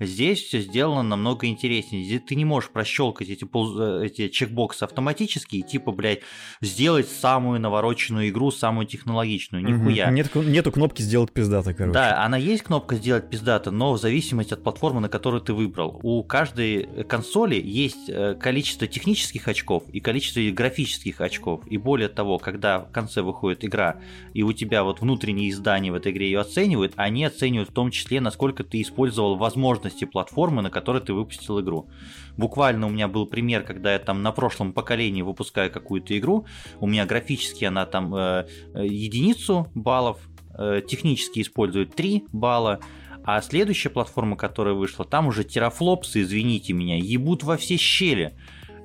Здесь 0.06 0.42
все 0.42 0.60
сделано 0.60 1.02
намного 1.02 1.46
интереснее. 1.46 2.04
Здесь 2.04 2.22
ты 2.26 2.34
не 2.34 2.44
можешь 2.44 2.70
прощелкать 2.70 3.28
эти, 3.28 3.44
пол... 3.44 3.78
Э, 3.80 4.06
эти 4.06 4.28
чекбоксы 4.28 4.84
автоматически 4.84 5.56
и 5.56 5.62
типа, 5.62 5.92
блядь, 5.92 6.20
сделать 6.60 7.08
самую 7.08 7.60
навороченную 7.60 8.28
игру, 8.28 8.50
самую 8.50 8.86
технологичную. 8.86 9.64
Нихуя. 9.64 10.06
Угу. 10.06 10.14
Нет, 10.14 10.34
нету 10.34 10.72
кнопки 10.72 11.02
сделать 11.02 11.32
пиздато, 11.32 11.74
короче. 11.74 11.94
Да, 11.94 12.24
она 12.24 12.36
есть 12.36 12.62
кнопка 12.62 12.96
сделать 12.96 13.30
пиздато, 13.30 13.70
но 13.70 13.92
в 13.92 14.00
зависимости 14.00 14.54
от 14.54 14.62
платформы, 14.62 15.00
на 15.00 15.08
которую 15.08 15.40
ты 15.40 15.52
выбрал. 15.52 16.00
У 16.02 16.22
каждой 16.24 17.04
консоли 17.04 17.60
есть 17.62 18.08
э, 18.08 18.34
количество 18.34 18.86
технических 18.86 19.48
очков 19.48 19.84
и 19.92 20.00
количество 20.00 20.40
графических 20.40 21.20
очков. 21.20 21.66
И 21.66 21.78
более 21.78 22.08
того, 22.08 22.38
когда 22.38 22.80
в 22.80 22.90
конце 22.90 23.22
выходит 23.22 23.64
игра, 23.64 24.00
и 24.34 24.42
у 24.42 24.52
тебя 24.52 24.84
вот 24.84 25.00
внутренние 25.00 25.50
издания 25.50 25.92
в 25.92 25.94
этой 25.94 26.12
игре 26.12 26.26
ее 26.26 26.40
оценивают, 26.40 26.92
они 26.96 27.24
оценивают 27.24 27.70
в 27.70 27.72
том 27.72 27.90
числе, 27.90 28.20
насколько 28.20 28.64
ты 28.64 28.80
использовал 28.80 29.36
возможность 29.36 29.91
возможности 29.92 30.04
платформы, 30.04 30.62
на 30.62 30.70
которой 30.70 31.00
ты 31.00 31.12
выпустил 31.12 31.60
игру. 31.60 31.88
Буквально 32.36 32.86
у 32.86 32.90
меня 32.90 33.08
был 33.08 33.26
пример, 33.26 33.62
когда 33.62 33.92
я 33.92 33.98
там 33.98 34.22
на 34.22 34.32
прошлом 34.32 34.72
поколении 34.72 35.22
выпускаю 35.22 35.70
какую-то 35.70 36.18
игру, 36.18 36.46
у 36.80 36.86
меня 36.86 37.06
графически 37.06 37.66
она 37.66 37.86
там 37.86 38.14
э 38.14 38.46
единицу 38.74 39.66
баллов, 39.74 40.18
э, 40.58 40.82
технически 40.86 41.40
использует 41.40 41.94
3 41.94 42.24
балла, 42.32 42.78
а 43.24 43.40
следующая 43.42 43.90
платформа, 43.90 44.36
которая 44.36 44.74
вышла, 44.74 45.04
там 45.04 45.26
уже 45.26 45.44
терафлопсы, 45.44 46.22
извините 46.22 46.72
меня, 46.72 46.96
ебут 46.96 47.44
во 47.44 47.56
все 47.56 47.76
щели. 47.76 48.32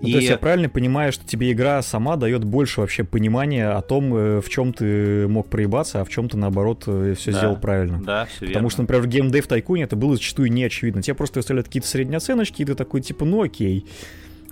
Ну, 0.01 0.07
и... 0.07 0.11
То 0.11 0.17
есть 0.17 0.29
я 0.29 0.37
правильно 0.37 0.69
понимаю, 0.69 1.11
что 1.11 1.25
тебе 1.25 1.51
игра 1.51 1.81
сама 1.81 2.17
дает 2.17 2.43
больше 2.43 2.81
вообще 2.81 3.03
понимания 3.03 3.69
о 3.69 3.81
том, 3.81 4.15
э, 4.15 4.41
в 4.41 4.49
чем 4.49 4.73
ты 4.73 5.27
мог 5.27 5.49
проебаться, 5.49 6.01
а 6.01 6.05
в 6.05 6.09
чем 6.09 6.29
ты 6.29 6.37
наоборот 6.37 6.83
э, 6.87 7.15
все 7.17 7.31
да, 7.31 7.37
сделал 7.39 7.55
правильно. 7.57 8.01
Да, 8.03 8.25
все 8.25 8.45
Потому 8.45 8.53
верно. 8.53 8.69
что, 8.69 8.81
например, 8.83 9.03
в 9.03 9.07
Game 9.07 9.31
Dev 9.31 9.47
Tycoon 9.47 9.83
это 9.83 9.95
было 9.95 10.15
зачастую 10.15 10.51
не 10.51 10.63
очевидно. 10.63 11.01
Тебе 11.01 11.15
просто 11.15 11.39
выставляют 11.39 11.67
какие-то 11.67 11.87
средние 11.87 12.17
оценочки, 12.17 12.61
и 12.61 12.65
ты 12.65 12.75
такой 12.75 13.01
типа, 13.01 13.25
ну 13.25 13.41
окей. 13.41 13.85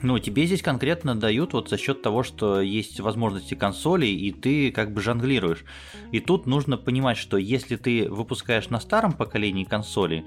Ну, 0.02 0.20
тебе 0.20 0.46
здесь 0.46 0.62
конкретно 0.62 1.16
дают 1.16 1.54
вот 1.54 1.70
за 1.70 1.78
счет 1.78 2.02
того, 2.02 2.24
что 2.24 2.62
есть 2.62 3.00
возможности 3.00 3.56
консолей, 3.56 4.16
и 4.16 4.32
ты 4.32 4.72
как 4.72 4.94
бы 4.94 5.02
жонглируешь. 5.02 5.64
И 6.12 6.20
тут 6.20 6.46
нужно 6.46 6.78
понимать, 6.78 7.18
что 7.18 7.38
если 7.38 7.76
ты 7.76 8.08
выпускаешь 8.10 8.70
на 8.70 8.80
старом 8.80 9.14
поколении 9.14 9.64
консолей, 9.64 10.24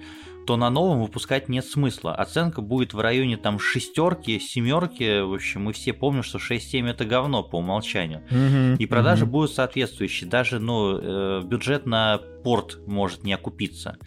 то 0.48 0.56
на 0.56 0.70
новом 0.70 1.02
выпускать 1.02 1.50
нет 1.50 1.66
смысла. 1.66 2.14
Оценка 2.14 2.62
будет 2.62 2.94
в 2.94 3.00
районе 3.00 3.36
там 3.36 3.58
шестерки, 3.58 4.40
семерки. 4.40 5.20
В 5.20 5.34
общем, 5.34 5.64
мы 5.64 5.74
все 5.74 5.92
помним, 5.92 6.22
что 6.22 6.38
6-7 6.38 6.88
это 6.88 7.04
говно 7.04 7.42
по 7.42 7.56
умолчанию. 7.56 8.22
И 8.78 8.86
продажи 8.86 9.26
будут 9.26 9.52
соответствующие. 9.52 10.30
Даже 10.30 10.58
ну, 10.58 10.96
э, 10.96 11.42
бюджет 11.44 11.84
на 11.84 12.16
порт 12.44 12.78
может 12.86 13.24
не 13.24 13.34
окупиться. 13.34 13.98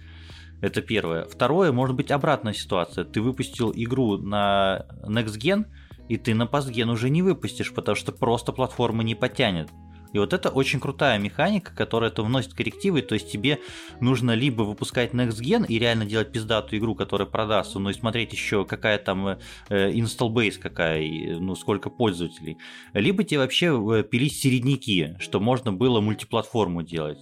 Это 0.62 0.82
первое. 0.82 1.26
Второе, 1.26 1.72
может 1.72 1.96
быть 1.96 2.10
обратная 2.10 2.54
ситуация. 2.54 3.04
Ты 3.04 3.22
выпустил 3.22 3.72
игру 3.76 4.18
на 4.18 4.88
Next 5.06 5.38
Gen, 5.38 5.66
и 6.10 6.18
ты 6.18 6.34
на 6.34 6.46
Postgen 6.48 6.90
уже 6.90 7.12
не 7.12 7.22
выпустишь, 7.22 7.72
потому 7.72 7.96
что 7.96 8.14
просто 8.14 8.52
платформа 8.52 9.04
не 9.04 9.14
потянет. 9.14 9.70
И 10.14 10.18
вот 10.18 10.34
это 10.34 10.50
очень 10.50 10.80
крутая 10.80 11.18
механика, 11.20 11.74
которая 11.74 12.10
это 12.10 12.24
вносит 12.24 12.54
коррективы, 12.54 13.02
то 13.02 13.16
есть 13.16 13.32
тебе 13.32 13.60
нужно 14.00 14.32
либо 14.32 14.64
выпускать 14.64 15.14
Next 15.14 15.42
Gen 15.42 15.66
и 15.68 15.80
реально 15.80 16.06
делать 16.06 16.32
пиздатую 16.32 16.80
игру, 16.80 16.96
которая 16.96 17.28
продастся, 17.28 17.80
но 17.80 17.90
и 17.90 17.94
смотреть 17.94 18.34
еще 18.34 18.66
какая 18.66 18.98
там 18.98 19.28
э, 19.28 19.38
install 19.70 20.34
base 20.34 20.60
какая, 20.60 21.02
и, 21.02 21.32
ну 21.36 21.56
сколько 21.56 21.90
пользователей, 21.90 22.58
либо 22.94 23.24
тебе 23.24 23.40
вообще 23.40 23.68
э, 23.68 24.04
пилить 24.04 24.36
середняки, 24.36 25.16
что 25.20 25.40
можно 25.40 25.72
было 25.72 26.02
мультиплатформу 26.02 26.84
делать. 26.84 27.20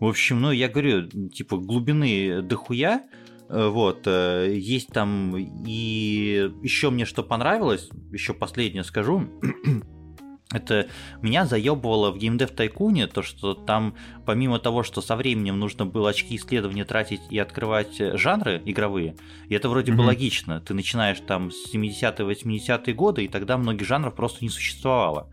В 0.00 0.06
общем, 0.06 0.40
ну 0.40 0.52
я 0.52 0.68
говорю, 0.68 1.08
типа 1.30 1.56
глубины 1.56 2.42
дохуя, 2.42 3.02
Э, 3.48 3.68
вот, 3.68 4.02
э, 4.06 4.54
есть 4.54 4.88
там 4.88 5.34
и 5.36 6.50
еще 6.62 6.90
мне 6.90 7.04
что 7.04 7.22
понравилось, 7.22 7.88
еще 8.12 8.34
последнее 8.34 8.84
скажу, 8.84 9.26
это 10.52 10.88
меня 11.20 11.44
заебывало 11.44 12.10
в 12.10 12.18
геймдев 12.18 12.50
тайкуне, 12.52 13.06
то 13.06 13.22
что 13.22 13.54
там 13.54 13.94
помимо 14.24 14.58
того, 14.58 14.82
что 14.82 15.00
со 15.02 15.14
временем 15.14 15.58
нужно 15.58 15.84
было 15.84 16.10
очки 16.10 16.36
исследования 16.36 16.84
тратить 16.84 17.20
и 17.30 17.38
открывать 17.38 18.00
э, 18.00 18.16
жанры 18.16 18.62
игровые, 18.64 19.16
и 19.48 19.54
это 19.54 19.68
вроде 19.68 19.92
бы 19.92 19.98
Мгм. 19.98 20.06
логично, 20.06 20.60
ты 20.60 20.72
начинаешь 20.74 21.20
там 21.20 21.50
с 21.50 21.72
70-е, 21.74 22.24
80-е 22.26 22.94
годы, 22.94 23.24
и 23.24 23.28
тогда 23.28 23.58
многих 23.58 23.86
жанров 23.86 24.14
просто 24.14 24.38
не 24.42 24.48
существовало. 24.48 25.30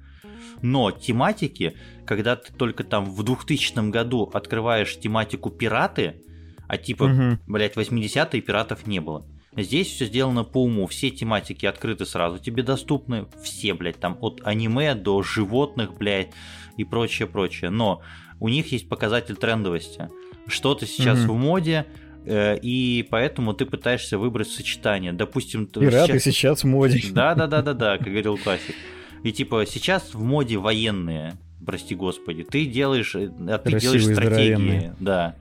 Но 0.61 0.91
тематики, 0.91 1.77
когда 2.05 2.35
ты 2.35 2.51
только 2.51 2.83
там 2.83 3.05
в 3.05 3.23
2000 3.23 3.89
году 3.89 4.29
открываешь 4.33 4.99
тематику 4.99 5.49
пираты, 5.49 6.21
а 6.67 6.77
типа, 6.77 7.07
Мгм. 7.07 7.39
блять, 7.47 7.75
80-е 7.77 8.41
пиратов 8.41 8.87
не 8.87 8.99
было. 8.99 9.25
Здесь 9.57 9.87
все 9.87 10.05
сделано 10.05 10.43
по 10.43 10.63
уму, 10.63 10.85
все 10.87 11.09
тематики 11.09 11.65
открыты 11.65 12.05
сразу, 12.05 12.39
тебе 12.39 12.61
доступны 12.63 13.25
все, 13.41 13.73
блядь, 13.73 13.99
там 13.99 14.17
от 14.21 14.41
аниме 14.43 14.95
до 14.95 15.21
животных, 15.23 15.93
блядь, 15.97 16.29
и 16.77 16.83
прочее, 16.83 17.27
прочее. 17.27 17.69
Но 17.69 18.01
у 18.39 18.49
них 18.49 18.71
есть 18.73 18.89
показатель 18.89 19.35
трендовости. 19.37 20.09
Что-то 20.47 20.85
сейчас 20.85 21.19
Мгм. 21.19 21.27
в 21.29 21.37
моде, 21.37 21.85
э, 22.25 22.57
и 22.61 23.07
поэтому 23.09 23.53
ты 23.53 23.65
пытаешься 23.65 24.17
выбрать 24.17 24.49
сочетание. 24.49 25.13
Допустим, 25.13 25.67
ты 25.67 25.79
Пираты 25.79 26.19
сейчас- 26.19 26.23
сейчас 26.35 26.63
в 26.63 26.67
моде. 26.67 27.01
да, 27.11 27.33
да, 27.33 27.47
да, 27.47 27.61
да, 27.61 27.73
да, 27.73 27.97
как 27.97 28.07
говорил 28.07 28.37
классик. 28.37 28.75
И 29.23 29.31
типа 29.31 29.65
сейчас 29.65 30.13
в 30.13 30.21
моде 30.21 30.57
военные, 30.57 31.37
прости 31.65 31.95
господи, 31.95 32.43
ты 32.43 32.65
делаешь, 32.65 33.15
а 33.15 33.27
ты 33.57 33.79
делаешь 33.79 34.03
Красивые, 34.03 34.15
стратегии, 34.15 34.53
здоровенные. 34.53 34.95
да. 34.99 35.35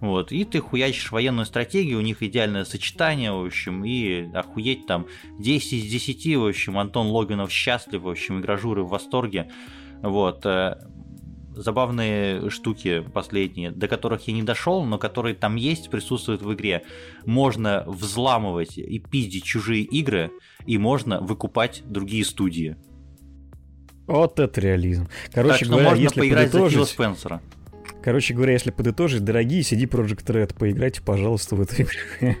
Вот, 0.00 0.30
и 0.30 0.44
ты 0.44 0.60
хуячишь 0.60 1.10
военную 1.10 1.46
стратегию, 1.46 1.98
у 1.98 2.02
них 2.02 2.22
идеальное 2.22 2.64
сочетание, 2.64 3.32
в 3.32 3.44
общем, 3.44 3.84
и 3.84 4.30
охуеть 4.34 4.86
там 4.86 5.06
10 5.38 5.72
из 5.72 5.90
10, 5.90 6.36
в 6.36 6.46
общем, 6.46 6.78
Антон 6.78 7.06
Логинов 7.06 7.50
счастлив, 7.50 8.02
в 8.02 8.08
общем, 8.08 8.40
игражуры 8.40 8.82
в 8.82 8.88
восторге. 8.88 9.50
Вот, 10.02 10.44
э, 10.44 10.76
забавные 11.56 12.50
штуки 12.50 13.00
последние, 13.00 13.70
до 13.70 13.88
которых 13.88 14.28
я 14.28 14.34
не 14.34 14.42
дошел, 14.42 14.84
но 14.84 14.98
которые 14.98 15.34
там 15.34 15.56
есть, 15.56 15.90
присутствуют 15.90 16.42
в 16.42 16.52
игре. 16.52 16.84
Можно 17.24 17.84
взламывать 17.86 18.76
и 18.76 18.98
пиздить 18.98 19.44
чужие 19.44 19.82
игры, 19.82 20.30
и 20.66 20.76
можно 20.78 21.20
выкупать 21.20 21.82
другие 21.86 22.24
студии. 22.24 22.76
Вот 24.06 24.38
это 24.38 24.60
реализм. 24.60 25.08
Короче 25.32 25.58
так 25.58 25.64
что 25.64 25.70
говоря, 25.70 25.88
можно 25.88 26.02
если 26.02 26.20
поиграть 26.20 26.52
за 26.52 26.58
Фила 26.58 26.64
подытожить, 26.64 26.88
Спенсера. 26.92 27.42
Короче 28.06 28.34
говоря, 28.34 28.52
если 28.52 28.70
подытожить, 28.70 29.24
дорогие 29.24 29.62
CD 29.62 29.88
Project 29.90 30.26
Red, 30.26 30.56
поиграйте, 30.56 31.02
пожалуйста, 31.02 31.56
в 31.56 31.60
эту 31.60 31.82
игру. 31.82 32.36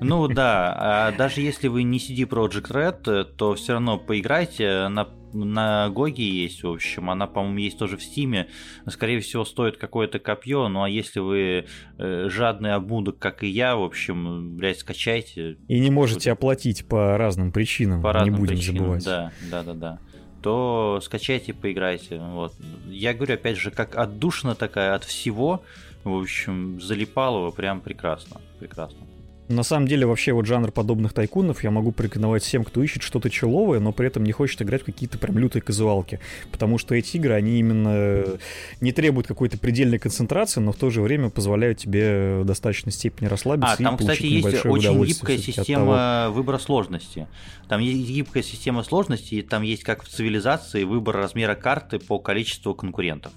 Ну 0.00 0.28
да, 0.28 0.74
а 0.78 1.12
даже 1.12 1.42
если 1.42 1.68
вы 1.68 1.82
не 1.82 1.98
CD 1.98 2.26
Project 2.26 2.70
Red, 2.70 3.24
то 3.36 3.54
все 3.54 3.74
равно 3.74 3.98
поиграйте. 3.98 4.88
На, 4.88 5.06
на 5.34 5.90
Гоге 5.90 6.26
есть, 6.26 6.62
в 6.62 6.70
общем, 6.70 7.10
она, 7.10 7.26
по-моему, 7.26 7.58
есть 7.58 7.78
тоже 7.78 7.98
в 7.98 8.02
Стиме. 8.02 8.46
Скорее 8.88 9.20
всего, 9.20 9.44
стоит 9.44 9.76
какое-то 9.76 10.20
копье. 10.20 10.68
Ну 10.68 10.84
а 10.84 10.88
если 10.88 11.20
вы 11.20 11.66
э, 11.98 12.28
жадный 12.30 12.72
обмудок, 12.72 13.18
как 13.18 13.42
и 13.42 13.46
я, 13.46 13.76
в 13.76 13.82
общем, 13.82 14.56
блядь, 14.56 14.78
скачайте. 14.78 15.58
И 15.68 15.80
не 15.80 15.90
можете 15.90 16.32
оплатить 16.32 16.88
по 16.88 17.18
разным 17.18 17.52
причинам, 17.52 18.00
по 18.00 18.08
не 18.08 18.12
разным 18.14 18.36
будем 18.36 18.56
причинам. 18.56 18.78
забывать. 18.78 19.04
Да, 19.04 19.32
да, 19.50 19.62
да, 19.64 19.74
да. 19.74 19.98
То 20.42 21.00
скачайте, 21.02 21.52
поиграйте. 21.52 22.18
Вот. 22.18 22.54
Я 22.86 23.12
говорю, 23.14 23.34
опять 23.34 23.56
же, 23.56 23.70
как 23.70 23.96
отдушина 23.96 24.54
такая 24.54 24.94
от 24.94 25.04
всего. 25.04 25.62
В 26.04 26.18
общем, 26.18 26.80
залипалово 26.80 27.50
прям 27.50 27.80
прекрасно. 27.80 28.40
Прекрасно. 28.58 29.09
На 29.50 29.64
самом 29.64 29.88
деле, 29.88 30.06
вообще, 30.06 30.32
вот 30.32 30.46
жанр 30.46 30.70
подобных 30.70 31.12
тайкунов 31.12 31.64
я 31.64 31.72
могу 31.72 31.90
порекомендовать 31.90 32.44
всем, 32.44 32.62
кто 32.62 32.84
ищет 32.84 33.02
что-то 33.02 33.30
человое, 33.30 33.80
но 33.80 33.90
при 33.90 34.06
этом 34.06 34.22
не 34.22 34.30
хочет 34.30 34.62
играть 34.62 34.82
в 34.82 34.84
какие-то 34.84 35.18
прям 35.18 35.38
лютые 35.38 35.60
казуалки. 35.60 36.20
Потому 36.52 36.78
что 36.78 36.94
эти 36.94 37.16
игры, 37.16 37.34
они 37.34 37.58
именно 37.58 38.38
не 38.80 38.92
требуют 38.92 39.26
какой-то 39.26 39.58
предельной 39.58 39.98
концентрации, 39.98 40.60
но 40.60 40.70
в 40.70 40.76
то 40.76 40.90
же 40.90 41.02
время 41.02 41.30
позволяют 41.30 41.78
тебе 41.78 42.38
в 42.38 42.44
достаточной 42.44 42.92
степени 42.92 43.26
расслабиться 43.26 43.74
А, 43.74 43.76
там, 43.76 43.96
и 43.96 43.98
кстати, 43.98 44.22
есть 44.22 44.64
очень 44.64 45.04
гибкая 45.04 45.38
система 45.38 46.28
выбора 46.30 46.58
сложности. 46.58 47.26
Там 47.68 47.80
есть 47.80 48.08
гибкая 48.08 48.44
система 48.44 48.84
сложности, 48.84 49.34
и 49.34 49.42
там 49.42 49.64
есть, 49.64 49.82
как 49.82 50.04
в 50.04 50.08
цивилизации, 50.08 50.84
выбор 50.84 51.16
размера 51.16 51.56
карты 51.56 51.98
по 51.98 52.20
количеству 52.20 52.72
конкурентов. 52.76 53.32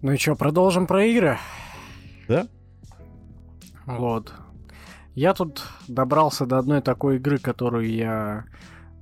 Ну 0.00 0.12
и 0.12 0.16
что, 0.16 0.36
продолжим 0.36 0.86
про 0.86 1.04
игры? 1.06 1.38
Да? 2.28 2.46
Вот. 3.86 4.32
Я 5.16 5.32
тут 5.32 5.64
добрался 5.88 6.44
до 6.44 6.58
одной 6.58 6.82
такой 6.82 7.16
игры, 7.16 7.38
которую 7.38 7.90
я 7.90 8.44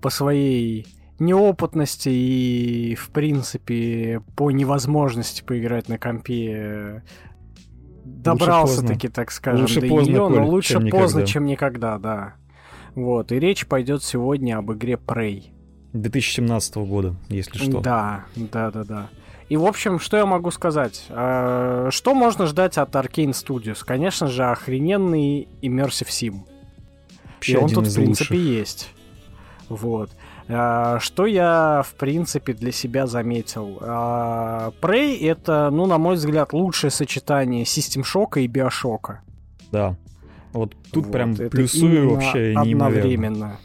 по 0.01 0.11
своей 0.11 0.87
неопытности 1.19 2.09
и, 2.09 2.95
в 2.95 3.11
принципе, 3.11 4.23
по 4.37 4.53
невозможности 4.53 5.43
поиграть 5.43 5.89
на 5.89 5.99
компе 5.99 7.03
добрался 8.05 8.77
поздно. 8.77 8.89
таки, 8.89 9.09
так 9.09 9.33
скажем, 9.33 9.63
Лучше 9.63 9.81
до 9.81 9.89
поздно, 9.89 10.11
нее, 10.11 10.21
Коль, 10.21 10.37
но 10.37 10.47
лучше 10.47 10.73
чем 10.75 10.89
поздно, 10.89 11.19
никогда. 11.19 11.27
чем 11.27 11.45
никогда, 11.47 11.99
да. 11.99 12.35
Вот, 12.95 13.33
и 13.33 13.41
речь 13.41 13.67
пойдет 13.67 14.05
сегодня 14.05 14.59
об 14.59 14.73
игре 14.73 14.95
Prey. 14.95 15.47
2017 15.95 16.77
года, 16.77 17.17
если 17.29 17.59
что. 17.59 17.81
Да, 17.81 18.25
да, 18.37 18.71
да, 18.71 18.85
да. 18.85 19.09
И, 19.49 19.57
в 19.57 19.67
общем, 19.67 20.01
что 20.01 20.17
я 20.17 20.25
могу 20.27 20.51
сказать? 20.51 21.05
Э, 21.11 21.89
Что 21.91 22.15
можно 22.15 22.47
ждать 22.47 22.79
от 22.79 22.95
Arkane 22.95 23.31
Studios? 23.33 23.85
Конечно 23.85 24.27
же, 24.29 24.45
охрененный 24.45 25.49
Immersive 25.63 26.09
Sim. 26.09 26.41
Вообще 27.35 27.53
И 27.53 27.57
он 27.57 27.69
тут, 27.69 27.87
в 27.87 27.95
принципе, 27.95 28.35
лучших. 28.35 28.37
есть. 28.59 28.91
Вот. 29.69 30.11
А, 30.49 30.99
Что 30.99 31.27
я, 31.27 31.83
в 31.87 31.95
принципе, 31.95 32.55
для 32.55 32.73
себя 32.73 33.07
заметил? 33.07 33.79
А, 33.83 34.73
Prey— 34.81 35.19
это, 35.29 35.69
ну, 35.71 35.85
на 35.87 35.99
мой 35.99 36.15
взгляд, 36.17 36.53
лучшее 36.55 36.91
сочетание 36.91 37.65
System 37.65 38.03
Shock 38.03 38.41
и 38.41 38.47
Биошока. 38.47 39.21
Да. 39.73 39.97
Вот 40.53 40.75
тут 40.93 41.05
Вот, 41.07 41.13
прям 41.13 41.33
это 41.33 41.49
плюсую 41.51 42.15
вообще 42.15 42.55
неимоверно. 42.55 42.87
одновременно. 42.87 43.57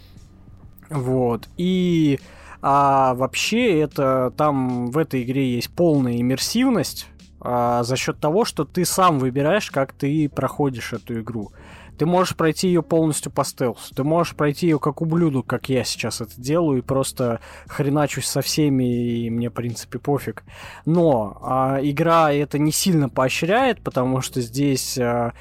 Вот. 0.90 1.48
И 1.58 2.20
а 2.62 3.14
вообще 3.14 3.80
это 3.80 4.34
там 4.36 4.92
в 4.92 4.98
этой 4.98 5.24
игре 5.24 5.56
есть 5.56 5.70
полная 5.70 6.20
иммерсивность 6.20 7.08
а, 7.40 7.84
за 7.84 7.96
счет 7.96 8.20
того, 8.20 8.46
что 8.46 8.66
ты 8.66 8.86
сам 8.86 9.20
выбираешь, 9.20 9.72
как 9.72 9.94
ты 9.94 10.30
проходишь 10.30 10.94
эту 10.94 11.22
игру. 11.22 11.52
Ты 11.98 12.06
можешь 12.06 12.38
пройти 12.38 12.68
ее 12.70 12.82
полностью 12.82 13.30
по 13.30 13.44
стелсу. 13.44 13.94
Ты 13.94 14.06
можешь 14.06 14.34
пройти 14.34 14.68
ее 14.68 14.80
как 14.80 15.02
ублюдок, 15.02 15.46
как 15.46 15.68
я 15.68 15.84
сейчас 15.84 16.22
это 16.22 16.40
делаю, 16.40 16.80
и 16.80 16.82
просто 16.82 17.42
хреначусь 17.68 18.26
со 18.26 18.42
всеми, 18.42 19.26
и 19.26 19.30
мне, 19.30 19.50
в 19.50 19.54
принципе, 19.54 20.00
пофиг. 20.00 20.44
Но 20.86 21.38
а, 21.42 21.80
игра 21.82 22.32
это 22.32 22.58
не 22.58 22.72
сильно 22.72 23.10
поощряет, 23.10 23.82
потому 23.82 24.22
что 24.22 24.40
здесь 24.40 24.98
а, 24.98 25.34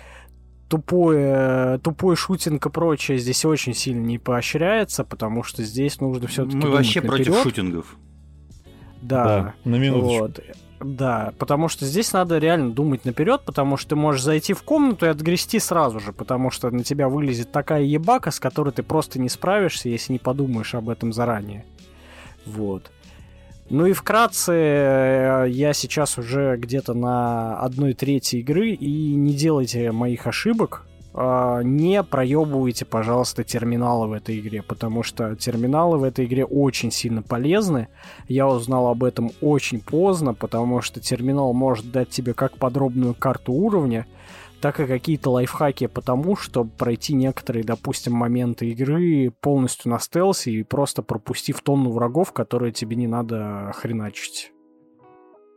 тупое, 0.69 1.79
тупой 1.79 2.17
шутинг 2.17 2.67
и 2.67 2.71
прочее 2.71 3.19
здесь 3.19 3.45
очень 3.45 3.75
сильно 3.75 4.05
не 4.05 4.19
поощряется, 4.19 5.05
потому 5.05 5.43
что 5.43 5.63
здесь 5.63 6.01
нужно 6.01 6.29
все-таки 6.29 6.57
Мы 6.57 6.71
вообще 6.71 7.01
против 7.01 7.43
шутингов. 7.43 7.97
Да. 9.01 9.25
Да, 9.25 9.55
на 9.65 9.77
минуточку. 9.77 10.19
Вот. 10.19 10.41
Да, 10.81 11.33
потому 11.39 11.69
что 11.69 11.85
здесь 11.85 12.13
надо 12.13 12.39
реально 12.39 12.71
думать 12.71 13.05
наперед, 13.05 13.43
потому 13.45 13.77
что 13.77 13.91
ты 13.91 13.97
можешь 13.97 14.23
зайти 14.23 14.53
в 14.53 14.63
комнату 14.63 15.07
и 15.07 15.09
отгрести 15.09 15.59
сразу 15.59 15.99
же, 15.99 16.13
потому 16.13 16.51
что 16.51 16.71
на 16.71 16.85
тебя 16.85 17.09
вылезет 17.09 17.51
такая 17.51 17.83
ебака, 17.83 18.31
с 18.31 18.39
которой 18.39 18.71
ты 18.71 18.85
просто 18.85 19.19
не 19.19 19.29
справишься, 19.29 19.89
если 19.89 20.13
не 20.13 20.19
подумаешь 20.21 20.75
об 20.75 20.89
этом 20.89 21.13
заранее. 21.13 21.65
Вот. 22.47 22.93
Ну 23.71 23.85
и 23.85 23.93
вкратце, 23.93 24.53
э, 24.55 25.47
я 25.51 25.75
сейчас 25.75 26.17
уже 26.17 26.57
где-то 26.57 26.95
на 26.95 27.59
одной 27.61 27.93
трети 27.93 28.37
игры, 28.37 28.71
и 28.71 29.15
не 29.15 29.35
делайте 29.35 29.93
моих 29.93 30.27
ошибок. 30.27 30.87
э, 31.15 31.61
не 31.65 32.03
проебывайте, 32.03 32.87
пожалуйста, 32.87 33.45
терминалы 33.45 34.07
в 34.07 34.13
этой 34.13 34.39
игре, 34.39 34.63
потому 34.63 35.03
что 35.03 35.37
терминалы 35.37 35.99
в 35.99 36.05
этой 36.05 36.25
игре 36.25 36.47
очень 36.47 36.91
сильно 36.91 37.23
полезны. 37.23 37.89
Я 38.27 38.49
узнал 38.49 38.87
об 38.87 39.05
этом 39.05 39.33
очень 39.43 39.81
поздно, 39.81 40.33
потому 40.33 40.81
что 40.81 41.01
терминал 41.01 41.53
может 41.53 41.91
дать 41.91 42.09
тебе 42.09 42.33
как 42.33 42.57
подробную 42.57 43.15
карту 43.15 43.53
уровня, 43.53 44.07
так 44.61 44.81
и 44.81 44.87
какие-то 44.87 45.31
лайфхаки 45.31 45.87
по 45.87 46.03
тому, 46.03 46.37
чтобы 46.37 46.71
пройти 46.71 47.15
некоторые, 47.15 47.65
допустим, 47.65 48.13
моменты 48.13 48.69
игры 48.71 49.33
полностью 49.41 49.91
на 49.91 49.99
стелсе 49.99 50.51
и 50.51 50.63
просто 50.63 51.03
пропустив 51.03 51.61
тонну 51.61 51.91
врагов, 51.91 52.33
которые 52.33 52.73
тебе 52.73 52.97
не 52.97 53.07
надо 53.07 53.73
хреначить. 53.75 54.53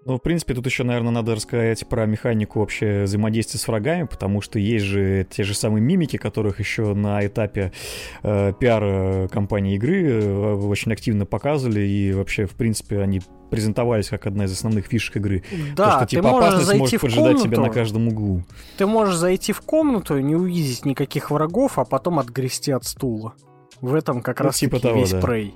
Ну, 0.03 0.17
в 0.17 0.21
принципе, 0.21 0.55
тут 0.55 0.65
еще, 0.65 0.83
наверное, 0.83 1.11
надо 1.11 1.35
рассказать 1.35 1.87
про 1.87 2.07
механику 2.07 2.59
вообще 2.59 3.03
взаимодействия 3.03 3.59
с 3.59 3.67
врагами, 3.67 4.07
потому 4.09 4.41
что 4.41 4.57
есть 4.57 4.85
же 4.85 5.27
те 5.29 5.43
же 5.43 5.53
самые 5.53 5.83
мимики, 5.83 6.17
которых 6.17 6.59
еще 6.59 6.95
на 6.95 7.23
этапе 7.25 7.71
э, 8.23 8.51
пиара 8.59 9.27
компании 9.27 9.75
игры 9.75 10.11
э, 10.11 10.53
очень 10.55 10.91
активно 10.91 11.27
показывали, 11.27 11.81
и 11.81 12.13
вообще, 12.13 12.47
в 12.47 12.51
принципе, 12.55 12.99
они 12.99 13.21
презентовались 13.51 14.07
как 14.07 14.25
одна 14.25 14.45
из 14.45 14.53
основных 14.53 14.87
фишек 14.87 15.17
игры. 15.17 15.43
Да, 15.75 15.85
То, 15.85 15.91
что, 15.97 16.05
типа, 16.07 16.21
ты 16.23 16.27
можешь 16.29 16.47
опасность 16.47 16.67
зайти 16.67 16.79
может 16.79 16.97
в 16.97 17.01
поджидать 17.01 17.25
комнату, 17.25 17.47
тебя 17.49 17.61
на 17.61 17.69
каждом 17.69 18.07
углу. 18.07 18.43
Ты 18.77 18.85
можешь 18.87 19.15
зайти 19.15 19.53
в 19.53 19.61
комнату, 19.61 20.17
не 20.19 20.35
увидеть 20.35 20.83
никаких 20.85 21.29
врагов, 21.29 21.77
а 21.77 21.85
потом 21.85 22.17
отгрести 22.17 22.71
от 22.71 22.85
стула. 22.85 23.33
В 23.81 23.93
этом 23.93 24.21
как 24.21 24.39
Ну, 24.39 24.45
раз 24.45 24.57
типа 24.57 24.79
того, 24.79 24.99
весь 24.99 25.11
да. 25.11 25.21
прей. 25.21 25.53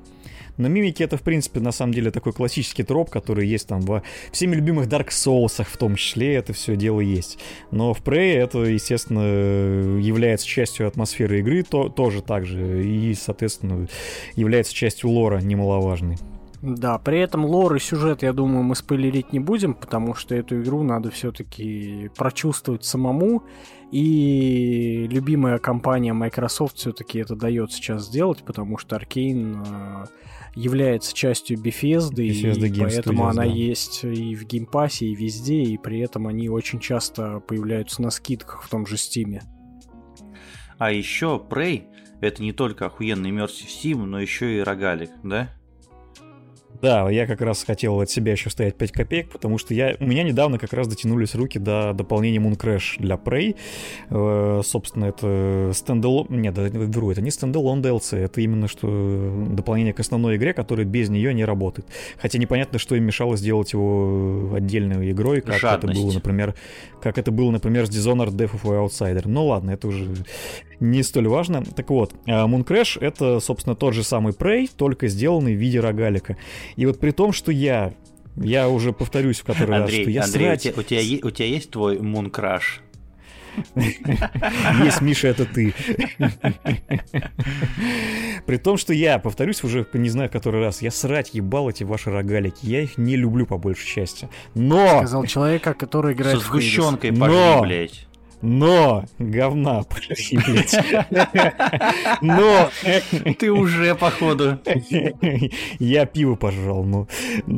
Но 0.58 0.68
мимики 0.68 1.04
это, 1.04 1.18
в 1.18 1.22
принципе, 1.22 1.60
на 1.60 1.72
самом 1.72 1.94
деле 1.94 2.12
такой 2.12 2.34
классический 2.34 2.84
троп, 2.84 3.10
который 3.10 3.48
есть 3.48 3.68
там 3.68 3.82
во 3.82 4.04
всеми 4.32 4.56
любимых 4.56 4.88
Dark 4.88 5.10
Souls 5.10 5.64
в 5.64 5.78
том 5.78 5.96
числе, 5.96 6.36
это 6.36 6.54
все 6.54 6.76
дело 6.76 7.00
есть. 7.00 7.40
Но 7.72 7.94
в 7.94 8.02
Prey 8.02 8.36
это, 8.36 8.60
естественно, 8.60 10.00
является 10.00 10.48
частью 10.48 10.88
атмосферы 10.88 11.40
игры, 11.40 11.64
то, 11.64 11.90
тоже 11.90 12.22
так 12.22 12.46
же, 12.46 12.86
и, 12.86 13.14
соответственно, 13.14 13.88
является 14.36 14.74
частью 14.74 15.10
лора 15.10 15.40
немаловажной. 15.40 16.18
Да, 16.62 16.98
при 16.98 17.20
этом 17.20 17.46
лор 17.46 17.76
и 17.76 17.80
сюжет, 17.80 18.24
я 18.24 18.34
думаю, 18.34 18.64
мы 18.64 18.76
спойлерить 18.76 19.32
не 19.32 19.40
будем, 19.40 19.76
потому 19.76 20.16
что 20.16 20.34
эту 20.34 20.60
игру 20.62 20.82
надо 20.82 21.12
все-таки 21.12 22.10
прочувствовать 22.16 22.84
самому. 22.84 23.44
И 23.92 25.08
любимая 25.12 25.60
компания 25.60 26.12
Microsoft 26.12 26.78
все-таки 26.78 27.20
это 27.20 27.36
дает 27.36 27.72
сейчас 27.72 28.08
сделать, 28.08 28.44
потому 28.44 28.80
что 28.80 28.96
Arkane 28.96 29.64
э, 29.64 30.06
является 30.56 31.14
частью 31.14 31.58
Bethesda, 31.58 32.24
и 32.24 32.32
Bethesda 32.32 32.70
Game 32.70 32.84
поэтому 32.84 33.24
Studios, 33.24 33.30
она 33.30 33.44
да. 33.44 33.50
есть 33.50 34.04
и 34.04 34.36
в 34.36 34.46
Game 34.46 34.70
Pass 34.70 34.94
е, 34.94 35.06
и 35.06 35.16
везде, 35.16 35.62
и 35.62 35.78
при 35.78 36.00
этом 36.00 36.28
они 36.28 36.50
очень 36.50 36.80
часто 36.80 37.42
появляются 37.42 38.02
на 38.02 38.10
скидках 38.10 38.64
в 38.64 38.70
том 38.70 38.88
же 38.88 38.96
Steam. 38.96 39.42
А 40.78 40.92
еще 40.92 41.46
Prey 41.50 41.84
это 42.22 42.42
не 42.42 42.54
только 42.54 42.86
охуенный 42.86 43.32
Immersive 43.32 43.68
Sim, 43.68 44.06
но 44.06 44.20
еще 44.20 44.58
и 44.58 44.62
рогалик, 44.62 45.12
да? 45.24 45.50
Да, 46.86 47.10
я 47.10 47.26
как 47.26 47.42
раз 47.42 47.64
хотел 47.64 48.00
от 48.00 48.12
себя 48.12 48.34
еще 48.34 48.52
вставить 48.52 48.76
5 48.76 48.92
копеек, 48.92 49.32
потому 49.32 49.58
что 49.58 49.74
я, 49.74 49.96
у 50.00 50.06
меня 50.06 50.22
недавно 50.22 50.60
как 50.60 50.72
раз 50.72 50.88
дотянулись 50.88 51.34
руки 51.34 51.58
до 51.58 51.94
дополнения 51.94 52.38
Mooncrash 52.38 53.00
для 53.00 53.16
Prey. 53.16 53.56
Э, 54.12 54.62
собственно, 54.64 55.06
это 55.06 55.72
standalone... 55.74 56.28
Нет, 56.30 56.54
да, 56.54 56.68
вру, 56.70 57.10
это 57.10 57.22
не 57.22 57.32
standalone 57.32 57.82
DLC, 57.82 58.18
это 58.18 58.40
именно 58.40 58.68
что 58.68 59.48
дополнение 59.50 59.94
к 59.94 60.00
основной 60.00 60.36
игре, 60.36 60.54
которое 60.54 60.84
без 60.84 61.10
нее 61.10 61.34
не 61.34 61.44
работает. 61.44 61.88
Хотя 62.20 62.38
непонятно, 62.38 62.78
что 62.78 62.96
им 62.96 63.06
мешало 63.06 63.36
сделать 63.36 63.74
его 63.74 64.52
отдельной 64.54 65.10
игрой, 65.10 65.42
как 65.42 65.56
Жадность. 65.56 65.98
это 65.98 66.04
было, 66.04 66.14
например, 66.14 66.54
как 67.02 67.18
это 67.18 67.32
было, 67.32 67.50
например, 67.50 67.88
с 67.88 67.90
Dishonored 67.90 68.36
Death 68.36 68.62
of 68.62 68.64
Outsider. 68.64 69.24
Ну 69.26 69.48
ладно, 69.48 69.72
это 69.72 69.88
уже 69.88 70.08
не 70.80 71.04
столь 71.04 71.28
важно. 71.28 71.64
Так 71.64 71.90
вот, 71.90 72.14
а, 72.28 72.48
Moon 72.48 72.66
Crash 72.66 73.00
это, 73.00 73.40
собственно, 73.40 73.76
тот 73.76 73.94
же 73.94 74.04
самый 74.04 74.34
Prey, 74.34 74.70
только 74.76 75.08
сделанный 75.08 75.56
в 75.56 75.58
виде 75.58 75.80
рогалика. 75.80 76.38
И 76.76 76.86
вот 76.86 77.00
при 77.00 77.12
том, 77.12 77.32
что 77.32 77.52
я, 77.52 77.94
я 78.36 78.70
уже 78.70 78.94
повторюсь 78.94 79.40
в 79.40 79.46
который 79.46 79.70
раз, 79.70 79.90
что 79.90 79.98
Андрей, 80.00 80.14
я 80.14 80.24
Андрей, 80.24 80.46
у 80.46 80.50
срать... 80.50 80.62
тебя, 80.62 80.74
у, 80.78 80.84
тебя, 80.84 81.28
у 81.28 81.32
тебя 81.32 81.48
есть 81.48 81.72
твой 81.72 81.98
Moon 81.98 82.32
Crash? 82.32 82.82
Есть, 84.84 85.02
Миша, 85.02 85.30
это 85.30 85.46
ты. 85.46 85.74
При 88.46 88.58
том, 88.58 88.78
что 88.78 88.94
я, 88.94 89.18
повторюсь 89.18 89.64
уже, 89.64 89.88
не 89.94 90.10
знаю, 90.10 90.30
который 90.30 90.62
раз, 90.62 90.82
я 90.82 90.92
срать 90.92 91.34
ебал 91.34 91.70
эти 91.70 91.84
ваши 91.84 92.12
рогалики. 92.12 92.58
Я 92.66 92.82
их 92.82 92.98
не 92.98 93.16
люблю 93.16 93.46
по 93.46 93.58
большей 93.58 93.88
части. 93.88 94.30
Но, 94.54 94.98
Сказал 94.98 95.26
человека, 95.26 95.74
который 95.74 96.14
играет 96.14 96.40
Со 96.40 96.46
сгущенкой 96.46 97.12
Но! 97.12 97.28
пошли, 97.28 97.68
блядь. 97.68 98.08
Но, 98.42 99.06
говна, 99.20 99.84
блядь. 99.84 100.76
Но, 102.22 102.70
Ты 103.40 103.52
уже, 103.52 103.96
походу. 103.96 104.60
я 105.80 106.06
пиво 106.06 106.36
пожрал, 106.36 106.84
ну. 106.84 107.08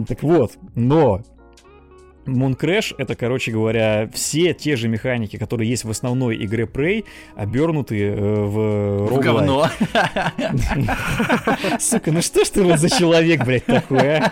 Так 0.07 0.23
вот, 0.23 0.53
но 0.75 1.21
Crash 2.27 2.93
это, 2.97 3.15
короче 3.15 3.51
говоря, 3.51 4.09
все 4.13 4.53
те 4.53 4.75
же 4.75 4.87
механики, 4.87 5.37
которые 5.37 5.69
есть 5.69 5.85
в 5.85 5.89
основной 5.89 6.43
игре 6.43 6.65
Prey, 6.65 7.05
обернутые 7.35 8.13
э, 8.13 8.15
в 8.17 9.07
В 9.07 9.19
говно. 9.19 9.69
Сука, 11.79 12.11
ну 12.11 12.21
что 12.21 12.43
ж 12.43 12.49
ты 12.49 12.63
вот 12.63 12.79
за 12.79 12.89
человек, 12.89 13.45
блядь, 13.45 13.65
такой, 13.65 14.17
а? 14.17 14.31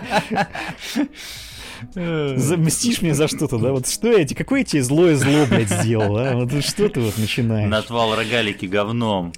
Замстишь 1.94 3.02
мне 3.02 3.14
за 3.14 3.28
что-то, 3.28 3.58
да? 3.58 3.72
Вот 3.72 3.86
что 3.88 4.16
я 4.16 4.24
тебе, 4.24 4.36
какое 4.36 4.60
я 4.60 4.64
тебе 4.64 4.82
злое 4.82 5.16
зло, 5.16 5.46
блядь, 5.48 5.68
сделал, 5.68 6.16
а? 6.16 6.34
Вот 6.34 6.52
что 6.64 6.88
ты 6.88 7.00
вот 7.00 7.18
начинаешь? 7.18 7.68
Назвал 7.70 8.14
рогалики 8.14 8.66
говном. 8.66 9.32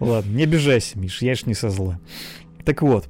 Ладно, 0.00 0.30
не 0.30 0.44
обижайся, 0.44 0.98
Миш, 0.98 1.22
я 1.22 1.34
ж 1.34 1.44
не 1.46 1.54
со 1.54 1.70
зла. 1.70 2.00
Так 2.64 2.82
вот, 2.82 3.08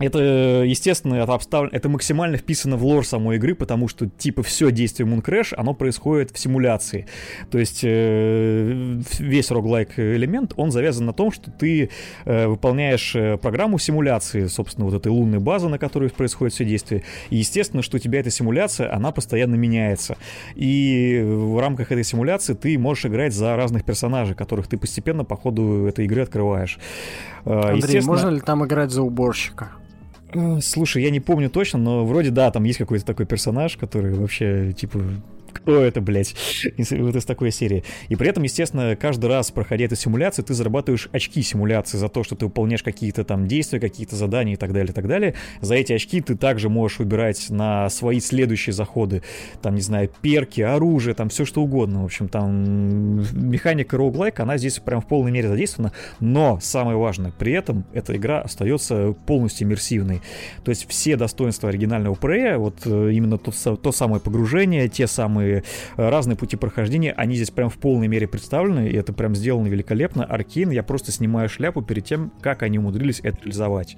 это, 0.00 0.18
естественно, 0.66 1.14
это, 1.14 1.32
обстав- 1.34 1.68
это 1.72 1.88
максимально 1.88 2.36
вписано 2.36 2.76
в 2.76 2.84
лор 2.84 3.06
самой 3.06 3.36
игры, 3.36 3.54
потому 3.54 3.86
что, 3.88 4.06
типа, 4.08 4.42
все 4.42 4.70
действие 4.72 5.08
Moon 5.08 5.22
Crash, 5.24 5.54
оно 5.56 5.72
происходит 5.74 6.30
в 6.32 6.38
симуляции. 6.38 7.06
То 7.50 7.58
есть 7.58 7.80
э, 7.84 9.00
весь 9.18 9.50
роглайк 9.50 9.98
элемент, 9.98 10.52
он 10.56 10.70
завязан 10.72 11.06
на 11.06 11.12
том, 11.12 11.30
что 11.30 11.50
ты 11.50 11.90
э, 12.24 12.46
выполняешь 12.46 13.14
э, 13.14 13.36
программу 13.36 13.78
симуляции, 13.78 14.46
собственно, 14.46 14.86
вот 14.86 14.94
этой 14.94 15.08
лунной 15.08 15.38
базы, 15.38 15.68
на 15.68 15.78
которой 15.78 16.10
происходит 16.10 16.54
все 16.54 16.64
действие. 16.64 17.02
И, 17.30 17.36
естественно, 17.36 17.82
что 17.82 17.96
у 17.96 18.00
тебя 18.00 18.20
эта 18.20 18.30
симуляция, 18.30 18.92
она 18.94 19.12
постоянно 19.12 19.54
меняется. 19.54 20.16
И 20.56 21.22
в 21.24 21.58
рамках 21.60 21.92
этой 21.92 22.04
симуляции 22.04 22.54
ты 22.54 22.76
можешь 22.78 23.06
играть 23.06 23.32
за 23.32 23.54
разных 23.56 23.84
персонажей, 23.84 24.34
которых 24.34 24.66
ты 24.66 24.76
постепенно 24.76 25.24
по 25.24 25.36
ходу 25.36 25.86
этой 25.86 26.04
игры 26.06 26.22
открываешь. 26.22 26.78
Э, 27.44 27.50
Андрей, 27.60 27.76
естественно- 27.76 28.06
можно 28.06 28.28
ли 28.30 28.40
там 28.40 28.64
играть 28.66 28.90
за 28.90 29.02
уборщика? 29.02 29.70
Слушай, 30.62 31.02
я 31.02 31.10
не 31.10 31.20
помню 31.20 31.50
точно, 31.50 31.78
но 31.78 32.04
вроде 32.04 32.30
да, 32.30 32.50
там 32.50 32.64
есть 32.64 32.78
какой-то 32.78 33.04
такой 33.04 33.26
персонаж, 33.26 33.76
который 33.76 34.12
вообще, 34.14 34.72
типа, 34.72 35.00
кто 35.54 35.80
это, 35.80 36.00
блядь, 36.00 36.34
вот 36.90 37.16
из 37.16 37.24
такой 37.24 37.50
серии. 37.50 37.84
И 38.08 38.16
при 38.16 38.28
этом, 38.28 38.42
естественно, 38.42 38.96
каждый 38.96 39.26
раз, 39.26 39.50
проходя 39.50 39.84
эту 39.84 39.96
симуляцию, 39.96 40.44
ты 40.44 40.54
зарабатываешь 40.54 41.08
очки 41.12 41.42
симуляции 41.42 41.96
за 41.96 42.08
то, 42.08 42.22
что 42.24 42.36
ты 42.36 42.46
выполняешь 42.46 42.82
какие-то 42.82 43.24
там 43.24 43.46
действия, 43.46 43.80
какие-то 43.80 44.16
задания 44.16 44.54
и 44.54 44.56
так 44.56 44.72
далее, 44.72 44.90
и 44.90 44.94
так 44.94 45.06
далее. 45.06 45.34
За 45.60 45.74
эти 45.74 45.92
очки 45.92 46.20
ты 46.20 46.36
также 46.36 46.68
можешь 46.68 46.98
выбирать 46.98 47.50
на 47.50 47.88
свои 47.90 48.20
следующие 48.20 48.72
заходы, 48.72 49.22
там, 49.62 49.74
не 49.74 49.80
знаю, 49.80 50.10
перки, 50.20 50.60
оружие, 50.60 51.14
там, 51.14 51.28
все 51.28 51.44
что 51.44 51.62
угодно. 51.62 52.02
В 52.02 52.04
общем, 52.06 52.28
там 52.28 53.16
механика 53.32 53.96
роуглайк, 53.96 54.40
она 54.40 54.58
здесь 54.58 54.78
прям 54.78 55.00
в 55.00 55.06
полной 55.06 55.30
мере 55.30 55.48
задействована, 55.48 55.92
но 56.20 56.58
самое 56.60 56.96
важное, 56.96 57.32
при 57.32 57.52
этом 57.52 57.84
эта 57.92 58.16
игра 58.16 58.40
остается 58.40 59.14
полностью 59.26 59.66
иммерсивной. 59.66 60.20
То 60.64 60.70
есть 60.70 60.88
все 60.88 61.16
достоинства 61.16 61.68
оригинального 61.68 62.14
Prey, 62.14 62.56
вот 62.56 62.86
э, 62.86 63.12
именно 63.12 63.34
са- 63.34 63.76
то 63.76 63.92
самое 63.92 64.20
погружение, 64.20 64.88
те 64.88 65.06
самые 65.06 65.43
э, 65.44 65.62
разные 65.96 66.36
пути 66.36 66.56
прохождения, 66.56 67.12
они 67.12 67.34
здесь 67.36 67.50
прям 67.50 67.70
в 67.70 67.78
полной 67.78 68.08
мере 68.08 68.26
представлены, 68.26 68.88
и 68.88 68.96
это 68.96 69.12
прям 69.12 69.34
сделано 69.34 69.68
великолепно. 69.68 70.24
Аркейн, 70.24 70.70
я 70.70 70.82
просто 70.82 71.12
снимаю 71.12 71.48
шляпу 71.48 71.82
перед 71.82 72.04
тем, 72.04 72.32
как 72.40 72.62
они 72.62 72.78
умудрились 72.78 73.20
это 73.22 73.38
реализовать. 73.42 73.96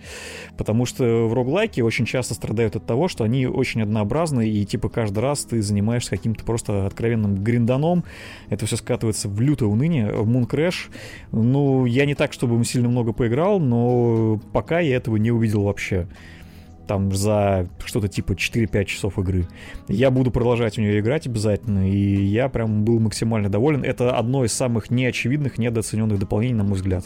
Потому 0.57 0.87
что 0.87 1.27
в 1.29 1.35
роглайке 1.35 1.83
очень 1.83 2.07
часто 2.07 2.35
страдают 2.35 2.77
от 2.77 2.87
того, 2.87 3.09
что 3.09 3.25
они 3.25 3.47
очень 3.47 3.83
однообразны, 3.83 4.49
и 4.49 4.65
типа 4.65 4.89
каждый 4.89 5.21
раз 5.21 5.45
ты 5.45 5.63
занимаешься 5.63 6.11
каким-то 6.11 6.45
просто 6.45 6.87
откровенным 6.87 7.43
гринданом, 7.43 8.05
это 8.49 8.67
все 8.67 8.77
скатывается 8.77 9.29
в 9.29 9.41
лютое 9.41 9.69
уныние. 9.69 10.09
Moon 10.09 10.49
Crash, 10.49 10.91
ну, 11.33 11.87
я 11.87 12.07
не 12.07 12.15
так, 12.15 12.33
чтобы 12.33 12.63
сильно 12.65 12.89
много 12.89 13.13
поиграл, 13.13 13.61
но 13.61 14.41
пока 14.53 14.81
я 14.81 14.97
этого 14.97 15.17
не 15.17 15.31
увидел 15.31 15.63
вообще 15.65 16.09
там 16.87 17.13
за 17.13 17.69
что-то 17.85 18.09
типа 18.09 18.33
4-5 18.33 18.85
часов 18.85 19.19
игры. 19.19 19.47
Я 19.89 20.11
буду 20.11 20.31
продолжать 20.31 20.77
в 20.77 20.79
нее 20.79 21.01
играть 21.01 21.27
обязательно, 21.27 21.91
и 21.91 22.25
я 22.25 22.49
прям 22.49 22.85
был 22.85 23.01
максимально 23.01 23.49
доволен. 23.49 23.85
Это 23.85 24.17
одно 24.17 24.45
из 24.45 24.53
самых 24.53 24.91
неочевидных, 24.91 25.59
недооцененных 25.59 26.19
дополнений, 26.19 26.55
на 26.55 26.65
мой 26.65 26.75
взгляд. 26.75 27.05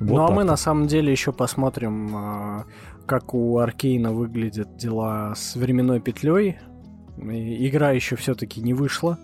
Вот 0.00 0.16
ну 0.16 0.26
а 0.26 0.30
мы 0.30 0.44
на 0.44 0.56
самом 0.56 0.86
деле 0.86 1.10
еще 1.10 1.32
посмотрим, 1.32 2.14
а, 2.14 2.64
как 3.06 3.34
у 3.34 3.58
Arkane 3.58 4.04
а 4.04 4.12
выглядят 4.12 4.76
дела 4.76 5.34
с 5.34 5.56
временной 5.56 6.00
петлей. 6.00 6.58
Игра 7.16 7.90
еще 7.90 8.14
все-таки 8.14 8.60
не 8.60 8.74
вышла. 8.74 9.18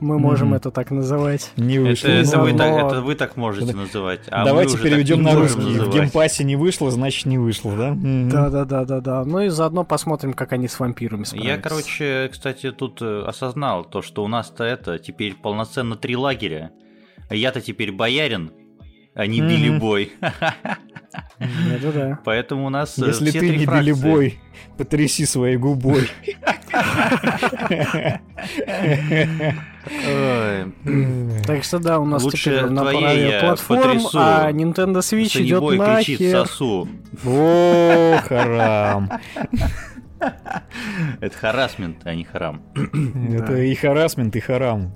Мы 0.00 0.18
можем 0.18 0.54
это 0.54 0.70
так 0.70 0.90
называть. 0.90 1.52
Не 1.56 1.78
вышло. 1.78 2.08
Это, 2.08 2.28
это, 2.28 2.40
вы, 2.40 2.52
Но- 2.52 2.58
так, 2.58 2.84
это 2.86 3.00
вы 3.02 3.14
так 3.14 3.36
можете 3.36 3.74
называть. 3.76 4.20
а 4.30 4.44
Давайте 4.44 4.78
переведем 4.78 5.22
на 5.22 5.34
русский. 5.34 5.60
В 5.60 5.68
называть. 5.76 5.94
Game 5.94 6.16
Pass 6.16 6.38
е 6.38 6.44
не 6.44 6.56
вышло, 6.56 6.90
значит 6.90 7.26
не 7.26 7.38
вышло, 7.38 7.76
да? 7.76 7.94
Да, 7.96 8.48
да, 8.50 8.64
да, 8.64 8.84
да, 8.84 9.00
да. 9.00 9.24
Ну 9.24 9.40
и 9.40 9.48
заодно 9.48 9.84
посмотрим, 9.84 10.32
как 10.32 10.52
они 10.52 10.68
с 10.68 10.78
вампирами 10.80 11.24
справятся. 11.24 11.50
Я, 11.50 11.58
короче, 11.58 12.28
кстати, 12.32 12.72
тут 12.72 13.02
э, 13.02 13.24
осознал 13.26 13.84
то, 13.84 14.02
что 14.02 14.24
у 14.24 14.28
нас-то 14.28 14.64
это 14.64 14.98
теперь 14.98 15.34
полноценно 15.34 15.96
три 15.96 16.16
лагеря. 16.16 16.70
А 17.28 17.34
Я-то 17.34 17.60
теперь 17.60 17.92
боярин, 17.92 18.52
а 19.14 19.26
не 19.26 19.40
билибой. 19.40 20.12
Да-да-да. 21.38 22.18
Поэтому 22.24 22.66
у 22.66 22.70
нас 22.70 22.98
э, 22.98 23.06
Если 23.06 23.30
все 23.30 23.40
ты 23.40 23.48
три 23.48 23.58
не 23.58 23.66
белебой, 23.66 24.38
потряси 24.76 25.24
своей 25.26 25.56
губой. 25.56 26.08
Так 31.46 31.64
что 31.64 31.78
да, 31.78 31.98
у 31.98 32.04
нас 32.04 32.22
Лучше 32.22 32.36
теперь 32.36 32.60
равноправие 32.60 33.30
я 33.30 33.40
платформ, 33.40 33.82
потрясу. 33.82 34.18
а 34.18 34.52
Nintendo 34.52 34.98
Switch 34.98 35.40
идет 35.40 35.58
Санебой 35.60 35.78
кричит 35.78 36.20
нахер. 36.20 36.46
сосу. 36.46 36.88
О, 37.26 38.18
харам. 38.28 39.10
Это 41.20 41.36
харасмент, 41.36 41.98
а 42.04 42.14
не 42.14 42.24
харам. 42.24 42.62
Это 43.32 43.56
и 43.62 43.74
харасмент, 43.74 44.36
и 44.36 44.40
харам. 44.40 44.94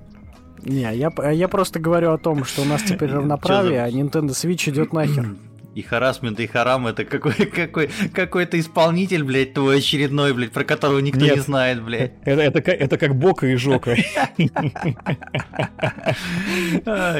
Не, 0.63 0.95
я, 0.95 1.11
я 1.31 1.47
просто 1.47 1.79
говорю 1.79 2.11
о 2.11 2.17
том, 2.17 2.43
что 2.45 2.61
у 2.61 2.65
нас 2.65 2.81
теперь 2.83 3.11
равноправие, 3.11 3.83
а 3.83 3.89
Nintendo 3.89 4.29
Switch 4.29 4.69
идет 4.69 4.93
нахер. 4.93 5.35
И 5.75 5.81
харасмент, 5.81 6.39
и 6.39 6.47
харам 6.47 6.87
это 6.87 7.03
какой, 7.05 7.33
какой, 7.53 7.89
какой-то 8.13 8.57
исполнитель, 8.59 9.23
блядь, 9.23 9.53
твой 9.53 9.79
очередной, 9.79 10.33
блядь, 10.33 10.51
про 10.51 10.63
которого 10.63 10.99
никто 10.99 11.19
Нет. 11.19 11.35
не 11.35 11.41
знает, 11.41 11.83
блядь. 11.83 12.13
Это, 12.23 12.41
это, 12.41 12.61
ка- 12.61 12.71
это 12.71 12.97
как 12.97 13.15
бока 13.15 13.45
и 13.47 13.55
жока. 13.55 13.93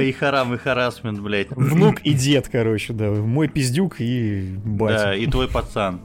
И 0.01 0.11
харам, 0.17 0.53
и 0.53 0.57
харасмент, 0.57 1.19
блядь. 1.19 1.49
Внук 1.51 1.99
и 2.03 2.13
дед, 2.13 2.47
короче, 2.49 2.93
да. 2.93 3.11
Мой 3.11 3.47
пиздюк 3.47 3.99
и 3.99 4.55
Да, 4.63 4.69
батя. 4.69 5.11
и 5.13 5.27
твой 5.27 5.47
пацан. 5.49 5.99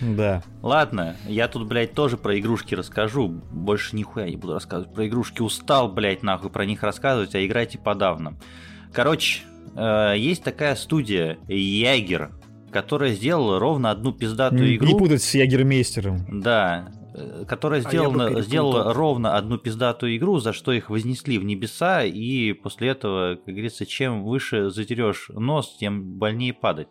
Да. 0.00 0.42
Ладно, 0.62 1.16
я 1.26 1.46
тут, 1.48 1.66
блядь, 1.68 1.92
тоже 1.94 2.16
про 2.16 2.38
игрушки 2.38 2.74
расскажу. 2.74 3.28
Больше 3.50 3.94
нихуя 3.96 4.28
не 4.28 4.36
буду 4.36 4.54
рассказывать. 4.54 4.92
Про 4.94 5.06
игрушки 5.06 5.42
устал, 5.42 5.88
блядь, 5.92 6.22
нахуй 6.22 6.50
про 6.50 6.64
них 6.64 6.82
рассказывать, 6.82 7.34
а 7.34 7.44
играйте 7.44 7.78
подавно. 7.78 8.34
Короче, 8.92 9.40
э, 9.76 10.14
есть 10.18 10.42
такая 10.42 10.74
студия 10.76 11.38
Ягер, 11.48 12.32
которая 12.70 13.12
сделала 13.12 13.58
ровно 13.58 13.90
одну 13.90 14.12
пиздатую 14.12 14.62
Не, 14.70 14.76
игру. 14.76 14.86
не 14.88 14.94
путать 14.98 15.22
с 15.22 15.34
ягермейстером. 15.34 16.40
Да, 16.40 16.88
э, 17.14 17.44
которая 17.46 17.80
А 17.80 17.82
сделана, 17.88 18.24
перепутал. 18.24 18.42
сделала 18.42 18.94
ровно 18.94 19.36
одну 19.36 19.58
пиздатую 19.58 20.16
игру, 20.16 20.38
за 20.38 20.52
что 20.52 20.72
их 20.72 20.88
вознесли 20.90 21.38
в 21.38 21.44
небеса, 21.44 22.04
и 22.04 22.52
после 22.52 22.88
этого, 22.88 23.36
как 23.36 23.46
говорится, 23.54 23.84
чем 23.86 24.24
выше 24.24 24.70
затерешь 24.70 25.28
нос, 25.34 25.76
тем 25.78 26.02
больнее 26.18 26.54
падать. 26.54 26.88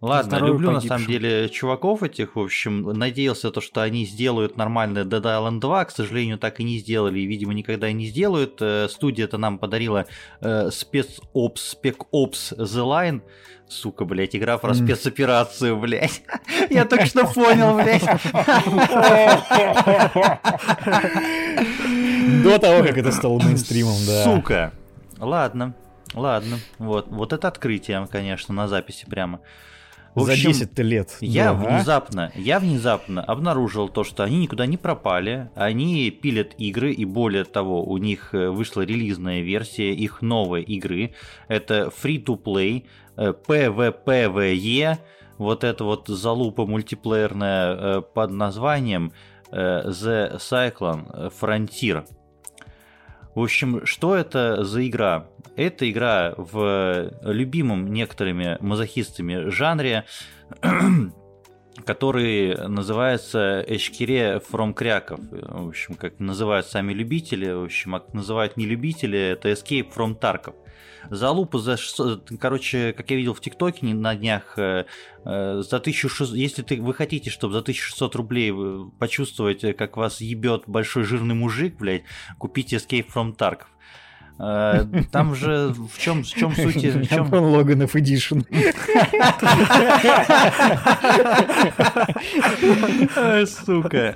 Ладно, 0.00 0.36
люблю 0.36 0.68
на 0.70 0.74
погибшим. 0.76 0.88
самом 0.88 1.06
деле 1.06 1.48
чуваков 1.48 2.02
этих, 2.02 2.36
в 2.36 2.40
общем, 2.40 2.82
надеялся 2.82 3.50
то, 3.50 3.60
что 3.60 3.80
они 3.82 4.04
сделают 4.04 4.56
нормальное 4.56 5.04
Dead 5.04 5.22
Island 5.22 5.60
2, 5.60 5.84
к 5.86 5.90
сожалению, 5.90 6.38
так 6.38 6.60
и 6.60 6.64
не 6.64 6.78
сделали, 6.78 7.18
и, 7.20 7.26
видимо, 7.26 7.54
никогда 7.54 7.88
и 7.88 7.92
не 7.92 8.06
сделают. 8.06 8.58
Э, 8.60 8.88
Студия-то 8.90 9.38
нам 9.38 9.58
подарила 9.58 10.06
э, 10.40 10.70
спецопс, 10.70 11.70
спекопс 11.70 12.52
The 12.52 12.84
Line, 12.84 13.22
Сука, 13.68 14.04
блядь, 14.04 14.36
игра 14.36 14.58
про 14.58 14.74
спецоперацию, 14.74 15.76
блядь. 15.76 16.22
Я 16.70 16.84
только 16.84 17.06
что 17.06 17.26
понял, 17.26 17.74
блядь. 17.74 18.04
До 22.44 22.58
того, 22.58 22.82
как 22.84 22.96
это 22.96 23.10
стало 23.10 23.40
мейнстримом, 23.40 23.96
да. 24.06 24.24
Сука. 24.24 24.72
Ладно, 25.18 25.74
ладно. 26.14 26.58
Вот, 26.78 27.08
вот 27.08 27.32
это 27.32 27.48
открытие, 27.48 28.06
конечно, 28.10 28.54
на 28.54 28.68
записи 28.68 29.06
прямо. 29.06 29.40
В 30.16 30.24
За 30.24 30.32
общем, 30.32 30.52
10 30.52 30.78
лет. 30.78 31.18
Я 31.20 31.52
Да. 31.52 31.54
внезапно, 31.54 32.32
я 32.34 32.58
внезапно 32.58 33.22
обнаружил 33.22 33.90
то, 33.90 34.02
что 34.02 34.24
они 34.24 34.38
никуда 34.38 34.64
не 34.64 34.78
пропали, 34.78 35.50
они 35.54 36.10
пилят 36.10 36.54
игры, 36.56 36.90
и 36.94 37.04
более 37.04 37.44
того, 37.44 37.84
у 37.84 37.98
них 37.98 38.32
э, 38.32 38.48
вышла 38.48 38.80
релизная 38.80 39.42
версия 39.42 39.92
их 39.92 40.22
новой 40.22 40.62
игры. 40.62 41.12
Это 41.48 41.92
free-to-play, 42.02 42.86
э, 43.18 43.34
PvPvE, 43.46 44.96
вот 45.36 45.64
это 45.64 45.84
вот 45.84 46.08
залупа 46.08 46.64
мультиплеерная 46.64 47.76
э, 47.76 48.00
под 48.00 48.30
названием 48.30 49.12
The 49.52 50.38
Cyclone 50.38 51.30
Frontier. 51.38 52.06
В 53.34 53.42
общем, 53.42 53.84
что 53.84 54.16
это 54.16 54.64
за 54.64 54.88
игра? 54.88 55.26
Это 55.56 55.90
игра 55.90 56.34
в 56.36 57.12
любимом 57.22 57.90
некоторыми 57.92 58.58
мазохистами 58.60 59.48
жанре, 59.48 60.04
который 61.86 62.68
называется 62.68 63.64
Эшкире 63.66 64.42
from 64.46 64.74
Кряков. 64.74 65.18
В 65.30 65.68
общем, 65.68 65.94
как 65.94 66.20
называют 66.20 66.66
сами 66.66 66.92
любители, 66.92 67.50
в 67.50 67.64
общем, 67.64 67.92
как 67.92 68.12
называют 68.12 68.58
не 68.58 68.66
любители, 68.66 69.18
это 69.18 69.50
Escape 69.50 69.90
from 69.94 70.20
Tarkov. 70.20 70.54
Залупа 71.08 71.58
за 71.58 71.76
600, 71.76 72.32
короче, 72.38 72.92
как 72.92 73.10
я 73.10 73.16
видел 73.16 73.32
в 73.32 73.40
ТикТоке 73.40 73.86
на 73.86 74.14
днях, 74.14 74.58
э, 74.58 74.84
э, 75.24 75.62
за 75.62 75.76
1600, 75.76 76.34
если 76.36 76.62
ты, 76.62 76.82
вы 76.82 76.94
хотите, 76.94 77.30
чтобы 77.30 77.54
за 77.54 77.60
1600 77.60 78.14
рублей 78.16 78.52
э, 78.52 78.84
почувствовать, 78.98 79.62
э, 79.62 79.72
как 79.72 79.96
вас 79.96 80.20
ебет 80.20 80.64
большой 80.66 81.04
жирный 81.04 81.34
мужик, 81.34 81.76
блядь, 81.78 82.02
купите 82.38 82.76
Escape 82.76 83.06
from 83.06 83.36
Tarkov. 83.36 83.68
Э, 84.38 84.84
Там 85.10 85.34
же 85.34 85.74
в 85.92 85.98
чем, 85.98 86.22
в 86.22 86.28
чем 86.28 86.54
суть, 86.54 86.76
в 86.76 87.08
чем, 87.08 87.32
Логанов 87.32 87.96
Эдишн. 87.96 88.40
Сука. 93.46 94.14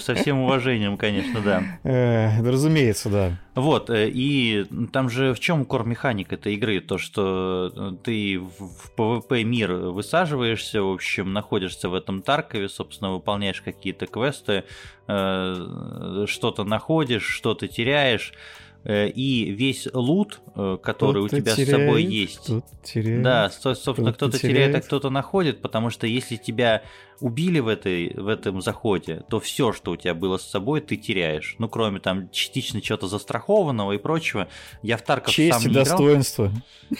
Со 0.00 0.14
всем 0.14 0.40
уважением, 0.40 0.96
конечно, 0.96 1.40
да. 1.40 1.62
Э, 1.84 2.42
да, 2.42 2.50
Разумеется, 2.50 3.08
да. 3.08 3.38
Вот, 3.54 3.90
э, 3.90 4.08
и 4.08 4.66
там 4.92 5.08
же 5.10 5.32
в 5.32 5.40
чем 5.40 5.64
кор 5.64 5.84
механик 5.84 6.32
этой 6.32 6.54
игры? 6.54 6.80
То, 6.80 6.98
что 6.98 7.98
ты 8.02 8.40
в 8.40 8.90
PvP 8.96 9.44
мир 9.44 9.72
высаживаешься, 9.72 10.82
в 10.82 10.92
общем, 10.92 11.32
находишься 11.32 11.88
в 11.88 11.94
этом 11.94 12.22
Таркове, 12.22 12.68
собственно, 12.68 13.12
выполняешь 13.12 13.60
какие-то 13.62 14.06
квесты, 14.06 14.64
что-то 15.06 16.64
находишь, 16.64 17.24
что-то 17.24 17.66
теряешь, 17.66 18.32
и 19.14 19.50
весь 19.50 19.88
лут, 19.92 20.40
э, 20.54 20.78
который 20.82 21.22
у 21.22 21.26
Кто-то 21.26 21.42
тебя 21.42 21.52
с 21.52 21.56
собой 21.56 22.02
теряет, 22.02 22.10
есть, 22.10 22.50
теряет. 22.82 23.22
Да, 23.22 23.50
со- 23.50 23.74
собственно, 23.74 24.12
Кто-то 24.12 24.30
кто-то 24.32 24.38
теряет, 24.42 24.68
а 24.68 24.70
теряет. 24.70 24.84
кто-то 24.86 25.10
находит, 25.10 25.60
потому 25.60 25.90
что 25.90 26.06
если 26.06 26.36
тебя 26.36 26.82
убили 27.20 27.58
в, 27.58 27.68
этой, 27.68 28.12
в 28.14 28.28
этом 28.28 28.60
заходе, 28.60 29.22
то 29.28 29.40
все, 29.40 29.72
что 29.72 29.92
у 29.92 29.96
тебя 29.96 30.14
было 30.14 30.38
с 30.38 30.42
собой, 30.42 30.80
ты 30.80 30.96
теряешь. 30.96 31.56
Ну, 31.58 31.68
кроме 31.68 32.00
там 32.00 32.30
частично 32.30 32.80
чего-то 32.80 33.08
застрахованного 33.08 33.92
и 33.92 33.98
прочего. 33.98 34.48
Я 34.82 34.96
в 34.96 35.02
Тарков 35.02 35.34
Честь 35.34 35.54
сам 35.54 35.62
и 35.62 35.66
не 35.66 35.72
играл. 35.72 35.84
достоинство. 35.84 36.52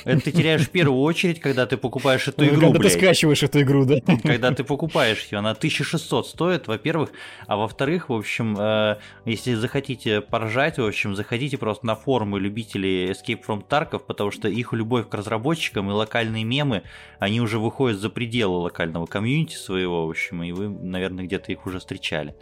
Это 0.05 0.21
ты 0.21 0.33
теряешь 0.33 0.63
в 0.63 0.71
первую 0.71 1.01
очередь, 1.01 1.41
когда 1.41 1.67
ты 1.67 1.77
покупаешь 1.77 2.27
эту 2.29 2.45
игру, 2.45 2.61
Когда 2.61 2.73
ты 2.73 2.79
блядь. 2.79 2.93
скачиваешь 2.93 3.43
эту 3.43 3.61
игру, 3.63 3.85
да? 3.85 3.97
Когда 4.23 4.53
ты 4.53 4.65
покупаешь 4.65 5.27
ее, 5.31 5.39
она 5.39 5.51
1600 5.53 6.27
стоит, 6.27 6.69
во-первых. 6.69 7.11
А 7.47 7.57
во-вторых, 7.57 8.09
в 8.09 8.13
общем, 8.15 8.57
э, 8.59 8.97
если 9.25 9.55
захотите 9.55 10.21
поржать, 10.21 10.79
в 10.79 10.85
общем, 10.85 11.15
заходите 11.15 11.57
просто 11.57 11.87
на 11.87 11.95
форумы 11.95 12.41
любителей 12.41 13.11
Escape 13.11 13.41
from 13.47 13.65
Tarkov, 13.67 14.01
потому 14.07 14.31
что 14.31 14.49
их 14.49 14.73
любовь 14.73 15.09
к 15.09 15.15
разработчикам 15.15 15.91
и 15.91 15.93
локальные 15.93 16.45
мемы, 16.45 16.83
они 17.19 17.41
уже 17.41 17.59
выходят 17.59 17.99
за 17.99 18.11
пределы 18.11 18.59
локального 18.59 19.07
комьюнити 19.07 19.55
своего, 19.55 20.08
в 20.09 20.11
общем, 20.11 20.43
и 20.43 20.53
вы, 20.53 20.69
наверное, 20.69 21.25
где-то 21.25 21.53
их 21.53 21.67
уже 21.67 21.79
встречали. 21.79 22.35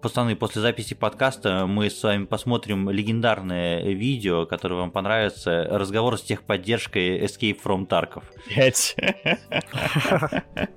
Пацаны, 0.00 0.36
после 0.36 0.62
записи 0.62 0.94
подкаста 0.94 1.66
мы 1.66 1.90
с 1.90 2.02
вами 2.02 2.24
посмотрим 2.24 2.88
легендарное 2.88 3.82
видео, 3.82 4.46
которое 4.46 4.76
вам 4.76 4.90
понравится. 4.90 5.66
Разговор 5.70 6.16
с 6.18 6.22
техподдержкой 6.22 7.18
Escape 7.20 7.58
from 7.62 7.86
Tarkov. 7.86 8.22
Блять. 8.48 8.96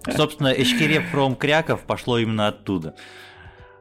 Собственно, 0.16 0.50
Эшкереп 0.50 1.04
from 1.14 1.38
Кряков 1.38 1.86
пошло 1.86 2.18
именно 2.18 2.48
оттуда. 2.48 2.96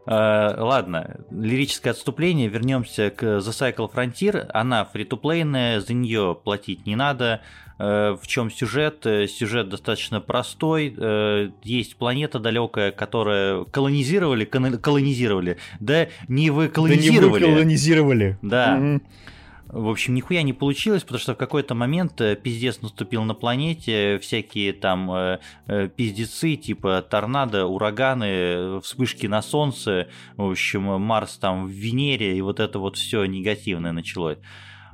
Э, 0.07 0.55
ладно, 0.59 1.20
лирическое 1.31 1.93
отступление, 1.93 2.49
вернемся 2.49 3.11
к 3.11 3.23
The 3.23 3.41
Cycle 3.41 3.93
Frontier. 3.93 4.49
Она 4.53 4.85
фри-то-плейная, 4.85 5.81
за 5.81 5.95
нее 5.95 6.39
платить 6.43 6.87
не 6.87 6.97
надо. 6.97 7.43
Э, 7.78 8.16
в 8.20 8.27
чем 8.27 8.51
сюжет? 8.51 9.07
Э, 9.07 9.27
Сюжет 9.27 9.69
достаточно 9.69 10.20
простой. 10.20 10.94
Э, 10.97 11.51
Есть 11.62 11.97
планета 11.97 12.39
далекая, 12.39 12.93
которая 12.93 13.65
колонизировали, 13.65 14.44
колонизировали, 14.44 15.59
да 15.81 16.09
не 16.28 16.51
вы 16.51 16.65
Да 16.69 16.69
не 16.69 16.69
вы 16.69 16.69
колонизировали. 16.69 17.44
колонизировали. 17.44 18.39
Да. 18.43 19.01
В 19.69 19.89
общем, 19.89 20.12
нихуя 20.15 20.43
не 20.43 20.53
получилось, 20.53 21.03
потому 21.03 21.19
что 21.19 21.32
в 21.35 21.39
какой-то 21.39 21.74
момент 21.74 22.20
пиздец 22.43 22.82
наступил 22.82 23.24
на 23.24 23.32
планете, 23.32 24.19
всякие 24.19 24.74
там 24.74 25.11
э, 25.11 25.39
э, 25.66 25.89
пиздецы, 25.89 26.57
типа 26.57 27.01
торнадо, 27.09 27.65
ураганы, 27.66 28.81
вспышки 28.82 29.27
на 29.27 29.40
Солнце, 29.40 30.09
в 30.36 30.51
общем, 30.51 30.82
Марс 31.01 31.39
там 31.39 31.65
в 31.66 31.70
Венере, 31.70 32.36
и 32.36 32.43
вот 32.43 32.61
это 32.61 32.78
вот 32.78 32.97
все 32.99 33.24
негативное 33.24 33.93
началось. 33.93 34.36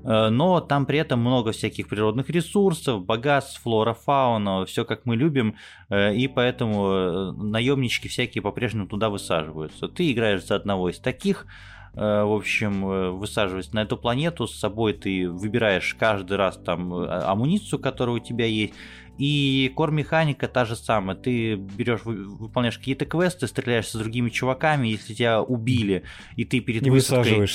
Э, 0.05 0.29
но 0.29 0.61
там 0.61 0.87
при 0.87 0.99
этом 0.99 1.21
много 1.21 1.53
всяких 1.53 1.89
природных 1.89 2.31
ресурсов, 2.31 3.05
богатств, 3.05 3.63
флора, 3.63 3.95
фауна, 3.95 4.65
все 4.67 4.85
как 4.85 5.07
мы 5.07 5.17
любим, 5.17 5.57
э, 5.89 6.15
и 6.15 6.29
поэтому 6.29 7.33
наемнички 7.33 8.09
всякие 8.09 8.43
по-прежнему 8.43 8.87
туда 8.87 9.11
высаживаются. 9.11 9.89
Ты 9.89 10.13
играешь 10.13 10.47
за 10.47 10.57
одного 10.57 10.91
из 10.91 10.99
таких, 10.99 11.47
Э, 11.95 12.23
в 12.23 12.33
общем, 12.33 12.87
э, 12.87 13.11
высаживаясь 13.11 13.73
на 13.73 13.83
эту 13.83 13.97
планету, 13.97 14.47
с 14.47 14.57
собой 14.57 14.93
ты 14.93 15.29
выбираешь 15.29 15.97
каждый 15.99 16.37
раз 16.37 16.57
там 16.57 16.95
э, 16.95 17.09
амуницию, 17.09 17.81
которая 17.81 18.17
у 18.17 18.21
тебя 18.21 18.47
есть, 18.47 18.75
и 19.19 19.73
кор-механика 19.75 20.49
та 20.49 20.65
же 20.65 20.77
самая. 20.77 21.17
Ты 21.17 21.57
берешь, 21.57 22.05
выполняешь 22.05 22.79
какие-то 22.79 23.05
квесты, 23.05 23.47
стреляешь 23.47 23.89
с 23.89 23.95
другими 23.95 24.31
чуваками, 24.31 24.89
если 24.89 25.15
тебя 25.15 25.43
убили, 25.43 26.05
и 26.37 26.45
ты 26.45 26.61
перед 26.61 26.83
не 26.83 26.91
высадкой... 26.91 27.47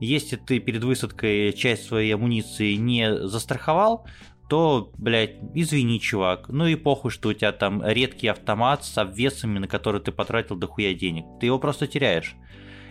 Если 0.00 0.36
ты 0.36 0.60
перед 0.60 0.82
высадкой 0.82 1.52
часть 1.52 1.86
своей 1.86 2.14
амуниции 2.14 2.74
не 2.74 3.26
застраховал, 3.26 4.06
то, 4.48 4.90
блядь, 4.96 5.36
извини, 5.54 6.00
чувак, 6.00 6.48
ну 6.48 6.66
и 6.66 6.74
похуй, 6.74 7.10
что 7.10 7.28
у 7.28 7.32
тебя 7.34 7.52
там 7.52 7.86
редкий 7.86 8.28
автомат 8.28 8.84
с 8.84 8.96
обвесами, 8.96 9.58
на 9.58 9.68
который 9.68 10.00
ты 10.00 10.10
потратил 10.10 10.56
дохуя 10.56 10.94
денег. 10.94 11.24
Ты 11.38 11.46
его 11.46 11.58
просто 11.58 11.86
теряешь 11.86 12.34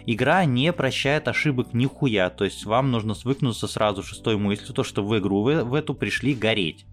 игра 0.06 0.44
не 0.46 0.74
прощает 0.74 1.28
ошибок 1.28 1.74
нихуя, 1.74 2.30
то 2.30 2.44
есть 2.44 2.66
вам 2.66 2.90
нужно 2.90 3.14
свыкнуться 3.14 3.68
сразу 3.68 4.02
шестой 4.02 4.38
мыслью, 4.38 4.74
то 4.74 4.84
что 4.84 5.04
в 5.04 5.18
игру 5.20 5.44
вы 5.44 5.64
в 5.64 5.74
эту 5.74 5.94
пришли 5.94 6.34
гореть. 6.34 6.86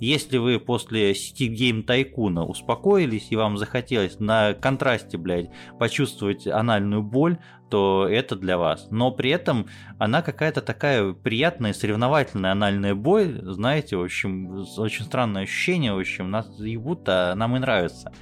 Если 0.00 0.38
вы 0.38 0.58
после 0.58 1.12
City 1.12 1.48
Game 1.48 1.82
Тайкуна 1.82 2.44
успокоились 2.44 3.28
и 3.30 3.36
вам 3.36 3.58
захотелось 3.58 4.18
на 4.18 4.54
контрасте, 4.54 5.18
блядь, 5.18 5.50
почувствовать 5.78 6.46
анальную 6.46 7.02
боль, 7.02 7.38
то 7.68 8.08
это 8.10 8.34
для 8.34 8.58
вас. 8.58 8.88
Но 8.90 9.10
при 9.12 9.30
этом 9.30 9.66
она 9.98 10.22
какая-то 10.22 10.62
такая 10.62 11.12
приятная, 11.12 11.72
соревновательная 11.72 12.52
анальная 12.52 12.94
боль, 12.94 13.40
знаете, 13.44 13.96
в 13.96 14.02
общем, 14.02 14.66
очень 14.78 15.04
странное 15.04 15.42
ощущение, 15.42 15.92
в 15.92 15.98
общем, 15.98 16.30
нас 16.30 16.48
ебут, 16.58 17.02
а 17.06 17.34
нам 17.34 17.56
и 17.56 17.60
нравится. 17.60 18.12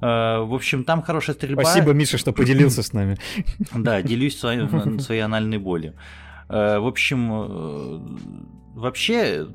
Э, 0.00 0.40
в 0.40 0.54
общем, 0.54 0.84
там 0.84 1.02
хорошая 1.02 1.36
стрельба. 1.36 1.62
Спасибо, 1.62 1.92
Миша, 1.92 2.18
что 2.18 2.32
поделился 2.32 2.82
с 2.82 2.92
нами. 2.92 3.16
Да, 3.74 4.02
делюсь 4.02 4.38
своей, 4.38 4.68
своей 5.00 5.20
анальной 5.20 5.58
болью. 5.58 5.94
Э, 6.48 6.78
в 6.78 6.86
общем, 6.86 7.30
э, 7.32 8.00
вообще 8.76 9.48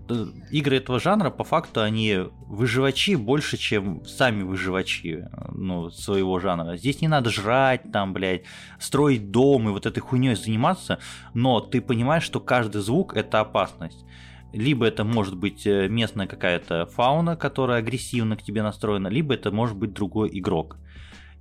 игры 0.49 0.77
этого 0.77 0.99
жанра 0.99 1.29
по 1.29 1.43
факту 1.43 1.81
они 1.81 2.17
выживачи 2.47 3.15
больше, 3.15 3.57
чем 3.57 4.03
сами 4.05 4.43
выживачи 4.43 5.27
ну, 5.53 5.91
своего 5.91 6.39
жанра. 6.39 6.75
Здесь 6.75 7.01
не 7.01 7.07
надо 7.07 7.29
жрать, 7.29 7.91
там, 7.91 8.13
блядь, 8.13 8.43
строить 8.79 9.31
дом 9.31 9.69
и 9.69 9.71
вот 9.71 9.85
этой 9.85 9.99
хуйней 9.99 10.35
заниматься, 10.35 10.99
но 11.33 11.59
ты 11.61 11.81
понимаешь, 11.81 12.23
что 12.23 12.39
каждый 12.39 12.81
звук 12.81 13.15
это 13.15 13.39
опасность. 13.39 14.05
Либо 14.53 14.85
это 14.85 15.03
может 15.05 15.37
быть 15.37 15.65
э, 15.65 15.87
местная 15.87 16.27
какая-то 16.27 16.87
фауна, 16.87 17.37
которая 17.37 17.79
агрессивно 17.79 18.35
к 18.35 18.43
тебе 18.43 18.63
настроена, 18.63 19.07
либо 19.07 19.33
это 19.33 19.51
может 19.51 19.77
быть 19.77 19.93
другой 19.93 20.29
игрок. 20.33 20.77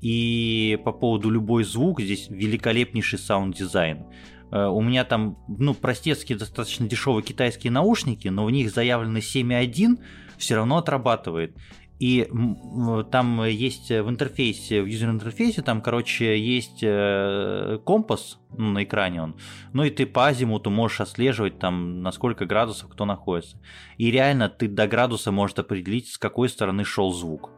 И 0.01 0.79
по 0.85 0.93
поводу 0.93 1.29
любой 1.29 1.65
звук, 1.65 2.01
здесь 2.01 2.29
великолепнейший 2.31 3.19
саунд-дизайн. 3.19 4.05
Э, 4.51 4.67
у 4.67 4.81
меня 4.81 5.05
там, 5.05 5.39
ну, 5.49 5.75
простецкие, 5.75 6.39
достаточно 6.39 6.89
дешевые 6.89 7.23
китайские 7.23 7.71
наушники, 7.71 8.29
но 8.29 8.45
в 8.45 8.51
них 8.51 8.71
заявлено 8.71 9.19
7.1, 9.19 9.99
все 10.39 10.57
равно 10.57 10.79
отрабатывает. 10.79 11.57
И 12.01 12.27
там 13.13 13.45
есть 13.45 13.91
в 13.91 14.09
интерфейсе, 14.09 14.81
в 14.81 14.87
юзер-интерфейсе, 14.87 15.61
там, 15.61 15.83
короче, 15.83 16.41
есть 16.41 16.79
э, 16.81 17.79
компас 17.85 18.39
ну, 18.57 18.71
на 18.71 18.85
экране 18.85 19.23
он. 19.23 19.37
Ну 19.75 19.85
и 19.85 19.91
ты 19.91 20.07
по 20.07 20.27
азимуту 20.27 20.71
можешь 20.71 21.03
отслеживать 21.03 21.59
там, 21.59 22.01
на 22.01 22.11
сколько 22.11 22.47
градусов 22.47 22.89
кто 22.91 23.05
находится. 23.05 23.59
И 23.99 24.11
реально 24.11 24.49
ты 24.49 24.67
до 24.67 24.89
градуса 24.89 25.31
можешь 25.31 25.59
определить, 25.59 26.09
с 26.09 26.17
какой 26.17 26.49
стороны 26.49 26.85
шел 26.85 27.13
звук. 27.13 27.51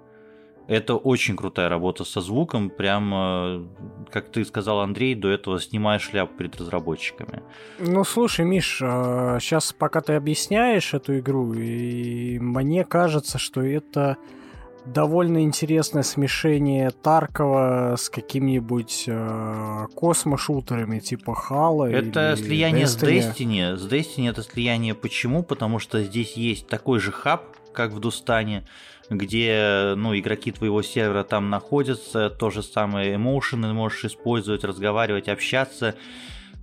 Это 0.69 0.95
очень 0.95 1.37
крутая 1.37 1.69
работа 1.69 2.05
со 2.05 2.21
звуком, 2.21 2.71
прям, 2.71 3.13
э, 3.15 3.65
как 4.11 4.31
ты 4.31 4.45
сказал, 4.45 4.81
Андрей, 4.81 5.15
до 5.15 5.29
этого 5.29 5.61
снимая 5.61 5.99
шляпу 5.99 6.37
перед 6.37 6.61
разработчиками. 6.61 7.43
Ну, 7.79 8.05
слушай, 8.05 8.45
Миш, 8.45 8.79
сейчас 8.79 9.73
пока 9.73 10.01
ты 10.01 10.15
объясняешь 10.15 10.95
эту 10.95 11.19
игру, 11.19 11.53
и 11.55 12.39
мне 12.39 12.85
кажется, 12.85 13.39
что 13.39 13.61
это 13.61 14.17
довольно 14.85 15.43
интересное 15.43 16.03
смешение 16.03 16.91
Таркова 16.91 17.95
с 17.97 18.09
какими-нибудь 18.09 19.05
э, 19.07 19.87
космошутерами 19.95 20.99
типа 20.99 21.35
Хала. 21.35 21.91
Это 21.91 22.37
слияние 22.37 22.87
Destiny. 22.87 22.87
с 22.87 23.03
Destiny. 23.03 23.77
С 23.77 23.87
Destiny 23.89 24.31
это 24.31 24.43
слияние 24.43 24.95
почему? 24.95 25.43
Потому 25.43 25.79
что 25.79 26.03
здесь 26.03 26.37
есть 26.37 26.67
такой 26.67 26.99
же 26.99 27.13
хаб, 27.13 27.45
как 27.73 27.93
в 27.93 28.01
Дустане, 28.01 28.67
где 29.11 29.95
ну, 29.97 30.17
игроки 30.17 30.53
твоего 30.53 30.83
сервера 30.83 31.25
там 31.25 31.51
находятся, 31.51 32.31
то 32.31 32.51
же 32.51 32.63
самое 32.63 33.15
эмоушены 33.17 33.73
можешь 33.73 34.05
использовать, 34.05 34.65
разговаривать, 34.65 35.29
общаться. 35.29 35.95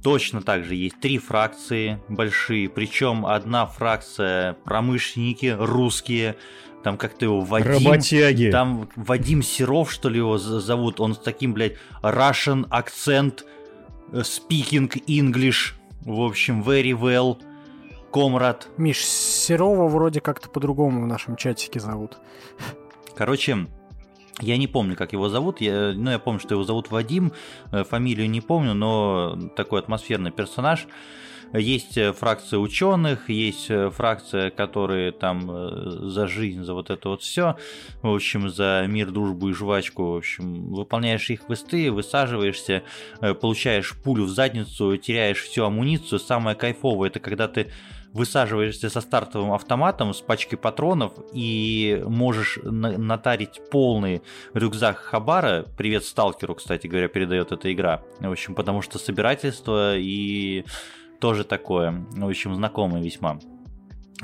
Точно 0.04 0.42
так 0.42 0.64
же 0.64 0.76
есть 0.76 1.00
три 1.02 1.18
фракции 1.18 2.02
большие, 2.08 2.70
причем 2.70 3.26
одна 3.26 3.66
фракция 3.66 4.54
промышленники 4.64 5.56
русские, 5.60 6.38
там 6.84 6.98
как-то 6.98 7.26
его 7.26 7.42
Вадим... 7.42 7.86
Работяги. 7.86 8.50
Там 8.50 8.90
Вадим 8.96 9.44
Серов, 9.44 9.92
что 9.92 10.08
ли, 10.08 10.20
его 10.20 10.38
зовут, 10.38 11.02
он 11.02 11.16
с 11.16 11.18
таким, 11.18 11.54
блядь, 11.54 11.74
Russian 12.02 12.66
акцент, 12.70 13.46
э, 14.14 14.22
speaking 14.22 14.90
English, 15.08 15.74
в 16.02 16.22
общем, 16.22 16.64
very 16.64 16.98
well. 16.98 17.38
Комрад. 18.12 18.68
Миш, 18.78 19.06
Серова 19.06 19.88
вроде 19.88 20.22
как-то 20.22 20.50
по-другому 20.50 21.04
в 21.04 21.08
нашем 21.08 21.36
чатике 21.36 21.80
зовут. 21.80 22.18
Короче, 23.16 23.68
я 24.42 24.58
не 24.58 24.68
помню, 24.68 24.96
как 24.96 25.14
его 25.14 25.30
зовут. 25.30 25.62
Я, 25.62 25.94
ну, 25.94 26.12
я 26.12 26.20
помню, 26.20 26.40
что 26.40 26.56
его 26.56 26.64
зовут 26.64 26.92
Вадим. 26.92 27.34
Э, 27.72 27.84
фамилию 27.84 28.30
не 28.30 28.42
помню, 28.42 28.74
но 28.74 29.38
такой 29.56 29.80
атмосферный 29.80 30.32
персонаж. 30.32 30.88
Есть 31.52 31.98
э, 31.98 32.14
фракция 32.14 32.60
ученых, 32.60 33.30
есть 33.30 33.70
э, 33.70 33.90
фракция, 33.90 34.50
которые 34.50 35.12
там 35.12 36.10
за 36.10 36.28
жизнь, 36.28 36.64
за 36.64 36.74
вот 36.74 36.90
это 36.90 37.10
вот 37.10 37.22
все. 37.22 37.58
В 38.02 38.14
общем, 38.14 38.50
за 38.50 38.86
мир, 38.88 39.12
дружбу 39.12 39.50
и 39.50 39.54
жвачку. 39.54 40.14
В 40.14 40.18
общем, 40.18 40.74
выполняешь 40.74 41.30
их 41.30 41.46
квесты, 41.46 41.92
высаживаешься, 41.92 42.84
получаешь 43.20 43.94
пулю 44.02 44.24
в 44.24 44.30
задницу, 44.30 44.96
теряешь 44.96 45.42
всю 45.42 45.66
амуницию. 45.66 46.20
Самое 46.20 46.56
кайфовое 46.56 47.10
это 47.10 47.20
когда 47.20 47.48
ты 47.50 47.72
высаживаешься 48.14 48.90
со 48.90 49.02
стартовым 49.02 49.54
автоматом 49.54 50.14
с 50.14 50.22
пачкой 50.22 50.58
патронов 50.58 51.14
и 51.34 52.04
можешь 52.06 52.60
натарить 52.64 53.62
полный 53.72 54.22
рюкзак 54.54 54.98
Хабара. 54.98 55.66
Привет 55.78 56.04
сталкеру, 56.04 56.56
кстати 56.56 56.88
говоря, 56.88 57.08
передает 57.08 57.52
эта 57.52 57.72
игра. 57.72 58.04
В 58.20 58.32
общем, 58.32 58.56
потому 58.56 58.82
что 58.82 58.98
собирательство 58.98 59.96
и 59.98 60.66
тоже 61.20 61.44
такое, 61.44 62.06
в 62.12 62.28
общем, 62.28 62.56
знакомое 62.56 63.02
весьма 63.02 63.40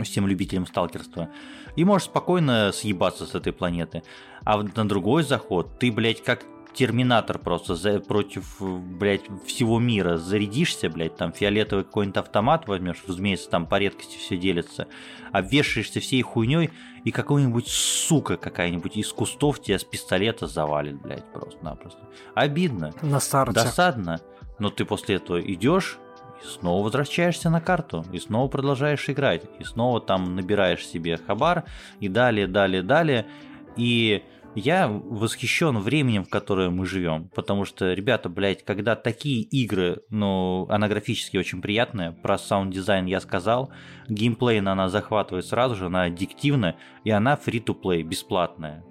всем 0.03 0.27
любителям 0.27 0.65
сталкерства. 0.65 1.29
И 1.75 1.85
можешь 1.85 2.07
спокойно 2.07 2.71
съебаться 2.73 3.25
с 3.25 3.35
этой 3.35 3.53
планеты. 3.53 4.03
А 4.43 4.61
на 4.61 4.87
другой 4.87 5.23
заход 5.23 5.79
ты, 5.79 5.91
блядь, 5.91 6.23
как 6.23 6.43
терминатор 6.75 7.39
просто 7.39 7.75
за, 7.75 7.99
против, 7.99 8.57
блядь, 8.59 9.23
всего 9.47 9.79
мира. 9.79 10.17
Зарядишься, 10.17 10.89
блядь, 10.89 11.15
там 11.15 11.31
фиолетовый 11.31 11.85
какой-нибудь 11.85 12.17
автомат 12.17 12.67
возьмешь, 12.67 13.03
разумеется, 13.07 13.49
там 13.49 13.65
по 13.65 13.79
редкости 13.79 14.17
все 14.17 14.37
делится, 14.37 14.87
обвешаешься 15.31 15.99
всей 15.99 16.21
хуйней, 16.21 16.69
и 17.03 17.11
какой-нибудь 17.11 17.67
сука 17.67 18.37
какая-нибудь 18.37 18.97
из 18.97 19.11
кустов 19.11 19.61
тебя 19.61 19.79
с 19.79 19.83
пистолета 19.83 20.47
завалит, 20.47 21.01
блядь, 21.01 21.25
просто-напросто. 21.31 21.99
Обидно. 22.33 22.93
На 23.01 23.19
старте. 23.19 23.53
Досадно. 23.53 24.19
Но 24.59 24.69
ты 24.69 24.85
после 24.85 25.15
этого 25.15 25.41
идешь, 25.41 25.97
и 26.43 26.47
снова 26.47 26.83
возвращаешься 26.83 27.49
на 27.49 27.61
карту, 27.61 28.05
и 28.11 28.19
снова 28.19 28.47
продолжаешь 28.47 29.09
играть, 29.09 29.43
и 29.59 29.63
снова 29.63 30.01
там 30.01 30.35
набираешь 30.35 30.85
себе 30.85 31.17
хабар, 31.17 31.63
и 31.99 32.09
далее, 32.09 32.47
далее, 32.47 32.83
далее. 32.83 33.25
И 33.75 34.23
я 34.55 34.87
восхищен 34.87 35.77
временем, 35.77 36.23
в 36.23 36.29
которое 36.29 36.69
мы 36.69 36.85
живем, 36.85 37.29
потому 37.35 37.65
что, 37.65 37.93
ребята, 37.93 38.29
блядь, 38.29 38.63
когда 38.63 38.95
такие 38.95 39.41
игры, 39.41 40.01
ну, 40.09 40.65
она 40.69 40.87
графически 40.87 41.37
очень 41.37 41.61
приятная, 41.61 42.11
про 42.11 42.37
саунд-дизайн 42.37 43.05
я 43.05 43.19
сказал, 43.19 43.71
геймплейно 44.07 44.71
она 44.71 44.89
захватывает 44.89 45.45
сразу 45.45 45.75
же, 45.75 45.87
она 45.87 46.03
аддиктивная, 46.03 46.75
и 47.03 47.11
она 47.11 47.35
free-to-play, 47.35 48.01
бесплатная. 48.01 48.83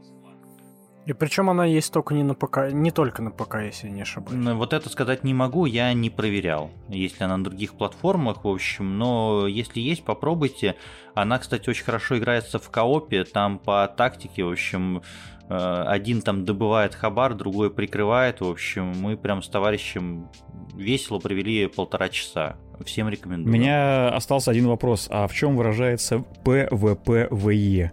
И 1.06 1.12
причем 1.12 1.50
она 1.50 1.66
есть 1.66 1.92
только 1.92 2.14
не 2.14 2.22
на 2.22 2.34
ПК, 2.34 2.72
не 2.72 2.90
только 2.90 3.20
на 3.20 3.30
ПК, 3.30 3.56
если 3.56 3.88
я 3.88 3.92
не 3.92 4.02
ошибаюсь. 4.02 4.42
Ну, 4.42 4.56
Вот 4.56 4.72
это 4.72 4.88
сказать 4.88 5.22
не 5.22 5.34
могу, 5.34 5.66
я 5.66 5.92
не 5.92 6.08
проверял, 6.08 6.70
если 6.88 7.24
она 7.24 7.36
на 7.36 7.44
других 7.44 7.74
платформах, 7.74 8.44
в 8.44 8.48
общем, 8.48 8.96
но 8.96 9.46
если 9.46 9.80
есть, 9.80 10.02
попробуйте. 10.04 10.76
Она, 11.14 11.38
кстати, 11.38 11.68
очень 11.68 11.84
хорошо 11.84 12.16
играется 12.16 12.58
в 12.58 12.70
коопе, 12.70 13.24
там 13.24 13.58
по 13.58 13.86
тактике, 13.86 14.44
в 14.44 14.50
общем, 14.50 15.02
один 15.48 16.22
там 16.22 16.44
добывает 16.44 16.94
хабар, 16.94 17.34
другой 17.34 17.70
прикрывает, 17.70 18.40
в 18.40 18.48
общем, 18.48 18.92
мы 18.98 19.16
прям 19.16 19.42
с 19.42 19.48
товарищем 19.48 20.28
весело 20.74 21.18
провели 21.18 21.66
полтора 21.66 22.08
часа. 22.08 22.56
Всем 22.84 23.06
У 23.06 23.10
рекомендую. 23.10 23.52
меня 23.52 24.08
остался 24.08 24.50
один 24.50 24.66
вопрос. 24.66 25.06
А 25.10 25.26
в 25.28 25.34
чем 25.34 25.56
выражается 25.56 26.24
PvPvE? 26.44 27.92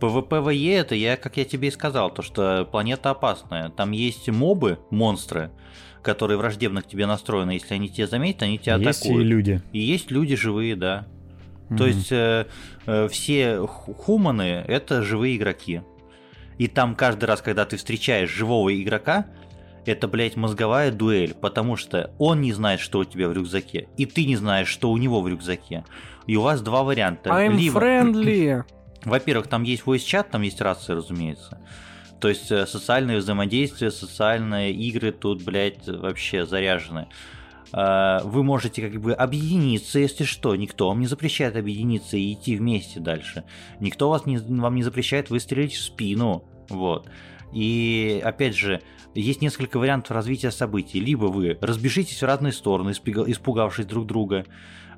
PvPvE 0.00 0.74
это 0.74 0.94
я, 0.94 1.16
как 1.16 1.36
я 1.36 1.44
тебе 1.44 1.68
и 1.68 1.70
сказал, 1.70 2.10
то 2.12 2.22
что 2.22 2.66
планета 2.70 3.10
опасная. 3.10 3.68
Там 3.68 3.92
есть 3.92 4.28
мобы, 4.28 4.78
монстры, 4.90 5.50
которые 6.02 6.38
враждебно 6.38 6.82
к 6.82 6.88
тебе 6.88 7.06
настроены. 7.06 7.52
Если 7.52 7.74
они 7.74 7.88
тебя 7.88 8.08
заметят, 8.08 8.42
они 8.42 8.58
тебя 8.58 8.76
Есть 8.76 9.04
и 9.04 9.08
атакуют. 9.08 9.26
люди. 9.28 9.62
И 9.72 9.78
есть 9.78 10.10
люди 10.10 10.34
живые, 10.34 10.74
да. 10.74 11.06
То 11.68 11.74
Мгм. 11.74 11.86
есть 11.86 12.10
э, 12.10 12.46
э, 12.86 13.08
все 13.08 13.60
ху- 13.66 13.94
хуманы 13.94 14.64
это 14.66 15.02
живые 15.02 15.36
игроки. 15.36 15.82
И 16.62 16.68
там 16.68 16.94
каждый 16.94 17.24
раз, 17.24 17.42
когда 17.42 17.64
ты 17.64 17.76
встречаешь 17.76 18.30
живого 18.30 18.72
игрока, 18.80 19.26
это, 19.84 20.06
блядь, 20.06 20.36
мозговая 20.36 20.92
дуэль, 20.92 21.34
потому 21.34 21.74
что 21.74 22.12
он 22.18 22.40
не 22.40 22.52
знает, 22.52 22.78
что 22.78 23.00
у 23.00 23.04
тебя 23.04 23.28
в 23.28 23.32
рюкзаке, 23.32 23.88
и 23.96 24.06
ты 24.06 24.24
не 24.24 24.36
знаешь, 24.36 24.68
что 24.68 24.92
у 24.92 24.96
него 24.96 25.20
в 25.20 25.26
рюкзаке. 25.26 25.84
И 26.28 26.36
у 26.36 26.42
вас 26.42 26.62
два 26.62 26.84
варианта. 26.84 27.30
I'm 27.30 27.56
Либо, 27.56 27.80
friendly. 27.80 28.62
во-первых, 29.04 29.48
там 29.48 29.64
есть 29.64 29.82
voice 29.82 30.06
чат, 30.06 30.30
там 30.30 30.42
есть 30.42 30.60
рация, 30.60 30.94
разумеется. 30.94 31.60
То 32.20 32.28
есть 32.28 32.52
э, 32.52 32.64
социальное 32.64 33.16
взаимодействие, 33.16 33.90
социальные 33.90 34.72
игры 34.72 35.10
тут, 35.10 35.42
блядь, 35.42 35.88
вообще 35.88 36.46
заряжены. 36.46 37.08
Э, 37.72 38.20
Вы 38.22 38.44
можете 38.44 38.88
как 38.88 39.00
бы 39.00 39.14
объединиться, 39.14 39.98
если 39.98 40.22
что. 40.22 40.54
Никто 40.54 40.86
вам 40.86 41.00
не 41.00 41.06
запрещает 41.06 41.56
объединиться 41.56 42.16
и 42.16 42.32
идти 42.32 42.56
вместе 42.56 43.00
дальше. 43.00 43.42
Никто 43.80 44.08
вас 44.10 44.26
не, 44.26 44.38
вам 44.38 44.76
не 44.76 44.84
запрещает 44.84 45.28
выстрелить 45.28 45.74
в 45.74 45.82
спину. 45.82 46.44
Вот. 46.68 47.08
И 47.52 48.20
опять 48.24 48.56
же, 48.56 48.82
есть 49.14 49.42
несколько 49.42 49.78
вариантов 49.78 50.12
развития 50.12 50.50
событий. 50.50 51.00
Либо 51.00 51.26
вы 51.26 51.58
разбежитесь 51.60 52.22
в 52.22 52.26
разные 52.26 52.52
стороны, 52.52 52.90
испуга- 52.90 53.30
испугавшись 53.30 53.86
друг 53.86 54.06
друга, 54.06 54.46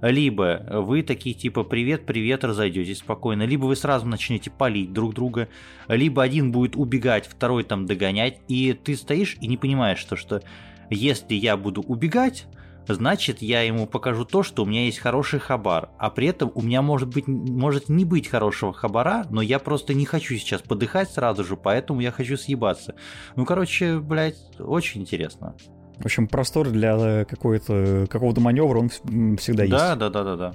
либо 0.01 0.65
вы 0.71 1.03
такие 1.03 1.35
типа 1.35 1.65
привет, 1.65 2.07
привет, 2.07 2.45
разойдетесь 2.45 2.99
спокойно, 2.99 3.45
либо 3.45 3.65
вы 3.65 3.75
сразу 3.75 4.07
начнете 4.07 4.51
палить 4.51 4.93
друг 4.93 5.15
друга, 5.15 5.49
либо 5.89 6.23
один 6.23 6.53
будет 6.53 6.77
убегать, 6.77 7.27
второй 7.27 7.65
там 7.65 7.87
догонять, 7.87 8.39
и 8.49 8.73
ты 8.73 8.97
стоишь 8.97 9.37
и 9.41 9.47
не 9.47 9.57
понимаешь, 9.57 9.99
что, 9.99 10.17
что 10.17 10.43
если 10.91 11.35
я 11.35 11.57
буду 11.57 11.81
убегать, 11.81 12.47
значит 12.89 13.43
я 13.43 13.63
ему 13.63 13.87
покажу 13.87 14.25
то, 14.25 14.43
что 14.43 14.63
у 14.63 14.67
меня 14.67 14.85
есть 14.85 14.99
хороший 14.99 15.39
хабар, 15.39 15.91
а 15.99 16.11
при 16.11 16.29
этом 16.29 16.51
у 16.55 16.63
меня 16.63 16.83
может 16.83 17.09
быть 17.09 17.27
может 17.27 17.89
не 17.89 18.05
быть 18.05 18.29
хорошего 18.29 18.73
хабара, 18.73 19.27
но 19.31 19.43
я 19.43 19.59
просто 19.59 19.95
не 19.95 20.05
хочу 20.05 20.35
сейчас 20.37 20.63
подыхать 20.63 21.11
сразу 21.11 21.45
же, 21.45 21.57
поэтому 21.57 22.01
я 22.01 22.11
хочу 22.11 22.37
съебаться. 22.37 22.95
Ну, 23.37 23.45
короче, 23.45 23.99
блядь, 23.99 24.39
очень 24.59 25.03
интересно. 25.03 25.55
В 25.99 26.05
общем, 26.05 26.27
простор 26.27 26.71
для 26.71 26.97
э, 26.97 27.25
какого-то 27.25 28.41
маневра 28.41 28.81
он 28.81 28.89
всегда 28.89 29.63
есть. 29.63 29.71
Да, 29.71 29.95
да, 29.95 30.11
да, 30.11 30.25
да, 30.25 30.37
да. 30.37 30.55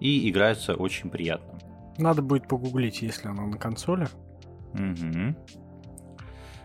И 0.00 0.28
играется 0.30 0.74
очень 0.74 1.10
приятно. 1.10 1.58
Надо 1.98 2.22
будет 2.22 2.48
погуглить, 2.48 3.02
если 3.02 3.28
она 3.28 3.46
на 3.46 3.56
консоли. 3.56 4.06
Мгм. 4.74 5.36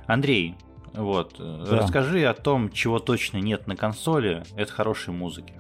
Андрей, 0.07 0.55
вот, 0.93 1.35
Да. 1.37 1.77
расскажи 1.77 2.23
о 2.25 2.33
том, 2.33 2.71
чего 2.71 2.99
точно 2.99 3.37
нет 3.37 3.67
на 3.67 3.75
консоли. 3.75 4.43
Это 4.55 4.71
хорошей 4.71 5.13
музыки. 5.13 5.53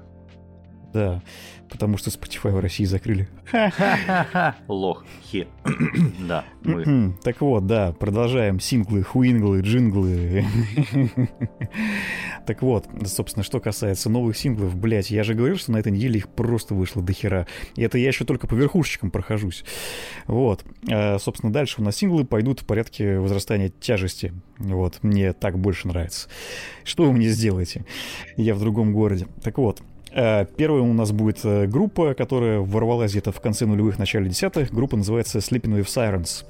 Да, 0.93 1.21
потому 1.69 1.97
что 1.97 2.09
Spotify 2.09 2.51
в 2.51 2.59
России 2.59 2.85
закрыли. 2.85 3.27
Лох. 4.67 5.05
Хе. 5.31 5.47
Да. 6.27 6.43
Так 7.23 7.41
вот, 7.41 7.65
да, 7.65 7.93
продолжаем. 7.93 8.59
Синглы, 8.59 9.03
хуинглы, 9.03 9.61
джинглы. 9.61 10.45
Так 12.45 12.63
вот, 12.63 12.87
собственно, 13.05 13.43
что 13.43 13.59
касается 13.59 14.09
новых 14.09 14.35
синглов, 14.35 14.75
блять, 14.75 15.11
я 15.11 15.23
же 15.23 15.35
говорил, 15.35 15.57
что 15.57 15.71
на 15.71 15.77
этой 15.77 15.91
неделе 15.91 16.17
их 16.17 16.29
просто 16.29 16.73
вышло 16.73 17.03
до 17.03 17.13
хера. 17.13 17.45
И 17.75 17.83
это 17.83 17.99
я 17.99 18.07
еще 18.07 18.25
только 18.25 18.47
по 18.47 18.55
верхушечкам 18.55 19.11
прохожусь. 19.11 19.63
Вот. 20.25 20.63
А, 20.89 21.19
Собственно, 21.19 21.53
дальше 21.53 21.79
у 21.79 21.83
нас 21.83 21.97
синглы 21.97 22.25
пойдут 22.25 22.61
в 22.61 22.65
порядке 22.65 23.19
возрастания 23.19 23.69
тяжести. 23.69 24.33
Вот, 24.57 24.97
мне 25.03 25.33
так 25.33 25.59
больше 25.59 25.87
нравится. 25.89 26.27
Что 26.83 27.03
вы 27.03 27.13
мне 27.13 27.27
сделаете? 27.29 27.85
Я 28.35 28.55
в 28.55 28.59
другом 28.59 28.93
городе. 28.93 29.27
Так 29.43 29.59
вот, 29.59 29.83
Первая 30.11 30.81
у 30.81 30.93
нас 30.93 31.11
будет 31.11 31.39
э, 31.43 31.67
группа, 31.67 32.13
которая 32.13 32.59
ворвалась 32.59 33.11
где-то 33.11 33.31
в 33.31 33.39
конце 33.41 33.65
нулевых, 33.65 33.99
начале 33.99 34.29
десятых. 34.29 34.71
Группа 34.71 34.97
называется 34.97 35.39
Sleeping 35.39 35.79
with 35.79 35.85
Sirens. 35.85 36.45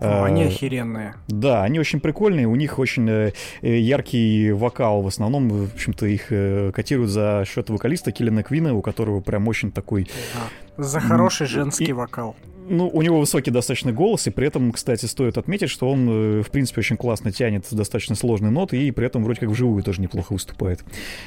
О, 0.00 0.24
они 0.24 0.44
Э, 0.44 0.48
охеренные. 0.48 1.14
Да, 1.28 1.62
они 1.62 1.78
очень 1.78 2.00
прикольные, 2.00 2.46
у 2.46 2.56
них 2.56 2.78
очень 2.78 3.08
э, 3.08 3.32
э, 3.62 3.78
яркий 3.78 4.52
вокал. 4.52 5.02
В 5.02 5.06
основном, 5.06 5.48
в 5.48 5.74
общем-то, 5.74 6.06
их 6.06 6.26
э, 6.30 6.72
котируют 6.72 7.10
за 7.10 7.44
счет 7.46 7.70
вокалиста 7.70 8.12
Киллина 8.12 8.42
Квина, 8.42 8.74
у 8.74 8.82
которого 8.82 9.20
прям 9.20 9.48
очень 9.48 9.70
такой 9.72 10.08
Да. 10.34 10.73
За 10.76 11.00
хороший 11.00 11.46
и- 11.46 11.50
женский 11.50 11.92
вокал. 11.92 12.34
ну, 12.66 12.88
у 12.88 13.02
него 13.02 13.20
высокий 13.20 13.50
достаточно 13.50 13.92
голос, 13.92 14.26
и 14.26 14.30
при 14.30 14.46
этом, 14.46 14.72
кстати, 14.72 15.04
стоит 15.04 15.36
отметить, 15.36 15.68
что 15.68 15.86
он, 15.90 16.08
э, 16.38 16.42
в 16.42 16.50
принципе, 16.50 16.80
очень 16.80 16.96
классно 16.96 17.30
тянет 17.30 17.66
достаточно 17.70 18.14
сложные 18.16 18.50
ноты, 18.50 18.78
и 18.82 18.90
при 18.90 19.06
этом 19.06 19.22
вроде 19.22 19.40
как 19.40 19.50
вживую 19.50 19.82
тоже 19.82 20.00
неплохо 20.00 20.32
выступает. 20.32 20.82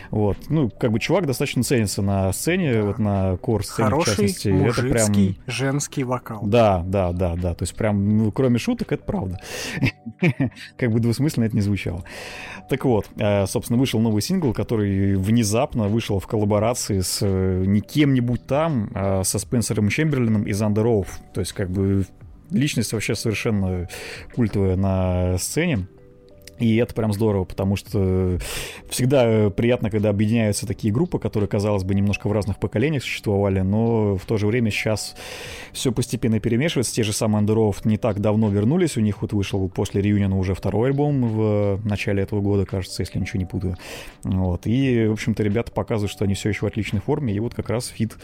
Вот. 0.10 0.38
Ну, 0.49 0.69
как 0.72 0.91
бы 0.91 0.99
чувак 0.99 1.28
достаточно 1.28 1.61
ценится 1.61 2.02
на 2.02 2.34
сцене, 2.34 2.74
Да. 2.74 2.82
вот 2.82 2.98
на 2.98 3.38
кор-сцене, 3.38 3.88
в 3.88 3.91
Хороший 3.91 4.10
частности. 4.15 4.49
мужицкий 4.49 4.90
Это 4.90 5.06
прям... 5.06 5.36
женский 5.45 6.03
вокал. 6.03 6.40
Да, 6.44 6.84
да, 6.88 7.11
да, 7.11 7.36
да. 7.36 7.53
То 7.53 7.64
есть 7.64 7.76
прям, 7.76 8.18
ну, 8.18 8.32
кроме 8.32 8.57
шуток, 8.57 8.91
это 8.91 9.03
правда. 9.03 9.40
Как 10.78 10.91
бы 10.91 10.99
двусмысленно 10.99 11.45
это 11.45 11.56
не 11.56 11.61
звучало. 11.61 12.03
Так 12.69 12.84
вот, 12.86 13.06
э, 13.18 13.45
собственно, 13.45 13.80
вышел 13.80 13.99
новый 13.99 14.22
сингл, 14.22 14.53
который 14.53 15.15
внезапно 15.15 15.88
вышел 15.88 16.19
в 16.19 16.28
коллаборации 16.28 16.99
с 17.02 17.19
э, 17.22 17.64
не 17.65 17.82
кем-нибудь 17.82 18.45
там, 18.45 18.90
а 18.95 19.24
со 19.24 19.36
Спенсером 19.38 19.89
Чемберлином 19.89 20.43
из 20.43 20.61
Under 20.61 20.84
Oath. 20.84 21.09
То 21.34 21.41
есть 21.41 21.53
как 21.53 21.69
бы 21.69 22.05
личность 22.51 22.93
вообще 22.93 23.15
совершенно 23.15 23.88
культовая 24.34 24.76
на 24.76 25.38
сцене. 25.38 25.88
И 26.59 26.77
это 26.77 26.93
прям 26.93 27.13
здорово, 27.13 27.43
потому 27.43 27.75
что 27.75 28.39
всегда 28.89 29.49
приятно, 29.49 29.89
когда 29.89 30.09
объединяются 30.09 30.65
такие 30.65 30.93
группы, 30.93 31.19
которые, 31.19 31.47
казалось 31.47 31.84
бы, 31.84 31.93
немножко 31.93 32.27
в 32.27 32.31
разных 32.31 32.57
поколениях 32.57 33.03
существовали, 33.03 33.59
но 33.61 34.15
в 34.15 34.25
то 34.25 34.38
же 34.38 34.47
время 34.47 34.71
сейчас 34.71 35.15
все 35.71 35.91
постепенно 35.91 36.39
перемешивается. 36.39 36.93
Те 36.93 37.03
же 37.03 37.13
самые 37.13 37.39
Underoath 37.39 37.85
не 37.85 37.97
так 37.97 38.19
давно 38.19 38.49
вернулись, 38.49 38.97
у 38.97 39.01
них 39.01 39.21
вот 39.21 39.34
вышел 39.34 39.67
после 39.69 40.01
реюниона 40.01 40.38
уже 40.38 40.55
второй 40.55 40.89
альбом 40.89 41.27
в 41.27 41.79
начале 41.85 42.23
этого 42.23 42.41
года, 42.41 42.65
кажется, 42.65 43.03
если 43.03 43.19
ничего 43.19 43.39
не 43.39 43.45
путаю. 43.45 43.77
Вот. 44.23 44.65
И, 44.65 45.07
в 45.07 45.13
общем-то, 45.13 45.43
ребята 45.43 45.71
показывают, 45.71 46.11
что 46.11 46.25
они 46.25 46.34
все 46.34 46.49
еще 46.49 46.61
в 46.61 46.65
отличной 46.65 47.01
форме, 47.01 47.34
и 47.34 47.39
вот 47.39 47.53
как 47.53 47.69
раз 47.69 47.88
фит 47.88 48.17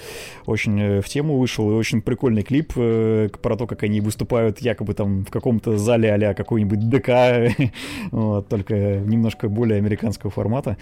очень 0.45 0.79
э, 0.79 1.01
в 1.01 1.09
тему 1.09 1.37
вышел, 1.37 1.69
и 1.69 1.73
очень 1.73 2.01
прикольный 2.01 2.43
клип 2.43 2.73
э, 2.75 3.29
про 3.41 3.55
то, 3.55 3.67
как 3.67 3.83
они 3.83 4.01
выступают 4.01 4.59
якобы 4.59 4.93
там 4.93 5.25
в 5.25 5.29
каком-то 5.29 5.77
зале 5.77 6.13
а 6.13 6.33
какой-нибудь 6.33 6.89
ДК, 6.89 7.07
вот, 8.27 8.47
только 8.47 8.75
немножко 8.75 9.49
более 9.49 9.77
американского 9.77 10.31
формата. 10.31 10.77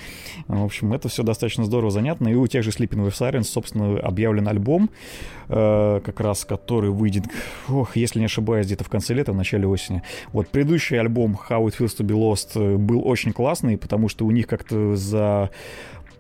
В 0.48 0.64
общем, 0.64 0.94
это 0.94 1.10
все 1.10 1.24
достаточно 1.24 1.66
здорово, 1.66 1.92
занятно. 1.92 2.28
И 2.28 2.36
у 2.36 2.48
тех 2.48 2.64
же 2.64 2.72
Sleeping 2.72 3.06
with 3.06 3.12
Sirens, 3.12 3.44
собственно, 3.44 4.00
объявлен 4.00 4.48
альбом, 4.48 4.90
э, 5.50 6.02
как 6.04 6.20
раз 6.20 6.46
который 6.46 6.90
выйдет, 6.90 7.26
ох, 7.70 7.96
если 7.96 8.20
не 8.20 8.26
ошибаюсь, 8.26 8.66
где-то 8.66 8.84
в 8.84 8.90
конце 8.90 9.14
лета, 9.14 9.32
в 9.32 9.36
начале 9.36 9.68
осени. 9.68 10.02
Вот 10.32 10.48
предыдущий 10.48 11.00
альбом 11.00 11.38
How 11.50 11.66
It 11.66 11.76
Feels 11.78 11.98
to 11.98 12.06
Be 12.06 12.16
Lost 12.16 12.78
был 12.78 13.08
очень 13.08 13.34
классный, 13.34 13.78
потому 13.78 14.10
что 14.10 14.26
у 14.26 14.32
них 14.32 14.48
как-то 14.48 14.96
за 14.96 15.50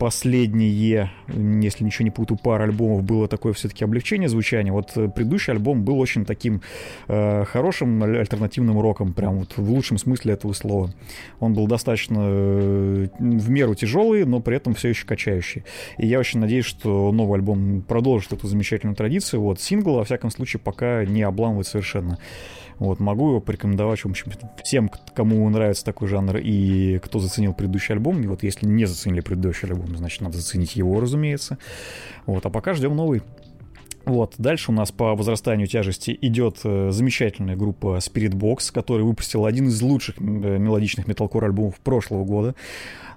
последние, 0.01 1.11
если 1.27 1.83
ничего 1.83 2.03
не 2.03 2.09
путаю, 2.09 2.39
пара 2.41 2.63
альбомов 2.63 3.03
было 3.03 3.27
такое 3.27 3.53
все-таки 3.53 3.83
облегчение 3.83 4.29
звучания. 4.29 4.73
Вот 4.73 4.93
э, 4.95 5.07
предыдущий 5.09 5.53
альбом 5.53 5.83
был 5.83 5.99
очень 5.99 6.25
таким 6.25 6.63
э, 7.07 7.45
хорошим 7.45 8.01
аль- 8.03 8.17
альтернативным 8.17 8.79
роком, 8.81 9.13
прям 9.13 9.37
вот 9.37 9.55
в 9.57 9.71
лучшем 9.71 9.99
смысле 9.99 10.33
этого 10.33 10.53
слова. 10.53 10.91
Он 11.39 11.53
был 11.53 11.67
достаточно 11.67 12.17
э, 12.19 13.07
в 13.19 13.49
меру 13.51 13.75
тяжелый, 13.75 14.25
но 14.25 14.39
при 14.39 14.57
этом 14.57 14.73
все 14.73 14.89
еще 14.89 15.05
качающий. 15.05 15.65
И 15.99 16.07
я 16.07 16.17
очень 16.17 16.39
надеюсь, 16.39 16.65
что 16.65 17.11
новый 17.11 17.37
альбом 17.37 17.83
продолжит 17.87 18.33
эту 18.33 18.47
замечательную 18.47 18.95
традицию. 18.95 19.41
Вот 19.41 19.61
сингл, 19.61 19.97
во 19.97 20.03
всяком 20.03 20.31
случае, 20.31 20.61
пока 20.61 21.05
не 21.05 21.21
обламывает 21.21 21.67
совершенно. 21.67 22.17
Вот, 22.81 22.99
могу 22.99 23.29
его 23.29 23.41
порекомендовать, 23.41 23.99
в 23.99 24.07
общем, 24.07 24.31
всем, 24.63 24.89
кому 25.13 25.47
нравится 25.51 25.85
такой 25.85 26.07
жанр 26.07 26.37
и 26.37 26.97
кто 26.97 27.19
заценил 27.19 27.53
предыдущий 27.53 27.93
альбом. 27.93 28.23
И 28.23 28.25
вот 28.25 28.41
если 28.41 28.65
не 28.65 28.85
заценили 28.85 29.19
предыдущий 29.19 29.67
альбом, 29.67 29.95
значит, 29.95 30.21
надо 30.21 30.37
заценить 30.37 30.75
его, 30.75 30.99
разумеется. 30.99 31.59
Вот, 32.25 32.43
а 32.43 32.49
пока 32.49 32.73
ждем 32.73 32.95
новый. 32.95 33.21
Вот, 34.05 34.33
дальше 34.39 34.71
у 34.71 34.73
нас 34.73 34.91
по 34.91 35.15
возрастанию 35.15 35.67
тяжести 35.67 36.17
идет 36.21 36.61
э, 36.63 36.89
замечательная 36.89 37.55
группа 37.55 37.97
Spirit 37.97 38.31
Box, 38.31 38.73
которая 38.73 39.05
выпустила 39.05 39.47
один 39.47 39.67
из 39.67 39.79
лучших 39.79 40.17
э, 40.17 40.23
мелодичных 40.23 41.07
металкор 41.07 41.45
альбомов 41.45 41.75
прошлого 41.81 42.25
года. 42.25 42.55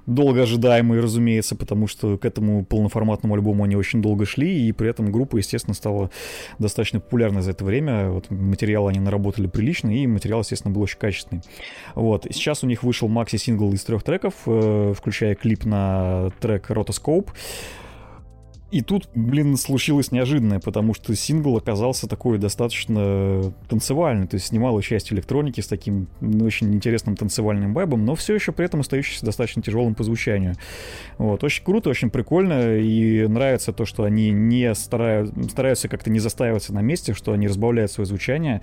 Долго 0.07 0.43
ожидаемый, 0.43 1.01
разумеется, 1.01 1.57
потому 1.57 1.87
что 1.87 2.19
к 2.19 2.25
этому 2.25 2.65
полноформатному 2.65 3.35
альбому 3.35 3.65
они 3.65 3.77
очень 3.77 4.03
долго 4.03 4.27
шли, 4.27 4.69
и 4.69 4.73
при 4.73 4.91
этом 4.91 5.11
группа, 5.11 5.37
естественно, 5.37 5.75
стала 5.75 6.11
достаточно 6.59 7.01
популярной 7.01 7.43
за 7.43 7.53
это 7.53 7.65
время. 7.65 8.11
Вот 8.11 8.31
материал 8.31 8.89
они 8.89 9.01
наработали 9.01 9.47
прилично, 9.47 9.89
и 9.89 10.07
материал, 10.07 10.41
естественно, 10.41 10.75
был 10.75 10.83
очень 10.83 10.99
качественный. 10.99 11.43
Вот. 11.95 12.27
Сейчас 12.31 12.63
у 12.63 12.67
них 12.67 12.83
вышел 12.83 13.09
макси-сингл 13.09 13.73
из 13.73 13.83
трех 13.85 14.03
треков, 14.03 14.35
э, 14.47 14.93
включая 14.97 15.35
клип 15.35 15.65
на 15.65 16.31
трек 16.41 16.71
Rotoscope. 16.71 17.29
И 18.75 18.81
тут, 18.81 19.09
блин, 19.15 19.57
случилось 19.57 20.11
неожиданное, 20.11 20.59
потому 20.59 20.95
что 20.95 21.15
сингл 21.15 21.57
оказался 21.57 22.09
такой 22.09 22.39
достаточно 22.39 23.55
танцевальный, 23.69 24.27
то 24.27 24.35
есть 24.35 24.47
снимала 24.47 24.83
часть 24.83 25.13
электроники 25.13 25.61
с 25.61 25.69
таким 25.69 26.09
ну, 26.21 26.45
очень 26.45 26.75
интересным 26.75 27.15
танцевальным 27.15 27.73
вайбом, 27.73 28.05
но 28.05 28.17
все 28.17 28.35
еще 28.35 28.51
при 28.51 28.67
этом 28.67 28.81
остающийся 28.81 29.25
достаточно 29.25 29.63
тяжелым 29.63 29.95
по 29.95 30.03
звучанию. 30.03 30.57
Вот, 31.19 31.45
очень 31.45 31.63
круто, 31.63 31.89
очень 31.89 32.11
прикольно, 32.11 32.77
и 32.77 33.29
нравится 33.29 33.73
то, 33.73 33.85
что 33.85 34.03
они 34.03 34.33
не 34.33 34.75
старают, 34.75 35.33
стараются 35.53 35.87
как-то 35.87 36.11
не 36.11 36.19
застаиваться 36.19 36.75
на 36.75 36.81
месте, 36.81 37.15
что 37.15 37.31
они 37.31 37.47
разбавляют 37.47 37.93
свое 37.93 38.09
звучание, 38.09 38.61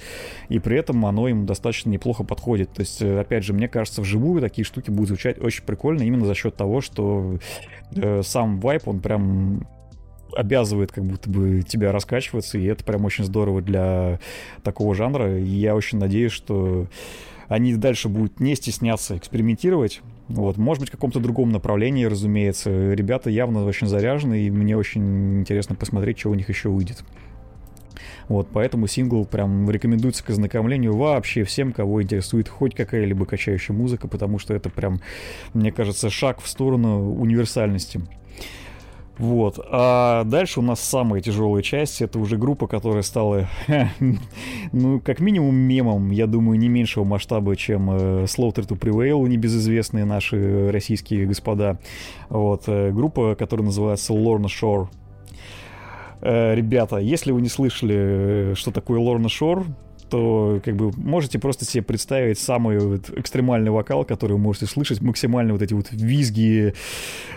и 0.49 0.59
при 0.59 0.77
этом 0.77 1.05
оно 1.05 1.29
им 1.29 1.45
достаточно 1.45 1.89
неплохо 1.89 2.25
подходит. 2.25 2.73
То 2.73 2.81
есть, 2.81 3.01
опять 3.01 3.45
же, 3.45 3.53
мне 3.53 3.69
кажется, 3.69 4.01
вживую 4.01 4.41
такие 4.41 4.65
штуки 4.65 4.91
будут 4.91 5.07
звучать 5.07 5.39
очень 5.39 5.63
прикольно 5.63 6.03
именно 6.03 6.25
за 6.25 6.35
счет 6.35 6.57
того, 6.57 6.81
что 6.81 7.39
э, 7.95 8.21
сам 8.23 8.59
вайп, 8.59 8.89
он 8.89 8.99
прям 8.99 9.65
обязывает 10.35 10.91
как 10.91 11.05
будто 11.05 11.29
бы 11.29 11.61
тебя 11.61 11.91
раскачиваться, 11.91 12.57
и 12.57 12.65
это 12.65 12.83
прям 12.83 13.05
очень 13.05 13.23
здорово 13.23 13.61
для 13.61 14.19
такого 14.63 14.95
жанра. 14.95 15.37
И 15.37 15.43
я 15.43 15.75
очень 15.75 15.97
надеюсь, 15.97 16.31
что 16.31 16.87
они 17.47 17.75
дальше 17.75 18.07
будут 18.07 18.39
не 18.39 18.55
стесняться 18.55 19.17
экспериментировать. 19.17 20.01
Вот, 20.29 20.57
может 20.57 20.81
быть, 20.81 20.89
в 20.89 20.93
каком-то 20.93 21.19
другом 21.19 21.49
направлении, 21.49 22.05
разумеется. 22.05 22.93
Ребята 22.93 23.29
явно 23.29 23.65
очень 23.65 23.87
заряжены, 23.87 24.43
и 24.43 24.49
мне 24.49 24.77
очень 24.77 25.39
интересно 25.41 25.75
посмотреть, 25.75 26.19
что 26.19 26.29
у 26.29 26.33
них 26.33 26.47
еще 26.47 26.69
выйдет. 26.69 27.03
Вот, 28.29 28.47
поэтому 28.53 28.87
сингл 28.87 29.25
прям 29.25 29.69
рекомендуется 29.69 30.23
к 30.23 30.29
ознакомлению 30.29 30.95
вообще 30.95 31.43
всем, 31.43 31.73
кого 31.73 32.01
интересует 32.01 32.47
хоть 32.47 32.73
какая-либо 32.73 33.25
качающая 33.25 33.75
музыка, 33.75 34.07
потому 34.07 34.39
что 34.39 34.53
это 34.53 34.69
прям, 34.69 35.01
мне 35.53 35.73
кажется, 35.73 36.09
шаг 36.09 36.39
в 36.39 36.47
сторону 36.47 37.13
универсальности. 37.15 37.99
Вот. 39.17 39.59
А 39.69 40.23
дальше 40.23 40.59
у 40.59 40.63
нас 40.63 40.79
самая 40.79 41.21
тяжелая 41.21 41.61
часть. 41.61 42.01
Это 42.01 42.17
уже 42.17 42.37
группа, 42.37 42.67
которая 42.67 43.03
стала, 43.03 43.47
ну, 44.71 44.99
как 44.99 45.19
минимум 45.19 45.55
мемом, 45.55 46.11
я 46.11 46.27
думаю, 46.27 46.57
не 46.57 46.69
меньшего 46.69 47.03
масштаба, 47.03 47.55
чем 47.55 47.91
э, 47.91 48.23
Slaughter 48.23 48.67
to 48.67 48.79
Prevail, 48.79 49.27
небезызвестные 49.27 50.05
наши 50.05 50.71
российские 50.71 51.25
господа. 51.25 51.79
Вот. 52.29 52.63
Э, 52.67 52.91
группа, 52.91 53.35
которая 53.35 53.65
называется 53.65 54.13
Lorna 54.13 54.47
Shore. 54.47 54.87
Э, 56.21 56.55
ребята, 56.55 56.97
если 56.97 57.31
вы 57.31 57.41
не 57.41 57.49
слышали, 57.49 58.53
что 58.55 58.71
такое 58.71 58.99
Lorna 58.99 59.27
Shore, 59.27 59.65
то 60.11 60.59
как 60.63 60.75
бы 60.75 60.91
можете 60.97 61.39
просто 61.39 61.63
себе 61.63 61.83
представить 61.83 62.37
самый 62.37 62.77
вот 62.79 63.09
экстремальный 63.17 63.71
вокал, 63.71 64.03
который 64.03 64.33
вы 64.33 64.39
можете 64.39 64.65
слышать, 64.65 65.01
максимально 65.01 65.53
вот 65.53 65.61
эти 65.61 65.73
вот 65.73 65.87
визги, 65.91 66.73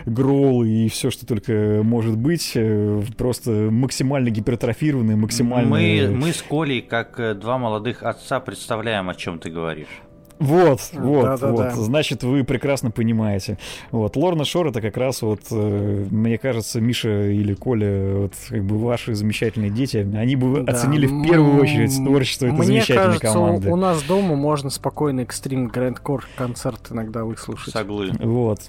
гролы 0.05 0.67
и 0.67 0.89
все, 0.89 1.09
что 1.09 1.25
только 1.25 1.81
может 1.83 2.17
быть, 2.17 2.51
э, 2.55 3.01
просто 3.17 3.51
максимально 3.71 4.29
гипертрофированный, 4.29 5.15
максимально... 5.15 5.69
Мы, 5.69 6.09
мы 6.13 6.33
с 6.33 6.41
Колей, 6.41 6.81
как 6.81 7.17
э, 7.19 7.33
два 7.33 7.57
молодых 7.57 8.03
отца, 8.03 8.41
представляем, 8.41 9.09
о 9.09 9.15
чем 9.15 9.39
ты 9.39 9.49
говоришь. 9.49 10.01
Вот, 10.39 10.81
вот, 10.93 11.23
да, 11.23 11.37
да, 11.37 11.51
вот. 11.51 11.57
Да. 11.57 11.71
Значит, 11.71 12.23
вы 12.23 12.43
прекрасно 12.43 12.91
понимаете. 12.91 13.57
Вот, 13.91 14.17
Лорна 14.17 14.43
Шор 14.43 14.67
это 14.67 14.81
как 14.81 14.97
раз 14.97 15.21
вот, 15.21 15.41
э, 15.51 16.05
мне 16.09 16.37
кажется, 16.37 16.81
Миша 16.81 17.29
или 17.29 17.53
Коля, 17.53 18.15
вот, 18.15 18.33
как 18.49 18.63
бы 18.65 18.77
ваши 18.77 19.15
замечательные 19.15 19.71
дети, 19.71 19.97
они 19.97 20.35
бы 20.35 20.61
да. 20.61 20.73
оценили 20.73 21.07
в 21.07 21.23
первую 21.23 21.61
очередь 21.61 21.95
творчество 21.95 22.47
этой 22.47 22.55
мне 22.55 22.65
замечательной 22.65 23.19
кажется, 23.19 23.33
команды. 23.33 23.69
у 23.69 23.75
нас 23.77 24.03
дома 24.03 24.35
можно 24.35 24.69
спокойно 24.69 25.21
экстрим 25.21 25.67
грандкор 25.67 26.27
концерт 26.35 26.91
иногда 26.91 27.23
выслушать. 27.23 27.73
Соглы. 27.73 28.11
Вот. 28.19 28.59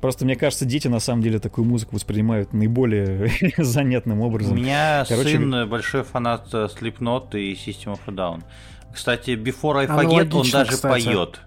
Просто 0.00 0.24
мне 0.24 0.36
кажется, 0.36 0.66
дети 0.66 0.88
на 0.88 1.00
самом 1.00 1.22
деле 1.22 1.38
такую 1.38 1.64
музыку 1.64 1.96
воспринимают 1.96 2.52
наиболее 2.52 3.30
занятным 3.56 4.20
образом. 4.20 4.52
У 4.52 4.56
меня 4.56 5.04
Короче... 5.08 5.30
сын 5.30 5.68
большой 5.68 6.04
фанат 6.04 6.52
Slipknot 6.52 7.36
и 7.36 7.54
System 7.54 7.94
of 7.94 8.00
a 8.06 8.12
Down. 8.12 8.42
Кстати, 8.96 9.32
Before 9.32 9.76
I 9.76 9.86
Forget 9.86 10.34
он 10.34 10.48
даже 10.50 10.70
кстати. 10.72 11.04
поет. 11.04 11.42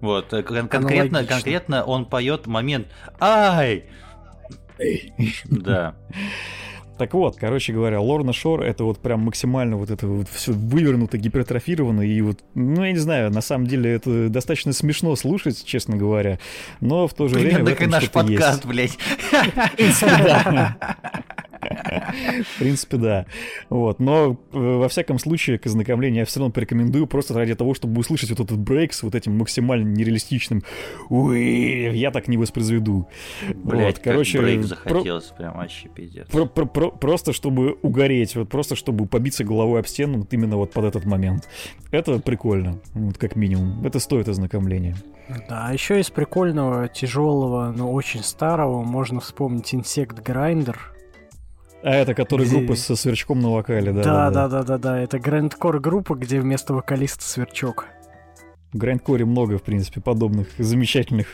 Вот, 0.00 0.32
э, 0.32 0.42
кон- 0.42 0.66
конкретно, 0.66 1.24
конкретно 1.24 1.84
он 1.84 2.06
поет 2.06 2.48
момент 2.48 2.88
«Ай!» 3.20 3.84
Да. 5.44 5.94
Так 6.98 7.14
вот, 7.14 7.36
короче 7.36 7.72
говоря, 7.72 8.00
Лорна 8.00 8.32
Шор 8.32 8.62
это 8.62 8.82
вот 8.82 8.98
прям 8.98 9.20
максимально 9.20 9.76
вот 9.76 9.90
это 9.90 10.08
вот 10.08 10.28
все 10.28 10.52
вывернуто, 10.52 11.18
гипертрофировано, 11.18 12.02
и 12.02 12.20
вот, 12.20 12.40
ну, 12.54 12.84
я 12.84 12.90
не 12.90 12.98
знаю, 12.98 13.30
на 13.30 13.40
самом 13.40 13.68
деле 13.68 13.92
это 13.92 14.28
достаточно 14.28 14.72
смешно 14.72 15.14
слушать, 15.14 15.64
честно 15.64 15.96
говоря, 15.96 16.40
но 16.80 17.06
в 17.06 17.14
то 17.14 17.28
же 17.28 17.34
Примерно 17.34 17.64
время... 17.64 17.76
Примерно 17.76 18.00
как 18.00 18.02
наш 18.02 18.10
подкаст, 18.10 18.64
есть. 18.64 18.66
блядь. 18.66 18.98
В 21.64 22.58
принципе, 22.58 22.96
да. 22.96 23.26
Вот. 23.68 24.00
Но, 24.00 24.38
э, 24.52 24.58
во 24.58 24.88
всяком 24.88 25.18
случае, 25.18 25.58
к 25.58 25.66
ознакомлению 25.66 26.20
я 26.20 26.24
все 26.24 26.40
равно 26.40 26.52
порекомендую 26.52 27.06
просто 27.06 27.34
ради 27.34 27.54
того, 27.54 27.74
чтобы 27.74 28.00
услышать 28.00 28.30
вот 28.30 28.40
этот 28.40 28.58
брейк 28.58 28.92
с 28.92 29.02
вот 29.02 29.14
этим 29.14 29.36
максимально 29.38 29.88
нереалистичным 29.88 30.62
«Уи, 31.08 31.96
я 31.96 32.10
так 32.10 32.28
не 32.28 32.36
воспроизведу». 32.36 33.08
Блять, 33.54 33.96
вот, 33.96 34.04
короче, 34.04 34.40
брейк 34.40 34.62
захотелось, 34.62 35.26
про... 35.26 35.36
прям 35.36 35.56
вообще 35.56 35.88
пиздец. 35.88 36.28
Про 36.28 36.44
-про 36.44 36.70
-про 36.70 36.98
просто 36.98 37.32
чтобы 37.32 37.72
угореть, 37.82 38.36
вот 38.36 38.48
просто 38.48 38.76
чтобы 38.76 39.06
побиться 39.06 39.44
головой 39.44 39.80
об 39.80 39.86
стену 39.86 40.18
вот 40.18 40.32
именно 40.32 40.56
вот 40.56 40.72
под 40.72 40.84
этот 40.84 41.04
момент. 41.04 41.48
Это 41.90 42.18
прикольно, 42.18 42.80
вот 42.94 43.18
как 43.18 43.36
минимум. 43.36 43.84
Это 43.84 43.98
стоит 43.98 44.28
ознакомления. 44.28 44.96
Да, 45.48 45.66
а 45.68 45.72
еще 45.72 46.00
из 46.00 46.10
прикольного, 46.10 46.88
тяжелого, 46.88 47.72
но 47.74 47.90
очень 47.90 48.22
старого 48.22 48.82
можно 48.82 49.20
вспомнить 49.20 49.72
Insect 49.72 50.22
Grinder— 50.22 50.76
а 51.84 51.94
это 51.94 52.14
который 52.14 52.46
где... 52.46 52.56
группа 52.56 52.76
со 52.76 52.96
сверчком 52.96 53.40
на 53.40 53.50
вокале, 53.50 53.92
да? 53.92 54.02
Да, 54.02 54.30
да, 54.30 54.48
да, 54.48 54.62
да, 54.62 54.78
да. 54.78 54.98
Это 54.98 55.18
грандкор 55.18 55.80
группа, 55.80 56.14
где 56.14 56.40
вместо 56.40 56.72
вокалиста 56.72 57.22
сверчок. 57.22 57.86
В 58.74 58.76
грандкоре 58.76 59.24
много, 59.24 59.56
в 59.56 59.62
принципе, 59.62 60.00
подобных 60.00 60.48
замечательных 60.58 61.28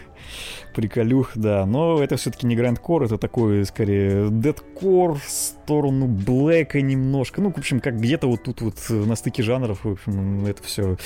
приколюх, 0.74 1.32
да. 1.34 1.64
Но 1.64 2.02
это 2.02 2.18
все-таки 2.18 2.46
не 2.46 2.54
грандкор, 2.54 3.04
это 3.04 3.16
такой, 3.16 3.64
скорее, 3.64 4.28
дедкор 4.30 5.14
в 5.14 5.24
сторону 5.24 6.06
блэка 6.06 6.82
немножко. 6.82 7.40
Ну, 7.40 7.50
в 7.50 7.56
общем, 7.56 7.80
как 7.80 7.98
где-то 7.98 8.26
вот 8.26 8.44
тут 8.44 8.60
вот 8.60 8.74
на 8.90 9.16
стыке 9.16 9.42
жанров, 9.42 9.84
в 9.84 9.92
общем, 9.92 10.44
это 10.44 10.62
все 10.62 10.98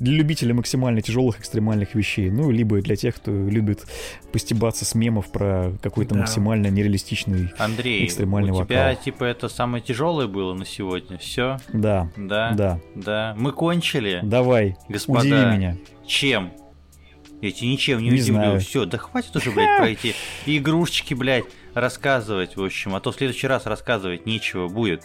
для 0.00 0.14
любителей 0.14 0.52
максимально 0.52 1.02
тяжелых 1.02 1.38
экстремальных 1.38 1.94
вещей. 1.94 2.30
Ну, 2.30 2.50
либо 2.50 2.80
для 2.82 2.96
тех, 2.96 3.14
кто 3.14 3.30
любит 3.30 3.86
постебаться 4.32 4.84
с 4.84 4.94
мемов 4.96 5.30
про 5.30 5.72
какой-то 5.82 6.14
да. 6.14 6.20
максимально 6.20 6.66
нереалистичный 6.66 7.50
Андрей, 7.58 8.04
экстремальный 8.04 8.50
у 8.50 8.64
тебя, 8.64 8.88
вокал. 8.88 9.02
типа, 9.04 9.24
это 9.24 9.48
самое 9.48 9.84
тяжелое 9.84 10.26
было 10.26 10.52
на 10.52 10.66
сегодня? 10.66 11.16
Все? 11.18 11.58
Да. 11.72 12.10
Да? 12.16 12.52
Да. 12.52 12.80
Да. 12.96 13.34
Мы 13.38 13.52
кончили? 13.52 14.20
Давай, 14.24 14.76
Господа. 14.88 15.20
удиви 15.20 15.56
меня. 15.56 15.75
Чем? 16.06 16.52
Я 17.42 17.52
тебе 17.52 17.68
ничем 17.68 18.00
не, 18.00 18.10
не 18.10 18.20
удивлю. 18.20 18.58
Все, 18.60 18.86
да 18.86 18.98
хватит 18.98 19.36
уже, 19.36 19.50
блядь, 19.50 19.78
пройти 19.78 20.14
игрушечки, 20.46 21.14
блядь, 21.14 21.44
рассказывать, 21.74 22.56
в 22.56 22.64
общем. 22.64 22.94
А 22.94 23.00
то 23.00 23.12
в 23.12 23.16
следующий 23.16 23.46
раз 23.46 23.66
рассказывать 23.66 24.26
нечего 24.26 24.68
будет. 24.68 25.02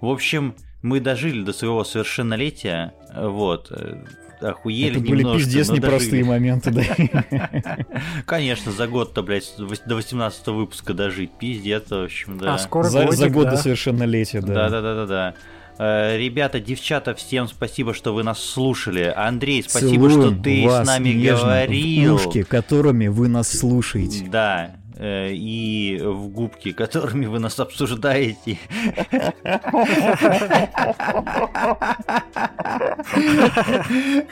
В 0.00 0.08
общем, 0.08 0.54
мы 0.82 1.00
дожили 1.00 1.42
до 1.42 1.52
своего 1.52 1.84
совершеннолетия. 1.84 2.94
Вот. 3.14 3.70
Э, 3.70 4.04
охуели 4.40 4.92
Это 4.92 5.00
были 5.00 5.22
немножко, 5.22 5.44
пиздец 5.44 5.70
непростые 5.70 6.24
моменты, 6.24 6.70
да. 6.70 7.50
Конечно, 8.26 8.72
за 8.72 8.86
год-то, 8.86 9.22
блядь, 9.22 9.52
до 9.58 9.94
18 9.94 10.46
выпуска 10.48 10.94
дожить. 10.94 11.32
Пиздец, 11.38 11.90
в 11.90 12.04
общем, 12.04 12.38
да. 12.38 12.54
А 12.54 12.58
скоро 12.58 12.84
за, 12.84 13.04
годик, 13.04 13.18
за 13.18 13.28
год 13.28 13.44
да? 13.44 13.50
до 13.52 13.56
совершеннолетия, 13.56 14.40
да. 14.40 14.54
Да-да-да-да-да. 14.54 15.34
Э, 15.82 16.18
ребята, 16.18 16.60
девчата, 16.60 17.14
всем 17.14 17.48
спасибо, 17.48 17.94
что 17.94 18.12
вы 18.12 18.22
нас 18.22 18.38
слушали. 18.38 19.10
Андрей, 19.16 19.64
спасибо, 19.66 20.10
Целуем 20.10 20.34
что 20.34 20.42
ты 20.42 20.68
с 20.68 20.86
нами 20.86 21.12
говорил. 21.12 22.18
В 22.18 22.26
ушки, 22.26 22.42
которыми 22.42 23.08
вы 23.08 23.28
нас 23.28 23.48
слушаете. 23.48 24.26
Да, 24.28 24.76
э, 24.98 25.30
и 25.32 25.98
в 26.04 26.28
губки, 26.28 26.72
которыми 26.72 27.24
вы 27.24 27.38
нас 27.38 27.58
обсуждаете. 27.58 28.58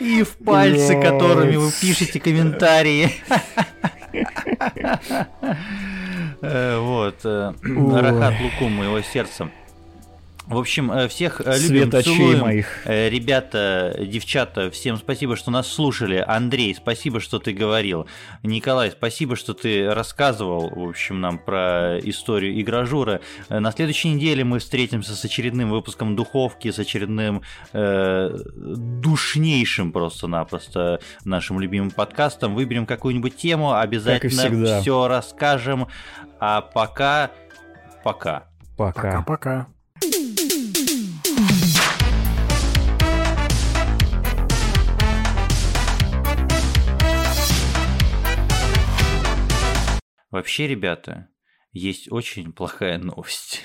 И 0.00 0.22
в 0.22 0.36
пальцы, 0.44 1.00
которыми 1.00 1.56
вы 1.56 1.70
пишете 1.80 2.20
комментарии. 2.20 3.10
Э, 6.42 6.78
Вот. 6.78 7.24
Рахат 7.24 8.34
Лукум 8.38 8.72
моего 8.72 9.00
сердца. 9.00 9.50
В 10.48 10.56
общем, 10.56 10.90
э, 10.90 11.08
всех 11.08 11.42
э, 11.44 11.58
любим, 11.58 11.90
Свет 11.90 12.04
целуем. 12.04 12.40
моих. 12.40 12.86
Э, 12.86 13.10
Ребята, 13.10 13.94
девчата, 14.00 14.70
всем 14.70 14.96
спасибо, 14.96 15.36
что 15.36 15.50
нас 15.50 15.66
слушали. 15.66 16.24
Андрей, 16.26 16.74
спасибо, 16.74 17.20
что 17.20 17.38
ты 17.38 17.52
говорил. 17.52 18.06
Николай, 18.42 18.90
спасибо, 18.90 19.36
что 19.36 19.52
ты 19.52 19.92
рассказывал, 19.92 20.70
в 20.70 20.88
общем, 20.88 21.20
нам 21.20 21.38
про 21.38 21.98
историю 21.98 22.58
игражура. 22.58 23.20
На 23.50 23.70
следующей 23.72 24.08
неделе 24.08 24.42
мы 24.42 24.58
встретимся 24.60 25.14
с 25.14 25.22
очередным 25.22 25.68
выпуском 25.68 26.16
Духовки, 26.16 26.70
с 26.70 26.78
очередным 26.78 27.42
э, 27.74 28.34
душнейшим 28.56 29.92
просто-напросто 29.92 31.00
нашим 31.24 31.60
любимым 31.60 31.90
подкастом. 31.90 32.54
Выберем 32.54 32.86
какую-нибудь 32.86 33.36
тему, 33.36 33.74
обязательно 33.74 34.80
все 34.80 35.08
расскажем. 35.08 35.88
А 36.40 36.62
пока... 36.62 37.32
Пока. 38.02 38.44
Пока. 38.78 39.02
Пока-пока. 39.02 39.66
Вообще, 50.30 50.66
ребята, 50.66 51.28
есть 51.72 52.10
очень 52.12 52.52
плохая 52.52 52.98
новость. 52.98 53.62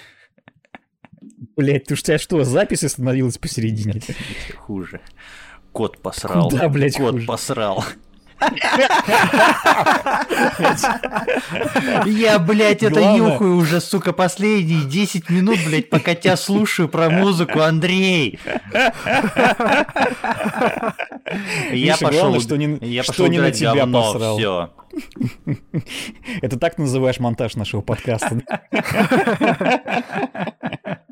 Блять, 1.56 1.86
ты 1.86 1.94
у 1.94 1.98
тебя 1.98 2.18
что, 2.18 2.44
запись 2.44 2.84
остановилась 2.84 3.38
посередине? 3.38 4.02
Хуже. 4.58 5.02
Кот 5.72 6.02
посрал. 6.02 6.50
Куда, 6.50 6.70
блядь, 6.70 6.98
Кот 6.98 7.12
хуже? 7.14 7.26
посрал. 7.26 7.84
Я, 12.06 12.40
блядь, 12.40 12.84
это 12.84 13.00
Главное- 13.00 13.32
нюхаю 13.34 13.56
уже, 13.56 13.80
сука, 13.82 14.12
последние 14.14 14.84
10 14.86 15.30
минут, 15.30 15.58
блядь, 15.66 15.90
пока 15.90 16.16
тебя 16.16 16.36
слушаю 16.38 16.90
про 16.90 17.10
музыку, 17.10 17.62
Андрей. 17.62 18.40
Я 21.72 21.94
Миша, 21.94 21.98
пошел, 22.06 22.20
главное, 22.22 22.40
что 22.40 22.56
не- 22.58 22.78
я 22.82 23.04
что 23.04 23.12
пошел 23.14 23.28
не 23.28 23.40
на 23.40 23.52
тебя 23.52 23.74
говно, 23.76 24.14
посрал. 24.14 24.38
все. 24.38 24.74
Это 26.42 26.60
так 26.60 26.78
называешь 26.78 27.20
монтаж 27.20 27.56
нашего 27.56 27.82
подкаста? 27.82 28.42